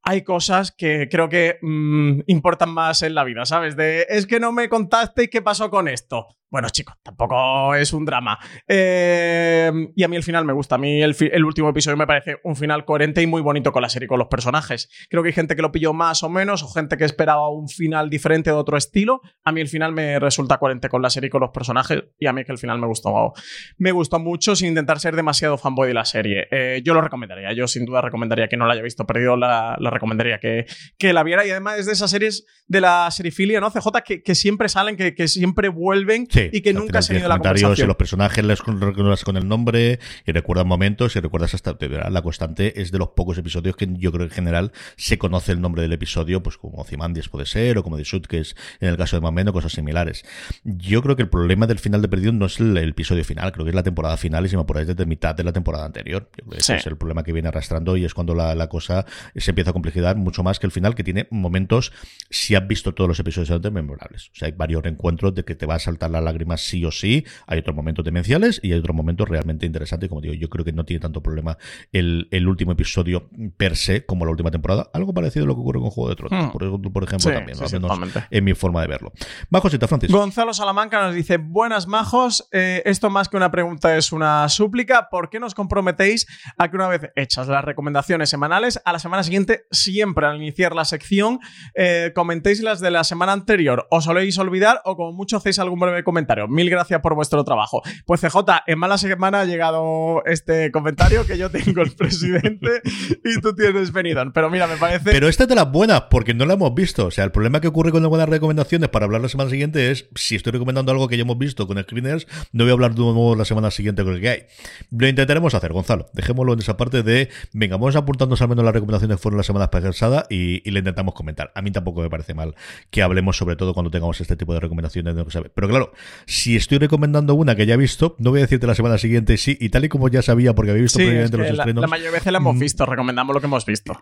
hay 0.02 0.22
cosas 0.22 0.72
que 0.72 1.08
creo 1.10 1.28
que 1.28 1.58
mm, 1.62 2.20
importan 2.26 2.70
más 2.70 3.02
en 3.02 3.14
la 3.14 3.24
vida, 3.24 3.44
¿sabes? 3.44 3.76
De 3.76 4.06
es 4.08 4.26
que 4.26 4.40
no 4.40 4.52
me 4.52 4.68
contaste 4.68 5.28
qué 5.30 5.42
pasó 5.42 5.70
con 5.70 5.88
esto. 5.88 6.26
Bueno, 6.50 6.68
chicos, 6.70 6.96
tampoco 7.04 7.76
es 7.76 7.92
un 7.92 8.04
drama. 8.04 8.36
Eh, 8.66 9.70
y 9.94 10.02
a 10.02 10.08
mí 10.08 10.16
el 10.16 10.24
final 10.24 10.44
me 10.44 10.52
gusta. 10.52 10.74
A 10.74 10.78
mí 10.78 11.00
el, 11.00 11.44
último 11.44 11.68
episodio 11.68 11.96
me 11.96 12.08
parece 12.08 12.38
un 12.42 12.56
final 12.56 12.84
coherente 12.84 13.22
y 13.22 13.28
muy 13.28 13.40
bonito 13.40 13.70
con 13.70 13.82
la 13.82 13.88
serie 13.88 14.06
y 14.06 14.08
con 14.08 14.18
los 14.18 14.26
personajes. 14.26 14.90
Creo 15.08 15.22
que 15.22 15.28
hay 15.28 15.32
gente 15.32 15.54
que 15.54 15.62
lo 15.62 15.70
pilló 15.70 15.92
más 15.92 16.24
o 16.24 16.28
menos, 16.28 16.64
o 16.64 16.68
gente 16.68 16.96
que 16.96 17.04
esperaba 17.04 17.48
un 17.50 17.68
final 17.68 18.10
diferente 18.10 18.50
de 18.50 18.56
otro 18.56 18.76
estilo. 18.76 19.20
A 19.44 19.52
mí 19.52 19.60
el 19.60 19.68
final 19.68 19.92
me 19.92 20.18
resulta 20.18 20.58
coherente 20.58 20.88
con 20.88 21.02
la 21.02 21.10
serie 21.10 21.28
y 21.28 21.30
con 21.30 21.40
los 21.40 21.50
personajes. 21.50 22.02
Y 22.18 22.26
a 22.26 22.32
mí 22.32 22.40
es 22.40 22.46
que 22.46 22.52
el 22.52 22.58
final 22.58 22.80
me 22.80 22.88
gustó, 22.88 23.32
me 23.78 23.92
gustó 23.92 24.18
mucho 24.18 24.56
sin 24.56 24.68
intentar 24.70 24.98
ser 24.98 25.14
demasiado 25.14 25.56
fanboy 25.56 25.86
de 25.86 25.94
la 25.94 26.04
serie. 26.04 26.48
Eh, 26.50 26.82
yo 26.84 26.94
lo 26.94 27.00
recomendaría. 27.00 27.52
Yo 27.52 27.68
sin 27.68 27.84
duda 27.84 28.00
recomendaría 28.00 28.48
que 28.48 28.56
no 28.56 28.66
la 28.66 28.72
haya 28.72 28.82
visto 28.82 29.06
perdido, 29.06 29.36
la, 29.36 29.76
la 29.78 29.90
recomendaría 29.90 30.40
que, 30.40 30.66
que 30.98 31.12
la 31.12 31.22
viera. 31.22 31.46
Y 31.46 31.50
además 31.50 31.78
es 31.78 31.86
de 31.86 31.92
esas 31.92 32.10
series 32.10 32.44
de 32.66 32.80
la 32.80 33.08
serifilia, 33.12 33.60
¿no? 33.60 33.70
CJ, 33.70 34.02
que, 34.04 34.22
que 34.22 34.34
siempre 34.34 34.68
salen, 34.68 34.96
que, 34.96 35.14
que 35.14 35.28
siempre 35.28 35.68
vuelven. 35.68 36.26
Sí, 36.50 36.56
y 36.56 36.60
que 36.60 36.72
nunca 36.72 36.86
final 36.86 37.02
se 37.02 37.06
ha 37.06 37.14
tienes 37.14 37.22
ido 37.22 37.28
la 37.28 37.38
conversación. 37.38 37.86
y 37.86 37.88
los 37.88 37.96
personajes 37.96 38.44
les 38.44 38.58
recuerdas 38.60 39.24
con 39.24 39.36
el 39.36 39.46
nombre 39.48 39.98
y 40.26 40.32
recuerdas 40.32 40.66
momentos 40.66 41.16
y 41.16 41.20
recuerdas 41.20 41.54
hasta 41.54 41.76
la 42.10 42.22
constante 42.22 42.80
es 42.80 42.90
de 42.92 42.98
los 42.98 43.08
pocos 43.08 43.36
episodios 43.38 43.76
que 43.76 43.88
yo 43.92 44.12
creo 44.12 44.26
que 44.28 44.32
en 44.32 44.36
general 44.36 44.72
se 44.96 45.18
conoce 45.18 45.52
el 45.52 45.60
nombre 45.60 45.82
del 45.82 45.92
episodio 45.92 46.42
pues 46.42 46.56
como 46.56 46.78
Ozymandias 46.82 47.28
puede 47.28 47.46
ser 47.46 47.78
o 47.78 47.82
como 47.82 47.96
que 48.28 48.38
es 48.38 48.56
en 48.80 48.88
el 48.88 48.96
caso 48.96 49.16
de 49.16 49.20
Mameno 49.22 49.52
cosas 49.52 49.72
similares 49.72 50.24
yo 50.64 51.02
creo 51.02 51.16
que 51.16 51.22
el 51.22 51.28
problema 51.28 51.66
del 51.66 51.78
final 51.78 52.02
de 52.02 52.08
Perdido 52.08 52.32
no 52.32 52.46
es 52.46 52.60
el, 52.60 52.76
el 52.76 52.90
episodio 52.90 53.24
final 53.24 53.52
creo 53.52 53.64
que 53.64 53.70
es 53.70 53.74
la 53.74 53.82
temporada 53.82 54.16
final 54.16 54.44
y 54.46 54.48
si 54.48 54.56
me 54.56 54.62
apuráis 54.62 54.86
desde 54.86 55.06
mitad 55.06 55.34
de 55.34 55.44
la 55.44 55.52
temporada 55.52 55.84
anterior 55.86 56.28
yo 56.38 56.44
creo 56.46 56.50
que 56.58 56.60
Sí. 56.60 56.72
ese 56.72 56.76
es 56.80 56.86
el 56.86 56.96
problema 56.96 57.22
que 57.22 57.32
viene 57.32 57.48
arrastrando 57.48 57.96
y 57.96 58.04
es 58.04 58.14
cuando 58.14 58.34
la, 58.34 58.54
la 58.54 58.68
cosa 58.68 59.06
se 59.36 59.50
empieza 59.50 59.70
a 59.70 59.72
complejidad 59.72 60.16
mucho 60.16 60.42
más 60.42 60.58
que 60.58 60.66
el 60.66 60.72
final 60.72 60.94
que 60.94 61.04
tiene 61.04 61.26
momentos 61.30 61.92
si 62.30 62.54
has 62.54 62.66
visto 62.66 62.92
todos 62.94 63.08
los 63.08 63.18
episodios 63.20 63.50
antes 63.50 63.72
memorables 63.72 64.28
o 64.28 64.34
sea 64.34 64.46
hay 64.46 64.52
varios 64.52 64.82
reencuentros 64.82 65.34
de 65.34 65.44
que 65.44 65.54
te 65.54 65.66
va 65.66 65.74
a 65.76 65.78
saltar 65.78 66.10
la 66.10 66.20
lágrima 66.30 66.56
sí 66.56 66.84
o 66.84 66.90
sí 66.90 67.24
hay 67.46 67.58
otros 67.58 67.74
momentos 67.76 68.04
demenciales 68.04 68.60
y 68.62 68.72
hay 68.72 68.78
otros 68.78 68.96
momentos 68.96 69.28
realmente 69.28 69.66
interesantes. 69.66 70.08
Como 70.08 70.20
digo 70.20 70.34
yo 70.34 70.48
creo 70.48 70.64
que 70.64 70.72
no 70.72 70.84
tiene 70.84 71.00
tanto 71.00 71.22
problema 71.22 71.56
el, 71.92 72.28
el 72.30 72.46
último 72.48 72.72
episodio 72.72 73.28
per 73.56 73.76
se 73.76 74.04
como 74.06 74.24
la 74.24 74.30
última 74.30 74.50
temporada. 74.50 74.88
Algo 74.92 75.12
parecido 75.14 75.44
a 75.44 75.48
lo 75.48 75.54
que 75.54 75.60
ocurre 75.60 75.80
con 75.80 75.90
Juego 75.90 76.10
de 76.10 76.16
Tronos. 76.16 76.46
Hmm. 76.46 76.50
por, 76.52 76.62
ejemplo- 76.62 76.92
por 76.92 77.04
ejemplo 77.04 77.30
Sí, 77.30 77.36
también 77.36 77.56
sí, 77.58 77.64
menos 77.74 77.90
en 78.30 78.44
mi 78.44 78.54
forma 78.54 78.80
de 78.82 78.86
verlo. 78.88 79.12
Más 79.50 79.60
cosita 79.62 79.86
Francis 79.88 80.10
Gonzalo 80.10 80.54
Salamanca 80.54 81.02
nos 81.02 81.14
dice, 81.14 81.36
buenas 81.38 81.86
majos, 81.86 82.48
eh, 82.52 82.82
esto 82.84 83.10
más 83.10 83.28
que 83.28 83.36
una 83.36 83.50
pregunta 83.50 83.96
es 83.96 84.12
una 84.12 84.48
súplica, 84.48 85.08
¿por 85.10 85.28
qué 85.30 85.40
nos 85.40 85.54
comprometéis 85.54 86.26
a 86.58 86.68
que 86.70 86.76
una 86.76 86.88
vez 86.88 87.02
hechas 87.16 87.48
las 87.48 87.64
recomendaciones 87.64 88.30
semanales, 88.30 88.80
a 88.84 88.92
la 88.92 88.98
semana 88.98 89.22
siguiente, 89.22 89.64
siempre 89.70 90.26
al 90.26 90.36
iniciar 90.36 90.74
la 90.74 90.84
sección, 90.84 91.40
eh, 91.74 92.12
comentéis 92.14 92.60
las 92.62 92.80
de 92.80 92.90
la 92.90 93.04
semana 93.04 93.32
anterior? 93.32 93.86
¿Os 93.90 94.04
soléis 94.04 94.38
olvidar 94.38 94.80
o 94.84 94.96
como 94.96 95.12
mucho 95.12 95.36
hacéis 95.36 95.58
algún 95.58 95.80
breve 95.80 96.04
comentario? 96.04 96.19
Mil 96.48 96.70
gracias 96.70 97.00
por 97.00 97.14
vuestro 97.14 97.44
trabajo. 97.44 97.82
Pues 98.04 98.20
CJ, 98.20 98.38
en 98.66 98.78
mala 98.78 98.98
semana 98.98 99.40
ha 99.40 99.44
llegado 99.44 100.22
este 100.26 100.70
comentario 100.70 101.26
que 101.26 101.38
yo 101.38 101.50
tengo 101.50 101.82
el 101.82 101.92
presidente 101.96 102.82
y 103.24 103.40
tú 103.40 103.54
tienes 103.54 103.92
Benidorm, 103.92 104.32
pero 104.32 104.50
mira, 104.50 104.66
me 104.66 104.76
parece... 104.76 105.10
Pero 105.10 105.28
esta 105.28 105.44
es 105.44 105.48
de 105.48 105.54
las 105.54 105.70
buenas, 105.70 106.02
porque 106.10 106.34
no 106.34 106.46
la 106.46 106.54
hemos 106.54 106.74
visto. 106.74 107.06
O 107.06 107.10
sea, 107.10 107.24
el 107.24 107.32
problema 107.32 107.60
que 107.60 107.68
ocurre 107.68 107.90
con 107.90 108.02
las 108.02 108.10
buenas 108.10 108.28
recomendaciones 108.28 108.88
para 108.88 109.06
hablar 109.06 109.20
la 109.20 109.28
semana 109.28 109.50
siguiente 109.50 109.90
es 109.90 110.08
si 110.14 110.36
estoy 110.36 110.52
recomendando 110.52 110.92
algo 110.92 111.08
que 111.08 111.16
ya 111.16 111.22
hemos 111.22 111.38
visto 111.38 111.66
con 111.66 111.80
screeners, 111.82 112.26
no 112.52 112.64
voy 112.64 112.70
a 112.70 112.74
hablar 112.74 112.94
de 112.94 113.00
nuevo 113.00 113.34
la 113.34 113.44
semana 113.44 113.70
siguiente 113.70 114.04
con 114.04 114.14
el 114.14 114.20
que 114.20 114.28
hay. 114.28 114.46
Lo 114.90 115.08
intentaremos 115.08 115.54
hacer, 115.54 115.72
Gonzalo. 115.72 116.06
Dejémoslo 116.12 116.52
en 116.52 116.60
esa 116.60 116.76
parte 116.76 117.02
de, 117.02 117.28
venga, 117.52 117.76
vamos 117.76 117.96
apuntándonos 117.96 118.40
al 118.42 118.48
menos 118.48 118.64
las 118.64 118.74
recomendaciones 118.74 119.16
que 119.16 119.22
fueron 119.22 119.38
las 119.38 119.46
semanas 119.46 119.68
pasadas 119.68 120.26
y, 120.28 120.66
y 120.68 120.72
le 120.72 120.80
intentamos 120.80 121.14
comentar. 121.14 121.52
A 121.54 121.62
mí 121.62 121.70
tampoco 121.70 122.00
me 122.02 122.10
parece 122.10 122.34
mal 122.34 122.54
que 122.90 123.02
hablemos, 123.02 123.36
sobre 123.36 123.56
todo 123.56 123.74
cuando 123.74 123.90
tengamos 123.90 124.20
este 124.20 124.36
tipo 124.36 124.54
de 124.54 124.60
recomendaciones 124.60 125.14
de 125.14 125.20
lo 125.20 125.26
que 125.26 125.32
sabe. 125.32 125.50
Pero 125.50 125.68
claro, 125.68 125.92
si 126.26 126.56
estoy 126.56 126.78
recomendando 126.78 127.34
una 127.34 127.54
que 127.56 127.66
ya 127.66 127.74
he 127.74 127.76
visto, 127.76 128.16
no 128.18 128.30
voy 128.30 128.40
a 128.40 128.42
decirte 128.42 128.66
la 128.66 128.74
semana 128.74 128.98
siguiente 128.98 129.36
sí, 129.36 129.56
y 129.60 129.68
tal 129.70 129.84
y 129.84 129.88
como 129.88 130.08
ya 130.08 130.22
sabía, 130.22 130.54
porque 130.54 130.70
había 130.72 130.82
visto 130.82 130.98
Sí, 130.98 131.04
es 131.04 131.08
previamente 131.30 131.36
que 131.36 131.42
los 131.48 131.56
la, 131.56 131.62
estrenos. 131.64 131.80
la 131.82 131.86
mayoría 131.88 132.10
de 132.10 132.18
veces 132.18 132.32
la 132.32 132.38
hemos 132.38 132.58
visto, 132.58 132.86
recomendamos 132.86 133.34
lo 133.34 133.40
que 133.40 133.46
hemos 133.46 133.64
visto. 133.66 134.00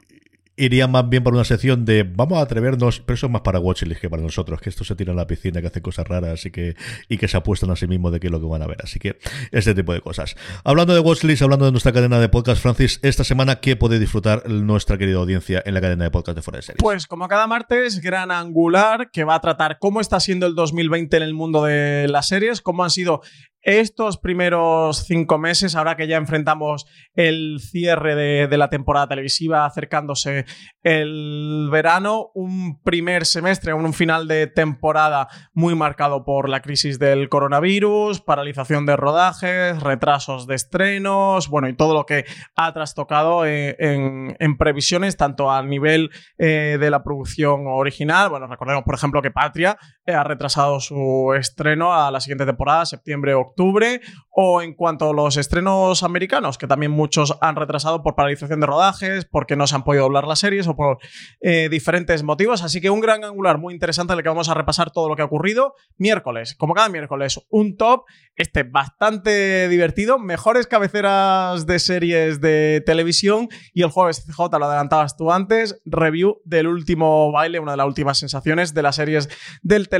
Iría 0.59 0.89
más 0.89 1.09
bien 1.09 1.22
para 1.22 1.36
una 1.36 1.44
sección 1.44 1.85
de 1.85 2.02
vamos 2.02 2.39
a 2.39 2.43
atrevernos, 2.43 3.01
pero 3.01 3.14
eso 3.14 3.26
es 3.26 3.32
más 3.32 3.43
para 3.43 3.60
Watchlist 3.60 4.01
que 4.01 4.10
para 4.10 4.22
nosotros, 4.22 4.60
que 4.60 4.68
estos 4.68 4.86
se 4.86 4.97
tiran 4.97 5.16
a 5.16 5.22
la 5.22 5.26
piscina, 5.26 5.60
que 5.60 5.68
hacen 5.68 5.82
cosas 5.82 6.06
raras 6.06 6.44
y 6.44 6.51
que, 6.51 6.76
y 7.09 7.16
que 7.16 7.28
se 7.28 7.36
apuestan 7.36 7.70
a 7.70 7.76
sí 7.76 7.86
mismos 7.86 8.12
de 8.12 8.20
qué 8.20 8.26
es 8.26 8.30
lo 8.30 8.40
que 8.40 8.47
van 8.47 8.62
a 8.62 8.66
ver. 8.66 8.78
Así 8.82 8.98
que 8.98 9.18
este 9.52 9.74
tipo 9.74 9.93
de 9.93 10.01
cosas. 10.01 10.36
Hablando 10.64 10.94
de 10.94 11.01
Watchlist, 11.01 11.43
hablando 11.43 11.64
de 11.64 11.70
nuestra 11.70 11.93
cadena 11.93 12.18
de 12.18 12.28
podcast, 12.28 12.60
Francis, 12.60 12.98
esta 13.02 13.24
semana, 13.24 13.60
¿qué 13.60 13.76
puede 13.76 13.98
disfrutar 13.98 14.48
nuestra 14.48 14.98
querida 14.98 15.18
audiencia 15.18 15.62
en 15.64 15.74
la 15.74 15.80
cadena 15.80 16.05
de 16.05 16.10
podcast 16.10 16.36
de 16.36 16.43
Fuera 16.43 16.59
de 16.59 16.62
Series? 16.62 16.82
Pues 16.82 17.06
como 17.06 17.28
cada 17.28 17.47
martes, 17.47 18.01
gran 18.01 18.30
angular 18.30 19.10
que 19.12 19.24
va 19.24 19.36
a 19.36 19.40
tratar 19.40 19.78
cómo 19.78 20.01
está 20.01 20.20
siendo 20.20 20.47
el 20.47 20.55
2020 20.55 21.16
en 21.16 21.22
el 21.22 21.35
mundo 21.35 21.64
de 21.64 22.09
las 22.09 22.28
series, 22.28 22.60
cómo 22.60 22.85
han 22.85 22.90
sido 22.90 23.22
estos 23.69 24.16
primeros 24.16 25.05
cinco 25.05 25.36
meses, 25.36 25.77
ahora 25.77 25.95
que 25.95 26.07
ya 26.07 26.16
enfrentamos 26.16 26.86
el 27.15 27.59
cierre 27.61 28.15
de, 28.15 28.57
la 28.57 28.70
temporada 28.70 29.09
televisiva, 29.09 29.66
acercándose 29.66 30.47
el 30.82 31.69
verano, 31.70 32.31
un 32.35 32.81
primer 32.82 33.27
semestre, 33.27 33.74
un 33.74 33.93
final 33.93 34.27
de 34.27 34.47
temporada 34.47 35.28
muy 35.53 35.74
marcado 35.74 36.24
por 36.24 36.49
la 36.49 36.62
crisis 36.62 36.99
del 36.99 37.28
coronavirus, 37.28 38.23
paralización 38.23 38.86
de 38.86 38.97
rodajes, 38.97 39.82
retrasos 39.82 40.47
de 40.47 40.55
estrenos, 40.55 41.51
bueno, 41.51 41.69
y 41.69 41.77
todo 41.77 41.93
lo 41.93 42.07
que 42.07 42.24
ha 42.57 42.73
trastocado 42.73 43.45
eh, 43.45 43.77
en, 43.78 44.57
previsiones, 44.57 45.19
tanto 45.19 45.51
a 45.51 45.62
nivel 45.62 46.11
eh, 46.39 46.78
de 46.81 46.90
la 46.90 47.03
producción 47.03 47.66
original, 47.66 48.31
bueno, 48.31 48.47
recordemos, 48.47 48.85
por 48.85 48.95
ejemplo, 48.95 49.20
que 49.20 49.31
Patria 49.31 49.77
ha 50.14 50.24
retrasado 50.24 50.80
su 50.80 51.35
estreno 51.39 51.94
a 51.94 52.10
la 52.10 52.20
siguiente 52.20 52.47
temporada, 52.47 52.86
septiembre 52.86 53.35
octubre, 53.35 54.01
o 54.30 54.62
en 54.62 54.74
cuanto 54.74 55.10
a 55.10 55.12
los 55.12 55.36
estrenos 55.36 56.02
americanos, 56.02 56.59
que 56.59 56.66
también 56.66 56.93
muchos 56.93 57.36
han 57.40 57.56
retrasado 57.56 58.02
por 58.02 58.14
paralización 58.14 58.60
de 58.60 58.66
rodajes, 58.66 59.24
porque 59.24 59.56
no 59.56 59.66
se 59.66 59.74
han 59.74 59.85
podido 59.85 60.05
doblar 60.05 60.26
las 60.26 60.39
series 60.39 60.66
o 60.68 60.76
por 60.76 60.98
eh, 61.40 61.68
diferentes 61.68 62.22
motivos. 62.22 62.62
Así 62.62 62.80
que 62.80 62.90
un 62.90 63.01
gran 63.01 63.24
angular 63.24 63.59
muy 63.59 63.74
interesante 63.74 64.12
en 64.12 64.20
el 64.20 64.22
que 64.22 64.28
vamos 64.28 64.48
a 64.48 64.55
repasar 64.55 64.90
todo 64.93 65.09
lo 65.09 65.16
que 65.16 65.22
ha 65.22 65.26
ocurrido. 65.26 65.74
Miércoles, 65.97 66.55
como 66.55 66.74
cada 66.74 66.89
miércoles, 66.89 67.40
un 67.51 67.76
top, 67.76 68.05
este 68.36 68.62
bastante 68.62 69.68
divertido, 69.68 70.18
mejores 70.18 70.68
cabeceras 70.68 71.66
de 71.66 71.78
series 71.80 72.40
de 72.40 72.82
televisión 72.86 73.48
y 73.74 73.82
el 73.82 73.90
jueves, 73.90 74.24
CJ, 74.24 74.56
lo 74.59 74.66
adelantabas 74.66 75.16
tú 75.16 75.32
antes, 75.32 75.80
review 75.85 76.40
del 76.44 76.68
último 76.68 77.32
baile, 77.32 77.59
una 77.59 77.72
de 77.72 77.78
las 77.78 77.86
últimas 77.89 78.18
sensaciones 78.18 78.72
de 78.72 78.82
las 78.82 78.97
series 78.97 79.28
del 79.62 79.89
televisión. 79.89 79.97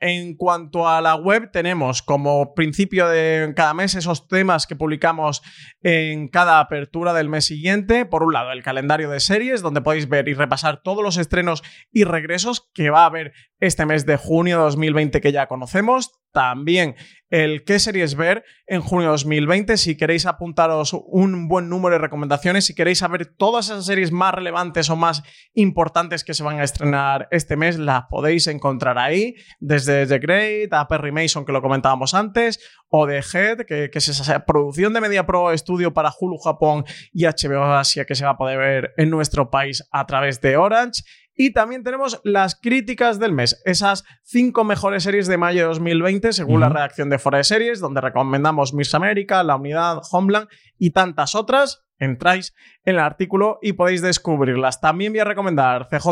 En 0.00 0.36
cuanto 0.36 0.88
a 0.88 1.00
la 1.00 1.14
web, 1.14 1.50
tenemos 1.52 2.02
como 2.02 2.54
principio 2.54 3.08
de 3.08 3.52
cada 3.54 3.74
mes 3.74 3.94
esos 3.94 4.28
temas 4.28 4.66
que 4.66 4.76
publicamos 4.76 5.42
en 5.82 6.28
cada 6.28 6.60
apertura 6.60 7.12
del 7.12 7.28
mes 7.28 7.44
siguiente. 7.44 8.04
Por 8.04 8.22
un 8.22 8.32
lado, 8.32 8.52
el 8.52 8.62
calendario 8.62 9.10
de 9.10 9.20
series, 9.20 9.62
donde 9.62 9.80
podéis 9.80 10.08
ver 10.08 10.28
y 10.28 10.34
repasar 10.34 10.82
todos 10.82 11.02
los 11.02 11.16
estrenos 11.16 11.62
y 11.92 12.04
regresos 12.04 12.68
que 12.74 12.90
va 12.90 13.02
a 13.02 13.06
haber 13.06 13.32
este 13.60 13.86
mes 13.86 14.06
de 14.06 14.16
junio 14.16 14.58
2020 14.58 15.20
que 15.20 15.32
ya 15.32 15.46
conocemos. 15.46 16.12
También 16.32 16.94
el 17.30 17.64
qué 17.64 17.78
series 17.78 18.14
ver 18.14 18.44
en 18.66 18.80
junio 18.80 19.10
2020. 19.10 19.76
Si 19.76 19.96
queréis 19.96 20.26
apuntaros 20.26 20.92
un 20.92 21.48
buen 21.48 21.68
número 21.68 21.94
de 21.94 22.00
recomendaciones, 22.00 22.66
si 22.66 22.74
queréis 22.74 22.98
saber 22.98 23.26
todas 23.26 23.66
esas 23.66 23.86
series 23.86 24.12
más 24.12 24.34
relevantes 24.34 24.88
o 24.90 24.96
más 24.96 25.22
importantes 25.54 26.24
que 26.24 26.34
se 26.34 26.42
van 26.42 26.60
a 26.60 26.64
estrenar 26.64 27.28
este 27.30 27.56
mes, 27.56 27.78
las 27.78 28.04
podéis 28.08 28.46
encontrar 28.46 28.98
ahí. 28.98 29.34
Desde 29.60 30.06
The 30.06 30.18
Great 30.18 30.72
a 30.72 30.88
Perry 30.88 31.12
Mason, 31.12 31.44
que 31.44 31.52
lo 31.52 31.62
comentábamos 31.62 32.14
antes, 32.14 32.60
o 32.88 33.06
The 33.06 33.20
Head, 33.32 33.58
que, 33.66 33.90
que 33.90 33.98
es 33.98 34.08
esa 34.08 34.44
producción 34.46 34.92
de 34.92 35.00
Media 35.00 35.26
Pro 35.26 35.56
Studio 35.56 35.92
para 35.92 36.12
Hulu 36.18 36.38
Japón 36.38 36.84
y 37.12 37.24
HBO 37.24 37.64
Asia 37.64 38.04
que 38.04 38.14
se 38.14 38.24
va 38.24 38.32
a 38.32 38.36
poder 38.36 38.58
ver 38.58 38.94
en 38.96 39.10
nuestro 39.10 39.50
país 39.50 39.86
a 39.92 40.06
través 40.06 40.40
de 40.40 40.56
Orange. 40.56 41.02
Y 41.40 41.52
también 41.52 41.84
tenemos 41.84 42.20
las 42.24 42.56
críticas 42.56 43.20
del 43.20 43.32
mes, 43.32 43.62
esas 43.64 44.02
cinco 44.24 44.64
mejores 44.64 45.04
series 45.04 45.28
de 45.28 45.38
mayo 45.38 45.60
de 45.60 45.68
2020, 45.68 46.32
según 46.32 46.58
la 46.58 46.68
redacción 46.68 47.10
de 47.10 47.20
Fora 47.20 47.38
de 47.38 47.44
Series, 47.44 47.78
donde 47.78 48.00
recomendamos 48.00 48.74
Miss 48.74 48.92
América, 48.92 49.44
La 49.44 49.54
Unidad, 49.54 50.00
Homeland 50.10 50.48
y 50.78 50.90
tantas 50.90 51.36
otras. 51.36 51.87
Entráis 51.98 52.54
en 52.84 52.94
el 52.94 53.00
artículo 53.00 53.58
y 53.60 53.72
podéis 53.72 54.02
descubrirlas. 54.02 54.80
También 54.80 55.12
voy 55.12 55.20
a 55.20 55.24
recomendar, 55.24 55.88
CJ, 55.88 56.08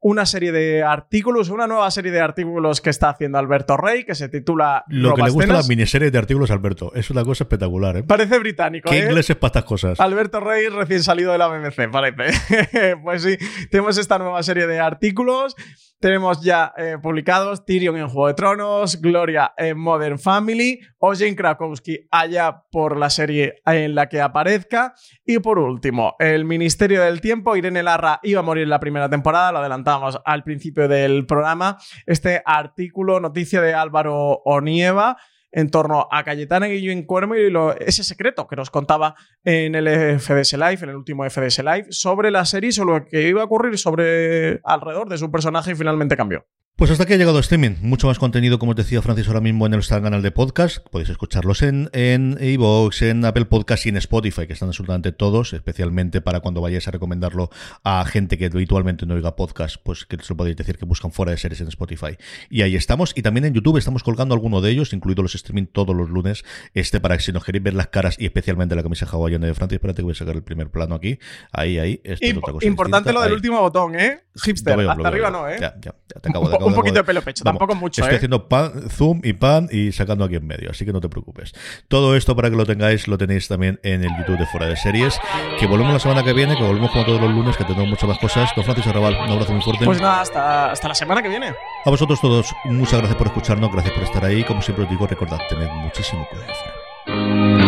una 0.00 0.26
serie 0.26 0.52
de 0.52 0.82
artículos, 0.82 1.50
una 1.50 1.66
nueva 1.66 1.90
serie 1.90 2.10
de 2.10 2.20
artículos 2.20 2.80
que 2.80 2.90
está 2.90 3.10
haciendo 3.10 3.38
Alberto 3.38 3.76
Rey, 3.76 4.04
que 4.04 4.14
se 4.14 4.28
titula 4.28 4.84
Lo 4.88 5.14
que 5.14 5.22
le 5.22 5.30
gusta 5.30 5.52
las 5.52 5.68
miniseries 5.68 6.10
de 6.10 6.18
artículos, 6.18 6.50
Alberto, 6.50 6.92
es 6.94 7.10
una 7.10 7.24
cosa 7.24 7.44
espectacular, 7.44 7.98
¿eh? 7.98 8.02
Parece 8.02 8.38
británico, 8.38 8.90
¿Qué 8.90 8.98
¿eh? 8.98 9.04
inglés 9.04 9.30
es 9.30 9.36
para 9.36 9.48
estas 9.48 9.64
cosas? 9.64 10.00
Alberto 10.00 10.40
Rey 10.40 10.68
recién 10.68 11.02
salido 11.02 11.32
de 11.32 11.38
la 11.38 11.48
BBC, 11.48 11.90
parece. 11.90 12.96
pues 13.02 13.22
sí, 13.22 13.36
tenemos 13.70 13.98
esta 13.98 14.18
nueva 14.18 14.42
serie 14.42 14.66
de 14.66 14.80
artículos. 14.80 15.54
Tenemos 16.00 16.42
ya 16.42 16.72
eh, 16.76 16.96
publicados 17.02 17.64
Tyrion 17.64 17.96
en 17.96 18.08
Juego 18.08 18.28
de 18.28 18.34
Tronos, 18.34 19.00
Gloria 19.00 19.52
en 19.56 19.76
Modern 19.78 20.20
Family, 20.20 20.78
o 20.98 21.12
Jane 21.12 21.34
Krakowski 21.34 22.06
allá 22.10 22.62
por 22.70 22.96
la 22.96 23.10
serie 23.10 23.56
en 23.66 23.96
la 23.96 24.08
que 24.08 24.20
aparezca. 24.20 24.94
Y 25.26 25.40
por 25.40 25.58
último, 25.58 26.14
El 26.20 26.44
Ministerio 26.44 27.02
del 27.02 27.20
Tiempo. 27.20 27.56
Irene 27.56 27.82
Larra 27.82 28.20
iba 28.22 28.40
a 28.40 28.44
morir 28.44 28.62
en 28.62 28.70
la 28.70 28.78
primera 28.78 29.10
temporada, 29.10 29.50
lo 29.50 29.58
adelantamos 29.58 30.20
al 30.24 30.44
principio 30.44 30.86
del 30.86 31.26
programa. 31.26 31.78
Este 32.06 32.42
artículo, 32.44 33.18
noticia 33.18 33.60
de 33.60 33.74
Álvaro 33.74 34.40
Onieva 34.44 35.16
en 35.52 35.70
torno 35.70 36.08
a 36.10 36.24
Cayetana 36.24 36.66
Guillén 36.66 37.04
Cuervo 37.04 37.34
y 37.36 37.50
lo- 37.50 37.76
ese 37.78 38.04
secreto 38.04 38.46
que 38.46 38.56
nos 38.56 38.70
contaba 38.70 39.14
en 39.44 39.74
el 39.74 39.86
FDS 40.20 40.54
Live, 40.56 40.78
en 40.82 40.90
el 40.90 40.96
último 40.96 41.24
FDS 41.24 41.62
Live, 41.62 41.86
sobre 41.90 42.30
la 42.30 42.44
serie, 42.44 42.72
sobre 42.72 42.98
lo 43.00 43.04
que 43.06 43.28
iba 43.28 43.42
a 43.42 43.44
ocurrir 43.44 43.78
sobre 43.78 44.60
alrededor 44.64 45.08
de 45.08 45.18
su 45.18 45.30
personaje 45.30 45.72
y 45.72 45.74
finalmente 45.74 46.16
cambió. 46.16 46.46
Pues 46.78 46.92
hasta 46.92 47.02
aquí 47.02 47.12
ha 47.14 47.16
llegado 47.16 47.40
streaming. 47.40 47.72
Mucho 47.82 48.06
más 48.06 48.20
contenido, 48.20 48.60
como 48.60 48.70
os 48.70 48.76
decía 48.76 49.02
Francis, 49.02 49.26
ahora 49.26 49.40
mismo 49.40 49.66
en 49.66 49.72
nuestro 49.72 50.00
canal 50.00 50.22
de 50.22 50.30
podcast. 50.30 50.78
Podéis 50.90 51.08
escucharlos 51.10 51.62
en 51.62 51.90
en 51.92 52.38
iVoox, 52.40 53.02
en 53.02 53.24
Apple 53.24 53.46
Podcast 53.46 53.84
y 53.86 53.88
en 53.88 53.96
Spotify, 53.96 54.46
que 54.46 54.52
están 54.52 54.68
absolutamente 54.68 55.10
todos, 55.10 55.54
especialmente 55.54 56.20
para 56.20 56.38
cuando 56.38 56.60
vayáis 56.60 56.86
a 56.86 56.92
recomendarlo 56.92 57.50
a 57.82 58.04
gente 58.04 58.38
que 58.38 58.44
habitualmente 58.44 59.06
no 59.06 59.14
oiga 59.14 59.34
podcast, 59.34 59.74
pues 59.82 60.06
que 60.06 60.18
se 60.22 60.32
lo 60.32 60.36
podéis 60.36 60.56
decir 60.56 60.78
que 60.78 60.84
buscan 60.84 61.10
fuera 61.10 61.32
de 61.32 61.38
series 61.38 61.60
en 61.62 61.66
Spotify. 61.66 62.16
Y 62.48 62.62
ahí 62.62 62.76
estamos. 62.76 63.12
Y 63.16 63.22
también 63.22 63.46
en 63.46 63.54
YouTube 63.54 63.76
estamos 63.78 64.04
colgando 64.04 64.34
alguno 64.36 64.60
de 64.60 64.70
ellos, 64.70 64.92
incluidos 64.92 65.24
los 65.24 65.34
streaming 65.34 65.66
todos 65.66 65.96
los 65.96 66.08
lunes, 66.10 66.44
este 66.74 67.00
para 67.00 67.16
que 67.16 67.24
si 67.24 67.32
nos 67.32 67.42
queréis 67.44 67.64
ver 67.64 67.74
las 67.74 67.88
caras 67.88 68.14
y 68.20 68.24
especialmente 68.24 68.76
la 68.76 68.84
camisa 68.84 69.04
hawaiana 69.10 69.48
de 69.48 69.54
Francis, 69.54 69.74
espérate 69.78 69.96
que 69.96 70.04
voy 70.04 70.12
a 70.12 70.14
sacar 70.14 70.36
el 70.36 70.44
primer 70.44 70.70
plano 70.70 70.94
aquí. 70.94 71.18
Ahí, 71.50 71.80
ahí. 71.80 72.00
Esto 72.04 72.24
es 72.24 72.36
otra 72.36 72.52
cosa 72.52 72.66
Importante 72.68 73.08
distinta. 73.08 73.12
lo 73.14 73.20
del 73.22 73.30
Ahí. 73.30 73.34
último 73.34 73.60
botón, 73.62 73.96
¿eh? 73.98 74.20
Hipster. 74.44 74.76
Veo, 74.76 74.92
Hasta 74.92 75.08
arriba 75.08 75.28
no, 75.32 75.48
¿eh? 75.48 75.56
Ya, 75.60 75.74
ya, 75.80 75.92
ya 76.14 76.20
te 76.20 76.28
acabo 76.28 76.48
de- 76.48 76.67
Un 76.68 76.74
poquito 76.74 76.96
de 76.96 77.04
pelo 77.04 77.22
pecho, 77.22 77.44
Vamos, 77.44 77.58
tampoco 77.58 77.78
mucho, 77.78 78.02
Estoy 78.02 78.14
¿eh? 78.14 78.16
haciendo 78.16 78.48
pan, 78.48 78.88
zoom 78.90 79.20
y 79.24 79.32
pan 79.32 79.68
y 79.70 79.92
sacando 79.92 80.24
aquí 80.24 80.36
en 80.36 80.46
medio, 80.46 80.70
así 80.70 80.84
que 80.84 80.92
no 80.92 81.00
te 81.00 81.08
preocupes. 81.08 81.52
Todo 81.88 82.16
esto 82.16 82.34
para 82.36 82.50
que 82.50 82.56
lo 82.56 82.66
tengáis, 82.66 83.08
lo 83.08 83.18
tenéis 83.18 83.48
también 83.48 83.80
en 83.82 84.04
el 84.04 84.10
YouTube 84.18 84.38
de 84.38 84.46
Fuera 84.46 84.66
de 84.66 84.76
Series. 84.76 85.18
Que 85.58 85.66
volvemos 85.66 85.92
la 85.92 85.98
semana 85.98 86.22
que 86.22 86.32
viene, 86.32 86.56
que 86.56 86.62
volvemos 86.62 86.90
como 86.90 87.04
todos 87.04 87.20
los 87.20 87.30
lunes, 87.30 87.56
que 87.56 87.64
tenemos 87.64 87.88
muchas 87.88 88.08
más 88.08 88.18
cosas. 88.18 88.50
Don 88.54 88.64
Francis 88.64 88.86
Arrabal, 88.86 89.14
un 89.14 89.30
abrazo 89.30 89.52
muy 89.52 89.62
fuerte. 89.62 89.84
Pues 89.84 90.00
nada, 90.00 90.20
hasta, 90.20 90.70
hasta 90.72 90.88
la 90.88 90.94
semana 90.94 91.22
que 91.22 91.28
viene. 91.28 91.54
A 91.84 91.90
vosotros 91.90 92.20
todos, 92.20 92.54
muchas 92.64 92.98
gracias 92.98 93.16
por 93.16 93.26
escucharnos, 93.28 93.72
gracias 93.72 93.94
por 93.94 94.04
estar 94.04 94.24
ahí. 94.24 94.44
Como 94.44 94.62
siempre 94.62 94.84
os 94.84 94.90
digo, 94.90 95.06
recordad, 95.06 95.38
tened 95.48 95.68
muchísimo 95.70 96.26
cuidado. 96.28 97.67